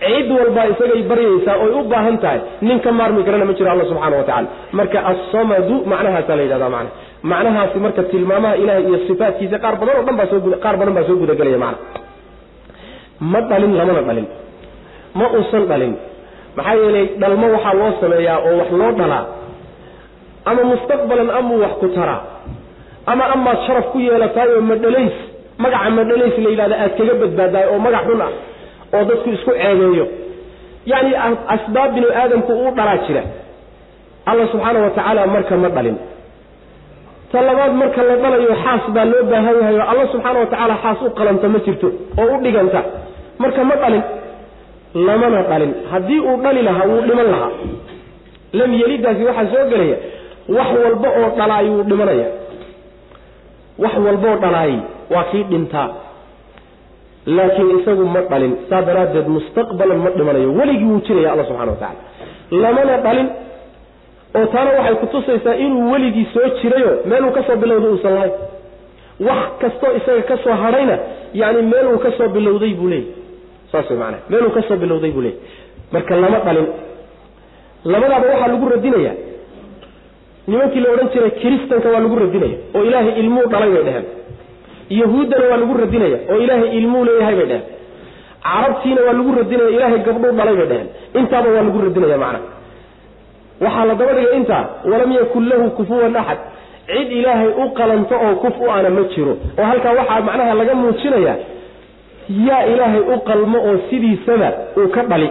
cid 0.04 0.28
walbaa 0.38 0.66
isagay 0.74 1.02
baryaysaa 1.12 1.56
oy 1.66 1.72
u 1.80 1.84
baahan 1.94 2.18
tahay 2.24 2.40
nin 2.68 2.80
ka 2.86 2.92
maarmi 3.00 3.22
karana 3.28 3.46
ma 3.50 3.54
jiro 3.58 3.70
alla 3.74 3.86
subxana 3.92 4.16
wa 4.20 4.24
tacala 4.30 4.48
marka 4.80 4.98
assamadu 5.12 5.76
macnahaasaa 5.92 6.36
la 6.40 6.44
yidhahda 6.46 6.70
macna. 6.76 6.90
Macnahaasi 7.32 7.78
marka 7.86 8.02
tilmaamaha 8.12 8.56
ilahay 8.62 8.84
iyo 8.90 8.98
sifaatkiisa 9.08 9.58
qaar 9.64 9.76
badan 9.82 9.96
oo 10.00 10.04
dhan 10.08 10.16
baa 10.20 10.28
soo 10.32 10.40
qaar 10.66 10.76
badan 10.80 10.94
baa 10.98 11.06
soo 11.10 11.16
gudagelaya 11.22 11.58
macna. 11.66 11.78
Ma 13.32 13.40
dhalin 13.50 13.74
lamana 13.80 14.02
dhalin. 14.10 14.28
Ma 15.20 15.26
uusan 15.38 15.64
dhalin. 15.72 15.94
Maxaa 16.58 16.76
yeelay 16.82 17.06
dhalmo 17.22 17.48
waxaa 17.56 17.74
loo 17.80 17.92
sameeyaa 18.02 18.38
oo 18.48 18.54
wax 18.62 18.70
loo 18.82 18.92
dhalaa. 19.00 19.24
Ama 20.50 20.62
mustaqbalan 20.72 21.30
amuu 21.40 21.60
wax 21.64 21.74
ku 21.82 21.88
taraa 21.98 22.22
ama 23.12 23.24
amaad 23.36 23.58
sharaf 23.68 23.88
ku 23.94 23.98
yeelataay 24.08 24.50
oo 24.58 24.62
madhalays 24.72 25.16
magaca 25.64 25.90
madhalays 26.00 26.36
la 26.44 26.50
yidhahda 26.54 26.76
aad 26.84 26.92
kaga 27.00 27.14
badbaadaay 27.24 27.66
oo 27.74 27.80
magac 27.86 28.04
xun 28.10 28.22
ah 28.28 28.32
oo 28.94 29.04
dadku 29.10 29.30
isku 29.36 29.52
ceebeeyo 29.60 30.06
yacni 30.92 31.14
asbaab 31.56 31.90
binu 31.96 32.08
aadamku 32.22 32.52
uu 32.62 32.72
dhalaa 32.78 32.98
jira. 33.08 33.24
Alla 34.30 34.44
subxaana 34.52 34.80
wa 34.86 34.90
tacaala 34.96 35.28
marka 35.36 35.56
ma 35.64 35.70
dhalin. 35.76 35.98
Ta 37.32 37.42
labaad 37.48 37.74
marka 37.82 38.02
la 38.10 38.16
dhalayo 38.24 38.56
xaas 38.64 38.84
baa 38.96 39.06
loo 39.12 39.24
baahan 39.32 39.56
yahay 39.62 39.76
oo 39.82 39.88
alla 39.92 40.06
subxaana 40.14 40.40
wa 40.40 40.46
tacaala 40.52 40.76
xaas 40.84 41.00
u 41.02 41.10
qalanta 41.18 41.48
ma 41.54 41.60
jirto 41.66 41.88
oo 42.22 42.28
u 42.36 42.42
dhiganta. 42.44 42.82
Marka 43.42 43.62
ma 43.70 43.76
dhalin 43.82 44.04
lamana 45.08 45.40
dhalin. 45.50 45.72
Haddii 45.92 46.20
uu 46.30 46.38
dhali 46.44 46.62
lahaa 46.68 46.86
wuu 46.92 47.02
dhiman 47.08 47.28
lahaa. 47.34 47.52
Lam 48.60 48.72
yelidaasi 48.82 49.24
waxaa 49.30 49.48
soo 49.54 49.66
gelaya 49.72 49.98
wax 50.58 50.68
walba 50.84 51.10
oo 51.20 51.30
dhalaay 51.40 51.68
wuu 51.74 51.84
dhimanaya. 51.90 52.28
Wax 53.84 53.94
walbaoo 54.06 54.38
dhalaayay 54.44 54.80
waa 55.14 55.24
kii 55.32 55.44
dhintaa 55.52 55.88
laakiin 57.26 57.80
isagu 57.80 58.06
ma 58.06 58.22
dhalin. 58.32 58.54
Saa 58.70 58.82
daraaddeed 58.82 59.28
mustaqbalan 59.28 59.98
ma 60.06 60.10
dhimanayo. 60.18 60.54
Weligii 60.60 60.86
wuu 60.92 61.02
jiraya 61.08 61.32
alla 61.34 61.46
subxana 61.50 61.72
wa 61.72 61.78
tacala 61.78 62.02
lamana 62.64 62.98
dhalin. 63.06 63.28
Oo 64.38 64.46
taana 64.54 64.72
waxay 64.78 64.96
kutusaysaa 64.96 65.56
inuu 65.66 65.92
weligii 65.92 66.28
soo 66.34 66.48
jirayo 66.62 66.92
meeluu 67.10 67.32
ka 67.32 67.44
soo 67.48 67.56
bilowday 67.56 67.90
uusan 67.92 68.14
lahayn. 68.18 68.34
Wax 69.28 69.44
kastoo 69.62 69.92
isaga 70.00 70.22
ka 70.30 70.38
soo 70.44 70.56
hadhayna 70.64 70.96
yacni 71.34 71.62
meeluu 71.74 71.98
ka 72.06 72.12
soo 72.18 72.28
bilowday 72.36 72.74
buu 72.80 72.90
leeyay 72.94 73.08
saas 73.72 73.90
way 73.90 73.98
macanaha 74.00 74.24
meeluu 74.30 74.50
ka 74.58 74.62
soo 74.68 74.78
bilowday 74.84 75.12
buu 75.16 75.22
leeyay 75.22 75.40
marka 75.94 76.16
lama 76.24 76.40
dhalin. 76.48 76.68
Labadaaba 77.86 78.26
waxaa 78.32 78.48
lagu 78.54 78.70
radinaya. 78.74 79.14
Nimankii 80.48 80.80
la 80.84 80.90
odhan 80.94 81.10
jiray 81.14 81.32
kiristanka 81.42 81.90
waa 81.94 82.00
lagu 82.06 82.16
radinaya. 82.24 82.58
Oo 82.76 82.84
ilaahay 82.84 83.14
ilmuu 83.22 83.46
dhalay 83.54 83.70
bay 83.76 83.84
dheheen 83.88 84.06
yahuuddana 84.90 85.46
waa 85.52 85.58
lagu 85.58 85.74
radinaya 85.84 86.18
oo 86.32 86.38
ilaahay 86.46 86.78
ilmuu 86.78 87.04
leeyahay 87.06 87.36
bay 87.36 87.46
dheheen 87.46 87.64
carabtiina 88.44 89.02
waa 89.08 89.14
lagu 89.20 89.32
radinaya 89.40 89.70
ilaahay 89.70 90.00
gabdhuu 90.08 90.32
dhalay 90.40 90.56
bay 90.56 90.68
dheheen 90.72 90.88
intaaba 91.20 91.50
waa 91.56 91.64
lagu 91.68 91.80
radinaya 91.88 92.18
macnaha 92.18 92.42
waxaa 93.62 93.86
la 93.90 93.96
daba 93.96 94.14
dhigay 94.18 94.38
intaa 94.40 94.64
walam 94.92 95.12
yakun 95.20 95.50
lahu 95.50 95.70
kufuwan 95.78 96.16
axad 96.22 96.38
cid 96.88 97.12
ilaahay 97.20 97.48
u 97.64 97.70
qalanto 97.78 98.16
oo 98.26 98.36
kuf 98.44 98.56
u 98.62 98.72
ana 98.72 98.90
ma 98.90 99.04
jiro 99.16 99.34
oo 99.60 99.64
halkaa 99.72 99.94
waxaa 100.00 100.22
macnaha 100.30 100.54
laga 100.60 100.74
muujinaya 100.82 101.36
yaa 102.48 102.64
ilaahay 102.74 103.00
u 103.14 103.18
qalmo 103.30 103.58
oo 103.70 103.76
sidiisaba 103.90 104.50
uu 104.78 104.88
ka 104.96 105.04
dhali 105.12 105.30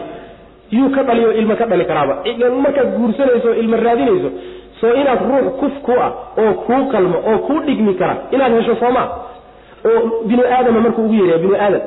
yuu 0.71 0.91
ka 0.97 1.03
dhali 1.03 1.25
oo 1.27 1.33
ilmo 1.41 1.55
ka 1.57 1.67
dhali 1.67 1.85
karaaba. 1.85 2.15
Markaad 2.65 2.89
guursanayso 2.99 3.49
o 3.51 3.55
ilmo 3.63 3.77
raadinayso 3.77 4.31
soo 4.81 4.93
inaad 5.01 5.19
ruux 5.31 5.47
kuf 5.61 5.75
ku 5.87 5.93
ah 6.07 6.11
oo 6.43 6.53
kuu 6.67 6.83
qalmo 6.93 7.19
oo 7.31 7.39
kuu 7.47 7.61
dhigmi 7.67 7.95
kara 7.95 8.17
inaad 8.35 8.53
hesho 8.59 8.77
soomaa 8.83 9.07
oo 9.91 10.01
binu 10.29 10.43
aadama 10.57 10.81
markuu 10.85 11.03
ugu 11.07 11.15
yeeraya 11.21 11.39
binu 11.45 11.55
aadam 11.65 11.83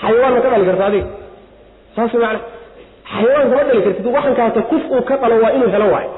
xayawaan 0.00 0.32
ma 0.36 0.40
ka 0.44 0.48
dhali 0.52 0.64
karta 0.70 0.84
adiga? 0.90 1.06
Saas 1.96 2.12
macana 2.14 2.40
xayawaan 3.12 3.48
kama 3.50 3.64
dhali 3.68 3.82
kartid. 3.86 4.06
Waxankaata 4.16 4.60
kuf 4.70 4.82
uu 4.94 5.02
ka 5.08 5.14
dhalo 5.22 5.34
waa 5.42 5.52
inuu 5.56 5.70
helo 5.74 5.88
waayo. 5.94 6.10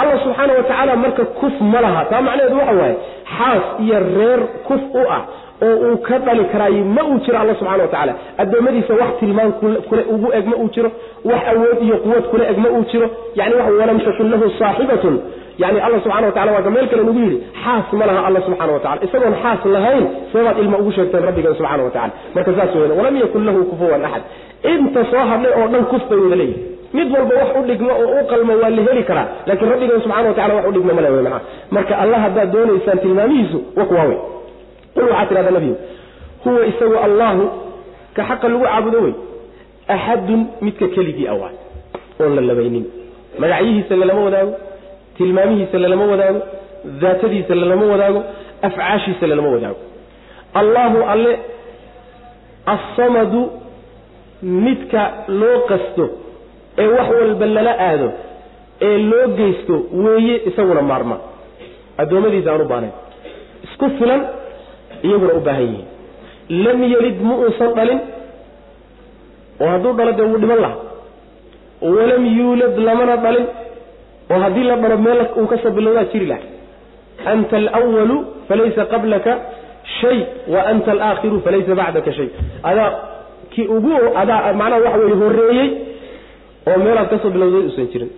Allah 0.00 0.16
subxaana 0.24 0.52
wa 0.58 0.62
tacaala 0.68 0.96
marka 1.04 1.24
kuf 1.40 1.54
ma 1.72 1.80
laha. 1.84 2.00
Taa 2.10 2.20
macnaheedu 2.26 2.56
waxa 2.60 2.74
waaye 2.80 2.96
xaas 3.36 3.64
iyo 3.84 3.98
reer 4.18 4.40
kuf 4.68 4.82
u 5.00 5.02
ah 5.16 5.22
oo 5.66 5.76
uu 5.86 5.96
ka 6.06 6.18
dhali 6.26 6.44
karaayo 6.52 6.82
ma 6.96 7.02
uu 7.10 7.18
jiro 7.24 7.38
alla 7.42 7.54
subxana 7.60 7.82
wa 7.82 7.88
tacaala. 7.92 8.12
Addoommadiisa 8.42 8.94
wax 9.00 9.10
tilmaan 9.20 9.52
kule 9.88 10.02
ugu 10.14 10.28
eg 10.38 10.44
ma 10.52 10.56
uu 10.62 10.68
jiro. 10.74 10.90
Wax 11.30 11.42
awood 11.52 11.78
iyo 11.86 11.96
quwad 12.04 12.24
kule 12.32 12.44
eg 12.52 12.58
ma 12.64 12.68
uu 12.76 12.84
jiro. 12.92 13.06
Yani 13.38 13.54
waxa 13.54 13.72
walam 13.80 13.98
lahu 14.32 14.50
saaxibatun 14.58 15.14
yani 15.62 15.78
alla 15.86 15.98
subxana 16.04 16.26
wa 16.28 16.32
tacala 16.36 16.52
waa 16.56 16.62
ka 16.66 16.70
meel 16.74 16.86
kale 16.90 17.02
nagu 17.08 17.20
yidhi 17.24 17.38
xaas 17.64 17.86
ma 18.00 18.04
laha 18.10 18.20
alla 18.28 18.40
subxana 18.46 18.72
wa 18.76 18.80
tacala 18.84 19.00
isagoon 19.06 19.34
xaas 19.42 19.60
lahayn 19.76 20.04
seebaad 20.32 20.56
ilma 20.62 20.76
ugu 20.82 20.92
sheegteen 20.96 21.22
rabbigan 21.28 21.54
subxana 21.60 21.82
wa 21.86 21.90
tacala 21.96 22.12
marka 22.34 22.50
saas 22.58 22.74
weyan 22.78 22.92
walam 23.00 23.16
yakun 23.22 23.42
lahu 23.48 23.60
kufuwan 23.70 24.04
axad 24.08 24.22
inta 24.72 25.00
soo 25.12 25.24
hadhay 25.32 25.52
oo 25.60 25.66
dhan 25.72 25.84
kuf 25.92 26.02
bay 26.10 26.18
wada 26.24 26.36
leeyihi 26.42 26.60
mid 26.98 27.08
walba 27.16 27.34
wax 27.40 27.48
u 27.60 27.62
dhigmo 27.68 27.92
oo 28.02 28.10
u 28.20 28.26
qalmo 28.32 28.52
waa 28.62 28.70
la 28.76 28.82
heli 28.88 29.02
karaa 29.10 29.26
laakiin 29.48 29.70
rabbigan 29.74 30.00
subxana 30.04 30.28
wa 30.30 30.34
tacala 30.38 30.54
wax 30.58 30.64
u 30.70 30.72
dhigmo 30.76 30.92
male 30.98 31.08
wey 31.16 31.22
maa 31.28 31.40
marka 31.76 31.94
allah 32.02 32.18
haddaad 32.26 32.48
doonaysaan 32.56 32.98
tilmaamihiisu 33.04 33.58
wa 33.78 33.84
kuwaawe 33.90 34.16
qul 34.94 35.04
waxaa 35.12 35.26
tidhahda 35.30 35.50
nabigu 35.56 35.76
huwa 36.44 36.66
isagu 36.72 36.96
allahu 37.08 37.42
ka 38.16 38.22
xaqa 38.28 38.46
lagu 38.52 38.64
caabudo 38.68 38.98
wey 39.06 39.14
axadun 39.94 40.40
midka 40.66 40.86
keligii 40.96 41.28
awaay 41.34 41.54
oon 42.20 42.32
la 42.36 42.42
labaynin. 42.50 42.84
Magacyihiisa 43.42 43.96
lalama 44.00 44.20
wadaago 44.26 44.52
tilmaamihiisa 45.18 45.78
lalama 45.84 46.04
wadaago 46.12 46.40
daatadiisa 47.02 47.54
lalama 47.62 47.86
wadaago 47.92 48.20
afcaashiisa 48.68 49.26
lalama 49.32 49.48
wadaago. 49.56 49.80
Allahu 50.60 50.98
alle 51.12 51.32
assamadu 52.74 53.40
midka 54.42 55.02
loo 55.40 55.58
qasto 55.70 56.04
ee 56.82 56.86
wax 56.96 57.08
walba 57.20 57.46
lala 57.56 57.72
aado 57.88 58.08
ee 58.88 58.98
loo 59.10 59.26
geysto 59.38 59.74
weeye 60.04 60.36
isaguna 60.48 60.82
maarma 60.90 61.16
addoommadiisa 62.02 62.50
aan 62.52 62.60
u 62.60 62.68
baahnayn. 62.72 62.94
Isku 63.66 63.86
filan 63.98 64.22
iyaguna 65.06 65.32
u 65.34 65.40
baahan 65.46 65.62
yihiin. 65.70 65.86
Lam 66.64 66.78
yelid 66.92 67.18
ma 67.28 67.34
uusan 67.42 67.70
dhalin 67.78 68.00
oo 69.62 69.68
hadduu 69.72 69.92
dhalo 69.98 70.12
dee 70.18 70.26
wuu 70.30 70.38
dhiman 70.42 70.60
lahaa. 70.64 70.80
Walam 71.96 72.24
yuulad 72.38 72.74
lamana 72.88 73.14
dhalin 73.24 73.46
oo 74.30 74.38
haddii 74.44 74.64
la 74.70 74.76
dhalo 74.82 74.96
meel 75.06 75.20
uu 75.40 75.46
ka 75.52 75.56
soo 75.62 75.70
bilowdaa 75.78 76.04
jiri 76.12 76.26
laha 76.26 76.42
anta 77.32 77.56
alwalu 77.78 78.16
falaysa 78.48 78.84
qablaka 78.92 79.32
shay 80.00 80.18
wa 80.54 80.60
anta 80.70 80.90
alaakhiru 80.92 81.40
falaysa 81.46 81.74
bacdaka 81.80 82.12
shay. 82.18 82.28
Adaa 82.62 82.90
kii 83.52 83.66
ugu 83.76 83.92
adaa 84.22 84.52
macnaha 84.60 84.80
waxa 84.84 84.98
weye 85.02 85.16
horreeyey 85.22 85.68
oo 86.68 86.78
meelaad 86.84 87.08
ka 87.12 87.18
soo 87.22 87.30
bilowday 87.36 87.62
uusan 87.66 87.86
jirin. 87.92 88.10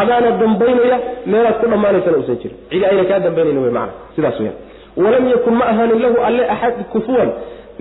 Adaana 0.00 0.30
dambaynaya 0.40 0.98
meelaad 1.32 1.56
ku 1.60 1.66
dhammaanaysana 1.72 2.16
uusan 2.20 2.36
jirin. 2.42 2.56
Cidi 2.70 2.84
ayna 2.90 3.04
kaa 3.10 3.20
dambaynayn 3.26 3.58
wey 3.64 3.70
macana 3.78 3.92
sidaas 4.16 4.38
weyaan 4.40 4.58
walam 5.04 5.24
yakun 5.34 5.54
ma 5.60 5.64
ahaanin 5.72 6.00
lahu 6.04 6.16
alle 6.28 6.42
axad 6.54 6.74
kufuwan. 6.92 7.30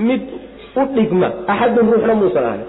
Mid 0.08 0.22
u 0.76 0.84
dhigma 0.96 1.28
axadun 1.54 1.88
ruuxna 1.92 2.14
muusan 2.20 2.44
ahanin 2.50 2.68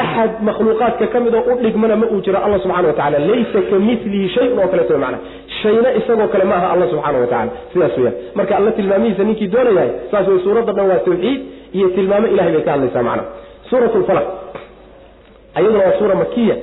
axad 0.00 0.30
makhluuqaadka 0.48 1.06
ka 1.12 1.18
mid 1.24 1.34
oo 1.38 1.44
u 1.52 1.54
dhigmana 1.64 1.96
ma 2.02 2.06
uu 2.14 2.20
jiro 2.26 2.38
alla 2.46 2.58
subxana 2.64 2.88
wa 2.90 2.94
tacala 2.98 3.18
laysa 3.30 3.60
ka 3.70 3.76
milihi 3.88 4.28
shayun 4.34 4.58
oo 4.62 4.68
kaleeto 4.72 4.98
macana 5.04 5.18
shayna 5.62 5.88
isagoo 6.00 6.28
kale 6.34 6.44
ma 6.50 6.54
aha 6.60 6.68
alla 6.74 6.86
subxaana 6.92 7.18
wa 7.24 7.26
tacala 7.32 7.50
sidaas 7.72 7.96
weyaan 7.98 8.14
marka 8.38 8.52
alla 8.58 8.70
tilmaamihiisa 8.78 9.24
ninkii 9.28 9.48
doonayahay 9.54 9.90
saas 10.12 10.26
wey 10.32 10.38
suuradda 10.46 10.72
dhan 10.78 10.86
waa 10.92 11.00
tawxiid 11.08 11.40
iyo 11.78 11.88
tilmaamo 11.96 12.26
ilahay 12.34 12.52
bay 12.56 12.62
ka 12.68 12.70
hadlaysaa 12.74 13.02
macana 13.08 13.24
suurat 13.70 13.94
lfalaq 14.02 14.26
ayaduna 15.58 15.78
waa 15.84 15.98
suura 15.98 16.14
makiya 16.22 16.56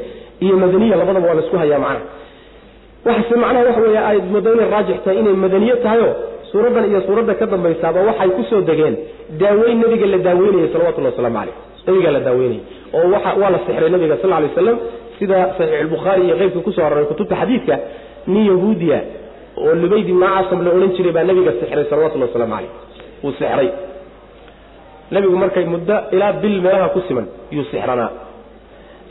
iyo 0.46 0.56
madaniya 0.64 0.96
labadaba 1.02 1.28
waa 1.30 1.34
la 1.34 1.42
isku 1.46 1.58
hayaa 1.64 1.80
macana 1.86 2.02
waxase 3.06 3.36
macnaha 3.44 3.66
waxa 3.70 3.82
weeye 3.86 4.00
ay 4.10 4.18
moodo 4.34 4.50
inay 4.56 4.70
raajix 4.76 4.98
tahay 5.06 5.20
inay 5.24 5.34
madaniye 5.46 5.76
tahayo 5.86 6.10
suuraddan 6.52 6.86
iyo 6.92 7.02
suuradda 7.08 7.34
ka 7.40 7.46
dambaysaaba 7.54 8.00
waxay 8.10 8.30
ku 8.38 8.44
soo 8.52 8.62
degeen 8.70 8.96
daaweyn 9.44 9.78
nabiga 9.84 10.06
la 10.14 10.18
daaweynayay 10.28 10.70
salawatullahi 10.74 11.14
waslamu 11.16 11.36
caleyh 11.40 11.56
nabigaa 11.88 12.12
la 12.12 12.20
daaweynayay 12.28 12.62
oo 12.94 13.08
waa 13.42 13.50
la 13.56 13.60
sixray 13.66 13.90
nabiga 13.96 14.18
sal 14.22 14.30
lay 14.34 14.44
waslam 14.50 14.78
sida 15.20 15.38
saxiixulbukhaari 15.58 16.22
iyo 16.28 16.36
keyrka 16.42 16.60
ku 16.68 16.72
soo 16.76 16.86
aroray 16.88 17.06
kutubta 17.12 17.36
xadiidka 17.42 17.76
nin 18.28 18.44
yahuudiya 18.52 19.00
oo 19.58 19.74
lubayd 19.82 20.08
ibnu 20.14 20.26
casam 20.36 20.60
la 20.66 20.70
odhan 20.76 20.92
jiray 20.98 21.12
baa 21.18 21.24
nabiga 21.30 21.52
sixray 21.62 21.86
salawatullahi 21.90 22.30
waslamu 22.32 22.54
caleyh 22.56 22.72
wuu 23.24 23.32
sixray 23.40 23.70
nabigu 25.12 25.36
markay 25.44 25.66
muddo 25.74 25.96
ilaa 26.16 26.34
bil 26.42 26.58
meelaha 26.66 26.90
ku 26.96 27.02
siman 27.08 27.26
yuu 27.52 27.64
sixranaa. 27.72 28.12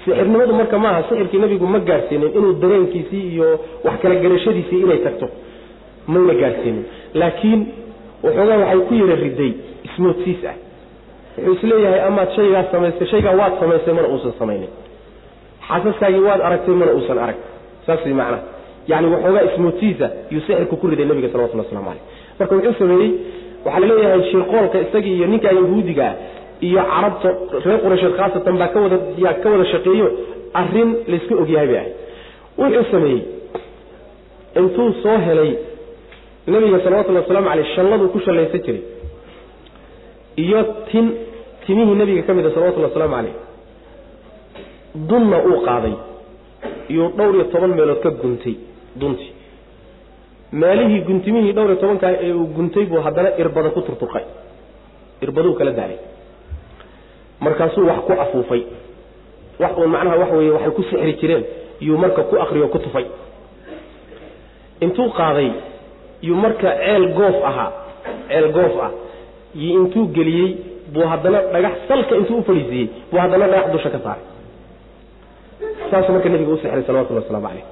Sixirnimadu 0.05 0.55
marka 0.61 0.79
maaha 0.85 1.03
sixirkii 1.09 1.39
nabigu 1.45 1.67
ma 1.67 1.79
gaadhsiinin 1.89 2.31
inuu 2.39 2.53
dareenkiisii 2.63 3.25
iyo 3.35 3.49
wax 3.85 4.01
kala 4.03 4.15
garashadiisii 4.25 4.81
inay 4.85 4.99
tagto 5.07 5.27
mayna 6.13 6.35
gaadhsiinin 6.43 6.85
laakiin 7.21 7.61
waxoogaa 8.25 8.57
waxay 8.63 8.81
ku 8.89 8.95
yara 9.01 9.15
riday 9.25 9.53
ismoodsiis 9.89 10.41
ah 10.51 10.57
wuxuu 11.47 11.55
is 11.57 11.63
leeyahay 11.73 12.01
amaad 12.09 12.29
shaygaa 12.39 12.65
samaystay 12.73 13.07
shaygaa 13.13 13.35
waad 13.41 13.55
samaystay 13.63 13.95
mana 13.99 14.09
uusan 14.15 14.33
samaynin. 14.41 14.71
Xaasaskaagii 15.69 16.23
waad 16.29 16.41
aragtay 16.49 16.75
mana 16.81 16.93
uusan 16.99 17.19
arag 17.25 17.39
saas 17.87 18.01
way 18.07 18.15
macnaha 18.21 18.43
yani 18.91 19.07
waxoogaa 19.15 19.45
ismoodsiisa 19.51 20.07
yuu 20.33 20.43
sixirku 20.47 20.77
ku 20.81 20.87
riday 20.93 21.07
nabiga 21.11 21.29
salawatullah 21.33 21.65
waslamu 21.67 21.87
caleyh 21.89 22.03
marka 22.39 22.55
wuxuu 22.57 22.75
sameeyey 22.83 23.11
waxaa 23.65 23.81
la 23.83 23.87
leeyahay 23.93 24.23
shirqoolka 24.31 24.77
isagii 24.87 25.15
iyo 25.19 25.27
ninkaa 25.33 25.53
yahuudiga 25.61 26.05
ah 26.11 26.15
iyo 26.69 26.83
carabta 26.93 27.29
reer 27.65 27.79
quraysheed 27.85 28.15
khaasatan 28.21 28.55
baa 28.61 28.69
ka 28.75 28.79
wada 28.85 28.97
yaa 29.25 29.35
ka 29.43 29.49
wada 29.55 29.65
shaqeeyo 29.73 30.07
arrin 30.61 30.91
laysku 31.13 31.35
ogyahay 31.43 31.67
bay 31.73 31.79
ahayd 31.83 31.95
wuxuu 32.61 32.87
sameeyey 32.95 33.21
intuu 34.61 34.89
soo 35.03 35.19
helay 35.27 35.51
nabiga 36.55 36.79
salawatullahi 36.85 37.25
waslamu 37.25 37.49
caleyh 37.51 37.67
shalladuu 37.77 38.09
ku 38.15 38.19
shallaysan 38.27 38.61
jiray. 38.67 38.83
Iyo 40.45 40.61
tin 40.91 41.07
timihii 41.71 41.95
nabiga 42.03 42.23
ka 42.29 42.33
mid 42.39 42.47
a 42.47 42.51
salawatullahi 42.55 42.91
waslamu 42.93 43.15
caleyh 43.17 43.35
dunna 45.11 45.37
uu 45.51 45.59
qaaday 45.69 45.95
iyo 46.93 47.05
dhowr 47.19 47.35
iyo 47.37 47.45
toban 47.53 47.71
meelood 47.79 48.01
ka 48.05 48.11
guntay 48.23 48.55
duntii 49.01 49.31
meelihii 50.63 51.01
guntimihii 51.09 51.53
dhowr 51.57 51.71
iyo 51.71 51.81
tobankaa 51.83 52.13
ee 52.27 52.33
uu 52.41 52.47
guntay 52.57 52.85
buu 52.91 53.01
haddana 53.07 53.31
irbada 53.43 53.71
ku 53.77 53.81
turturqay 53.87 54.25
irbaduu 55.25 55.55
kala 55.59 55.71
daalay 55.79 55.99
markaasuu 57.45 57.87
wax 57.91 57.99
ku 58.09 58.13
afuufay 58.25 58.63
wax 59.63 59.73
uun 59.79 59.91
macnaha 59.95 60.17
wax 60.23 60.31
weeye 60.39 60.51
waxay 60.57 60.71
ku 60.79 60.83
sixri 60.91 61.13
jireen 61.21 61.45
yuu 61.87 61.99
marka 62.05 62.23
ku 62.31 62.35
akriyo 62.45 62.69
ku 62.75 62.79
tufay. 62.79 63.07
Intuu 64.85 65.09
qaaday 65.19 65.49
yuu 66.29 66.37
marka 66.45 66.69
ceel 66.83 67.05
goof 67.19 67.37
ahaa 67.51 67.71
ceel 68.29 68.49
goof 68.57 68.75
ah 68.87 68.91
iyo 69.55 69.71
intuu 69.81 70.07
geliyey 70.17 70.51
buu 70.93 71.07
haddana 71.13 71.39
dhagax 71.53 71.75
salka 71.89 72.15
intuu 72.21 72.39
u 72.39 72.43
fadhiisiiyey 72.49 72.87
buu 73.11 73.19
haddana 73.23 73.47
dhagax 73.53 73.67
dusha 73.75 73.91
ka 73.95 73.99
saaray. 74.05 74.25
Saasuu 75.91 76.13
marka 76.13 76.29
nabiga 76.29 76.53
u 76.53 76.57
sixray 76.63 76.83
salawatullahi 76.87 77.25
waslamu 77.25 77.47
caleyh 77.49 77.65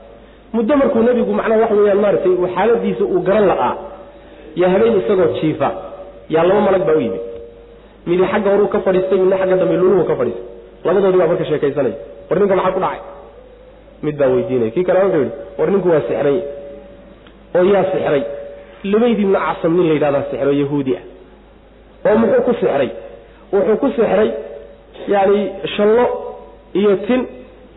muddo 0.52 0.76
markuu 0.80 1.02
nebigu 1.08 1.32
macnaha 1.38 1.60
waxa 1.62 1.74
weeyaan 1.78 2.00
maaragtay 2.04 2.32
xaaladiisa 2.56 3.04
uu 3.04 3.20
garan 3.28 3.46
la'aa 3.50 3.74
yaa 4.60 4.70
habeen 4.74 4.94
isagoo 5.00 5.28
jiifa 5.40 5.68
yaa 6.34 6.44
laba 6.48 6.60
malag 6.66 6.84
baa 6.88 6.96
u 6.96 7.00
yimid. 7.04 7.20
Midi 8.08 8.24
xagga 8.32 8.50
horuu 8.54 8.68
ka 8.74 8.78
fadhiistay 8.86 9.18
midna 9.22 9.36
xagga 9.40 9.56
dambe 9.60 9.76
luluhu 9.82 10.04
ka 10.10 10.14
fadhiistay 10.20 10.44
labadoodii 10.84 11.18
baa 11.20 11.28
marka 11.32 11.44
sheekaysanaya 11.50 11.96
war 12.28 12.38
ninka 12.40 12.56
maxaa 12.58 12.72
ku 12.76 12.80
dhacay? 12.84 13.00
Mid 14.02 14.14
baa 14.20 14.28
weydiinaya 14.34 14.70
kii 14.74 14.84
kale 14.88 14.98
wuxuu 15.04 15.20
yidhi 15.24 15.32
war 15.58 15.68
ninku 15.72 15.88
waa 15.92 16.00
sixray. 16.08 16.38
Oo 17.56 17.64
yaa 17.74 17.84
sixray. 17.92 18.22
Lubayd 18.90 19.18
ibnu 19.24 19.38
casam 19.46 19.72
nin 19.76 19.86
la 19.88 19.94
yidhahdaa 19.96 20.24
sixro 20.30 20.52
yahuudi 20.62 20.92
ah. 21.00 21.04
Oo 22.06 22.16
muxuu 22.22 22.42
ku 22.46 22.52
sixray 22.60 22.90
wuxuu 23.52 23.76
ku 23.82 23.86
sixray 23.96 24.30
yani 25.14 25.38
shallo 25.76 26.04
iyo 26.80 26.96
tin 27.06 27.20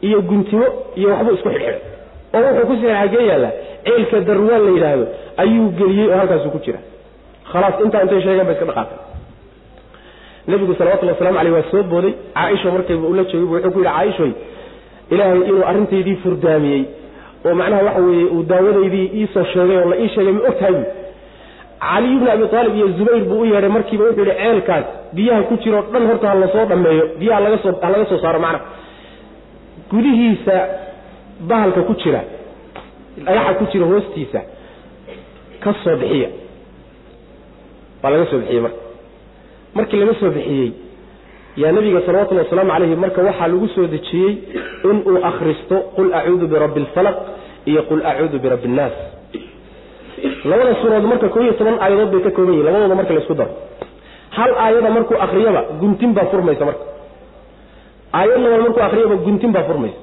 iyo 0.07 0.21
guntimo 0.29 0.65
iyo 0.99 1.07
waxbuu 1.13 1.33
isku 1.37 1.49
xidhxidhay. 1.49 1.79
Oo 2.35 2.41
wuxuu 2.47 2.67
ku 2.69 2.73
sixray 2.79 2.95
xaggee 3.01 3.25
yaalla 3.31 3.49
ceelka 3.85 4.17
darwaan 4.27 4.61
la 4.65 4.71
yidhaahdo 4.75 5.05
ayuu 5.43 5.67
geliyey 5.79 6.07
oo 6.11 6.17
halkaasuu 6.21 6.51
ku 6.55 6.59
jira. 6.65 6.79
Khalaas 7.51 7.75
intaa 7.85 8.01
intay 8.05 8.21
sheegeen 8.25 8.45
ba 8.49 8.53
iska 8.55 8.65
dhaqaaqay 8.69 8.97
nabigu 10.47 10.73
salawatullhi 10.79 11.13
waslamu 11.15 11.37
aleyh 11.41 11.53
waa 11.57 11.67
soo 11.71 11.83
booday. 11.91 12.13
Caaisha 12.35 12.71
markayba 12.75 13.07
ula 13.13 13.23
joogay 13.31 13.45
bu 13.49 13.53
wuxuu 13.55 13.71
ku 13.71 13.79
yidhi 13.79 13.91
caaishoy 13.93 14.31
ilaahay 15.13 15.41
inuu 15.49 15.63
arrintaydii 15.69 16.17
furdaamiyey. 16.23 16.83
Oo 17.45 17.53
macnaha 17.59 17.83
waxa 17.87 18.01
weeye 18.07 18.25
uu 18.35 18.43
daawadaydii 18.51 19.07
iisoo 19.19 19.45
sheegay 19.53 19.77
oo 19.81 19.89
la 19.91 19.95
ii 20.03 20.09
sheegay 20.15 20.33
ma 20.37 20.41
ogtahay 20.51 20.73
bu 20.73 20.83
caliy 21.83 22.15
bni 22.21 22.29
abi 22.35 22.43
aalib 22.57 22.75
iyo 22.79 22.87
zubayr 22.97 23.23
buu 23.29 23.39
u 23.41 23.45
yeedhay 23.51 23.71
markiiba 23.77 24.03
wuxuu 24.07 24.23
yidhi 24.25 24.35
ceelkaas 24.41 24.85
biyaha 25.17 25.41
ku 25.49 25.55
jiroo 25.63 25.83
dhan 25.93 26.03
horta 26.09 26.27
ha 26.31 26.35
la 26.43 26.47
soo 26.55 26.65
dhammeeyo 26.71 27.05
biyaha 27.19 27.39
laga 27.45 27.57
soo 27.63 27.73
ha 27.83 27.89
laga 27.93 28.05
soo 28.11 28.19
saaro 28.23 28.39
macnaha 28.45 28.65
gudihiisa 29.91 30.55
bahalka 31.49 31.81
ku 31.89 31.93
jira 32.03 32.21
dhagaxa 33.25 33.53
ku 33.59 33.65
jira 33.71 33.85
hoostiisa 33.91 34.39
ka 35.63 35.71
soo 35.83 35.95
bixiya. 36.01 36.29
Waa 38.03 38.11
laga 38.13 38.25
soo 38.31 38.39
bixiyey 38.41 38.61
marka. 38.65 38.79
Markii 39.77 39.99
laga 40.01 40.13
soo 40.21 40.31
bixiyey 40.37 40.69
yaa 41.61 41.71
nabiga 41.75 42.01
salawatullhi 42.05 42.43
wasalaamu 42.45 42.71
calayhi 42.75 42.95
marka 43.03 43.19
waxaa 43.27 43.47
lagu 43.51 43.67
soo 43.75 43.87
dejiyey 43.95 44.31
inuu 44.89 45.17
akhristo 45.29 45.75
qul 45.95 46.09
acuudu 46.19 46.45
birabbi 46.53 46.79
alfalaq 46.85 47.17
iyo 47.69 47.81
qul 47.89 48.01
acuudu 48.11 48.37
birabbi 48.43 48.67
innaas 48.71 48.95
labada 50.51 50.73
suuradood 50.81 51.09
marka 51.11 51.27
koo 51.33 51.41
iyo 51.45 51.53
toban 51.59 51.77
aayadood 51.85 52.11
bay 52.13 52.21
ka 52.27 52.31
kooban 52.37 52.53
yihiin 52.55 52.65
labadooda 52.69 52.95
marka 52.99 53.13
la 53.13 53.19
isku 53.23 53.33
daro. 53.41 53.51
Hal 54.37 54.51
aayada 54.65 54.89
markuu 54.97 55.17
akriyaba 55.25 55.61
guntin 55.81 56.11
baa 56.17 56.25
furmaysa 56.31 56.63
marka. 56.69 56.83
Aayad 58.19 58.39
labaad 58.45 58.61
markuu 58.65 58.83
akriyaba 58.87 59.15
guntin 59.25 59.51
baa 59.55 59.63
furmaysa. 59.69 59.99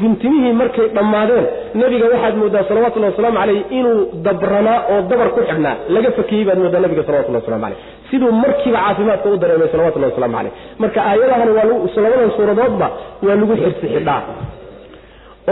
Guntimihii 0.00 0.52
markay 0.60 0.86
dhammaadeen 0.96 1.46
nebiga 1.80 2.06
waxaad 2.12 2.34
moodaa 2.40 2.64
salawatullahi 2.68 3.12
wasalaamu 3.12 3.38
caleyh 3.40 3.60
inuu 3.78 3.98
dabranaa 4.26 4.78
oo 4.92 5.00
dabar 5.10 5.28
ku 5.34 5.40
xidhnaa 5.48 5.74
laga 5.94 6.10
fakiyey 6.18 6.44
baad 6.48 6.58
moodaa 6.64 6.80
nabiga 6.84 7.02
salawatullahi 7.08 7.42
waslamu 7.44 7.62
caleyh 7.64 7.78
siduu 8.10 8.30
markiiba 8.42 8.78
caafimaadka 8.84 9.28
u 9.34 9.36
dareemay 9.42 9.68
salawatullahi 9.74 10.12
waslamu 10.12 10.34
caleyh 10.38 10.52
marka 10.82 11.00
aayadahani 11.10 11.52
waa 11.58 11.66
labadan 12.04 12.30
suuradoodba 12.36 12.86
waa 13.26 13.34
lagu 13.40 13.54
xirsi 13.62 13.86
xidhaa 13.94 14.20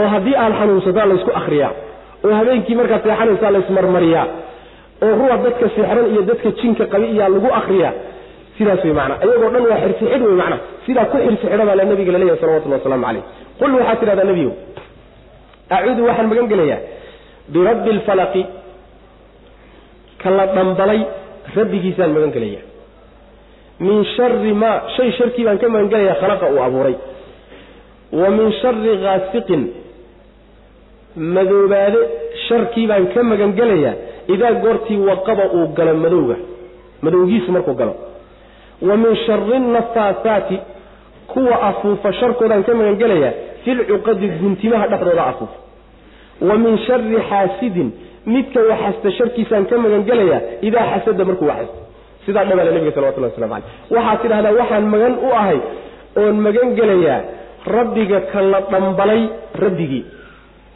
oo 0.01 0.07
haddii 0.13 0.35
aad 0.43 0.53
xanuunsataa 0.59 1.05
laysku 1.11 1.31
akriyaa 1.41 1.71
oo 2.25 2.33
habeenkii 2.39 2.75
markaad 2.79 3.03
seexanaysaa 3.07 3.51
laysmarmariyaa 3.55 4.25
oo 5.05 5.11
ruwa 5.19 5.37
dadka 5.45 5.65
seexran 5.75 6.05
iyo 6.13 6.21
dadka 6.29 6.49
jinka 6.61 6.83
qabi 6.93 7.05
iyaa 7.15 7.29
lagu 7.35 7.49
akriyaa 7.59 7.93
sidaas 8.57 8.83
wey 8.85 8.93
macnaa. 8.99 9.17
Iyagoo 9.25 9.49
dhan 9.53 9.63
waa 9.71 9.79
xirsixidh 9.83 10.23
wey 10.29 10.35
macnaa. 10.41 10.59
Sidaa 10.85 11.05
ku 11.11 11.17
xirsixidha 11.25 11.63
baa 11.69 11.75
nabiga 11.91 12.11
la 12.15 12.19
leeyahay 12.21 12.39
salawatullahi 12.43 12.81
waslamu 12.81 13.05
caleyh 13.07 13.23
qul 13.59 13.71
waxaad 13.79 13.99
tidhahdaa 14.01 14.27
nebiyow 14.31 14.51
acuudu 15.75 16.01
waxaan 16.09 16.27
magan 16.31 16.47
gelayaa. 16.51 16.79
Birabbi 17.53 17.89
alfalaqi 17.95 18.43
ka 20.21 20.29
la 20.37 20.45
dhambalay 20.55 20.99
rabbigiisaan 21.57 22.11
magan 22.15 22.31
gelayaa. 22.37 22.63
Min 23.85 23.97
shari 24.15 24.53
maa 24.63 24.77
shay 24.95 25.09
sharkii 25.17 25.45
baan 25.47 25.57
ka 25.61 25.67
magan 25.75 25.89
gelayaa 25.93 26.19
khalaqa 26.21 26.45
uu 26.55 26.61
abuuray. 26.67 26.95
Wa 28.19 28.29
min 28.37 28.47
shari 28.61 28.93
haasiqin 29.05 29.61
madoobaade 31.15 31.99
sharkii 32.47 32.87
ka 33.13 33.23
magan 33.23 33.51
gelayaa 33.59 33.93
idaa 34.27 34.53
goortii 34.63 34.97
waqaba 34.97 35.43
uu 35.53 35.67
galo 35.77 35.93
madowga. 35.95 36.35
Madowgiisu 37.01 37.51
markuu 37.51 37.73
galo. 37.73 37.95
Wa 38.81 38.97
min 38.97 39.15
shari 39.25 39.59
nafaasaati 39.59 40.59
kuwa 41.27 41.61
afuufa 41.61 42.13
sharkoodaan 42.13 42.63
ka 42.63 42.75
magan 42.75 42.95
gelayaa 42.95 43.33
filcuqadi 43.63 44.27
guntimaha 44.39 44.87
dhexdooda 44.87 45.25
afuufa 45.25 45.57
wa 46.41 46.55
min 46.57 46.77
shari 46.87 47.17
xaasidin 47.29 47.91
midka 48.25 48.59
waxasta 48.69 49.11
sharkiisaan 49.11 49.65
ka 49.65 49.77
magan 49.77 50.03
gelayaa 50.09 50.41
idaa 50.61 50.85
xasada 50.91 51.25
markuu 51.25 51.47
waxasto 51.51 51.79
sidaa 52.25 52.45
dhabale 52.45 52.71
nabiga 52.71 52.91
salawatullah 52.95 53.31
waslamu 53.31 53.53
caleyh 53.53 53.69
waxaad 53.95 54.21
tidhahdaa 54.23 54.53
waxaan 54.59 54.85
magan 54.93 55.13
u 55.27 55.29
ahay 55.41 55.59
oon 56.21 56.35
magan 56.45 56.69
rabbiga 57.77 58.19
kala 58.33 58.61
dhambalay 58.71 59.21
rabbigii 59.63 60.05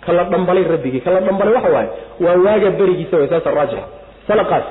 kala 0.06 0.24
dhambalay 0.32 0.64
rabbigii 0.74 1.02
kala 1.06 1.20
dhambalay 1.28 1.54
waxa 1.58 1.70
waaye 1.76 1.90
waa 2.26 2.36
waaga 2.46 2.70
berigiisa 2.80 3.18
way 3.20 3.28
saasa 3.34 3.52
raajixa 3.58 3.86
salaqaas. 4.28 4.66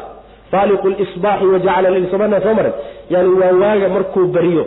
Faaliqu 0.53 0.89
lisbaaxi 0.89 1.47
wajacala 1.53 1.89
soomana 2.11 2.41
soo 2.45 2.55
maran 2.59 2.75
yani 3.11 3.29
waa 3.41 3.53
waaga 3.63 3.89
markuu 3.97 4.27
beriyo 4.37 4.65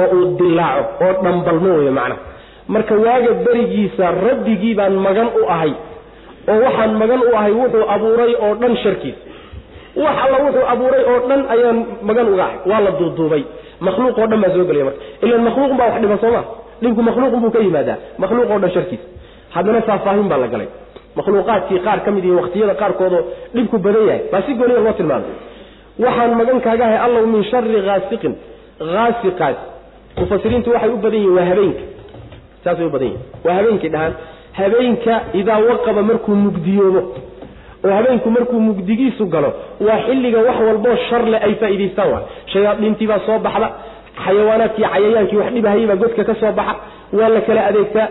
oo 0.00 0.06
uu 0.16 0.24
dilaaco 0.38 1.04
oo 1.04 1.12
dhambalmo 1.24 1.70
wey 1.78 1.90
macnaha 1.98 2.20
marka 2.74 2.94
waaga 3.06 3.32
berigiisa 3.46 4.04
rabbigii 4.26 4.74
baan 4.78 4.94
magan 5.06 5.28
u 5.40 5.42
ahay 5.54 5.72
oo 6.50 6.58
waxaan 6.64 6.92
magan 7.02 7.20
u 7.28 7.36
ahay 7.38 7.52
wuxuu 7.60 7.84
abuuray 7.94 8.32
oo 8.44 8.54
dhan 8.62 8.76
sharkiisa 8.82 9.20
wax 10.02 10.16
alla 10.24 10.38
wuxuu 10.44 10.66
abuuray 10.72 11.02
oo 11.12 11.18
dhan 11.28 11.42
ayaan 11.54 11.78
magan 12.08 12.26
uga 12.32 12.44
ahay. 12.46 12.58
Waa 12.70 12.80
la 12.86 12.90
duuduubay. 12.98 13.42
Makhluuq 13.86 14.18
oo 14.18 14.26
dhan 14.30 14.40
baa 14.42 14.50
soo 14.54 14.64
gelaya 14.68 14.84
marka. 14.88 15.00
Ilan 15.26 15.42
makhluuqun 15.48 15.76
baa 15.80 15.88
wax 15.90 16.00
dhiban 16.02 16.18
sooma 16.24 16.42
dhibku 16.82 17.02
makhluuqun 17.08 17.40
buu 17.44 17.50
ka 17.54 17.58
yimaadaa. 17.66 17.96
Makhluuq 18.22 18.50
oo 18.54 18.58
dhan 18.62 18.70
sharkiisa 18.76 19.04
haddana 19.54 19.80
faahfaahin 19.88 20.28
baa 20.32 20.38
la 20.44 20.48
galay. 20.54 20.68
Makhluuqaadkii 21.16 21.80
qaar 21.86 21.98
ka 22.04 22.10
mid 22.16 22.24
iyo 22.28 22.34
waqtiyada 22.40 22.74
qaarkoodoo 22.82 23.22
dhibku 23.54 23.76
badan 23.84 24.04
yahay. 24.08 24.22
Baa 24.32 24.42
si 24.46 24.52
gooniya 24.60 24.80
loo 24.86 24.92
tilmaamay. 24.98 25.32
Waxaan 26.04 26.32
magan 26.40 26.58
kaaga 26.66 26.84
ahay 26.88 26.98
allow 27.06 27.24
min 27.32 27.42
shari 27.50 27.80
haasiqin 27.88 28.34
haasiqaas 28.94 29.56
mufasiriintu 30.20 30.68
waxay 30.74 30.90
u 30.90 30.96
badan 31.04 31.20
yihiin 31.22 31.34
waa 31.38 31.44
habeenka. 31.50 31.82
Saasay 32.64 32.86
u 32.86 32.90
badan 32.94 33.08
yihiin 33.08 33.22
waa 33.46 33.54
habeenkii 33.58 33.90
dhahaan 33.94 34.14
habeenka 34.60 35.14
idaa 35.40 35.58
waqaba 35.70 36.02
markuu 36.10 36.34
mugdiyoobo 36.44 37.00
oo 37.86 37.92
habeenku 37.98 38.28
markuu 38.36 38.60
mugdigiisu 38.68 39.24
galo 39.34 39.50
waa 39.86 39.98
xilliga 40.06 40.38
wax 40.46 40.58
walboo 40.68 40.96
sharle 41.10 41.36
ay 41.46 41.54
faa'idaystaan 41.60 42.08
waa. 42.14 42.22
Shayaadiintii 42.52 43.06
baa 43.10 43.20
soo 43.26 43.38
baxda 43.46 43.68
xayawaanaadkii 44.24 44.84
cayayaankii 44.94 45.36
wax 45.42 45.50
dhibahayay 45.56 45.86
baa 45.90 45.96
godka 46.02 46.22
ka 46.28 46.34
soo 46.40 46.52
baxa 46.58 46.74
waa 47.18 47.28
la 47.34 47.40
kala 47.46 47.60
adeegtaa 47.70 48.06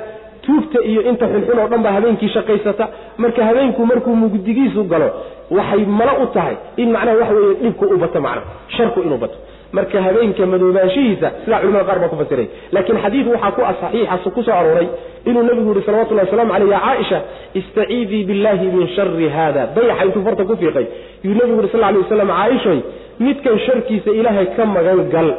tuugta 0.45 0.79
iyo 0.91 1.01
inta 1.09 1.25
xunxun 1.33 1.59
oo 1.59 1.67
dhan 1.71 1.81
baa 1.85 1.93
habeenkii 1.97 2.29
shaqaysata. 2.35 2.85
Marka 3.17 3.41
habeenku 3.49 3.81
markuu 3.91 4.15
mugdigiisu 4.23 4.83
galo 4.91 5.09
waxay 5.57 5.85
malo 5.99 6.13
u 6.23 6.25
tahay 6.35 6.55
in 6.81 6.89
macnaha 6.95 7.17
waxa 7.21 7.33
weeye 7.39 7.55
dhibku 7.63 7.85
u 7.85 7.97
bato 8.03 8.19
macnaha 8.21 8.47
sharku 8.77 8.99
inuu 9.05 9.17
bato. 9.23 9.37
Marka 9.77 10.01
habeenka 10.05 10.45
madoobaanshihiisa 10.51 11.27
sidaa 11.45 11.59
culimada 11.61 11.85
qaar 11.89 11.99
baa 12.03 12.09
ku 12.13 12.17
fasiray. 12.21 12.47
Laakiin 12.73 12.97
xadiid 13.03 13.27
waxaa 13.33 13.51
ku 13.57 13.61
saxiixa 13.81 14.29
ku 14.35 14.41
soo 14.47 14.55
arooray 14.59 14.87
inuu 15.29 15.43
nabigu 15.49 15.69
yihi 15.73 15.85
salawatullahi 15.85 16.27
waslamu 16.29 16.51
caleyh 16.53 16.69
ya 16.75 16.79
caaisha 16.85 17.19
istaciidii 17.59 18.23
billahi 18.29 18.65
min 18.75 18.87
shari 18.95 19.27
hada 19.37 19.63
dayaxa 19.75 20.03
intuu 20.07 20.23
farta 20.27 20.43
ku 20.49 20.55
fiiqay. 20.61 20.85
Yuu 21.25 21.35
nabigu 21.39 21.57
yuri 21.59 21.69
sal 21.73 21.81
lay 21.85 22.01
waslam 22.03 22.29
caaishoy 22.39 22.79
midkan 23.25 23.55
sharkiisa 23.65 24.09
ilaahay 24.19 24.47
ka 24.57 24.65
magan 24.75 25.01
gal. 25.13 25.29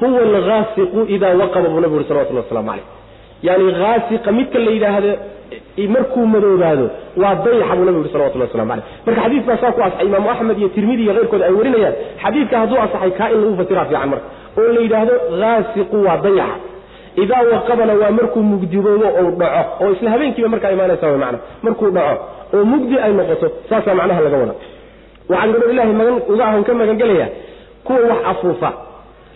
Huwa 0.00 0.20
alhaasiqu 0.22 1.00
idaa 1.14 1.34
waqaba 1.42 1.68
buu 1.72 1.80
nabigu 1.84 1.96
yuri 1.98 2.08
salawatullah 2.10 2.44
waslamu 2.46 2.70
caleyh 2.70 2.86
yani 3.42 3.72
haasiqa 3.80 4.32
midka 4.32 4.58
la 4.58 4.70
yidhaahdo 4.70 5.12
markuu 5.94 6.26
madoobaado 6.26 6.90
waa 7.16 7.34
dayaxa 7.34 7.76
buu 7.76 7.92
yuri 7.98 8.10
salawatullah 8.12 8.48
waslamu 8.48 8.70
caleyh 8.70 8.84
marka 9.06 9.20
xadiidkaa 9.22 9.56
saa 9.62 9.72
ku 9.72 9.80
asaxay 9.82 10.06
imaamu 10.06 10.30
axmed 10.30 10.58
iyo 10.58 10.68
tirmidi 10.68 11.02
iyo 11.02 11.12
keyrkood 11.14 11.42
ay 11.42 11.52
warinayaan. 11.58 11.94
Xadiidka 12.22 12.58
hadduu 12.58 12.78
asaxay 12.86 13.10
kaa 13.18 13.28
in 13.34 13.40
lagu 13.42 13.56
fasiraa 13.60 13.84
fiican 13.84 14.08
marka. 14.12 14.26
Oo 14.58 14.72
la 14.74 14.80
yidhaahdo 14.80 15.14
haasiqu 15.40 15.96
waa 16.06 16.16
dayaxa 16.26 16.58
idaa 17.22 17.42
waqabana 17.52 17.94
waa 17.94 18.10
markuu 18.10 18.42
mugdiboobo 18.42 19.08
ou 19.20 19.30
dhaco 19.40 19.84
oo 19.84 19.92
isla 19.92 20.10
habeenkiiba 20.10 20.48
markaa 20.48 20.70
imaanaysa 20.76 21.06
w 21.06 21.18
markuu 21.62 21.90
dhaco 21.90 22.22
oo 22.54 22.64
mugdi 22.64 22.98
ay 22.98 23.12
noqoto 23.12 23.46
saasaa 23.68 23.94
macnaha 23.94 24.20
laga 24.20 24.36
wada 24.42 24.54
waxaan 25.28 25.70
ilahay 25.72 25.92
magan 26.00 26.14
uga 26.28 26.44
ahon 26.48 26.64
ka 26.64 26.74
magangelaya 26.74 27.28
kuwa 27.84 27.98
wax 28.10 28.20
afuufa 28.32 28.70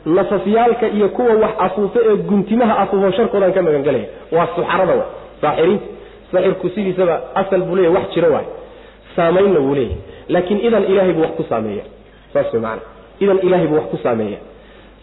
nafafyaalka 0.07 0.87
iyo 0.89 1.09
kuwa 1.09 1.35
wax 1.35 1.51
afuufa 1.59 2.01
ee 2.05 2.17
guntimaha 2.17 2.79
afuufo 2.79 3.11
sharkoodaan 3.11 3.53
ka 3.53 3.63
magangelaya 3.63 4.05
waa 4.33 4.47
suxarada 4.57 4.95
wa. 4.95 5.05
Saaxiriinta 5.41 5.85
saaxirku 6.33 6.69
sidiisaba 6.69 7.21
asal 7.35 7.61
buu 7.63 7.77
leeyahy 7.77 7.95
wax 7.97 8.07
jiro 8.15 8.33
waay. 8.33 8.45
Saamaynna 9.17 9.61
wuu 9.61 9.75
leeyahy 9.75 9.97
laakiin 10.29 10.61
idan 10.67 10.85
ilahay 10.93 11.13
buu 11.13 11.23
wax 11.23 11.31
ku 11.37 11.45
saameeya. 11.49 11.85
Saas 12.33 12.55
maana 12.55 12.81
idan 13.21 13.39
ilahay 13.43 13.67
buu 13.67 13.77
wax 13.81 13.85
ku 13.91 13.97
saameeya. 14.03 14.39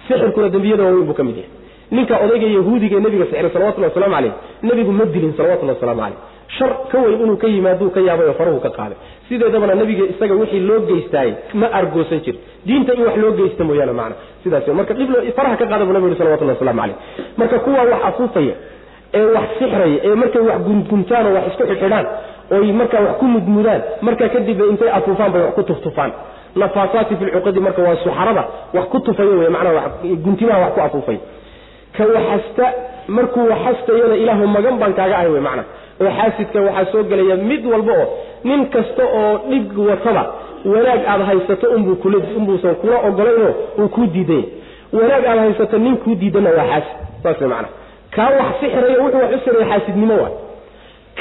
Sixirkuna 0.08 0.50
dembiyada 0.50 0.84
waaweyn 0.84 1.06
buu 1.10 1.14
ka 1.14 1.24
mid 1.24 1.38
yahay. 1.38 1.52
Ninka 1.92 2.16
odayga 2.26 2.48
yahuudiga 2.58 2.96
ee 2.98 3.00
nebiga 3.06 3.26
sixiray 3.26 3.52
salawatullahi 3.54 3.92
waslamu 3.94 4.16
caleyh 4.16 4.32
nebigu 4.64 4.92
ma 4.92 5.06
dilin 5.06 5.34
salawatullahi 5.38 5.78
waslamu 5.80 6.02
caleyh 6.02 6.18
shar 6.58 6.72
ka 6.92 6.98
weyn 7.06 7.22
inuu 7.24 7.38
ka 7.42 7.48
yimaaduu 7.48 7.90
ka 7.96 8.00
yaabay 8.08 8.28
oo 8.28 8.34
farahu 8.40 8.60
ka 8.66 8.70
qaaday 8.78 8.98
sideedabana 9.30 9.76
nebiga 9.82 10.04
isaga 10.14 10.34
wixii 10.42 10.60
loo 10.70 10.80
geystaayey 10.90 11.34
ma 11.62 11.68
argoosan 11.80 12.20
jir 12.26 12.36
diinta 12.68 12.94
in 12.98 13.04
wax 13.08 13.16
loo 13.24 13.32
geysta 13.40 13.64
mooyaane 13.70 13.94
macna. 14.00 14.16
Sidaas 14.44 14.68
marka 14.80 14.94
dhib 15.00 15.10
faraha 15.38 15.56
ka 15.62 15.66
qaada 15.72 15.86
buu 15.88 15.94
nabigu 15.96 16.10
yihi 16.12 16.20
salawatullahi 16.22 16.58
waslamu 16.60 16.82
caleyh 16.82 16.96
marka 17.42 17.58
kuwa 17.66 17.82
wax 17.92 18.02
afuufaya 18.10 18.56
ee 19.20 19.26
wax 19.36 19.48
sixraya 19.60 19.98
ee 20.08 20.16
markay 20.22 20.42
wax 20.50 20.60
gunguntaan 20.68 21.26
oo 21.30 21.34
wax 21.38 21.46
isku 21.52 21.64
xidxidhaan 21.72 22.06
oy 22.58 22.72
markaa 22.82 23.02
wax 23.08 23.16
ku 23.22 23.26
mudmudaan 23.36 23.82
markaa 24.08 24.30
kadib 24.36 24.60
intay 24.72 24.90
afuufaan 25.00 25.32
bay 25.36 25.42
wax 25.46 25.54
ku 25.58 25.64
tuftufaan. 25.72 26.12
Nafaasaati 26.62 27.16
fi 27.20 27.26
lcuqadi 27.30 27.60
marka 27.68 27.82
waa 27.88 27.96
suxarada 28.04 28.44
wax 28.78 28.86
ku 28.94 28.98
tufayo 29.08 29.34
wey 29.42 29.50
macnaa 29.50 29.90
guntimaha 30.26 30.60
wax 30.66 30.72
ku 30.78 30.82
afuufay. 30.88 31.18
Ka 31.98 32.04
waxasta 32.16 32.66
markuu 33.18 33.46
waxastayana 33.52 34.16
ilaahu 34.24 34.48
magan 34.56 34.76
baan 34.82 34.94
kaaga 35.00 35.16
ahay 35.18 35.30
wey 35.36 35.42
macna. 35.48 35.64
Oo 36.02 36.12
xaasidka 36.18 36.60
waxaa 36.68 36.92
soo 36.92 37.04
gelaya 37.10 37.36
mid 37.50 37.66
walba 37.72 37.94
oo 38.02 38.08
nin 38.44 38.66
kasta 38.74 39.04
oo 39.20 39.32
dhig 39.50 39.78
wataba 39.90 40.24
wanaag 40.66 41.02
aad 41.12 41.22
haysato 41.30 41.68
unbuu 41.76 41.96
kula 41.96 42.98
ogolaynoo 43.08 43.54
uu 43.80 43.88
kuu 43.96 44.06
diidanya 44.14 44.48
wanaag 44.94 45.24
aad 45.32 45.40
haysato 45.40 45.78
nin 45.78 45.98
kuu 46.04 46.16
diidana 46.22 46.50
waa 46.58 46.68
xaasid 46.72 46.98
saas 47.24 47.40
wey 47.42 47.50
macna. 47.50 47.68
Kaa 48.16 48.30
wax 48.40 48.50
sixirayo 48.60 49.04
wuxuu 49.04 49.22
wax 49.24 49.32
u 49.36 49.40
siraya 49.46 49.66
xaasidnimo 49.72 50.16
waa. 50.24 50.32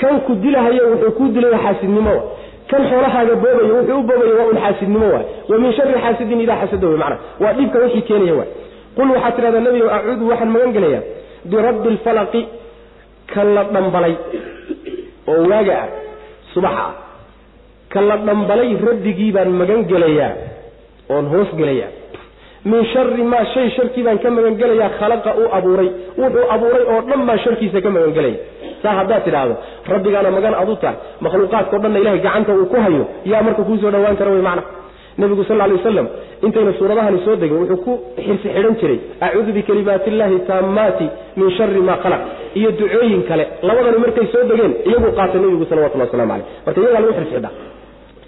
Kan 0.01 0.21
ku 0.27 0.33
dilahayo 0.35 0.83
wuxuu 0.93 1.11
kuu 1.19 1.29
dilaya 1.35 1.59
xaasidnimo 1.65 2.11
waa. 2.11 2.25
Kan 2.71 2.83
xoolahaaga 2.91 3.35
boobayo 3.43 3.75
wuxuu 3.79 3.99
u 4.01 4.03
boobaya 4.09 4.35
waa 4.41 4.49
un 4.53 4.59
xaasidnimo 4.65 5.07
waay 5.15 5.25
wa 5.51 5.59
min 5.63 5.73
shari 5.77 5.93
xaasidin 6.05 6.41
idaa 6.45 6.57
xasada 6.63 6.87
wey 6.89 6.97
macna. 7.03 7.17
Waa 7.41 7.53
dhibka 7.59 7.79
wixii 7.85 8.03
keenaya 8.09 8.35
waay 8.39 8.51
qul 8.97 9.09
waxaad 9.15 9.35
tidhahdaa 9.37 9.61
nebigo 9.67 9.91
acuudu 9.97 10.29
waxaan 10.31 10.51
magan 10.55 10.73
gelayaa 10.77 11.03
birabbi 11.45 11.89
alfalaqi 11.95 12.43
ka 13.35 13.45
la 13.45 13.63
dhambalay 13.75 14.15
oo 15.33 15.43
waaga 15.51 15.75
ah 15.85 15.89
subaxa 16.55 16.83
ah 16.89 16.95
ka 17.93 18.01
la 18.09 18.17
dhambalay 18.29 18.71
rabbigii 18.89 19.33
baan 19.37 19.51
magan 19.61 19.83
gelayaa 19.93 20.33
oon 21.11 21.27
hoos 21.33 21.51
gelayaa. 21.61 21.91
Min 22.71 22.85
shari 22.93 23.23
maa 23.33 23.45
shay 23.55 23.71
sharkii 23.77 24.03
baan 24.07 24.19
ka 24.19 24.31
magan 24.31 24.55
gelayaa 24.61 24.91
khalaqa 24.99 25.31
uu 25.41 25.49
abuuray. 25.59 25.89
Wuxuu 26.21 26.47
abuuray 26.55 26.85
oo 26.93 27.01
dhan 27.09 27.21
baan 27.29 27.39
sharkiisa 27.45 27.81
ka 27.85 27.91
magan 27.97 28.13
gelaya 28.19 28.39
saa 28.83 28.95
haddaad 28.99 29.23
tidhaahdo 29.27 29.55
rabbigaana 29.93 30.31
magan 30.31 30.55
adu 30.63 30.75
tahay 30.83 30.97
makhluuqaadkao 31.25 31.79
dhanna 31.85 31.99
ilahay 32.03 32.21
gacanta 32.27 32.53
uu 32.61 32.67
ku 32.73 32.77
hayo 32.85 33.05
yaa 33.31 33.43
marka 33.47 33.63
kuu 33.69 33.79
soo 33.83 33.91
dhawaan 33.95 34.17
kara 34.21 34.31
wey 34.35 34.43
macna 34.49 34.63
nebigu 35.21 35.45
sal 35.49 35.59
lay 35.61 35.73
waslam 35.77 36.07
intayna 36.47 36.73
suuradahani 36.79 37.19
soo 37.25 37.37
degin 37.43 37.59
wuxuu 37.63 37.81
ku 37.85 37.93
xirsi 38.27 38.49
xidhan 38.55 38.75
jiray 38.81 38.99
acuudu 39.27 39.51
bikalimaati 39.57 40.11
illahi 40.13 40.37
taammaati 40.51 41.07
min 41.39 41.51
shari 41.57 41.81
maa 41.89 41.99
khalaq. 42.05 42.21
Iyo 42.59 42.71
ducooyin 42.79 43.23
kale 43.29 43.45
labadani 43.69 43.99
markay 44.05 44.27
soo 44.33 44.43
degeen 44.51 44.73
iyaguu 44.89 45.13
qaatay 45.19 45.41
nebigu 45.45 45.65
salawatullah 45.71 46.07
waslamu 46.09 46.33
caleyh 46.33 46.47
marka 46.67 46.81
iyagaa 46.81 47.01
lagu 47.03 47.13
xirsi 47.19 47.33
xidhaa 47.35 47.53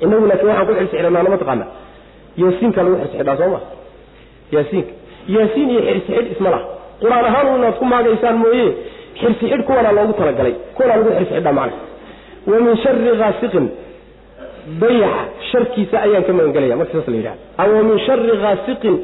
inagu 0.05 0.27
laakiin 0.31 0.49
waxaan 0.51 0.67
ku 0.69 0.73
xirsi 0.79 0.97
xidhanaa 0.97 1.23
lama 1.27 1.39
taqaana. 1.43 1.65
Yaasiinka 2.43 2.81
lagu 2.85 2.97
xirsi 3.03 3.17
xidhaa 3.21 3.37
soo 3.41 3.51
ma? 3.55 3.61
Yaasiinka 4.55 4.93
yaasiin 5.35 5.69
iyo 5.75 5.81
xirsi 5.89 6.11
xidh 6.17 6.29
isma 6.35 6.51
laha. 6.55 6.65
Qur'aan 7.03 7.25
ahaan 7.31 7.47
inaad 7.59 7.77
ku 7.81 7.85
maagaysaan 7.93 8.37
mooye 8.43 8.67
xirsi 9.21 9.45
xidh 9.51 9.63
kuwanaa 9.69 9.93
loogu 9.99 10.13
talagalay 10.21 10.55
kuwanaa 10.77 10.97
lagu 11.01 11.11
xirsi 11.19 11.35
xidhaa 11.39 11.55
macna 11.61 11.77
wa 12.51 12.57
min 12.65 12.75
shari 12.83 13.11
haasiqin 13.23 13.67
dayaxa 14.81 15.25
sharkiisa 15.53 15.97
ayaan 16.03 16.25
ka 16.25 16.33
magan 16.33 16.79
marka 16.79 16.93
saas 16.93 17.09
la 17.09 17.17
yidhaha 17.17 17.37
aw 17.59 17.83
min 17.85 17.99
shari 18.07 18.37
haasiqin 18.43 18.97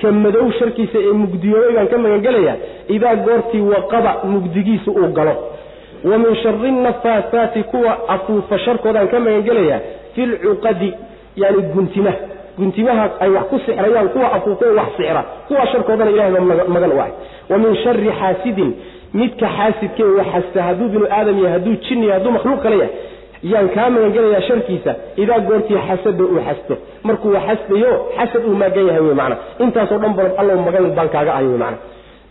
ka 0.00 0.12
madow 0.12 0.50
sharkiisa 0.58 0.98
ee 0.98 1.12
mugdiyoobay 1.12 1.74
baan 1.76 1.88
ka 1.88 1.98
magan 1.98 2.56
idaa 2.88 3.14
goortii 3.16 3.60
waqaba 3.60 4.12
mugdigiisa 4.24 4.90
uu 4.90 5.12
galo. 5.12 5.34
Wa 6.04 6.18
min 6.18 6.34
shari 6.42 6.70
nafaasaati 6.70 7.62
kuwa 7.62 8.08
afuufa 8.08 8.58
sharkoodaan 8.58 9.08
ka 9.08 9.20
magan 9.20 9.80
fi 10.14 10.26
lcuqadi 10.26 10.94
yani 11.36 11.62
guntimaha 11.74 12.16
guntimaha 12.58 13.10
ay 13.20 13.30
wax 13.30 13.44
ku 13.50 13.58
sixrayaan 13.66 14.08
kuwa 14.08 14.32
afuufa 14.32 14.66
wax 14.78 14.88
sixra 14.96 15.22
kuwa 15.48 15.66
sharkoodana 15.66 16.10
ilahay 16.10 16.32
magan 16.68 16.92
u 16.92 17.00
ahay. 17.00 17.12
Wa 17.50 17.58
min 17.58 17.76
shari 17.84 18.10
xaasidin 18.20 18.74
midka 19.14 19.46
xaasidkee 19.46 20.04
waxasta 20.18 20.62
hadduu 20.62 20.88
binu 20.88 21.06
aadam 21.10 21.38
yahay 21.38 21.52
hadduu 21.58 21.76
jin 21.84 22.02
yahay 22.02 22.18
hadduu 22.18 22.32
makhluuq 22.32 22.62
kale 22.62 22.76
yahay 22.78 22.92
yaan 23.50 23.68
kaa 23.74 23.88
magan 23.94 24.12
gelayaa 24.16 24.42
sharkiisa 24.48 24.92
idaa 25.22 25.40
goortii 25.48 25.78
xasada 25.88 26.24
uu 26.24 26.40
xasto. 26.48 26.74
Markuu 27.06 27.34
xasdayo 27.46 27.92
xasad 28.16 28.42
uu 28.48 28.54
maagan 28.62 28.86
yahay 28.88 29.02
wey 29.06 29.14
macna. 29.20 29.36
Intaasoo 29.64 29.98
dhan 30.02 30.12
ba 30.18 30.22
allow 30.40 30.56
magan 30.66 30.84
baan 30.96 31.08
kaaga 31.14 31.30
ahay 31.36 31.46
wey 31.52 31.58
macna. 31.64 31.78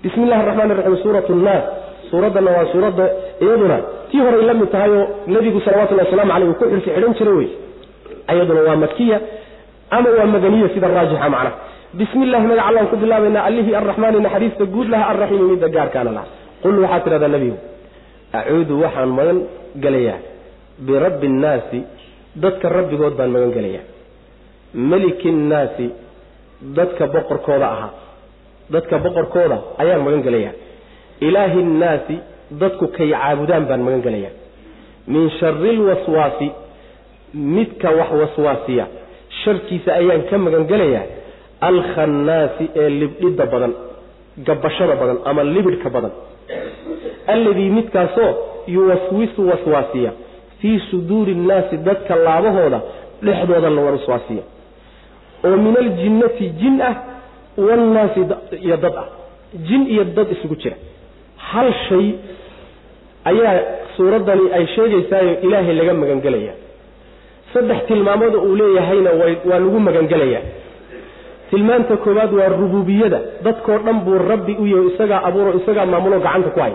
Bismi 0.03 0.23
illahi 0.25 0.41
araxmaan 0.43 0.71
iraxiim 0.73 0.97
suuratu 1.03 1.31
nnaas 1.41 1.63
suuraddanna 2.11 2.51
waa 2.57 2.65
suuradda 2.73 3.05
iyaduna. 3.43 3.77
Tii 4.11 4.21
horay 4.25 4.43
la 4.49 4.53
mid 4.59 4.69
tahay 4.73 4.91
oo 4.99 5.03
nebigu 5.33 5.59
salawatullahi 5.65 6.07
waslamu 6.07 6.31
caleyh 6.33 6.47
uu 6.51 6.57
ku 6.59 6.65
xirsi 6.71 6.89
xidhan 6.95 7.13
jiray 7.19 7.35
wey. 7.39 7.49
Iyaduna 8.33 8.61
waa 8.67 8.75
makiya 8.85 9.17
ama 9.95 10.09
waa 10.17 10.25
madaniya 10.33 10.67
sida 10.73 10.88
raajixa 10.95 11.29
macna. 11.35 11.51
Bismi 11.99 12.23
illahi 12.27 12.45
magac 12.51 12.65
allaan 12.69 12.88
ku 12.91 12.95
bilaabaynaa 13.03 13.43
allihii 13.49 13.75
arraxmaani 13.79 14.19
naxariista 14.25 14.63
guud 14.73 14.88
laha 14.93 15.05
arraxiimi 15.11 15.45
midda 15.51 15.67
gaarkaana 15.75 16.11
laha. 16.17 16.27
Qul 16.63 16.75
waxaad 16.83 17.03
tidhahdaa 17.05 17.31
nebigu 17.35 17.57
acuudu 18.39 18.73
waxaan 18.83 19.09
magan 19.19 19.38
gelayaa 19.83 20.19
birabbi 20.87 21.25
innaasi 21.31 21.79
dadka 22.43 22.67
rabbigood 22.77 23.13
baan 23.19 23.31
magan 23.35 23.51
gelayaa 23.57 23.85
meliki 24.91 25.27
innaasi 25.35 25.85
dadka 26.77 27.03
boqorkooda 27.15 27.67
ahaa. 27.75 27.91
Dadka 28.73 28.95
boqorkooda 29.05 29.57
ayaan 29.81 30.01
magan 30.05 30.21
gelayaa. 30.27 30.53
Ilaahi 31.27 31.59
innaasi 31.65 32.15
dadku 32.61 32.85
kay 32.97 33.09
caabudaan 33.11 33.63
baan 33.69 33.81
magan 33.87 34.01
gelayaa. 34.07 34.33
Min 35.13 35.25
shari 35.39 35.71
lwaswaasi 35.79 36.47
midka 37.55 37.89
wax 37.99 38.09
waswaasiya 38.21 38.85
sharkiisa 39.43 39.89
ayaan 40.01 40.23
ka 40.29 40.37
magan 40.45 40.63
gelayaa. 40.71 41.05
Alkhannaasi 41.69 42.65
ee 42.81 42.89
libdhidda 43.01 43.45
badan 43.53 43.73
gabashada 44.47 44.95
badan 45.01 45.17
ama 45.29 45.41
libidhka 45.55 45.89
badan. 45.95 46.13
Alladii 47.33 47.69
midkaasoo 47.77 48.31
yuwaswisu 48.75 49.41
waswaasiya 49.49 50.11
fii 50.61 50.79
suduuri 50.91 51.31
innaasi 51.31 51.77
dadka 51.88 52.15
laabahooda 52.15 52.79
dhexdooda 53.25 53.69
la 53.75 53.81
waswaasiya 53.88 54.43
oo 55.47 55.55
min 55.65 55.75
aljinnati 55.83 56.49
jin 56.61 56.81
ah 56.89 56.95
waannaasi 57.57 58.19
iyo 58.65 58.77
dad 58.77 58.95
ah. 59.03 59.07
Jin 59.67 59.81
iyo 59.93 60.03
dad 60.03 60.27
isugu 60.31 60.55
jira. 60.55 60.75
Hal 61.49 61.73
shay 61.89 62.05
ayaa 63.29 63.55
suuraddani 63.97 64.45
ay 64.57 64.65
sheegaysaayo 64.75 65.33
ilaahay 65.45 65.75
laga 65.79 65.93
magangelaya 65.93 66.53
saddex 67.53 67.79
tilmaamooda 67.88 68.38
uu 68.38 68.55
leeyahayna 68.61 69.09
waa 69.49 69.59
lagu 69.59 69.79
magangelayaa. 69.88 70.41
Tilmaanta 71.49 71.97
koowaad 72.03 72.33
waa 72.39 72.47
rububiyada. 72.61 73.19
Dadkoo 73.43 73.77
dhan 73.85 73.99
buu 74.05 74.17
rabbi 74.31 74.53
u 74.61 74.65
yahay 74.73 74.88
isagaa 74.93 75.19
abuuro 75.27 75.51
isagaa 75.59 75.85
maamulo 75.85 76.19
gacanta 76.25 76.49
ku 76.55 76.59
hay 76.65 76.73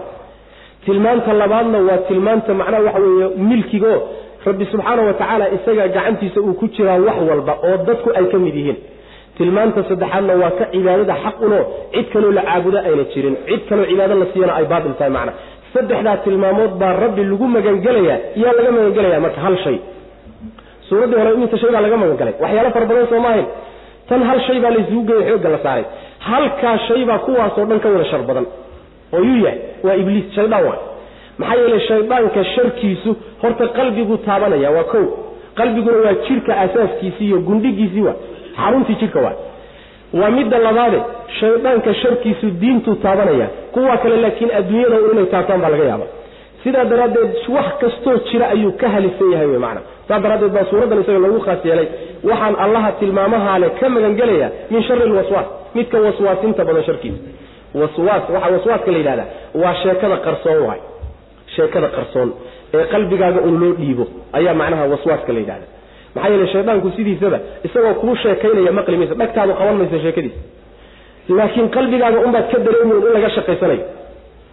tilmaanta 0.86 1.32
labaadna 1.42 1.78
waa 1.88 1.98
tilmaanta 2.08 2.50
macnaha 2.60 2.82
waxa 2.86 3.00
weeye 3.04 3.28
milkigo. 3.50 3.94
Rabbi 4.46 4.64
subxaana 4.72 5.02
wa 5.08 5.12
tacaala 5.20 5.44
isagaa 5.56 5.88
gacantiisa 5.96 6.40
uu 6.40 6.54
ku 6.60 6.66
jiraa 6.74 6.98
wax 7.06 7.16
walba 7.30 7.52
oo 7.68 7.76
dadku 7.88 8.08
ay 8.18 8.26
ka 8.32 8.38
mid 8.44 8.54
yihiin. 8.60 8.76
Tilmaanta 9.38 9.80
saddexaadna 9.88 10.34
waa 10.42 10.50
ka 10.58 10.64
cibaadada 10.72 11.14
xaq 11.24 11.36
uno. 11.46 11.58
Cid 11.94 12.06
kaloo 12.12 12.30
la 12.38 12.42
caabudo 12.48 12.78
ayna 12.88 13.04
jirin. 13.14 13.34
Cid 13.48 13.62
kaloo 13.68 13.86
cibaado 13.90 14.14
la 14.22 14.26
siiyana 14.32 14.52
ay 14.60 14.64
baatil 14.72 14.94
tahay 14.98 15.10
macna. 15.16 15.32
Saddexdaa 15.74 16.16
tilmaamood 16.24 16.72
baa 16.80 16.92
rabbi 17.02 17.22
lagu 17.30 17.46
magangelayaa 17.56 18.18
yaa 18.42 18.52
laga 18.58 18.70
magangelaya 18.76 19.20
marka 19.26 19.40
hal 19.46 19.56
shay. 19.64 19.76
Suuraddii 20.88 21.18
hore 21.20 21.32
iminta 21.36 21.56
shay 21.62 21.70
baa 21.74 21.80
laga 21.86 21.96
magangalay. 22.02 22.34
Waxyaalo 22.42 22.70
fara 22.76 22.86
badan 22.90 23.06
soo 23.12 23.20
maahayn. 23.26 23.46
Tan 24.08 24.20
hal 24.28 24.38
shay 24.46 24.58
baa 24.64 24.70
laysugu 24.76 25.02
geeyay 25.08 25.26
xoogga 25.30 25.48
la 25.54 25.58
saaray. 25.66 25.84
Halkaa 26.28 26.76
shay 26.86 27.02
baa 27.10 27.18
kuwaasoo 27.26 27.64
dhan 27.70 27.80
ka 27.84 27.88
wada 27.94 28.04
shar 28.12 28.22
badan 28.30 28.46
oo 29.14 29.20
yuu 29.28 29.38
yahay 29.44 29.58
waa 29.86 29.94
ibliis 30.02 30.26
shaydaan 30.36 30.64
waay. 30.68 30.80
Maxaa 31.38 31.56
yeelay 31.62 31.80
shaydaanka 31.88 32.44
sharkiisu 32.54 33.10
horta 33.42 33.64
qalbiguu 33.78 34.16
taabanaya 34.26 34.70
waa 34.76 34.84
kow. 34.92 35.04
Qalbiguna 35.58 35.96
waa 36.06 36.14
jidhka 36.28 36.52
asaaskiisii 36.64 37.26
iyo 37.28 37.38
gundhigiisii 37.48 38.02
waa 38.08 38.16
xaruntii 38.60 38.96
jidhka 39.02 39.20
waa 39.26 39.34
waa 40.20 40.30
midda 40.36 40.58
labaade 40.66 40.98
shaydaanka 41.40 41.94
sharkiisu 42.02 42.46
diintuu 42.60 42.94
taabanaya. 43.04 43.46
Kuwa 43.72 43.96
kale 44.02 44.16
laakiin 44.24 44.50
adduunyada 44.58 44.96
inay 45.12 45.26
taabtaan 45.34 45.60
baa 45.64 45.68
laga 45.74 45.84
yaaba 45.92 46.06
sidaa 46.64 46.84
daraaddeed 46.90 47.30
wax 47.56 47.66
kastoo 47.80 48.14
jira 48.32 48.46
ayuu 48.54 48.72
ka 48.80 48.88
halisan 48.94 49.28
yahay 49.32 49.46
wey 49.52 49.58
macana 49.64 49.80
saas 50.08 50.22
daraaddeed 50.24 50.52
baa 50.56 50.64
suuraddan 50.70 51.00
isaga 51.02 51.18
lagu 51.24 51.40
khaas 51.46 51.64
yeelay. 51.68 51.88
Waxaan 52.28 52.54
allaha 52.64 52.90
tilmaamahaale 53.00 53.68
ka 53.80 53.88
magangelaya 53.94 54.48
min 54.70 54.82
shari 54.88 55.08
lwaswaas 55.12 55.46
midka 55.76 55.96
waswaasinta 56.06 56.62
badan 56.68 56.84
sharkiisa 56.88 57.18
waswaas 57.80 58.22
waxaa 58.34 58.50
waswaaska 58.56 58.90
la 58.94 58.98
yidhahdaa 59.02 59.28
waa 59.62 59.74
sheekada 59.82 60.16
qarsoon 60.26 60.58
waay. 60.68 60.80
Sheekada 61.56 61.88
qarsoon 61.96 62.28
ee 62.74 62.84
qalbigaaga 62.92 63.40
un 63.48 63.54
loo 63.62 63.72
dhiibo 63.80 64.04
ayaa 64.38 64.54
macnaha 64.60 64.84
waswaaska 64.92 65.32
la 65.32 65.40
yidhahda 65.44 65.66
maxaa 66.14 66.30
yeele 66.32 66.46
shaydaanku 66.54 66.88
sidiisaba 66.96 67.38
isagoo 67.66 67.94
kuu 68.02 68.16
sheekaynaya 68.22 68.72
maqli 68.78 68.96
maysa 69.00 69.14
dhagtaadu 69.20 69.52
qaban 69.60 69.76
maysa 69.80 69.98
sheekadiisa 70.04 70.40
laakiin 71.38 71.68
qalbigaaga 71.76 72.18
unbaad 72.26 72.46
ka 72.52 72.58
dareemayn 72.66 72.98
in 73.06 73.12
laga 73.16 73.30
shaqaysanayo. 73.36 73.84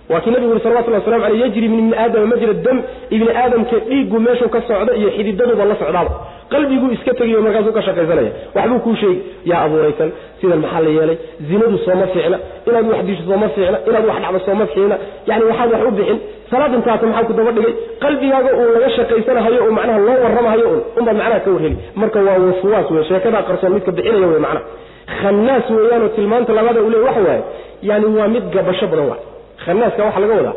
Waa 0.09 0.19
nabigu 0.25 0.49
yuri 0.51 0.59
salawatullah 0.63 0.99
waslamu 1.01 1.25
aleyh 1.25 1.41
yajri 1.43 1.67
min 1.73 1.79
ibni 1.83 1.95
aadama 2.03 2.25
majra 2.33 2.53
dam 2.65 2.77
ibni 3.15 3.29
aadamka 3.41 3.75
dhiiggu 3.89 4.17
meeshuu 4.25 4.49
ka 4.55 4.61
socdo 4.69 4.91
iyo 4.99 5.09
xididaduba 5.17 5.65
la 5.71 5.75
socdaaba 5.81 6.11
qalbiguu 6.53 6.89
iska 6.95 7.11
tegiyo 7.19 7.39
markaasuu 7.45 7.73
ka 7.77 7.81
shaqaysanaya. 7.87 8.31
Waxbuu 8.55 8.79
kuu 8.85 8.95
sheegi 9.01 9.19
yaa 9.49 9.61
abuuraysan 9.65 10.09
sidan 10.41 10.59
maxaa 10.63 10.81
la 10.85 10.89
yeelay? 10.97 11.17
Zinadu 11.49 11.77
sooma 11.85 12.05
fiicna 12.13 12.37
inaad 12.67 12.85
wax 12.91 13.01
disho 13.07 13.23
sooma 13.29 13.47
fiicna 13.55 13.77
inaad 13.89 14.05
wax 14.09 14.17
dhacdo 14.23 14.39
sooma 14.47 14.65
fiicna. 14.73 14.95
Yani 15.29 15.43
waxaad 15.49 15.69
wax 15.73 15.81
u 15.87 15.91
bixin 15.97 16.19
salaad 16.51 16.73
intaata 16.77 17.05
maxaa 17.09 17.23
ku 17.29 17.33
daba 17.37 17.51
dhigay 17.57 17.73
qalbigaaga 18.03 18.49
uu 18.59 18.67
laga 18.75 18.89
shaqaysanahayo 18.97 19.59
oo 19.65 19.71
macnaha 19.77 19.99
loo 20.07 20.17
warramahayo 20.25 20.65
un 20.73 20.79
unbaad 20.99 21.17
macnaha 21.21 21.39
ka 21.45 21.49
warheli 21.55 21.77
marka 22.01 22.19
waa 22.27 22.37
waswaas 22.47 22.87
wey 22.95 23.03
sheekadaa 23.09 23.43
qarsoon 23.49 23.71
midka 23.75 23.91
bixinaya 23.97 24.27
wey 24.33 24.41
macnaha. 24.45 24.63
Khannaas 25.19 25.65
weeyaanoo 25.75 26.09
tilmaanta 26.17 26.51
labaada 26.57 26.79
uu 26.85 26.89
leey 26.93 27.03
waxa 27.07 27.21
waaye 27.27 27.41
yani 27.89 28.05
waa 28.17 28.27
mid 28.35 28.43
gabasho 28.55 28.85
badan 28.91 29.05
waay. 29.11 29.21
Khanaaska 29.65 30.01
waxaa 30.07 30.21
laga 30.23 30.35
wadaa 30.39 30.55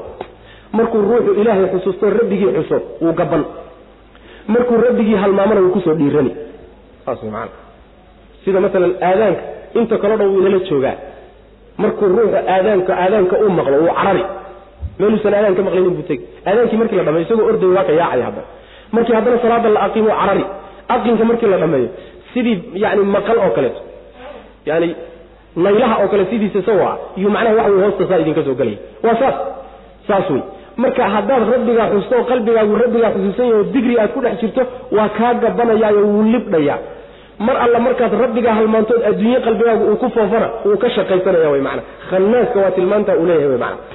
markuu 0.77 1.01
ruuxu 1.11 1.33
ilaahay 1.41 1.67
xusuusto 1.73 2.05
rabbigii 2.19 2.51
xuso 2.57 2.77
wuu 3.03 3.13
gaban 3.21 3.43
markuu 4.55 4.77
rabbigii 4.87 5.15
halmaamana 5.23 5.61
wuu 5.61 5.71
ku 5.77 5.81
soo 5.81 5.95
dhiirani. 6.01 6.33
Saas 7.05 7.23
way 7.23 7.31
maana 7.37 7.53
sida 8.45 8.61
masalan 8.65 8.93
aadaanka 9.09 9.43
inta 9.79 9.97
kaleo 10.03 10.17
dhan 10.21 10.29
wuu 10.33 10.41
inala 10.43 10.59
joogaa 10.71 10.97
markuu 11.83 12.07
ruuxu 12.17 12.37
aadaanka 12.55 12.93
aadaanka 13.05 13.35
uu 13.45 13.51
maqlo 13.59 13.77
wuu 13.83 13.95
carari. 13.99 14.25
Meeluusan 14.99 15.35
aadaan 15.39 15.55
ka 15.59 15.63
maqlaynin 15.67 15.95
buu 15.97 16.07
tegi. 16.11 16.25
Aadaankii 16.49 16.77
markii 16.81 16.97
la 17.01 17.05
dhameeyo 17.07 17.25
isagoo 17.27 17.47
orday 17.51 17.69
waa 17.77 17.85
ka 17.89 17.93
yaacaya 18.01 18.25
haddana 18.29 18.47
markii 18.95 19.15
haddana 19.19 19.39
salaada 19.45 19.69
la 19.77 19.81
aqiimo 19.87 20.11
carari. 20.21 20.45
Aqinka 20.95 21.25
markii 21.31 21.47
la 21.53 21.59
dhameeyo 21.63 21.89
sidii 22.33 22.57
yani 22.83 23.03
maqal 23.17 23.39
oo 23.45 23.51
kaleeto. 23.57 23.81
Yani 24.69 24.89
naylaha 25.65 25.95
oo 26.03 26.09
kale 26.13 26.25
sidiisa 26.31 26.59
isagoo 26.63 26.87
ah 26.93 26.97
iyo 27.19 27.29
macnaha 27.35 27.55
waxa 27.59 27.71
wey 27.75 27.83
hoosta 27.85 28.05
saa 28.09 28.19
idinka 28.23 28.43
soo 28.47 28.55
gelaya. 28.61 28.79
Waa 29.05 29.17
saas. 29.21 29.37
Saas 30.09 30.27
wey 30.33 30.43
marka 30.83 31.03
haddaad 31.15 31.43
rabbigaa 31.55 31.89
xusto 31.95 32.17
qalbigaagu 32.31 32.75
rabbigaa 32.85 33.11
xusuusan 33.17 33.47
yaho 33.53 33.63
digri 33.75 33.95
aad 34.03 34.11
ku 34.17 34.21
dhex 34.25 34.37
jirto 34.43 34.63
waa 34.97 35.09
kaa 35.19 35.33
gabanayaayo 35.45 36.03
wuu 36.13 36.23
libdhayaa 36.35 36.79
mar 37.47 37.57
alla 37.65 37.79
markaad 37.87 38.13
rabbigaa 38.25 38.55
halmaantood 38.59 39.03
adduunye 39.11 39.41
qalbigaagu 39.47 39.85
uu 39.93 39.97
ku 40.03 40.09
foofana 40.17 40.49
wuu 40.67 40.77
ka 40.85 40.91
shaqaysanaya 40.97 41.49
wey 41.55 41.61
macana 41.69 41.83
khanaaska 42.11 42.59
waa 42.65 42.71
tilmaanta 42.79 43.17
uu 43.21 43.27
leeyahay 43.31 43.49
wey 43.53 43.59
macana 43.59 43.95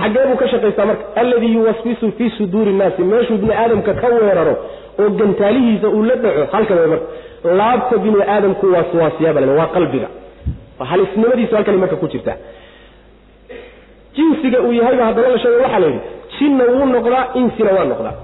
xaggee 0.00 0.24
buu 0.30 0.36
ka 0.42 0.48
shaqaystaa 0.52 0.86
marka 0.90 1.04
alladii 1.22 1.52
yuwaswisu 1.56 2.12
fii 2.18 2.30
suduuri 2.38 2.70
innaasi 2.74 3.02
meeshuu 3.12 3.38
bini 3.42 3.54
aadamka 3.62 3.92
ka 4.02 4.08
weeraro 4.16 4.54
oo 5.02 5.08
gantaalihiisa 5.20 5.88
uu 5.96 6.02
la 6.10 6.14
dhaco 6.24 6.44
halkan 6.56 6.78
way 6.82 6.88
marka 6.94 7.06
laabta 7.60 7.96
bini 8.04 8.22
aadamku 8.34 8.66
waa 8.74 8.84
suwaasiyaaba 8.92 9.40
waa 9.60 9.66
qalbiga. 9.76 10.08
Halisnimadiisu 10.90 11.54
halkani 11.56 11.78
marka 11.78 11.96
ku 12.02 12.06
jirta 12.12 12.32
jinsiga 14.20 14.60
uu 14.62 14.72
yahayba 14.72 15.04
haddana 15.08 15.28
la 15.28 15.38
sheega 15.38 15.62
waxaa 15.64 15.78
la 15.78 15.86
yidhi 15.86 16.00
jinna 16.38 16.64
wuu 16.72 16.86
noqdaa 16.94 17.24
insina 17.40 17.70
waa 17.76 17.84
noqdaa. 17.92 18.14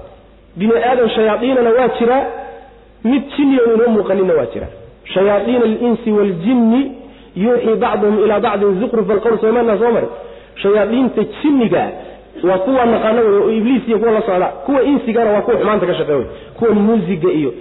Bini 0.57 0.73
aadan 0.89 1.09
shayaaiinana 1.15 1.69
waa 1.77 1.87
jiraa 1.99 2.23
mid 3.03 3.23
jinniya 3.37 3.61
inoo 3.73 3.89
muuqaninna 3.95 4.33
waa 4.39 4.45
jira. 4.53 4.67
Shayaaiina 5.13 5.63
alinsi 5.69 6.11
waaljinni 6.17 6.81
yuuxii 7.43 7.75
bacduhum 7.83 8.15
ilaa 8.23 8.39
bacdin 8.45 8.79
zuqrufa 8.81 9.13
alqowl 9.13 9.37
soomana 9.41 9.77
soo 9.81 9.91
mari 9.95 10.07
shayaaiinta 10.63 11.21
jinniga 11.41 11.83
waa 12.47 12.57
kuwa 12.65 12.85
naqaana 12.93 13.21
wey 13.21 13.37
oo 13.41 13.51
ibliis 13.59 13.83
iyo 13.87 13.97
kuwa 13.99 14.11
la 14.11 14.21
socda. 14.21 14.45
Kuwa 14.65 14.81
insigana 14.83 15.31
waa 15.31 15.41
kuwa 15.41 15.57
xumaanta 15.59 15.85
ka 15.89 15.95
shaqeey 15.99 16.15
wey 16.15 16.25
kuwa 16.57 16.71
muusiga 16.71 17.29
iyo 17.39 17.53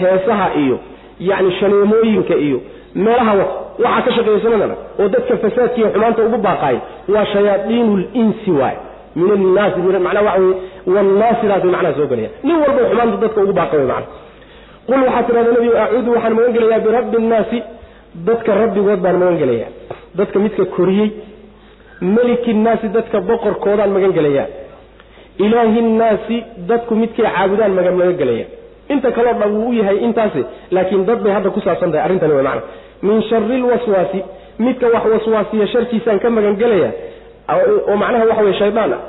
heesaha 0.00 0.48
iyo 0.62 0.78
yacni 1.20 1.52
shaneemooyinka 1.60 2.34
iyo 2.46 2.60
meelaha 2.94 3.34
wa 3.34 3.46
waxaa 3.84 4.02
ka 4.06 4.10
shaqeeysanadana 4.16 4.74
oo 5.00 5.08
dadka 5.14 5.36
fasaadkiiyo 5.44 5.88
xumaanta 5.94 6.20
ugu 6.28 6.38
baaqaay 6.48 6.76
waa 7.14 7.24
shayaaiinu 7.32 7.92
linsi 8.14 8.50
waay. 8.60 8.76
Min 9.16 9.30
annaasi 9.36 9.78
macnaa 10.06 10.22
waxa 10.28 10.40
weye 10.40 10.54
wannaasidaas 10.96 11.62
way 11.64 11.72
macnaha 11.74 11.94
soo 11.98 12.06
gelaya. 12.12 12.30
Nin 12.46 12.56
walba 12.62 12.80
xumaanta 12.90 13.16
dadka 13.24 13.38
ugu 13.44 13.52
baaqa 13.60 13.74
wey 13.80 13.86
macna 13.92 14.06
qul 14.88 15.00
waxaa 15.06 15.22
tidhahda 15.28 15.50
nebigu 15.56 15.76
acuudu 15.84 16.10
waxaan 16.16 16.34
magan 16.38 16.52
gelayaa 16.56 16.80
birabbi 16.86 17.16
innaasi 17.24 17.58
dadka 18.28 18.50
rabbigood 18.62 19.00
baan 19.04 19.16
magan 19.22 19.36
gelayaa. 19.42 19.70
Dadka 20.18 20.36
midka 20.44 20.64
koriyey 20.76 21.08
meliki 22.14 22.50
innaasi 22.56 22.86
dadka 22.96 23.16
boqorkoodaan 23.28 23.90
magan 23.96 24.12
gelayaa. 24.18 24.46
Ilaahi 25.44 25.80
nnaasi 25.90 26.36
dadku 26.70 26.92
midkay 27.02 27.24
caabudaan 27.34 27.72
magan 27.78 27.94
magan 28.00 28.16
gelaya 28.22 28.46
inta 28.94 29.08
kaloo 29.16 29.34
dhan 29.40 29.50
wuu 29.56 29.68
u 29.70 29.72
yahay 29.80 29.98
intaasi 30.06 30.40
laakiin 30.74 31.04
dad 31.08 31.20
bay 31.24 31.32
hadda 31.36 31.50
ku 31.54 31.60
saabsan 31.66 31.92
tahay 31.92 32.04
arrintani 32.06 32.34
way 32.36 32.42
macna 32.48 32.62
min 33.02 33.22
shari 33.30 33.56
lwaswaasi 33.64 34.20
midka 34.66 34.86
wax 34.94 35.04
waswaasiya 35.14 35.66
sharkiisaan 35.74 36.18
ka 36.24 36.30
magan 36.30 36.56
gelaya 36.62 36.90
oo 37.88 37.96
macnaha 38.02 38.24
waxa 38.30 38.42
weye 38.46 38.58
shaydaan 38.62 38.92
ah 38.92 39.00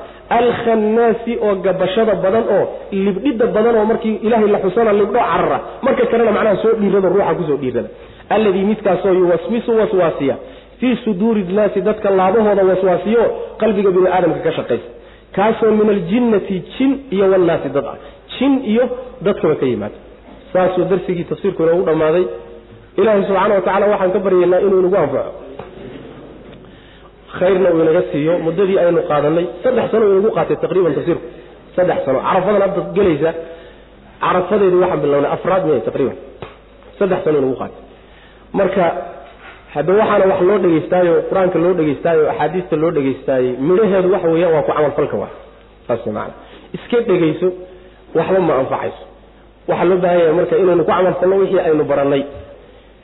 oo 1.45 1.55
gabashada 1.65 2.15
badan 2.23 2.43
oo 2.57 2.63
libdhida 2.91 3.45
badan 3.55 3.75
oo 3.75 3.85
markii 3.91 4.15
ilaahay 4.25 4.47
la 4.55 4.59
xusana 4.65 4.93
libdho 4.93 5.19
carara 5.19 5.57
marka 5.85 6.05
kalena 6.11 6.31
macnaha 6.37 6.55
soo 6.63 6.73
dhiirado 6.81 7.09
ruuxa 7.15 7.33
ku 7.39 7.43
soo 7.49 7.57
dhiirada. 7.63 7.89
Alladii 8.35 8.63
midkaasoo 8.71 9.13
yuwaswisu 9.21 9.71
waswaasiya 9.79 10.35
fii 10.79 10.95
suduuri 11.03 11.41
nnaasi 11.51 11.81
dadka 11.81 12.09
laabahooda 12.19 12.63
waswaasiyo 12.69 13.23
qalbiga 13.61 13.91
bini 13.95 14.07
aadamka 14.15 14.39
ka 14.45 14.51
shaqaysa. 14.57 14.87
Kaasoo 15.35 15.71
min 15.79 15.89
aljinnati 15.95 16.55
jin 16.77 16.91
iyo 17.15 17.25
wannaasi 17.33 17.69
dad 17.75 17.85
ah. 17.91 17.97
Jin 18.39 18.53
iyo 18.71 18.83
dadkaba 19.21 19.55
ka 19.61 19.65
yimaada. 19.65 19.97
Saasuu 20.53 20.83
darsigii 20.91 21.23
tafsiirku 21.31 21.63
inoogu 21.63 21.83
dhammaaday 21.89 22.25
ilaahay 22.99 23.23
subxaana 23.27 23.53
wa 23.57 23.61
tacala 23.67 23.85
waxaan 23.93 24.11
ka 24.15 24.19
baryaynaa 24.25 24.59
inuu 24.65 24.79
inagu 24.83 24.97
anfaco. 25.03 25.31
Khayrna 27.39 27.69
uu 27.73 27.81
inaga 27.83 28.01
siiyo 28.11 28.33
muddadii 28.45 28.77
aynu 28.83 29.01
qaadanay 29.11 29.45
saddex 29.63 29.85
sano 29.91 30.05
inagu 30.11 30.29
qaatay 30.37 30.55
taqriiban 30.63 30.93
tafsiirku. 30.97 31.25
Saddex 31.75 31.99
sano. 32.05 32.19
Carafadan 32.27 32.61
hadda 32.65 32.81
gelaysa 32.97 33.31
carafadeedu 34.23 34.77
waxaan 34.83 34.99
bilownay 35.03 35.31
afraad 35.35 35.61
miya 35.67 35.79
taqriiban? 35.87 36.17
Saddex 36.99 37.19
sano 37.25 37.37
inagu 37.41 37.55
qaatay. 37.61 37.79
Marka 38.57 38.83
hadda 39.75 39.91
waxaana 39.99 40.25
wax 40.31 40.39
loo 40.49 40.57
dhegaystaayo 40.63 41.13
qur'aanka 41.29 41.57
loo 41.63 41.73
dhegaystaayo 41.79 42.21
axaadiista 42.31 42.75
loo 42.83 42.91
dhegaystaayey 42.97 43.51
midhaheedu 43.67 44.07
waxa 44.15 44.27
weeyaan 44.33 44.53
waa 44.55 44.63
ku 44.67 44.71
camalfalka 44.77 45.15
waa. 45.23 45.31
Saas 45.87 46.03
maana 46.17 46.33
iska 46.77 46.97
dhegayso 47.09 47.47
waxba 48.17 48.39
ma 48.47 48.53
anfacayso. 48.61 49.03
Waxaa 49.69 49.85
loo 49.89 49.97
baahan 50.03 50.19
yahay 50.21 50.33
marka 50.39 50.55
inaynu 50.63 50.83
ku 50.83 50.91
camalfalno 50.91 51.35
wixii 51.41 51.59
aynu 51.67 51.83
barannay 51.91 52.23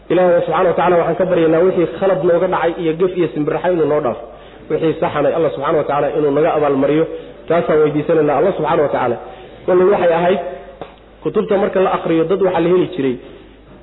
ilaahay 0.10 0.42
subxana 0.46 0.70
wa 0.70 0.74
tacala 0.76 0.96
waxaan 0.98 1.16
ka 1.20 1.26
baryaynaa 1.32 1.62
wixii 1.68 1.88
khalad 2.00 2.20
nooga 2.24 2.48
dhacay 2.54 2.72
iyo 2.82 2.94
gef 3.00 3.12
iyo 3.18 3.28
simbiraxa 3.34 3.72
inuu 3.74 3.86
noo 3.92 4.02
dhaafo. 4.06 4.24
Wixii 4.70 4.94
saxanay 5.02 5.34
alla 5.38 5.50
subxana 5.56 5.78
wa 5.78 5.84
tacaala 5.84 6.08
inuu 6.18 6.32
naga 6.38 6.50
abaalmariyo. 6.58 7.06
Taasaan 7.48 7.80
weydiisanayna 7.84 8.34
alla 8.40 8.52
subxana 8.58 8.82
wa 8.86 8.90
tacaala 8.94 9.18
kolley 9.66 9.86
waxay 9.94 10.14
ahayd 10.20 10.40
kutubta 11.24 11.58
marka 11.58 11.80
la 11.86 11.90
akriyo 11.98 12.24
dad 12.32 12.42
waxaa 12.42 12.62
la 12.66 12.70
heli 12.74 12.88
jiray 12.96 13.16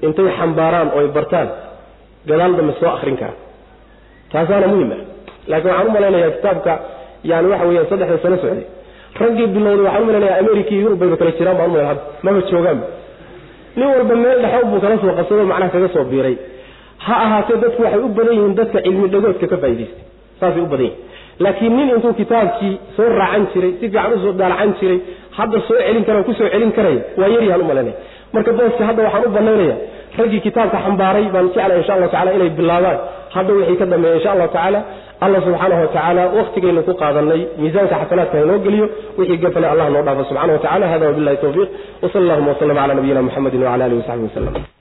intay 0.06 0.28
xambaaraan 0.38 0.88
oo 0.94 1.00
ay 1.00 1.08
bartaan. 1.16 1.48
Gadaal 2.28 2.52
dambe 2.56 2.72
soo 2.80 2.88
akrin 2.96 3.16
kara 3.20 3.34
taasaana 4.32 4.66
muhiim 4.72 4.90
ah. 4.96 5.00
Laakiin 5.50 5.72
waxaan 5.74 6.28
u 6.28 6.32
kitaabka 6.36 6.72
yani 7.30 7.46
waxa 7.52 7.64
weeyaan 7.68 7.86
saddexda 7.90 8.18
sano 8.24 8.36
socday. 8.42 8.66
Raggii 9.20 9.46
bilowday 9.54 9.84
waxaan 9.86 10.02
u 10.02 10.06
malaynayaa 10.06 10.40
iyo 10.40 10.80
yurub 10.82 10.98
bayba 10.98 11.16
kala 11.20 11.30
jiraan 11.38 11.56
baan 11.58 11.68
umalay 11.70 11.86
hadda 11.90 12.02
maba 12.24 12.40
joogaanba 12.50 12.86
nin 13.76 13.86
walba 13.94 14.14
meel 14.24 14.38
dhexood 14.44 14.66
buu 14.72 14.80
kala 14.84 14.96
soo 15.02 15.12
qabsado 15.18 15.42
macnaha 15.52 15.70
kaga 15.74 15.88
soo 15.94 16.04
biiray. 16.12 16.36
Ha 17.06 17.14
ahaatee 17.24 17.56
dadku 17.64 17.80
waxay 17.86 18.00
u 18.06 18.08
badan 18.18 18.34
yihiin 18.38 18.54
dadka 18.60 18.78
cilmi 18.86 19.06
dhagoodka 19.14 19.46
ka 19.52 19.56
faa'idaystay 19.62 20.04
saasay 20.40 20.62
u 20.66 20.68
badan 20.72 20.86
yihiin 20.86 21.42
laakiin 21.44 21.72
nin 21.78 21.88
intuu 21.94 22.12
kitaabkii 22.20 22.74
soo 22.96 23.08
raacan 23.20 23.44
jiray 23.52 23.72
si 23.72 23.86
fiican 23.86 24.12
u 24.14 24.18
soo 24.24 24.32
daalacan 24.40 24.70
jiray 24.80 24.98
hadda 25.38 25.58
soo 25.68 25.78
celin 25.86 26.04
kara 26.08 26.20
ku 26.28 26.32
soo 26.38 26.48
celin 26.54 26.70
karaya 26.76 27.00
waa 27.20 27.28
yaryahaan 27.34 27.62
u 27.64 27.66
malaynaya 27.70 27.96
marka 28.34 28.50
booska 28.58 28.82
hadda 28.88 29.00
waxaan 29.06 29.26
u 29.28 29.32
banaynaya 29.36 29.76
raggii 30.18 30.40
kitaabka 30.46 30.78
xambaaray 30.86 31.26
baan 31.34 31.46
jeclay 31.54 31.78
insha 31.80 31.92
allahu 31.96 32.10
tacala 32.14 32.30
inay 32.38 32.50
bilaabaan. 32.58 32.98
Hadda 33.34 33.52
wixii 33.58 33.76
ka 33.80 33.86
dambeeya 33.92 34.14
insha 34.18 34.30
allahu 34.34 34.50
tacaala 34.56 34.80
allah 35.26 35.40
subxaanahu 35.46 35.80
wa 35.84 35.88
tacaala 35.94 36.22
waktigaynu 36.38 36.82
ku 36.88 36.92
qaadanay 37.02 37.40
miisaanka 37.62 37.94
xasanaadka 38.02 38.36
inoo 38.44 38.58
geliyo 38.66 38.86
wixii 39.18 39.40
gafana 39.44 39.66
allah 39.72 39.86
noo 39.94 40.02
dhaafo 40.08 40.24
subxana 40.30 40.52
wa 40.56 40.62
tacala 40.66 40.84
hada 40.92 41.06
wabillahi 41.10 41.36
tawfiiq 41.44 41.68
wsala 42.04 42.22
allahuma 42.24 42.50
waslama 42.52 42.80
cala 42.80 42.94
nabiyina 42.98 43.22
muxamedin 43.28 43.60
wcala 43.66 43.84
alihi 43.88 44.00
wasaxbi 44.02 44.26
waslem 44.30 44.73